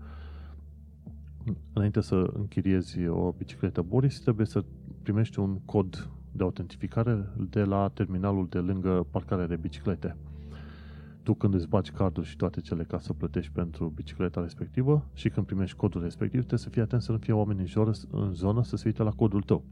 înainte 1.73 2.01
să 2.01 2.31
închiriezi 2.35 3.07
o 3.07 3.33
bicicletă 3.33 3.83
Boris, 3.83 4.21
trebuie 4.21 4.47
să 4.47 4.65
primești 5.03 5.39
un 5.39 5.61
cod 5.65 6.11
de 6.33 6.43
autentificare 6.43 7.29
de 7.51 7.63
la 7.63 7.89
terminalul 7.89 8.47
de 8.49 8.59
lângă 8.59 9.07
parcarea 9.11 9.47
de 9.47 9.57
biciclete 9.57 10.17
tu 11.27 11.35
când 11.35 11.55
îți 11.55 11.69
bagi 11.69 11.91
cardul 11.91 12.23
și 12.23 12.37
toate 12.37 12.61
cele 12.61 12.85
ca 12.85 12.99
să 12.99 13.13
plătești 13.13 13.53
pentru 13.53 13.93
bicicleta 13.95 14.41
respectivă 14.41 15.05
și 15.15 15.29
când 15.29 15.47
primești 15.47 15.77
codul 15.77 16.03
respectiv, 16.03 16.39
trebuie 16.39 16.59
să 16.59 16.69
fii 16.69 16.83
atent 16.83 17.03
să 17.03 17.13
nu 17.13 17.19
fie 17.19 17.33
oameni 17.33 17.61
în, 17.61 17.67
jor, 17.67 17.91
în 18.11 18.33
zonă 18.33 18.63
să 18.63 18.77
se 18.77 18.83
uite 18.87 19.03
la 19.03 19.11
codul 19.11 19.43
tău. 19.43 19.65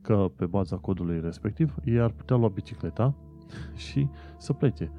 Că 0.00 0.30
pe 0.36 0.46
baza 0.46 0.76
codului 0.76 1.20
respectiv, 1.20 1.74
ei 1.84 2.00
ar 2.00 2.10
putea 2.10 2.36
lua 2.36 2.48
bicicleta 2.48 3.14
și 3.86 4.08
să 4.38 4.52
plece. 4.52 4.90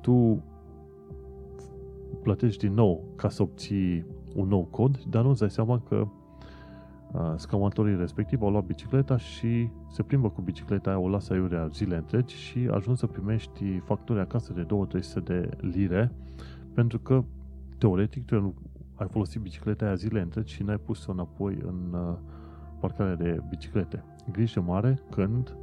Tu 0.00 0.44
plătești 2.22 2.66
din 2.66 2.74
nou 2.74 3.04
ca 3.16 3.28
să 3.28 3.42
obții 3.42 4.06
un 4.34 4.48
nou 4.48 4.64
cod, 4.64 5.02
dar 5.02 5.24
nu-ți 5.24 5.40
dai 5.40 5.50
seama 5.50 5.78
că 5.88 6.08
scamatorii 7.36 7.96
respectiv 7.96 8.42
au 8.42 8.50
luat 8.50 8.64
bicicleta 8.64 9.16
și 9.16 9.70
se 9.90 10.02
plimbă 10.02 10.30
cu 10.30 10.40
bicicleta 10.40 10.90
aia, 10.90 10.98
o 10.98 11.08
lasă 11.08 11.32
aiurea 11.32 11.66
zile 11.66 11.96
întregi 11.96 12.34
și 12.34 12.68
ajungi 12.70 13.00
să 13.00 13.06
primești 13.06 13.78
facturi 13.78 14.20
acasă 14.20 14.52
de 14.52 14.66
2-300 15.20 15.22
de 15.24 15.48
lire 15.60 16.12
pentru 16.74 16.98
că, 16.98 17.24
teoretic, 17.78 18.24
tu 18.24 18.54
ai 18.94 19.08
folosit 19.10 19.40
bicicleta 19.40 19.84
aia 19.84 19.94
zile 19.94 20.20
întregi 20.20 20.54
și 20.54 20.62
n-ai 20.62 20.78
pus-o 20.78 21.12
înapoi 21.12 21.58
în 21.66 21.96
parcarea 22.80 23.14
de 23.14 23.42
biciclete. 23.48 24.04
Grijă 24.32 24.60
mare 24.60 24.98
când 25.10 25.56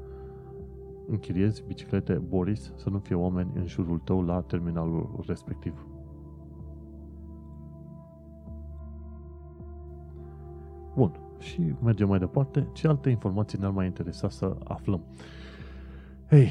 închiriezi 1.08 1.64
biciclete 1.68 2.14
Boris 2.14 2.74
să 2.76 2.90
nu 2.90 3.00
fie 3.00 3.16
oameni 3.16 3.52
în 3.56 3.68
jurul 3.68 4.00
tău 4.00 4.22
la 4.22 4.42
terminalul 4.42 5.24
respectiv. 5.28 5.86
Bun, 10.96 11.12
și 11.40 11.74
mergem 11.84 12.08
mai 12.08 12.20
departe. 12.20 12.68
Ce 12.74 12.88
alte 12.88 13.10
informații 13.10 13.60
ne-ar 13.60 13.72
mai 13.72 13.86
interesa 13.86 14.30
să 14.30 14.56
aflăm? 14.64 15.04
Hei, 16.30 16.50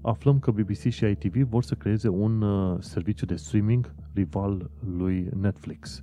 aflăm 0.00 0.38
că 0.38 0.50
BBC 0.50 0.88
și 0.88 1.04
ITV 1.04 1.48
vor 1.48 1.62
să 1.62 1.74
creeze 1.74 2.08
un 2.08 2.42
uh, 2.42 2.76
serviciu 2.80 3.26
de 3.26 3.36
streaming 3.36 3.94
rival 4.14 4.70
lui 4.96 5.28
Netflix. 5.40 6.02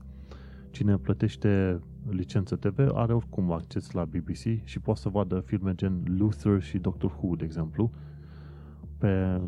Cine 0.71 0.97
plătește 0.97 1.79
licență 2.09 2.55
TV 2.55 2.79
are 2.93 3.13
oricum 3.13 3.51
acces 3.51 3.91
la 3.91 4.05
BBC 4.05 4.63
și 4.63 4.79
poate 4.79 4.99
să 4.99 5.09
vadă 5.09 5.39
filme 5.39 5.75
gen 5.75 6.03
Luther 6.17 6.61
și 6.61 6.77
Doctor 6.77 7.11
Who, 7.11 7.35
de 7.35 7.43
exemplu, 7.43 7.91
pe 8.97 9.41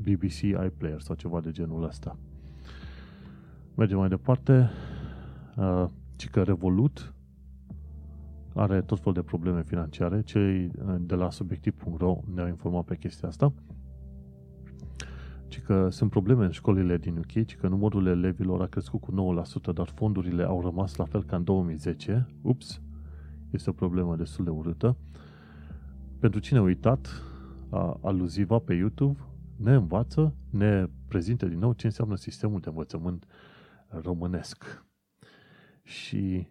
BBC 0.00 0.40
iPlayer 0.40 1.00
sau 1.00 1.14
ceva 1.14 1.40
de 1.40 1.50
genul 1.50 1.84
ăsta. 1.84 2.16
Mergem 3.74 3.98
mai 3.98 4.08
departe. 4.08 4.70
Uh, 5.56 5.84
ci 6.16 6.28
că 6.28 6.42
Revolut 6.42 7.14
are 8.54 8.82
tot 8.82 8.98
felul 8.98 9.14
de 9.14 9.22
probleme 9.22 9.62
financiare. 9.62 10.22
Cei 10.22 10.64
uh, 10.64 10.94
de 11.00 11.14
la 11.14 11.30
subiectiv.ro 11.30 12.20
ne-au 12.34 12.48
informat 12.48 12.84
pe 12.84 12.96
chestia 12.96 13.28
asta. 13.28 13.52
Ci 15.48 15.60
că 15.60 15.88
sunt 15.90 16.10
probleme 16.10 16.44
în 16.44 16.50
școlile 16.50 16.96
din 16.96 17.16
UK, 17.16 17.44
ci 17.46 17.56
că 17.56 17.68
numărul 17.68 18.06
elevilor 18.06 18.62
a 18.62 18.66
crescut 18.66 19.00
cu 19.00 19.42
9%, 19.70 19.74
dar 19.74 19.88
fondurile 19.88 20.42
au 20.42 20.60
rămas 20.60 20.96
la 20.96 21.04
fel 21.04 21.24
ca 21.24 21.36
în 21.36 21.44
2010. 21.44 22.26
Ups, 22.42 22.80
este 23.50 23.70
o 23.70 23.72
problemă 23.72 24.16
destul 24.16 24.44
de 24.44 24.50
urâtă. 24.50 24.96
Pentru 26.18 26.40
cine 26.40 26.58
a 26.58 26.62
uitat, 26.62 27.22
aluziva 28.00 28.58
pe 28.58 28.74
YouTube 28.74 29.18
ne 29.56 29.74
învață, 29.74 30.34
ne 30.50 30.86
prezintă 31.08 31.46
din 31.46 31.58
nou 31.58 31.72
ce 31.72 31.86
înseamnă 31.86 32.16
sistemul 32.16 32.60
de 32.60 32.68
învățământ 32.68 33.26
românesc. 33.88 34.84
Și 35.82 36.48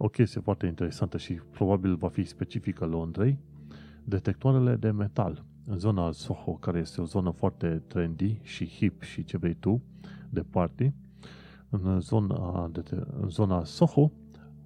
o 0.00 0.08
chestie 0.08 0.40
foarte 0.40 0.66
interesantă 0.66 1.18
și 1.18 1.32
probabil 1.32 1.96
va 1.96 2.08
fi 2.08 2.24
specifică 2.24 2.84
Londrei, 2.84 3.38
detectoarele 4.04 4.76
de 4.76 4.90
metal. 4.90 5.44
În 5.64 5.78
zona 5.78 6.12
Soho, 6.12 6.52
care 6.52 6.78
este 6.78 7.00
o 7.00 7.04
zonă 7.04 7.30
foarte 7.30 7.82
trendy 7.86 8.40
și 8.42 8.66
hip 8.66 9.02
și 9.02 9.24
ce 9.24 9.36
vrei 9.36 9.54
tu, 9.54 9.82
de 10.30 10.40
party, 10.40 10.92
în 11.68 12.00
zona, 12.00 12.68
de, 12.72 12.82
în 13.20 13.28
zona 13.28 13.64
Soho 13.64 14.12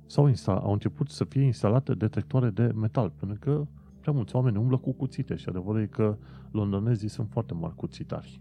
s-au 0.07 0.27
instal, 0.27 0.57
au 0.57 0.73
început 0.73 1.09
să 1.09 1.25
fie 1.25 1.43
instalate 1.43 1.95
detectoare 1.95 2.51
de 2.51 2.73
metal, 2.75 3.11
pentru 3.11 3.39
că 3.39 3.67
prea 4.01 4.13
mulți 4.13 4.37
oameni 4.37 4.57
umblă 4.57 4.77
cu 4.77 4.93
cuțite 4.93 5.37
și 5.37 5.49
adevărul 5.49 5.81
e 5.81 5.87
că 5.87 6.17
londonezii 6.51 7.09
sunt 7.09 7.29
foarte 7.31 7.55
mari 7.55 7.75
cuțitari. 7.75 8.41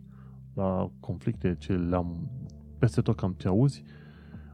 La 0.53 0.91
conflicte 0.99 1.55
ce 1.59 1.73
le-am 1.73 2.29
peste 2.77 3.01
tot 3.01 3.15
cam 3.15 3.35
ce 3.37 3.47
auzi, 3.47 3.83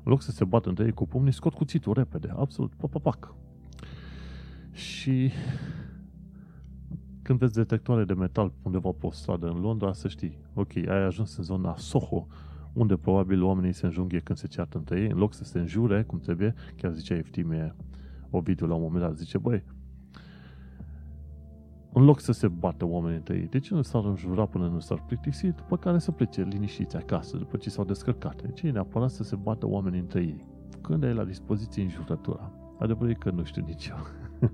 în 0.08 0.14
loc 0.14 0.22
să 0.22 0.32
se 0.32 0.46
bată 0.46 0.70
între 0.70 0.86
ei 0.86 0.92
cu 0.92 1.08
pumnii, 1.08 1.32
scot 1.32 1.54
cuțitul 1.54 1.94
repede, 1.94 2.34
absolut, 2.36 2.74
papapac. 2.74 3.34
Și 4.72 5.32
când 7.22 7.40
vezi 7.40 7.54
detectoare 7.54 8.04
de 8.04 8.14
metal 8.14 8.54
undeva 8.62 8.90
pe 8.90 9.06
o 9.06 9.12
stradă 9.12 9.48
în 9.48 9.60
Londra, 9.60 9.94
să 9.94 10.08
știi, 10.08 10.38
ok, 10.54 10.76
ai 10.76 11.04
ajuns 11.04 11.38
în 11.38 11.44
zona 11.44 11.76
Soho, 11.78 12.28
unde 12.74 12.98
probabil 12.98 13.44
oamenii 13.44 13.74
se 13.74 13.86
înjunghe 13.86 14.20
când 14.20 14.38
se 14.38 14.48
ceartă 14.48 14.78
între 14.78 15.00
ei, 15.00 15.10
în 15.10 15.18
loc 15.18 15.34
să 15.34 15.44
se 15.44 15.60
înjure, 15.60 16.04
cum 16.04 16.20
trebuie, 16.20 16.54
chiar 16.76 16.94
zicea 16.94 17.16
Eftimie 17.16 17.76
Ovidiu 18.30 18.68
la 18.68 18.74
un 18.74 18.82
moment 18.82 19.04
dat, 19.04 19.18
zice, 19.18 19.38
băi, 19.38 19.64
în 21.98 22.04
loc 22.04 22.20
să 22.20 22.32
se 22.32 22.48
bată 22.48 22.86
oamenii 22.86 23.18
între 23.18 23.36
ei, 23.36 23.48
de 23.48 23.60
ce 23.60 23.74
nu 23.74 23.82
s-ar 23.82 24.06
înjura 24.06 24.46
până 24.46 24.68
nu 24.68 24.80
s-ar 24.80 25.04
plictisi, 25.08 25.48
după 25.48 25.78
care 25.78 26.00
să 26.00 26.12
plece 26.12 26.44
liniștiți 26.44 26.96
acasă, 26.96 27.38
după 27.38 27.58
ce 27.58 27.70
s-au 27.70 27.86
descărcat? 27.86 28.42
De 28.42 28.52
ce 28.52 28.68
e 28.68 28.72
neapărat 28.72 29.10
să 29.10 29.24
se 29.24 29.36
bată 29.36 29.68
oamenii 29.68 30.00
între 30.00 30.20
ei? 30.22 30.46
Când 30.82 31.04
ai 31.04 31.14
la 31.14 31.24
dispoziție 31.24 31.84
înjurătura? 31.84 32.52
Adevărul 32.80 33.10
e 33.10 33.14
că 33.14 33.30
nu 33.30 33.44
știu 33.44 33.64
nici 33.66 33.88
eu. 33.88 33.98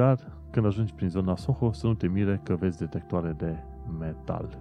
Dar 0.00 0.18
când 0.50 0.66
ajungi 0.66 0.94
prin 0.94 1.08
zona 1.08 1.36
Soho, 1.36 1.72
să 1.72 1.86
nu 1.86 1.94
te 1.94 2.08
mire 2.08 2.40
că 2.42 2.54
vezi 2.54 2.78
detectoare 2.78 3.34
de 3.38 3.56
metal. 3.98 4.58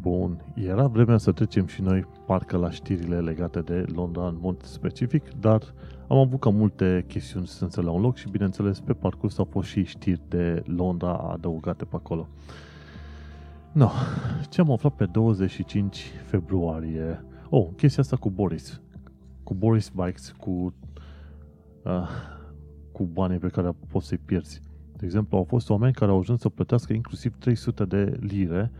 Bun, 0.00 0.44
era 0.54 0.86
vremea 0.86 1.16
să 1.16 1.32
trecem 1.32 1.66
și 1.66 1.82
noi 1.82 2.06
parcă 2.26 2.56
la 2.56 2.70
știrile 2.70 3.20
legate 3.20 3.60
de 3.60 3.84
Londra 3.94 4.26
în 4.26 4.38
mod 4.40 4.62
specific, 4.62 5.22
dar 5.40 5.62
am 6.08 6.16
avut 6.18 6.40
cam 6.40 6.54
multe 6.54 7.04
chestiuni 7.08 7.46
strânse 7.46 7.80
la 7.80 7.90
un 7.90 8.00
loc 8.00 8.16
și 8.16 8.30
bineînțeles 8.30 8.80
pe 8.80 8.92
parcurs 8.92 9.38
au 9.38 9.44
fost 9.44 9.68
și 9.68 9.84
știri 9.84 10.20
de 10.28 10.62
Londra 10.66 11.12
adăugate 11.12 11.84
pe 11.84 11.96
acolo. 11.96 12.28
No, 13.72 13.90
ce 14.48 14.60
am 14.60 14.70
aflat 14.70 14.94
pe 14.94 15.04
25 15.04 16.12
februarie? 16.24 17.24
Oh, 17.50 17.68
chestia 17.76 18.02
asta 18.02 18.16
cu 18.16 18.30
Boris. 18.30 18.80
Cu 19.42 19.54
Boris 19.54 19.88
Bikes, 19.88 20.34
cu, 20.38 20.74
uh, 21.84 22.08
cu 22.92 23.04
banii 23.04 23.38
pe 23.38 23.48
care 23.48 23.70
poți 23.90 24.06
să-i 24.06 24.20
pierzi. 24.24 24.62
De 24.96 25.04
exemplu, 25.04 25.36
au 25.36 25.44
fost 25.44 25.70
oameni 25.70 25.92
care 25.92 26.10
au 26.10 26.18
ajuns 26.18 26.40
să 26.40 26.48
plătească 26.48 26.92
inclusiv 26.92 27.36
300 27.38 27.84
de 27.84 28.18
lire 28.20 28.70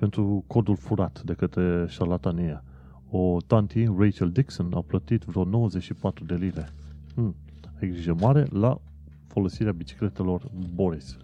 pentru 0.00 0.44
codul 0.46 0.76
furat 0.76 1.22
de 1.24 1.32
către 1.32 1.86
șarlatania. 1.88 2.64
O 3.10 3.36
tanti, 3.46 3.84
Rachel 3.98 4.30
Dixon, 4.30 4.72
a 4.74 4.80
plătit 4.80 5.22
vreo 5.22 5.44
94 5.44 6.24
de 6.24 6.34
lire. 6.34 6.68
Hmm. 7.14 7.34
Ai 7.80 7.88
grijă 7.88 8.16
mare 8.20 8.46
la 8.50 8.80
folosirea 9.26 9.72
bicicletelor 9.72 10.50
Boris. 10.74 11.16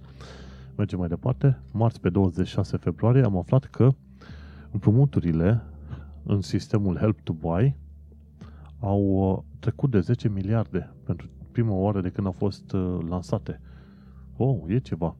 Mergem 0.76 0.98
mai 0.98 1.08
departe. 1.08 1.58
Marți, 1.72 2.00
pe 2.00 2.08
26 2.08 2.76
februarie, 2.76 3.22
am 3.22 3.36
aflat 3.36 3.64
că 3.64 3.88
împrumuturile 4.70 5.62
în 6.22 6.40
sistemul 6.40 6.96
Help 6.96 7.20
to 7.20 7.32
Buy 7.32 7.76
au 8.80 9.02
uh, 9.02 9.38
trecut 9.58 9.90
de 9.90 10.00
10 10.00 10.28
miliarde 10.28 10.94
pentru 11.04 11.28
prima 11.52 11.74
oară 11.74 12.00
de 12.00 12.08
când 12.08 12.26
au 12.26 12.32
fost 12.32 12.72
uh, 12.72 12.98
lansate. 13.08 13.60
Oh, 14.36 14.58
e 14.66 14.78
ceva. 14.78 15.16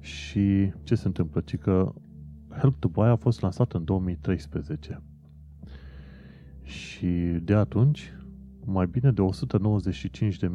Și 0.00 0.72
ce 0.82 0.94
se 0.94 1.06
întâmplă? 1.06 1.40
Ci 1.40 1.56
că 1.56 1.92
Help 2.58 2.78
to 2.78 2.88
Buy 2.88 3.08
a 3.08 3.16
fost 3.16 3.40
lansat 3.40 3.72
în 3.72 3.84
2013. 3.84 5.02
Și 6.62 7.06
de 7.42 7.54
atunci, 7.54 8.12
mai 8.64 8.86
bine 8.86 9.12
de 9.12 9.22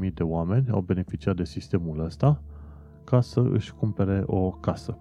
195.000 0.07 0.13
de 0.13 0.23
oameni 0.23 0.69
au 0.69 0.81
beneficiat 0.81 1.35
de 1.35 1.43
sistemul 1.43 1.99
ăsta 1.99 2.41
ca 3.03 3.21
să 3.21 3.39
își 3.39 3.73
cumpere 3.73 4.23
o 4.25 4.51
casă. 4.51 4.97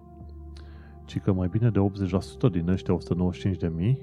Ci 1.05 1.19
că 1.19 1.33
mai 1.33 1.47
bine 1.47 1.69
de 1.69 1.79
80% 2.47 2.51
din 2.51 2.69
ăștia 2.69 2.97
195.000 3.77 3.95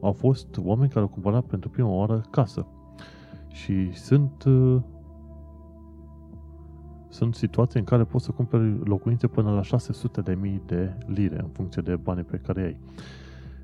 au 0.00 0.12
fost 0.12 0.56
oameni 0.56 0.90
care 0.90 1.00
au 1.00 1.08
cumpărat 1.08 1.44
pentru 1.44 1.68
prima 1.68 1.88
oară 1.88 2.24
casă. 2.30 2.66
Și 3.48 3.92
sunt 3.92 4.44
uh, 4.44 4.82
sunt 7.10 7.34
situații 7.34 7.78
în 7.78 7.84
care 7.84 8.04
poți 8.04 8.24
să 8.24 8.30
cumperi 8.30 8.78
locuințe 8.84 9.26
până 9.26 9.50
la 9.50 9.62
600 9.62 10.20
de 10.20 10.34
mii 10.34 10.62
de 10.66 10.96
lire 11.06 11.38
în 11.40 11.48
funcție 11.48 11.82
de 11.82 11.96
banii 11.96 12.24
pe 12.24 12.36
care 12.36 12.62
ai. 12.62 12.76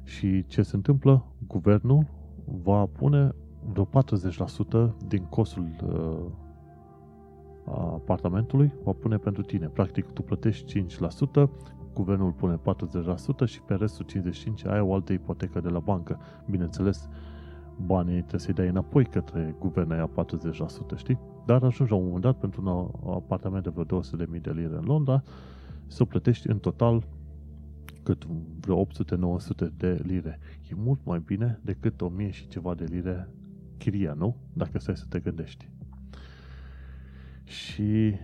Și 0.02 0.46
ce 0.46 0.62
se 0.62 0.76
întâmplă? 0.76 1.24
Guvernul 1.46 2.06
va 2.62 2.84
pune 2.84 3.34
vreo 3.72 3.88
40% 4.88 4.92
din 5.08 5.24
costul 5.24 5.66
uh, 5.86 6.30
apartamentului, 7.74 8.72
va 8.84 8.92
pune 8.92 9.16
pentru 9.16 9.42
tine. 9.42 9.66
Practic, 9.66 10.06
tu 10.06 10.22
plătești 10.22 10.86
5%, 11.42 11.48
guvernul 11.94 12.30
pune 12.30 12.56
40% 12.56 13.44
și 13.44 13.60
pe 13.60 13.74
restul 13.74 14.06
55% 14.66 14.70
ai 14.70 14.80
o 14.80 14.94
altă 14.94 15.12
ipotecă 15.12 15.60
de 15.60 15.68
la 15.68 15.78
bancă. 15.78 16.18
Bineînțeles, 16.50 17.08
banii 17.86 18.18
trebuie 18.18 18.40
să-i 18.40 18.54
dai 18.54 18.68
înapoi 18.68 19.04
către 19.04 19.56
guvern 19.58 19.90
aia 19.90 20.10
40%, 20.94 20.96
știi? 20.96 21.18
Dar 21.46 21.62
ajungi 21.62 21.92
la 21.92 21.98
un 21.98 22.04
moment 22.04 22.22
dat 22.22 22.38
pentru 22.38 22.62
un 23.02 23.12
apartament 23.12 23.62
de 23.62 23.70
vreo 23.74 24.00
200.000 24.02 24.40
de 24.40 24.50
lire 24.50 24.76
în 24.76 24.84
Londra 24.84 25.22
să 25.86 26.04
plătești 26.04 26.48
în 26.48 26.58
total 26.58 27.06
cât 28.02 28.24
vreo 28.60 28.86
800-900 28.86 28.88
de 29.76 30.00
lire. 30.02 30.38
E 30.70 30.74
mult 30.74 31.00
mai 31.04 31.22
bine 31.26 31.60
decât 31.62 32.00
1000 32.00 32.30
și 32.30 32.48
ceva 32.48 32.74
de 32.74 32.84
lire 32.84 33.28
chiria, 33.78 34.12
nu? 34.12 34.36
Dacă 34.52 34.78
stai 34.78 34.96
să 34.96 35.04
te 35.08 35.18
gândești. 35.18 35.70
Și 37.44 38.14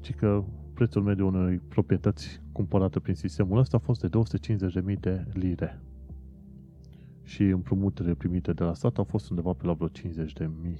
ci 0.00 0.14
că 0.14 0.44
prețul 0.74 1.02
mediu 1.02 1.26
unei 1.26 1.58
proprietăți 1.58 2.42
cumpărate 2.52 3.00
prin 3.00 3.14
sistemul 3.14 3.58
ăsta 3.58 3.76
a 3.76 3.80
fost 3.80 4.00
de 4.00 4.08
250.000 4.94 5.00
de 5.00 5.24
lire 5.32 5.80
și 7.22 7.42
împrumuturile 7.42 8.14
primite 8.14 8.52
de 8.52 8.64
la 8.64 8.74
stat 8.74 8.98
au 8.98 9.04
fost 9.04 9.30
undeva 9.30 9.52
pe 9.52 9.66
la 9.66 9.72
vreo 9.72 9.88
50 9.88 10.32
de 10.32 10.50
mii. 10.62 10.78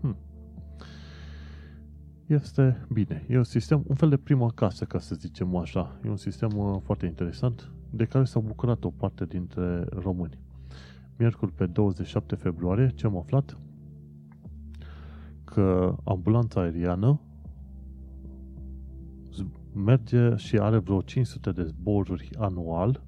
Hmm. 0.00 0.16
Este 2.32 2.86
bine. 2.92 3.26
E 3.28 3.36
un 3.36 3.44
sistem, 3.44 3.84
un 3.86 3.94
fel 3.94 4.08
de 4.08 4.16
prima 4.16 4.50
casă, 4.54 4.84
ca 4.84 4.98
să 4.98 5.14
zicem 5.14 5.56
așa. 5.56 6.00
E 6.04 6.08
un 6.08 6.16
sistem 6.16 6.56
uh, 6.56 6.80
foarte 6.82 7.06
interesant 7.06 7.72
de 7.90 8.04
care 8.04 8.24
s-au 8.24 8.42
bucurat 8.42 8.84
o 8.84 8.90
parte 8.90 9.24
dintre 9.24 9.84
români. 9.90 10.38
Miercuri 11.18 11.52
pe 11.52 11.66
27 11.66 12.34
februarie, 12.34 12.92
ce 12.94 13.06
am 13.06 13.16
aflat? 13.16 13.58
Că 15.44 15.94
ambulanța 16.04 16.60
aeriană 16.60 17.20
merge 19.74 20.36
și 20.36 20.58
are 20.58 20.78
vreo 20.78 21.00
500 21.00 21.52
de 21.52 21.64
zboruri 21.64 22.30
anual 22.38 23.02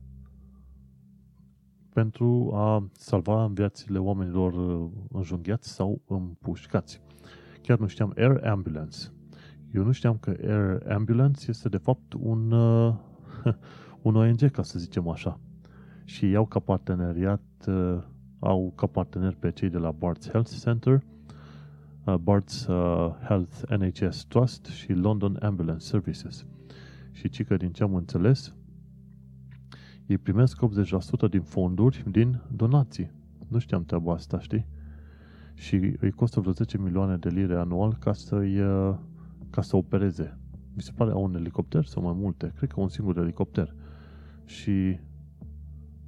pentru 1.93 2.51
a 2.55 2.89
salva 2.93 3.47
viețile 3.47 3.99
oamenilor 3.99 4.53
uh, 4.53 4.91
înjunghiați 5.13 5.69
sau 5.69 6.01
împușcați. 6.07 7.01
Chiar 7.63 7.79
nu 7.79 7.87
știam 7.87 8.13
Air 8.17 8.45
Ambulance. 8.45 9.14
Eu 9.75 9.85
nu 9.85 9.93
știam 9.93 10.17
că 10.17 10.37
Air 10.43 10.93
Ambulance 10.93 11.45
este 11.49 11.69
de 11.69 11.77
fapt 11.77 12.13
un, 12.19 12.51
uh, 12.51 12.95
un 14.07 14.17
ONG, 14.17 14.51
ca 14.51 14.63
să 14.63 14.79
zicem 14.79 15.09
așa. 15.09 15.41
Și 16.05 16.29
iau 16.29 16.47
ca 16.47 16.59
parteneriat, 16.59 17.43
uh, 17.69 18.03
au 18.39 18.73
ca 18.77 18.87
partener 18.87 19.37
pe 19.39 19.51
cei 19.51 19.69
de 19.69 19.79
la 19.79 19.91
Barts 19.91 20.29
Health 20.29 20.51
Center, 20.63 21.03
Barts 22.21 22.67
Health 23.23 23.63
NHS 23.79 24.25
Trust 24.25 24.65
și 24.65 24.93
London 24.93 25.39
Ambulance 25.41 25.85
Services. 25.85 26.47
Și 27.11 27.29
cică 27.29 27.57
din 27.57 27.73
ce 27.73 27.83
am 27.83 27.95
înțeles, 27.95 28.55
ei 30.07 30.19
primesc 30.19 30.59
80% 31.27 31.29
din 31.31 31.43
fonduri 31.43 32.05
din 32.11 32.41
donații. 32.53 33.11
Nu 33.49 33.59
știam 33.59 33.85
treaba 33.85 34.13
asta, 34.13 34.41
știi? 34.41 34.67
Și 35.55 35.97
îi 36.01 36.11
costă 36.11 36.41
vreo 36.41 36.53
10 36.53 36.79
milioane 36.79 37.17
de 37.17 37.29
lire 37.29 37.57
anual 37.57 37.97
ca 37.99 38.13
să 38.13 38.37
uh, 38.37 38.95
ca 39.55 39.63
să 39.63 39.77
opereze. 39.77 40.39
Mi 40.75 40.83
se 40.83 40.93
pare 40.97 41.15
un 41.15 41.35
elicopter 41.35 41.85
sau 41.85 42.03
mai 42.03 42.13
multe. 42.17 42.53
Cred 42.57 42.73
că 42.73 42.81
un 42.81 42.89
singur 42.89 43.17
elicopter. 43.19 43.75
Și 44.45 44.71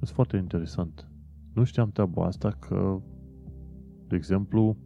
este 0.01 0.13
foarte 0.13 0.37
interesant. 0.37 1.07
Nu 1.53 1.63
știam 1.63 1.91
treaba 1.91 2.25
asta 2.25 2.49
că, 2.49 3.01
de 4.07 4.15
exemplu, 4.15 4.77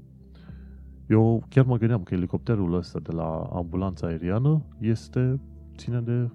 eu 1.08 1.44
chiar 1.50 1.66
mă 1.66 1.78
gândeam 1.78 2.04
că 2.04 2.14
elicopterul 2.14 2.74
ăsta 2.74 3.00
de 3.00 3.12
la 3.12 3.50
ambulanța 3.54 4.08
aeriană 4.08 4.66
este, 4.80 5.40
ține 5.76 6.02
de 6.02 6.30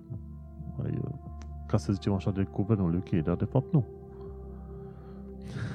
ca 1.67 1.77
să 1.77 1.93
zicem 1.93 2.13
așa, 2.13 2.31
de 2.31 2.49
guvernul 2.53 2.95
UK, 2.95 3.09
dar 3.09 3.37
de 3.37 3.45
fapt 3.45 3.73
nu. 3.73 3.87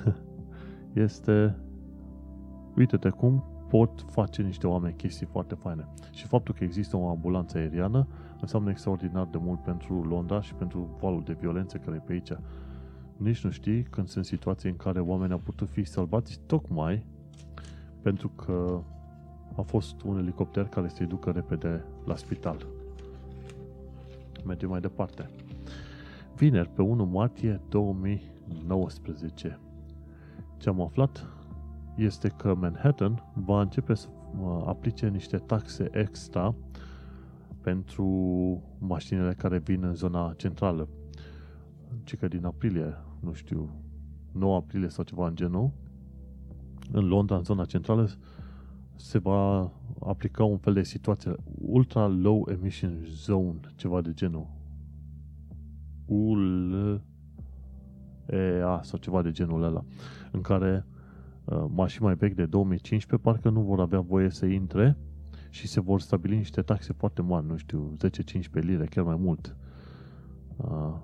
este, 1.04 1.56
uite-te 2.76 3.10
cum 3.10 3.51
pot 3.72 4.06
face 4.10 4.42
niște 4.42 4.68
oameni 4.68 4.96
chestii 4.96 5.26
foarte 5.26 5.56
faine. 5.56 5.88
Și 6.12 6.28
faptul 6.28 6.54
că 6.54 6.64
există 6.64 6.98
o 6.98 7.10
ambulanță 7.10 7.58
aeriană 7.58 8.08
înseamnă 8.42 8.70
extraordinar 8.70 9.28
de 9.32 9.38
mult 9.38 9.60
pentru 9.60 10.04
Londra 10.04 10.42
și 10.42 10.54
pentru 10.54 10.98
valul 11.00 11.24
de 11.24 11.38
violențe 11.40 11.78
care 11.78 11.96
e 11.96 12.06
pe 12.06 12.12
aici. 12.12 12.32
Nici 13.18 13.44
nu 13.44 13.50
știi 13.50 13.84
când 13.84 14.08
sunt 14.08 14.26
situații 14.26 14.70
în 14.70 14.76
care 14.76 15.00
oamenii 15.00 15.34
au 15.34 15.42
putut 15.44 15.70
fi 15.70 15.84
salvați 15.84 16.40
tocmai 16.46 17.06
pentru 18.02 18.30
că 18.30 18.82
a 19.56 19.62
fost 19.62 20.02
un 20.02 20.18
elicopter 20.18 20.66
care 20.66 20.88
să-i 20.88 21.06
ducă 21.06 21.32
repede 21.32 21.86
la 22.06 22.16
spital. 22.16 22.68
Mergem 24.46 24.70
mai 24.70 24.80
departe 24.80 25.30
vineri, 26.42 26.70
pe 26.70 26.82
1 26.82 27.06
martie 27.06 27.62
2019. 27.70 29.60
Ce 30.58 30.70
am 30.70 30.82
aflat 30.82 31.26
este 31.96 32.28
că 32.28 32.56
Manhattan 32.56 33.24
va 33.34 33.62
începe 33.62 33.94
să 33.94 34.08
aplice 34.66 35.08
niște 35.08 35.38
taxe 35.38 35.90
extra 35.92 36.56
pentru 37.62 38.06
mașinile 38.78 39.34
care 39.34 39.58
vin 39.58 39.84
în 39.84 39.96
zona 39.96 40.34
centrală. 40.38 40.88
Ci 42.04 42.16
că 42.16 42.28
din 42.28 42.46
aprilie, 42.46 42.98
nu 43.20 43.34
știu, 43.34 43.70
9 44.32 44.56
aprilie 44.56 44.90
sau 44.90 45.04
ceva 45.04 45.28
în 45.28 45.36
genul, 45.36 45.72
în 46.92 47.08
Londra, 47.08 47.36
în 47.36 47.44
zona 47.44 47.66
centrală, 47.66 48.10
se 48.96 49.18
va 49.18 49.72
aplica 50.00 50.44
un 50.44 50.58
fel 50.58 50.74
de 50.74 50.84
situație 50.84 51.36
ultra 51.62 52.08
low 52.08 52.48
emission 52.52 53.00
zone, 53.06 53.60
ceva 53.76 54.02
de 54.02 54.14
genul 54.14 54.48
UL 56.06 57.02
EA 58.26 58.80
sau 58.84 59.00
ceva 59.00 59.22
de 59.22 59.32
genul 59.32 59.64
ăla, 59.64 59.84
în 60.32 60.42
care 60.42 60.86
uh, 60.88 60.91
mașini 61.74 62.06
mai 62.06 62.16
vechi 62.16 62.36
de 62.36 62.46
2015 62.46 63.30
parcă 63.30 63.50
nu 63.50 63.62
vor 63.62 63.80
avea 63.80 64.00
voie 64.00 64.30
să 64.30 64.46
intre 64.46 64.98
și 65.50 65.68
se 65.68 65.82
vor 65.82 66.02
stabili 66.02 66.36
niște 66.36 66.62
taxe 66.62 66.94
foarte 66.94 67.22
mari, 67.22 67.46
nu 67.46 67.58
știu, 67.58 67.96
10-15 67.98 68.50
lire, 68.52 68.86
chiar 68.86 69.04
mai 69.04 69.16
mult. 69.20 69.56
Uh, 70.58 70.96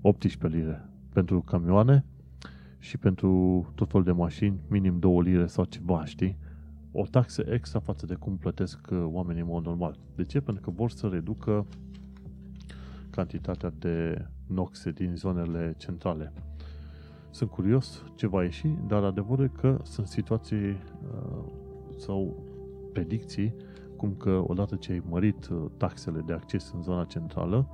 18 0.00 0.58
lire. 0.58 0.88
pentru 1.12 1.40
camioane 1.40 2.04
și 2.78 2.98
pentru 2.98 3.64
tot 3.74 3.90
felul 3.90 4.04
de 4.04 4.12
mașini, 4.12 4.60
minim 4.68 4.98
2 4.98 5.22
lire 5.22 5.46
sau 5.46 5.64
ceva, 5.64 6.04
știi? 6.04 6.38
O 6.92 7.06
taxă 7.10 7.44
extra 7.48 7.80
față 7.80 8.06
de 8.06 8.14
cum 8.14 8.36
plătesc 8.36 8.88
uh, 8.90 9.04
oamenii 9.04 9.40
în 9.42 9.48
mod 9.48 9.64
normal. 9.64 9.98
De 10.14 10.24
ce? 10.24 10.40
Pentru 10.40 10.62
că 10.62 10.70
vor 10.70 10.90
să 10.90 11.06
reducă 11.06 11.66
cantitatea 13.10 13.72
de 13.78 14.26
noxe 14.46 14.90
din 14.90 15.16
zonele 15.16 15.74
centrale. 15.76 16.32
Sunt 17.30 17.50
curios 17.50 18.04
ce 18.14 18.26
va 18.26 18.42
ieși, 18.42 18.74
dar 18.86 19.04
adevărul 19.04 19.44
e 19.44 19.50
că 19.60 19.78
sunt 19.82 20.06
situații 20.06 20.68
uh, 20.68 21.44
sau 21.96 22.36
predicții 22.92 23.54
cum 23.96 24.14
că 24.14 24.42
odată 24.46 24.76
ce 24.76 24.92
ai 24.92 25.02
mărit 25.08 25.48
uh, 25.48 25.64
taxele 25.76 26.20
de 26.20 26.32
acces 26.32 26.72
în 26.74 26.82
zona 26.82 27.04
centrală, 27.04 27.68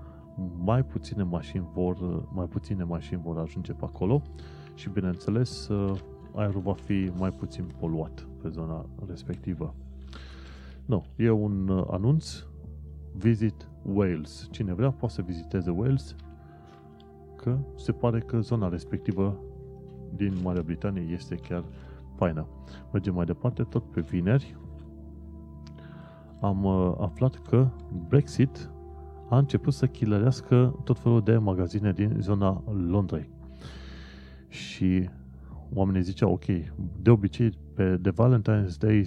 mai 0.58 0.84
puține 0.84 1.22
mașini 1.22 1.68
vor, 1.72 1.96
uh, 1.96 2.22
mai 2.32 2.46
puține 2.46 2.84
mașini 2.84 3.20
vor 3.24 3.38
ajunge 3.38 3.72
pe 3.72 3.84
acolo 3.84 4.22
și 4.74 4.88
bineînțeles 4.88 5.68
aerul 6.34 6.60
va 6.60 6.72
fi 6.72 7.10
mai 7.16 7.30
puțin 7.30 7.64
poluat 7.78 8.26
pe 8.42 8.48
zona 8.48 8.86
respectivă. 9.06 9.74
Nu, 10.84 11.04
e 11.16 11.30
un 11.30 11.84
anunț 11.90 12.44
Visit 13.12 13.68
Wales. 13.82 14.48
Cine 14.50 14.74
vrea 14.74 14.90
poate 14.90 15.14
să 15.14 15.22
viziteze 15.22 15.70
Wales 15.70 16.14
că 17.44 17.58
se 17.76 17.92
pare 17.92 18.20
că 18.20 18.40
zona 18.40 18.68
respectivă 18.68 19.40
din 20.16 20.34
Marea 20.42 20.62
Britanie 20.62 21.02
este 21.12 21.34
chiar 21.34 21.64
faină. 22.16 22.46
Mergem 22.92 23.14
mai 23.14 23.24
departe, 23.24 23.62
tot 23.62 23.90
pe 23.90 24.00
vineri 24.00 24.56
am 26.40 26.64
uh, 26.64 26.94
aflat 27.00 27.40
că 27.48 27.68
Brexit 28.08 28.70
a 29.28 29.38
început 29.38 29.72
să 29.72 29.86
chilărească 29.86 30.80
tot 30.84 30.98
felul 30.98 31.22
de 31.22 31.36
magazine 31.36 31.92
din 31.92 32.16
zona 32.20 32.62
Londrei. 32.88 33.30
Și 34.48 35.08
oamenii 35.74 36.02
ziceau, 36.02 36.32
ok, 36.32 36.44
de 37.02 37.10
obicei 37.10 37.50
pe 37.74 37.96
de 37.96 38.10
Valentine's 38.10 38.78
Day 38.78 39.06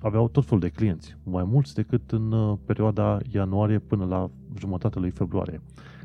aveau 0.00 0.28
tot 0.28 0.44
felul 0.44 0.60
de 0.60 0.68
clienți, 0.68 1.16
mai 1.22 1.44
mulți 1.44 1.74
decât 1.74 2.10
în 2.10 2.32
uh, 2.32 2.58
perioada 2.64 3.18
ianuarie 3.32 3.78
până 3.78 4.04
la 4.04 4.30
jumătatea 4.58 5.00
lui 5.00 5.10
februarie. 5.10 5.60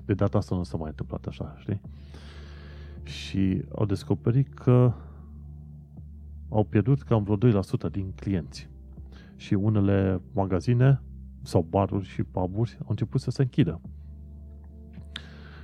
De 0.08 0.14
data 0.14 0.38
asta 0.38 0.56
nu 0.56 0.64
s-a 0.64 0.78
mai 0.78 0.90
întâmplat 0.90 1.26
așa, 1.26 1.56
știi? 1.60 1.82
Și 3.04 3.62
au 3.76 3.86
descoperit 3.86 4.54
că 4.54 4.94
au 6.50 6.64
pierdut 6.64 7.02
cam 7.02 7.24
vreo 7.24 7.52
2% 7.52 7.92
din 7.92 8.12
clienți. 8.16 8.70
Și 9.36 9.54
unele 9.54 10.22
magazine 10.34 11.02
sau 11.42 11.62
baruri 11.70 12.06
și 12.06 12.24
puburi 12.24 12.78
au 12.80 12.88
început 12.90 13.22
să 13.22 13.32
se 13.32 13.42
închidă. 13.42 13.82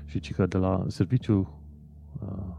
Și 0.05 0.19
ci 0.19 0.33
că 0.33 0.45
de 0.45 0.57
la 0.57 0.85
serviciul 0.87 1.47
uh, 2.19 2.55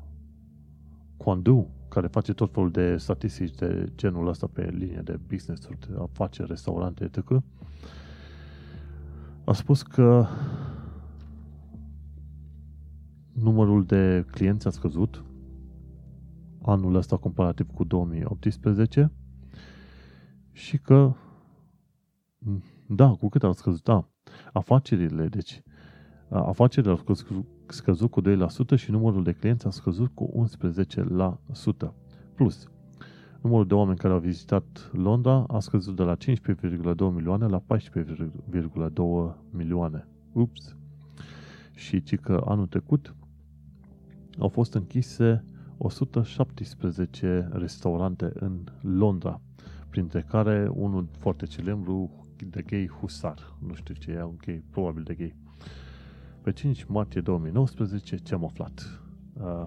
Quandu, 1.17 1.69
care 1.89 2.07
face 2.07 2.33
tot 2.33 2.53
felul 2.53 2.71
de 2.71 2.97
statistici 2.97 3.55
de 3.55 3.93
genul 3.95 4.29
ăsta 4.29 4.47
pe 4.53 4.71
linie 4.71 5.01
de 5.05 5.19
business 5.29 5.67
de 5.67 5.77
afaceri, 5.99 6.49
restaurante, 6.49 7.05
etc., 7.05 7.43
a 9.45 9.53
spus 9.53 9.83
că 9.83 10.27
numărul 13.35 13.85
de 13.85 14.27
clienți 14.31 14.67
a 14.67 14.71
scăzut 14.71 15.25
anul 16.63 16.95
ăsta 16.95 17.17
comparativ 17.17 17.67
cu 17.71 17.85
2018 17.85 19.13
și 20.53 20.79
că 20.79 21.13
da, 22.89 23.09
cu 23.09 23.29
cât 23.29 23.43
au 23.43 23.53
scăzut? 23.53 23.83
Da, 23.83 24.09
afacerile, 24.53 25.29
deci 25.29 25.63
afacerile 26.29 26.93
au 26.93 26.99
scăzut, 26.99 27.47
scăzut 27.67 28.11
cu 28.11 28.23
2% 28.23 28.27
și 28.77 28.91
numărul 28.91 29.23
de 29.23 29.33
clienți 29.33 29.67
a 29.67 29.71
scăzut 29.71 30.11
cu 30.15 30.47
11%. 31.87 31.93
Plus, 32.35 32.69
numărul 33.41 33.67
de 33.67 33.75
oameni 33.75 33.99
care 33.99 34.13
au 34.13 34.19
vizitat 34.19 34.91
Londra 34.93 35.45
a 35.49 35.59
scăzut 35.59 35.97
de 35.97 36.03
la 36.03 36.17
15,2 36.17 36.25
milioane 37.15 37.47
la 37.47 37.63
14,2 37.63 39.37
milioane. 39.51 40.09
Ups! 40.33 40.77
Și 41.75 42.03
ci 42.03 42.17
că 42.17 42.45
anul 42.47 42.67
trecut 42.67 43.15
au 44.39 44.49
fost 44.49 44.75
închise 44.75 45.45
117 45.77 47.49
restaurante 47.53 48.33
în 48.35 48.65
Londra, 48.81 49.41
printre 49.89 50.23
care 50.23 50.69
unul 50.73 51.09
foarte 51.19 51.47
celebru 51.47 52.27
de 52.51 52.63
gay 52.63 52.91
Husar. 53.01 53.57
Nu 53.67 53.75
știu 53.75 53.95
ce 53.95 54.11
e, 54.11 54.23
un 54.23 54.37
gay, 54.47 54.63
probabil 54.71 55.03
de 55.03 55.15
gay. 55.15 55.37
Pe 56.43 56.53
5 56.53 56.85
martie 56.85 57.21
2019, 57.21 58.17
ce 58.17 58.35
am 58.35 58.45
aflat? 58.45 59.01
Uh, 59.33 59.67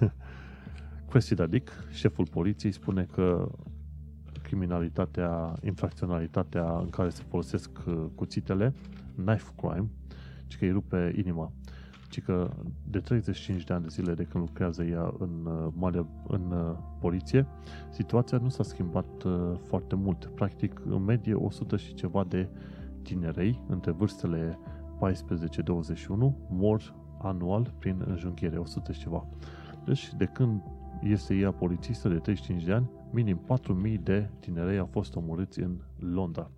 Cressida 1.10 1.46
Dick, 1.46 1.70
șeful 1.90 2.26
poliției, 2.26 2.72
spune 2.72 3.04
că 3.12 3.50
criminalitatea, 4.42 5.54
infracționalitatea 5.62 6.78
în 6.78 6.90
care 6.90 7.08
se 7.08 7.22
folosesc 7.28 7.70
uh, 7.86 8.04
cuțitele, 8.14 8.74
knife 9.14 9.52
crime, 9.56 9.88
ci 10.46 10.56
că 10.56 10.64
îi 10.64 10.70
rupe 10.70 11.14
inima 11.16 11.52
ci 12.14 12.22
că 12.22 12.50
de 12.90 12.98
35 12.98 13.64
de 13.64 13.72
ani 13.72 13.82
de 13.82 13.88
zile 13.90 14.14
de 14.14 14.24
când 14.24 14.44
lucrează 14.44 14.82
ea 14.82 15.14
în, 15.18 15.46
uh, 15.46 15.72
mare, 15.76 16.06
în 16.28 16.50
uh, 16.50 16.76
poliție, 17.00 17.46
situația 17.90 18.38
nu 18.38 18.48
s-a 18.48 18.62
schimbat 18.62 19.22
uh, 19.22 19.52
foarte 19.62 19.94
mult. 19.94 20.30
Practic, 20.34 20.80
în 20.84 21.04
medie 21.04 21.34
100 21.34 21.76
și 21.76 21.94
ceva 21.94 22.24
de 22.28 22.48
tinerei, 23.02 23.60
între 23.68 23.90
vârstele 23.90 24.58
14-21, 24.96 26.06
mor 26.48 26.94
anual 27.22 27.74
prin 27.78 28.04
înjunghiere, 28.06 28.56
100 28.56 28.92
și 28.92 29.00
ceva. 29.00 29.26
Deci, 29.84 30.14
de 30.16 30.24
când 30.24 30.62
este 31.02 31.34
ea 31.34 31.52
polițistă 31.52 32.08
de 32.08 32.18
35 32.18 32.64
de 32.64 32.72
ani, 32.72 32.90
minim 33.10 33.40
4.000 33.94 34.02
de 34.02 34.30
tinerei 34.38 34.78
au 34.78 34.88
fost 34.90 35.16
omorâți 35.16 35.60
în 35.60 35.76
Londra. 35.98 36.50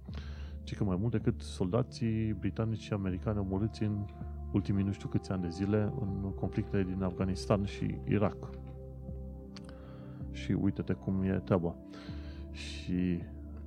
Ci 0.63 0.75
că 0.75 0.85
mai 0.85 0.97
mult 1.01 1.13
decât 1.13 1.41
soldații 1.41 2.33
britanici 2.33 2.81
și 2.81 2.93
americani 2.93 3.39
omorâți 3.39 3.83
în 3.83 4.05
ultimii 4.53 4.85
nu 4.85 4.93
știu 4.93 5.09
câți 5.09 5.31
ani 5.33 5.43
de 5.43 5.49
zile 5.49 5.93
în 6.01 6.33
conflictele 6.35 6.83
din 6.83 7.03
Afganistan 7.03 7.65
și 7.65 7.99
Irak. 8.09 8.37
Și 10.31 10.53
uite-te 10.53 10.93
cum 10.93 11.23
e 11.23 11.41
treaba. 11.45 11.75
Și 12.51 13.21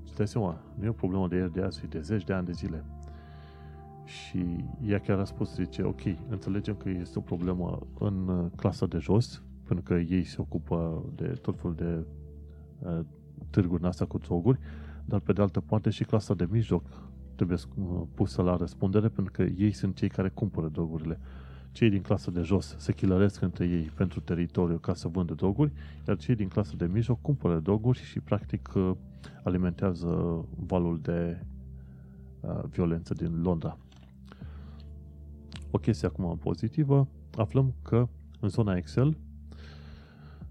îți 0.04 0.16
dai 0.16 0.28
seama, 0.28 0.62
nu 0.78 0.86
e 0.86 0.90
o 0.90 0.94
problemă 0.94 1.28
de 1.28 1.36
ieri 1.36 1.54
de 1.54 1.62
azi, 1.62 1.88
de 1.88 2.02
zeci 2.02 2.24
de 2.24 2.34
ani 2.34 2.46
de 2.46 2.52
zile. 2.52 2.86
Și 4.06 4.66
ea 4.86 5.00
chiar 5.00 5.20
a 5.20 5.24
spus, 5.24 5.56
zice, 5.56 5.84
ok, 5.84 6.02
înțelegem 6.30 6.76
că 6.76 6.90
este 6.90 7.18
o 7.18 7.22
problemă 7.22 7.88
în 8.00 8.50
clasa 8.56 8.86
de 8.86 8.98
jos, 8.98 9.44
pentru 9.64 9.84
că 9.84 9.94
ei 9.94 10.24
se 10.24 10.42
ocupă 10.42 11.06
de 11.16 11.28
tot 11.28 11.60
felul 11.60 11.76
de 11.76 12.06
uh, 12.80 13.00
târguri 13.50 13.84
astea 13.84 14.06
cu 14.06 14.18
droguri, 14.18 14.60
dar 15.06 15.20
pe 15.20 15.34
de 15.34 15.42
altă 15.42 15.60
parte 15.60 15.90
și 15.90 16.04
clasa 16.04 16.34
de 16.34 16.48
mijloc 16.50 17.09
trebuie 17.40 17.58
uh, 17.76 18.02
pusă 18.14 18.42
la 18.42 18.56
răspundere 18.56 19.08
pentru 19.08 19.34
că 19.34 19.44
ei 19.44 19.72
sunt 19.72 19.96
cei 19.96 20.10
care 20.10 20.30
cumpără 20.30 20.68
drogurile. 20.68 21.20
Cei 21.72 21.90
din 21.90 22.02
clasa 22.02 22.32
de 22.32 22.42
jos 22.42 22.76
se 22.78 22.94
chilăresc 22.94 23.42
între 23.42 23.66
ei 23.66 23.92
pentru 23.96 24.20
teritoriu 24.20 24.78
ca 24.78 24.94
să 24.94 25.08
vândă 25.08 25.34
droguri, 25.34 25.72
iar 26.08 26.18
cei 26.18 26.36
din 26.36 26.48
clasa 26.48 26.74
de 26.78 26.86
mijloc 26.86 27.22
cumpără 27.22 27.60
droguri 27.60 28.00
și 28.00 28.20
practic 28.20 28.72
uh, 28.76 28.92
alimentează 29.44 30.46
valul 30.68 31.00
de 31.02 31.46
uh, 32.40 32.64
violență 32.70 33.14
din 33.14 33.42
Londra. 33.42 33.78
O 35.72 35.78
chestie 35.78 36.08
acum 36.08 36.38
pozitivă, 36.38 37.08
aflăm 37.38 37.74
că 37.82 38.08
în 38.40 38.50
zona 38.50 38.76
Excel 38.76 39.18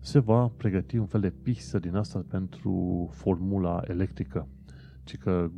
se 0.01 0.19
va 0.19 0.51
pregăti 0.57 0.97
un 0.97 1.07
fel 1.07 1.21
de 1.21 1.31
pistă 1.43 1.79
din 1.79 1.95
asta 1.95 2.25
pentru 2.29 3.09
formula 3.13 3.83
electrică. 3.87 4.49
Ci 5.05 5.17
că 5.17 5.51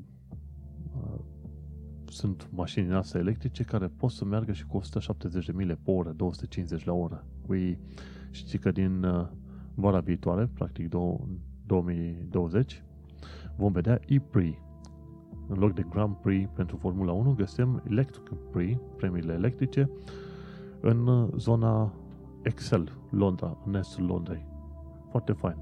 sunt 2.11 2.49
mașini 2.53 2.85
din 2.85 2.95
astea 2.95 3.21
electrice 3.21 3.63
care 3.63 3.87
pot 3.87 4.11
să 4.11 4.25
meargă 4.25 4.53
și 4.53 4.67
cu 4.67 4.77
170 4.77 5.47
de 5.47 5.53
mile 5.53 5.79
pe 5.83 5.91
oră, 5.91 6.11
250 6.11 6.85
la 6.85 6.93
oră. 6.93 7.25
Păi 7.47 7.79
știți 8.31 8.57
că 8.57 8.71
din 8.71 9.03
uh, 9.03 9.27
vara 9.75 10.01
viitoare, 10.01 10.47
practic 10.47 10.89
2020, 11.67 12.85
vom 13.57 13.73
vedea 13.73 14.01
e-Prix. 14.07 14.59
În 15.49 15.59
loc 15.59 15.75
de 15.75 15.87
Grand 15.91 16.15
Prix 16.15 16.51
pentru 16.55 16.77
Formula 16.77 17.13
1, 17.13 17.35
găsim 17.35 17.83
Electric 17.89 18.33
Prix, 18.51 18.81
premiile 18.97 19.33
electrice, 19.33 19.91
în 20.81 21.07
uh, 21.07 21.29
zona 21.37 21.93
Excel, 22.43 22.93
Londra, 23.11 23.59
în 23.67 23.75
estul 23.75 24.05
Londrei. 24.05 24.47
Foarte 25.11 25.33
fain. 25.33 25.57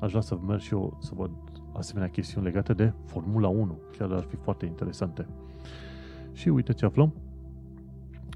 Aș 0.00 0.10
vrea 0.10 0.22
să 0.22 0.38
merg 0.46 0.60
și 0.60 0.72
eu 0.72 0.98
să 1.00 1.12
văd 1.14 1.30
asemenea 1.76 2.08
chestiuni 2.08 2.46
legate 2.46 2.72
de 2.72 2.92
Formula 3.04 3.48
1. 3.48 3.78
Chiar 3.98 4.12
ar 4.12 4.22
fi 4.22 4.36
foarte 4.36 4.66
interesante. 4.66 5.26
Și 6.32 6.48
uite 6.48 6.72
ce 6.72 6.84
aflăm. 6.84 7.14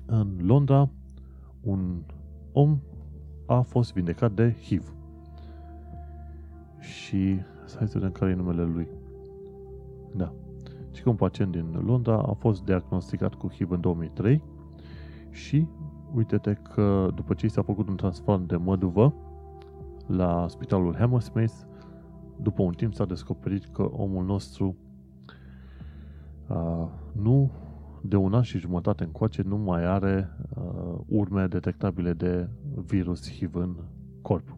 În 0.06 0.36
Londra, 0.40 0.89
un 1.60 2.02
om 2.52 2.78
a 3.47 3.60
fost 3.60 3.93
vindecat 3.93 4.32
de 4.32 4.56
HIV. 4.62 4.94
Și 6.81 7.40
să 7.65 7.78
să 7.85 7.98
vedem 7.98 8.10
care 8.10 8.31
e 8.31 8.35
numele 8.35 8.62
lui. 8.62 8.89
Da. 10.15 10.32
Și 10.93 11.02
că 11.02 11.09
un 11.09 11.16
pacient 11.16 11.52
din 11.52 11.82
Londra 11.85 12.19
a 12.19 12.32
fost 12.32 12.65
diagnosticat 12.65 13.35
cu 13.35 13.48
HIV 13.48 13.70
în 13.70 13.81
2003 13.81 14.43
și 15.31 15.66
uite-te 16.15 16.52
că 16.52 17.10
după 17.15 17.35
ce 17.35 17.47
i 17.47 17.48
s-a 17.48 17.62
făcut 17.62 17.89
un 17.89 17.97
transplant 17.97 18.48
de 18.48 18.56
măduvă 18.56 19.15
la 20.06 20.47
spitalul 20.48 20.97
Hammersmith, 20.97 21.55
după 22.43 22.62
un 22.62 22.73
timp 22.73 22.94
s-a 22.94 23.05
descoperit 23.05 23.65
că 23.65 23.82
omul 23.82 24.24
nostru 24.24 24.77
uh, 26.48 26.89
nu 27.12 27.51
de 28.02 28.16
un 28.16 28.35
an 28.35 28.43
și 28.43 28.59
jumătate 28.59 29.05
încoace 29.05 29.43
nu 29.43 29.56
mai 29.56 29.85
are 29.85 30.31
uh, 30.56 30.98
urme 31.06 31.47
detectabile 31.47 32.12
de 32.12 32.48
virus 32.86 33.32
HIV 33.32 33.55
în 33.55 33.77
corp. 34.23 34.56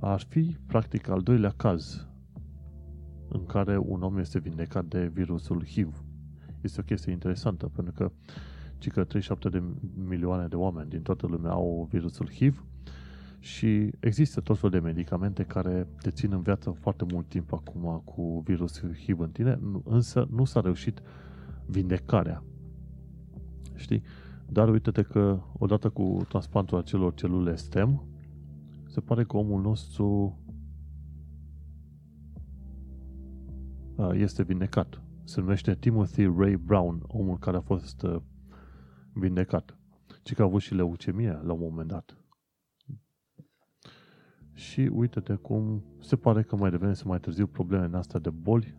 Ar 0.00 0.20
fi, 0.20 0.56
practic, 0.66 1.08
al 1.08 1.20
doilea 1.20 1.52
caz 1.56 2.08
în 3.28 3.44
care 3.44 3.78
un 3.78 4.02
om 4.02 4.18
este 4.18 4.38
vindecat 4.38 4.84
de 4.84 5.06
virusul 5.06 5.64
HIV. 5.66 6.04
Este 6.60 6.80
o 6.80 6.84
chestie 6.84 7.12
interesantă, 7.12 7.66
pentru 7.74 7.92
că 7.92 8.10
ci 8.78 8.88
că 8.88 9.04
37 9.04 9.48
de 9.48 9.62
milioane 10.08 10.46
de 10.46 10.56
oameni 10.56 10.88
din 10.88 11.02
toată 11.02 11.26
lumea 11.26 11.50
au 11.50 11.88
virusul 11.90 12.30
HIV 12.30 12.64
și 13.44 13.90
există 14.00 14.40
tot 14.40 14.56
felul 14.58 14.80
de 14.80 14.86
medicamente 14.86 15.42
care 15.42 15.86
te 16.00 16.10
țin 16.10 16.32
în 16.32 16.42
viață 16.42 16.70
foarte 16.70 17.04
mult 17.12 17.28
timp 17.28 17.52
acum 17.52 18.02
cu 18.04 18.42
virusul 18.44 18.94
HIV 18.94 19.20
în 19.20 19.30
tine, 19.30 19.60
însă 19.84 20.28
nu 20.30 20.44
s-a 20.44 20.60
reușit 20.60 21.02
vindecarea. 21.66 22.42
Știi? 23.74 24.02
Dar 24.48 24.68
uite-te 24.68 25.02
că 25.02 25.40
odată 25.58 25.88
cu 25.88 26.24
transplantul 26.28 26.78
acelor 26.78 27.14
celule 27.14 27.56
STEM, 27.56 28.06
se 28.86 29.00
pare 29.00 29.24
că 29.24 29.36
omul 29.36 29.60
nostru 29.60 30.38
este 34.12 34.42
vindecat. 34.42 35.02
Se 35.24 35.40
numește 35.40 35.74
Timothy 35.74 36.32
Ray 36.36 36.56
Brown, 36.56 37.02
omul 37.06 37.38
care 37.38 37.56
a 37.56 37.60
fost 37.60 38.06
vindecat. 39.12 39.78
Ci 40.22 40.34
că 40.34 40.42
a 40.42 40.44
avut 40.44 40.60
și 40.60 40.74
leucemie 40.74 41.40
la 41.42 41.52
un 41.52 41.60
moment 41.60 41.88
dat. 41.88 42.23
Și 44.54 44.90
uite-te 44.92 45.34
cum 45.34 45.82
se 46.00 46.16
pare 46.16 46.42
că 46.42 46.56
mai 46.56 46.70
devreme 46.70 46.94
să 46.94 47.04
mai 47.06 47.20
târziu 47.20 47.46
problemele 47.46 47.96
astea 47.96 48.20
de 48.20 48.30
boli 48.30 48.74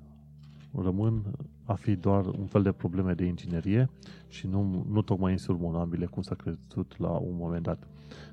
rămân 0.81 1.23
a 1.63 1.73
fi 1.73 1.95
doar 1.95 2.25
un 2.25 2.45
fel 2.45 2.61
de 2.61 2.71
probleme 2.71 3.13
de 3.13 3.25
inginerie 3.25 3.89
și 4.27 4.47
nu, 4.47 4.85
nu 4.89 5.01
tocmai 5.01 5.31
insurmonabile 5.31 6.05
cum 6.05 6.21
s-a 6.21 6.35
crezut 6.35 6.97
la 6.97 7.09
un 7.09 7.35
moment 7.37 7.63
dat. 7.63 7.87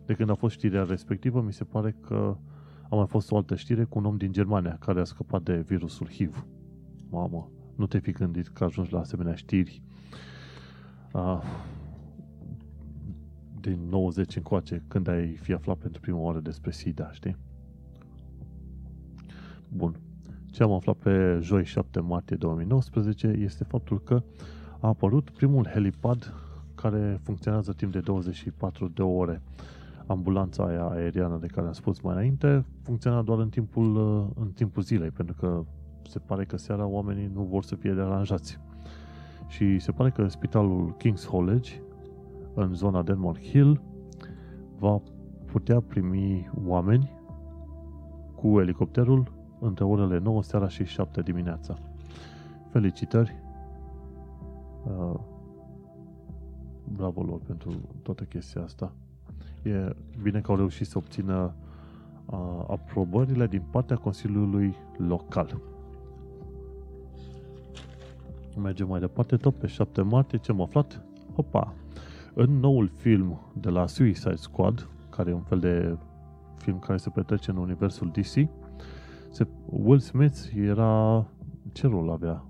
De 0.06 0.14
când 0.14 0.30
a 0.30 0.34
fost 0.34 0.54
știrea 0.54 0.82
respectivă, 0.82 1.40
mi 1.40 1.52
se 1.52 1.64
pare 1.64 1.96
că 2.00 2.36
a 2.90 2.94
mai 2.94 3.06
fost 3.06 3.30
o 3.30 3.36
altă 3.36 3.56
știre 3.56 3.84
cu 3.84 3.98
un 3.98 4.04
om 4.04 4.16
din 4.16 4.32
Germania 4.32 4.76
care 4.80 5.00
a 5.00 5.04
scăpat 5.04 5.42
de 5.42 5.60
virusul 5.60 6.08
HIV. 6.08 6.46
Mamă, 7.10 7.50
nu 7.76 7.86
te 7.86 7.98
fi 7.98 8.12
gândit 8.12 8.48
că 8.48 8.64
ajungi 8.64 8.92
la 8.92 8.98
asemenea 8.98 9.34
știri 9.34 9.82
uh, 11.12 11.42
din 13.62 13.78
90 13.88 14.36
încoace, 14.36 14.82
când 14.88 15.08
ai 15.08 15.36
fi 15.36 15.52
aflat 15.52 15.76
pentru 15.76 16.00
prima 16.00 16.18
oară 16.18 16.40
despre 16.40 16.70
SIDA, 16.70 17.12
știi? 17.12 17.36
Bun. 19.68 19.96
Ce 20.50 20.62
am 20.62 20.72
aflat 20.72 20.96
pe 20.96 21.38
joi 21.42 21.64
7 21.64 22.00
martie 22.00 22.36
2019 22.36 23.26
este 23.26 23.64
faptul 23.64 24.00
că 24.00 24.22
a 24.80 24.88
apărut 24.88 25.30
primul 25.30 25.66
helipad 25.66 26.34
care 26.74 27.20
funcționează 27.22 27.72
timp 27.72 27.92
de 27.92 28.00
24 28.00 28.88
de 28.88 29.02
ore. 29.02 29.42
Ambulanța 30.06 30.64
aia 30.64 30.84
aeriană 30.84 31.38
de 31.40 31.46
care 31.46 31.66
am 31.66 31.72
spus 31.72 32.00
mai 32.00 32.14
înainte 32.14 32.64
funcționa 32.82 33.22
doar 33.22 33.38
în 33.38 33.48
timpul, 33.48 33.96
în 34.40 34.50
timpul 34.50 34.82
zilei, 34.82 35.10
pentru 35.10 35.34
că 35.38 35.64
se 36.08 36.18
pare 36.18 36.44
că 36.44 36.56
seara 36.56 36.86
oamenii 36.86 37.30
nu 37.34 37.42
vor 37.42 37.62
să 37.62 37.74
fie 37.74 37.92
deranjați. 37.92 38.58
Și 39.48 39.78
se 39.78 39.92
pare 39.92 40.10
că 40.10 40.28
spitalul 40.28 40.96
King's 40.96 41.26
College, 41.30 41.70
în 42.54 42.74
zona 42.74 43.02
Denmark 43.02 43.40
Hill, 43.40 43.80
va 44.78 45.00
putea 45.52 45.80
primi 45.80 46.50
oameni 46.66 47.12
cu 48.34 48.60
elicopterul 48.60 49.32
între 49.60 49.84
orele 49.84 50.18
9 50.18 50.42
seara 50.42 50.68
și 50.68 50.84
7 50.84 51.22
dimineața. 51.22 51.78
Felicitări! 52.70 53.40
Uh, 54.84 55.14
bravo 56.96 57.22
lor 57.22 57.40
pentru 57.46 57.72
toată 58.02 58.24
chestia 58.24 58.62
asta. 58.62 58.92
E 59.62 59.96
bine 60.22 60.40
că 60.40 60.50
au 60.50 60.56
reușit 60.56 60.86
să 60.86 60.98
obțină 60.98 61.54
uh, 62.26 62.64
aprobările 62.68 63.46
din 63.46 63.62
partea 63.70 63.96
Consiliului 63.96 64.74
Local. 64.96 65.60
Mergem 68.56 68.88
mai 68.88 69.00
departe, 69.00 69.36
tot 69.36 69.54
pe 69.54 69.66
7 69.66 70.02
martie, 70.02 70.38
ce 70.38 70.50
am 70.50 70.60
aflat? 70.60 71.04
Opa! 71.34 71.74
În 72.34 72.58
noul 72.58 72.90
film 72.96 73.40
de 73.60 73.68
la 73.68 73.86
Suicide 73.86 74.34
Squad, 74.34 74.88
care 75.10 75.30
e 75.30 75.34
un 75.34 75.42
fel 75.42 75.58
de 75.58 75.96
film 76.56 76.78
care 76.78 76.98
se 76.98 77.10
petrece 77.10 77.50
în 77.50 77.56
universul 77.56 78.10
DC, 78.10 78.48
se, 79.30 79.46
Will 79.66 79.98
Smith 79.98 80.38
era... 80.54 81.26
Ce 81.72 81.86
rol 81.86 82.10
avea? 82.10 82.44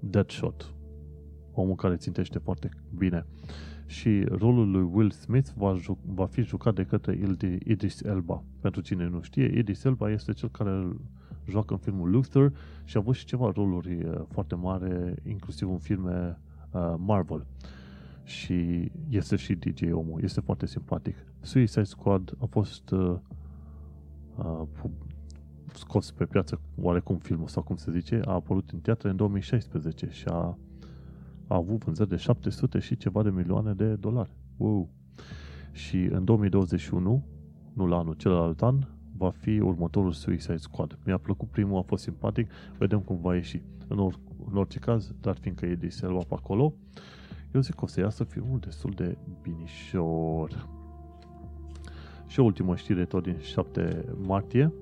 Deadshot. 0.00 0.74
Omul 1.52 1.74
care 1.74 1.96
țintește 1.96 2.38
foarte 2.38 2.68
bine. 2.96 3.26
Și 3.86 4.24
rolul 4.24 4.70
lui 4.70 4.88
Will 4.92 5.10
Smith 5.10 5.48
va, 5.56 5.74
ju- 5.74 5.98
va 6.06 6.26
fi 6.26 6.42
jucat 6.42 6.74
de 6.74 6.84
către 6.84 7.18
Idris 7.64 8.00
Elba. 8.02 8.42
Pentru 8.60 8.80
cine 8.80 9.08
nu 9.08 9.22
știe, 9.22 9.58
Idris 9.58 9.84
Elba 9.84 10.10
este 10.10 10.32
cel 10.32 10.48
care 10.50 10.70
îl 10.70 11.00
joacă 11.48 11.72
în 11.72 11.78
filmul 11.78 12.10
Luther 12.10 12.52
și 12.84 12.96
a 12.96 13.00
avut 13.00 13.14
și 13.14 13.24
ceva 13.24 13.50
roluri 13.54 14.04
uh, 14.04 14.20
foarte 14.28 14.54
mari, 14.54 15.14
inclusiv 15.28 15.70
în 15.70 15.78
filme 15.78 16.38
uh, 16.70 16.94
Marvel. 16.98 17.46
Și 18.24 18.90
este 19.08 19.36
și 19.36 19.54
DJ 19.54 19.82
omul, 19.92 20.20
este 20.22 20.40
foarte 20.40 20.66
simpatic. 20.66 21.16
Suicide 21.40 21.82
Squad 21.82 22.34
a 22.38 22.44
fost 22.44 22.90
uh, 22.90 23.16
uh, 24.36 24.62
scos 25.74 26.10
pe 26.10 26.24
piață 26.24 26.60
oarecum 26.80 27.18
filmul 27.18 27.48
sau 27.48 27.62
cum 27.62 27.76
se 27.76 27.90
zice, 27.90 28.20
a 28.24 28.32
apărut 28.32 28.70
în 28.70 28.78
teatre 28.78 29.08
în 29.08 29.16
2016 29.16 30.08
și 30.10 30.24
a, 30.26 30.58
a 31.46 31.54
avut 31.54 31.84
vânzări 31.84 32.08
de 32.08 32.16
700 32.16 32.78
și 32.78 32.96
ceva 32.96 33.22
de 33.22 33.30
milioane 33.30 33.72
de 33.72 33.94
dolari. 33.94 34.30
Wow. 34.56 34.88
Și 35.72 35.96
în 35.96 36.24
2021, 36.24 37.24
nu 37.72 37.86
la 37.86 37.96
anul 37.96 38.14
celălalt 38.14 38.62
an, 38.62 38.78
va 39.16 39.30
fi 39.30 39.58
următorul 39.58 40.12
Suicide 40.12 40.56
Squad. 40.56 40.98
Mi-a 41.04 41.18
plăcut 41.18 41.48
primul, 41.48 41.78
a 41.78 41.82
fost 41.82 42.02
simpatic, 42.02 42.50
vedem 42.78 43.00
cum 43.00 43.18
va 43.20 43.34
ieși. 43.34 43.62
În, 43.88 43.98
or, 43.98 44.18
în 44.50 44.56
orice 44.56 44.78
caz, 44.78 45.14
dar 45.20 45.36
fiindcă 45.36 45.66
e 45.66 45.78
Selva 45.88 46.18
pe 46.18 46.34
acolo, 46.34 46.74
eu 47.54 47.60
zic 47.60 47.74
că 47.74 47.84
o 47.84 47.86
să 47.86 48.00
iasă 48.00 48.24
filmul 48.24 48.58
destul 48.58 48.90
de 48.90 49.16
binișor. 49.42 50.68
Și 52.26 52.40
o 52.40 52.44
ultimă 52.44 52.76
știre 52.76 53.04
tot 53.04 53.22
din 53.22 53.38
7 53.38 54.04
martie, 54.26 54.72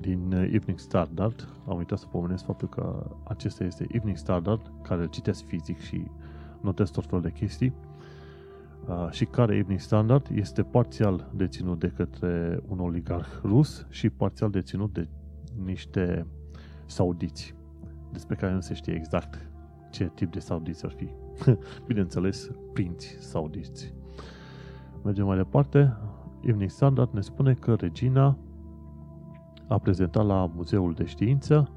din 0.00 0.32
uh, 0.32 0.50
Evening 0.52 0.78
Standard. 0.78 1.48
Am 1.68 1.76
uitat 1.76 1.98
să 1.98 2.06
pomenesc 2.06 2.44
faptul 2.44 2.68
că 2.68 3.10
acesta 3.24 3.64
este 3.64 3.86
Evening 3.90 4.16
Standard, 4.16 4.72
care 4.82 5.02
îl 5.02 5.08
citesc 5.08 5.44
fizic 5.44 5.78
și 5.78 6.10
notez 6.60 6.90
tot 6.90 7.06
felul 7.06 7.22
de 7.22 7.30
chestii 7.30 7.72
uh, 8.86 9.10
și 9.10 9.24
care 9.24 9.56
Evening 9.56 9.80
Standard 9.80 10.28
este 10.32 10.62
parțial 10.62 11.30
deținut 11.34 11.78
de 11.78 11.88
către 11.88 12.60
un 12.68 12.78
oligarh 12.78 13.28
rus 13.42 13.86
și 13.88 14.10
parțial 14.10 14.50
deținut 14.50 14.92
de 14.92 15.08
niște 15.64 16.26
saudiți, 16.86 17.54
despre 18.12 18.34
care 18.34 18.52
nu 18.52 18.60
se 18.60 18.74
știe 18.74 18.94
exact 18.94 19.50
ce 19.96 20.10
tip 20.14 20.32
de 20.32 20.38
saudiți 20.38 20.84
ar 20.84 20.90
fi. 20.90 21.08
Bineînțeles, 21.86 22.50
prinți 22.72 23.16
saudiți. 23.20 23.94
Mergem 25.04 25.26
mai 25.26 25.36
departe. 25.36 25.96
Evening 26.40 26.70
Standard 26.70 27.12
ne 27.12 27.20
spune 27.20 27.54
că 27.54 27.74
regina 27.74 28.38
a 29.68 29.78
prezentat 29.78 30.26
la 30.26 30.50
Muzeul 30.54 30.92
de 30.92 31.04
Știință 31.04 31.70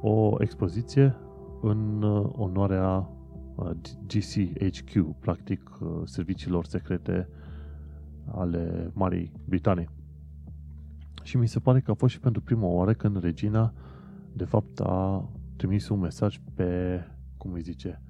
o 0.00 0.36
expoziție 0.38 1.16
în 1.60 2.02
uh, 2.02 2.30
onoarea 2.32 3.10
uh, 3.54 3.70
GCHQ, 4.06 5.18
practic 5.18 5.78
uh, 5.80 5.88
serviciilor 6.04 6.64
secrete 6.64 7.28
ale 8.24 8.90
Marii 8.94 9.32
Britanii. 9.44 9.88
Și 11.22 11.36
mi 11.36 11.48
se 11.48 11.58
pare 11.58 11.80
că 11.80 11.90
a 11.90 11.94
fost 11.94 12.12
și 12.12 12.20
pentru 12.20 12.42
prima 12.42 12.66
oară 12.66 12.92
când 12.92 13.20
regina 13.20 13.72
de 14.32 14.44
fapt 14.44 14.80
a 14.80 15.28
trimis 15.56 15.88
un 15.88 15.98
mesaj 15.98 16.40
pe, 16.54 17.00
cum 17.38 17.52
îi 17.52 17.62
zice, 17.62 18.02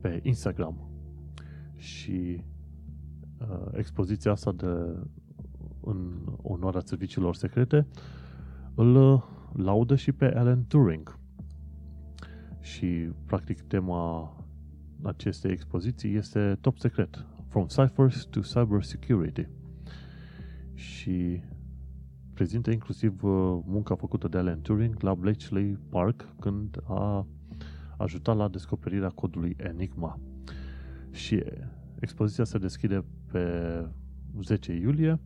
pe 0.00 0.20
Instagram. 0.22 0.90
Și 1.76 2.44
uh, 3.40 3.66
expoziția 3.72 4.30
asta 4.30 4.52
de 4.52 4.96
în 5.84 6.22
onoarea 6.42 6.80
serviciilor 6.80 7.34
secrete, 7.34 7.86
îl 8.74 9.22
laudă 9.52 9.96
și 9.96 10.12
pe 10.12 10.24
Alan 10.24 10.64
Turing. 10.66 11.18
Și, 12.60 13.10
practic, 13.26 13.60
tema 13.60 14.32
acestei 15.02 15.50
expoziții 15.50 16.14
este 16.14 16.58
top 16.60 16.78
secret, 16.78 17.26
From 17.48 17.66
Ciphers 17.66 18.24
to 18.24 18.40
Cyber 18.40 18.82
Security. 18.82 19.48
Și 20.74 21.42
prezintă 22.34 22.70
inclusiv 22.70 23.22
uh, 23.22 23.58
munca 23.64 23.94
făcută 23.94 24.28
de 24.28 24.38
Alan 24.38 24.60
Turing 24.60 25.00
la 25.00 25.14
Bletchley 25.14 25.78
Park 25.88 26.34
când 26.40 26.82
a 26.84 27.26
ajutat 28.02 28.36
la 28.36 28.48
descoperirea 28.48 29.08
codului 29.08 29.56
Enigma. 29.58 30.20
Și 31.10 31.42
expoziția 32.00 32.44
se 32.44 32.58
deschide 32.58 33.04
pe 33.32 33.86
10 34.40 34.72
iulie 34.72 35.20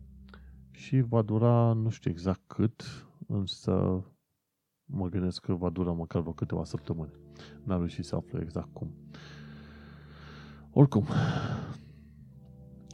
și 0.71 1.01
va 1.01 1.21
dura 1.21 1.73
nu 1.73 1.89
știu 1.89 2.11
exact 2.11 2.41
cât, 2.47 2.83
însă 3.27 4.03
mă 4.85 5.07
gândesc 5.09 5.41
că 5.41 5.53
va 5.53 5.69
dura 5.69 5.91
măcar 5.91 6.21
vreo 6.21 6.33
câteva 6.33 6.63
săptămâni. 6.63 7.11
N-am 7.63 7.77
reușit 7.77 8.05
să 8.05 8.15
aflu 8.15 8.41
exact 8.41 8.73
cum. 8.73 8.93
Oricum, 10.71 11.05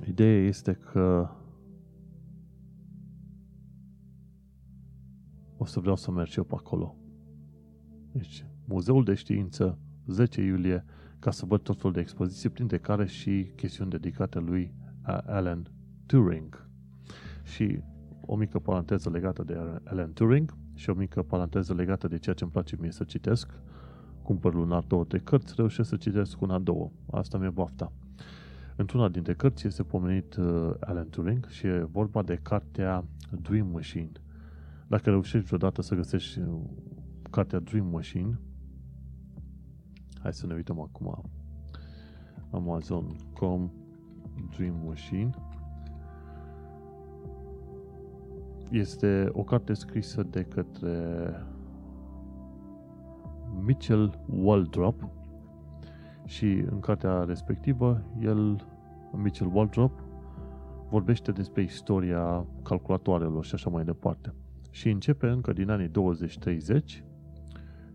ideea 0.07 0.45
este 0.45 0.73
că 0.73 1.29
o 5.57 5.65
să 5.65 5.79
vreau 5.79 5.95
să 5.95 6.11
merg 6.11 6.27
și 6.27 6.37
eu 6.37 6.43
pe 6.43 6.55
acolo. 6.55 6.95
Deci, 8.11 8.45
Muzeul 8.65 9.03
de 9.03 9.13
Știință, 9.13 9.77
10 10.07 10.41
iulie, 10.41 10.85
ca 11.19 11.31
să 11.31 11.45
văd 11.45 11.61
tot 11.61 11.77
felul 11.77 11.91
de 11.91 11.99
expoziții, 11.99 12.49
printre 12.49 12.77
care 12.77 13.05
și 13.05 13.51
chestiuni 13.55 13.89
dedicate 13.89 14.39
lui 14.39 14.73
Alan 15.25 15.71
Turing. 16.05 16.67
Și 17.43 17.79
o 18.25 18.35
mică 18.35 18.59
paranteză 18.59 19.09
legată 19.09 19.43
de 19.43 19.57
Alan 19.83 20.13
Turing 20.13 20.53
și 20.73 20.89
o 20.89 20.93
mică 20.93 21.21
paranteză 21.21 21.73
legată 21.73 22.07
de 22.07 22.17
ceea 22.17 22.35
ce 22.35 22.43
îmi 22.43 22.51
place 22.51 22.77
mie 22.79 22.91
să 22.91 23.03
citesc. 23.03 23.49
Cumpăr 24.21 24.53
lunar 24.53 24.83
două, 24.87 25.03
trei 25.03 25.21
cărți, 25.21 25.53
reușesc 25.55 25.89
să 25.89 25.95
citesc 25.95 26.41
una, 26.41 26.59
două. 26.59 26.91
Asta 27.11 27.37
mi-e 27.37 27.49
bafta. 27.49 27.91
Într-una 28.75 29.09
dintre 29.09 29.33
cărți 29.33 29.67
este 29.67 29.83
pomenit 29.83 30.35
uh, 30.35 30.71
Alan 30.79 31.09
Turing 31.09 31.47
și 31.47 31.67
e 31.67 31.87
vorba 31.91 32.21
de 32.21 32.39
cartea 32.41 33.05
Dream 33.41 33.67
Machine. 33.67 34.11
Dacă 34.87 35.09
reușești 35.09 35.47
vreodată 35.47 35.81
să 35.81 35.95
găsești 35.95 36.39
uh, 36.39 36.59
cartea 37.29 37.59
Dream 37.59 37.87
Machine, 37.87 38.39
hai 40.23 40.33
să 40.33 40.47
ne 40.47 40.53
uităm 40.53 40.79
acum 40.79 41.21
Amazon.com 42.51 43.71
Dream 44.57 44.75
Machine 44.87 45.29
este 48.71 49.29
o 49.31 49.43
carte 49.43 49.73
scrisă 49.73 50.23
de 50.23 50.43
către 50.43 50.97
Mitchell 53.65 54.19
Waldrop 54.29 55.07
și 56.25 56.45
în 56.45 56.79
cartea 56.79 57.23
respectivă 57.23 58.03
el, 58.19 58.65
Mitchell 59.11 59.51
Waldrop, 59.53 60.03
vorbește 60.89 61.31
despre 61.31 61.61
istoria 61.61 62.45
calculatoarelor 62.63 63.45
și 63.45 63.53
așa 63.53 63.69
mai 63.69 63.83
departe. 63.83 64.33
Și 64.69 64.89
începe 64.89 65.27
încă 65.27 65.53
din 65.53 65.69
anii 65.69 65.89
20-30 65.89 65.91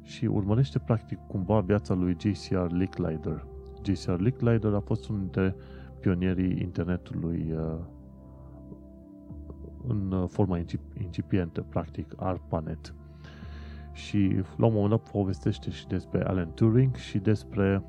și 0.08 0.24
urmărește 0.24 0.78
practic 0.78 1.18
cumva 1.26 1.60
viața 1.60 1.94
lui 1.94 2.16
J.C.R. 2.20 2.70
Licklider. 2.70 3.46
J.C.R. 3.82 4.20
Licklider 4.20 4.74
a 4.74 4.80
fost 4.80 5.08
unul 5.08 5.20
dintre 5.20 5.54
pionierii 6.00 6.60
internetului 6.60 7.52
uh, 7.52 7.78
în 9.86 10.12
uh, 10.12 10.28
forma 10.28 10.60
incipientă, 11.00 11.66
practic, 11.68 12.14
ARPANET. 12.16 12.94
Și 13.92 14.42
la 14.56 14.66
un 14.66 14.72
moment 14.72 14.90
dat 14.90 15.10
povestește 15.10 15.70
și 15.70 15.86
despre 15.86 16.24
Alan 16.24 16.52
Turing 16.54 16.94
și 16.94 17.18
despre 17.18 17.82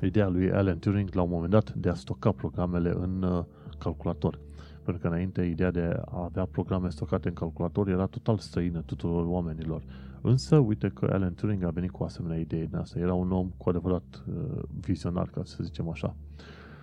ideea 0.00 0.28
lui 0.28 0.52
Alan 0.52 0.78
Turing 0.78 1.14
la 1.14 1.22
un 1.22 1.30
moment 1.30 1.50
dat 1.50 1.72
de 1.74 1.88
a 1.88 1.94
stoca 1.94 2.32
programele 2.32 2.90
în 2.90 3.22
uh, 3.22 3.44
calculator. 3.78 4.38
Pentru 4.82 5.02
că 5.02 5.08
înainte 5.08 5.42
ideea 5.42 5.70
de 5.70 6.00
a 6.04 6.22
avea 6.24 6.44
programe 6.44 6.90
stocate 6.90 7.28
în 7.28 7.34
calculator 7.34 7.88
era 7.88 8.06
total 8.06 8.38
străină 8.38 8.80
tuturor 8.80 9.26
oamenilor. 9.26 9.82
Însă, 10.22 10.56
uite 10.56 10.88
că 10.88 11.08
Alan 11.12 11.34
Turing 11.34 11.62
a 11.62 11.70
venit 11.70 11.90
cu 11.90 12.02
asemenea 12.04 12.38
idee 12.38 12.64
din 12.64 12.76
asta. 12.76 12.98
Era 12.98 13.14
un 13.14 13.32
om 13.32 13.52
cu 13.56 13.68
adevărat 13.68 14.24
uh, 14.28 14.62
vizionar, 14.80 15.28
ca 15.28 15.40
să 15.44 15.62
zicem 15.62 15.88
așa. 15.88 16.16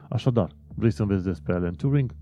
Așadar, 0.09 0.51
vrei 0.75 0.91
să 0.91 1.01
înveți 1.01 1.23
despre 1.23 1.53
Alan 1.53 1.75
Turing? 1.75 2.15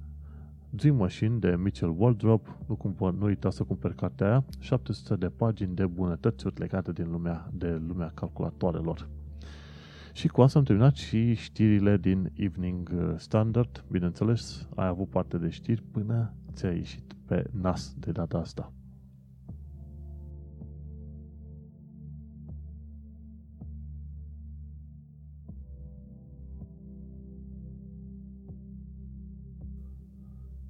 Dream 0.70 0.96
Machine 0.96 1.38
de 1.38 1.56
Mitchell 1.56 1.96
Waldrop, 1.98 2.58
nu, 2.68 2.76
cumpăr, 2.76 3.14
nu 3.14 3.26
uita 3.26 3.50
să 3.50 3.64
cumperi 3.64 3.96
cartea 3.96 4.28
aia, 4.28 4.46
700 4.60 5.16
de 5.16 5.28
pagini 5.28 5.76
de 5.76 5.86
bunătăți 5.86 6.46
legate 6.56 6.92
din 6.92 7.12
lumea, 7.12 7.50
de 7.54 7.82
lumea 7.88 8.12
calculatoarelor. 8.14 9.08
Și 10.14 10.28
cu 10.28 10.42
asta 10.42 10.60
am 10.60 10.66
terminat 10.66 10.96
și 10.96 11.34
știrile 11.34 11.98
din 11.98 12.32
Evening 12.34 13.14
Standard. 13.18 13.86
Bineînțeles, 13.92 14.68
ai 14.76 14.88
avut 14.88 15.10
parte 15.10 15.38
de 15.38 15.50
știri 15.50 15.84
până 15.92 16.34
ți-a 16.54 16.72
ieșit 16.72 17.14
pe 17.26 17.46
nas 17.52 17.96
de 18.00 18.12
data 18.12 18.38
asta. 18.38 18.72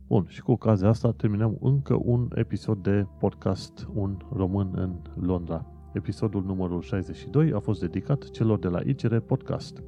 Bun, 0.07 0.25
și 0.27 0.41
cu 0.41 0.51
ocazia 0.51 0.87
asta 0.87 1.11
terminăm 1.11 1.57
încă 1.61 1.99
un 2.03 2.27
episod 2.35 2.83
de 2.83 3.05
podcast 3.19 3.87
Un 3.93 4.17
român 4.33 4.71
în 4.75 5.23
Londra. 5.25 5.65
Episodul 5.93 6.43
numărul 6.43 6.81
62 6.81 7.51
a 7.53 7.59
fost 7.59 7.79
dedicat 7.79 8.29
celor 8.29 8.59
de 8.59 8.67
la 8.67 8.79
ICR 8.85 9.17
Podcast, 9.17 9.83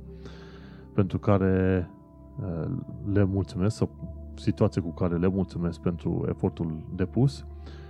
pentru 0.93 1.19
care 1.19 1.89
uh, 2.41 2.71
le 3.13 3.23
mulțumesc, 3.23 3.75
sau 3.75 3.89
situație 4.35 4.81
cu 4.81 4.91
care 4.93 5.17
le 5.17 5.27
mulțumesc 5.27 5.79
pentru 5.79 6.25
efortul 6.29 6.85
depus 6.95 7.45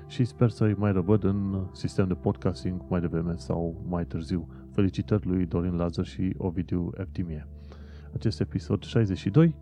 și 0.07 0.25
sper 0.25 0.49
să-i 0.49 0.75
mai 0.77 0.91
răvăd 0.91 1.23
în 1.23 1.67
sistem 1.71 2.07
de 2.07 2.13
podcasting 2.13 2.81
mai 2.89 2.99
devreme 2.99 3.33
sau 3.35 3.85
mai 3.87 4.05
târziu. 4.05 4.47
Felicitări 4.71 5.27
lui 5.27 5.45
Dorin 5.45 5.75
Lazar 5.75 6.05
și 6.05 6.33
Ovidiu 6.37 6.89
Eftimie. 6.97 7.47
Acest 8.13 8.39
episod 8.39 8.83
62 8.83 9.55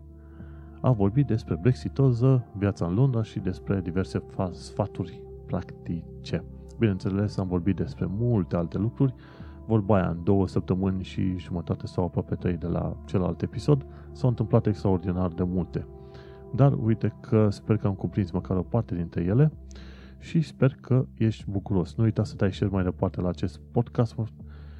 a 0.80 0.90
vorbit 0.90 1.26
despre 1.26 1.58
brexitoză, 1.60 2.46
viața 2.56 2.86
în 2.86 2.94
Londra 2.94 3.22
și 3.22 3.38
despre 3.38 3.80
diverse 3.80 4.22
sfaturi 4.52 5.22
practice. 5.46 6.44
Bineînțeles, 6.78 7.36
am 7.36 7.46
vorbit 7.48 7.76
despre 7.76 8.06
multe 8.08 8.56
alte 8.56 8.78
lucruri, 8.78 9.14
vorba 9.66 9.96
aia 9.96 10.08
în 10.08 10.24
două 10.24 10.48
săptămâni 10.48 11.02
și 11.02 11.38
jumătate 11.38 11.86
sau 11.86 12.04
aproape 12.04 12.34
trei 12.34 12.56
de 12.56 12.66
la 12.66 12.96
celălalt 13.04 13.42
episod, 13.42 13.86
s-au 14.12 14.28
întâmplat 14.28 14.66
extraordinar 14.66 15.28
de 15.28 15.42
multe. 15.42 15.86
Dar 16.54 16.72
uite 16.72 17.14
că 17.20 17.50
sper 17.50 17.76
că 17.76 17.86
am 17.86 17.94
cuprins 17.94 18.30
măcar 18.30 18.56
o 18.56 18.62
parte 18.62 18.94
dintre 18.94 19.22
ele 19.22 19.52
și 20.18 20.40
sper 20.40 20.76
că 20.80 21.06
ești 21.14 21.50
bucuros. 21.50 21.94
Nu 21.94 22.04
uita 22.04 22.24
să 22.24 22.36
dai 22.36 22.52
share 22.52 22.72
mai 22.72 22.84
departe 22.84 23.20
la 23.20 23.28
acest 23.28 23.60
podcast 23.72 24.16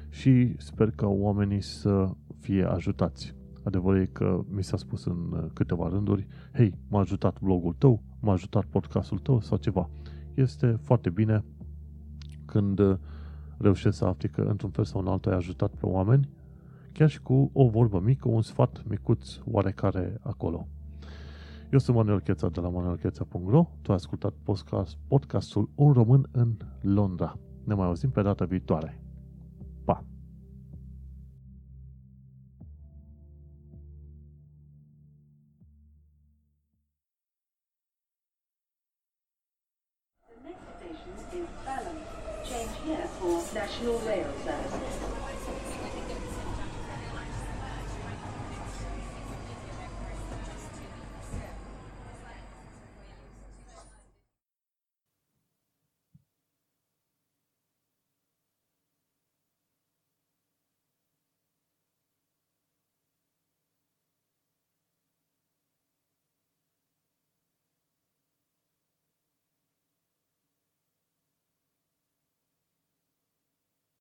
și 0.09 0.55
sper 0.57 0.91
că 0.91 1.07
oamenii 1.07 1.61
să 1.61 2.09
fie 2.39 2.63
ajutați. 2.63 3.38
Adevărul 3.63 4.01
e 4.01 4.05
că 4.05 4.43
mi 4.49 4.63
s-a 4.63 4.77
spus 4.77 5.05
în 5.05 5.31
uh, 5.31 5.45
câteva 5.53 5.87
rânduri, 5.87 6.27
hei, 6.53 6.77
m-a 6.87 6.99
ajutat 6.99 7.41
blogul 7.41 7.73
tău, 7.77 8.03
m-a 8.19 8.31
ajutat 8.31 8.65
podcastul 8.65 9.19
tău 9.19 9.41
sau 9.41 9.57
ceva. 9.57 9.89
Este 10.33 10.79
foarte 10.81 11.09
bine 11.09 11.43
când 12.45 12.79
uh, 12.79 12.97
reușești 13.57 13.97
să 13.97 14.05
afli 14.05 14.29
că 14.29 14.41
într-un 14.41 14.69
fel 14.69 14.83
sau 14.83 15.01
în 15.01 15.07
altul 15.07 15.31
ai 15.31 15.37
ajutat 15.37 15.71
pe 15.71 15.85
oameni, 15.85 16.29
chiar 16.91 17.09
și 17.09 17.21
cu 17.21 17.49
o 17.53 17.69
vorbă 17.69 17.99
mică, 17.99 18.29
un 18.29 18.41
sfat 18.41 18.83
micuț 18.87 19.37
oarecare 19.45 20.17
acolo. 20.21 20.67
Eu 21.71 21.79
sunt 21.79 21.95
Manuel 21.95 22.19
Cheța 22.19 22.49
de 22.49 22.59
la 22.59 22.69
manuelcheța.ro 22.69 23.69
Tu 23.81 23.91
ai 23.91 23.97
ascultat 23.97 24.33
podcast, 24.43 24.97
podcastul 25.07 25.69
Un 25.75 25.93
român 25.93 26.27
în 26.31 26.57
Londra. 26.81 27.37
Ne 27.63 27.73
mai 27.73 27.87
auzim 27.87 28.09
pe 28.09 28.21
data 28.21 28.45
viitoare. 28.45 28.98
The 43.51 43.55
next 43.55 43.73
station 43.73 43.87
is 43.87 43.89
Balham. 43.89 43.89
Change 43.89 43.89
here 43.89 43.89
for 43.89 43.95
National 43.95 43.99
Rail 43.99 44.25
Service. 44.25 44.28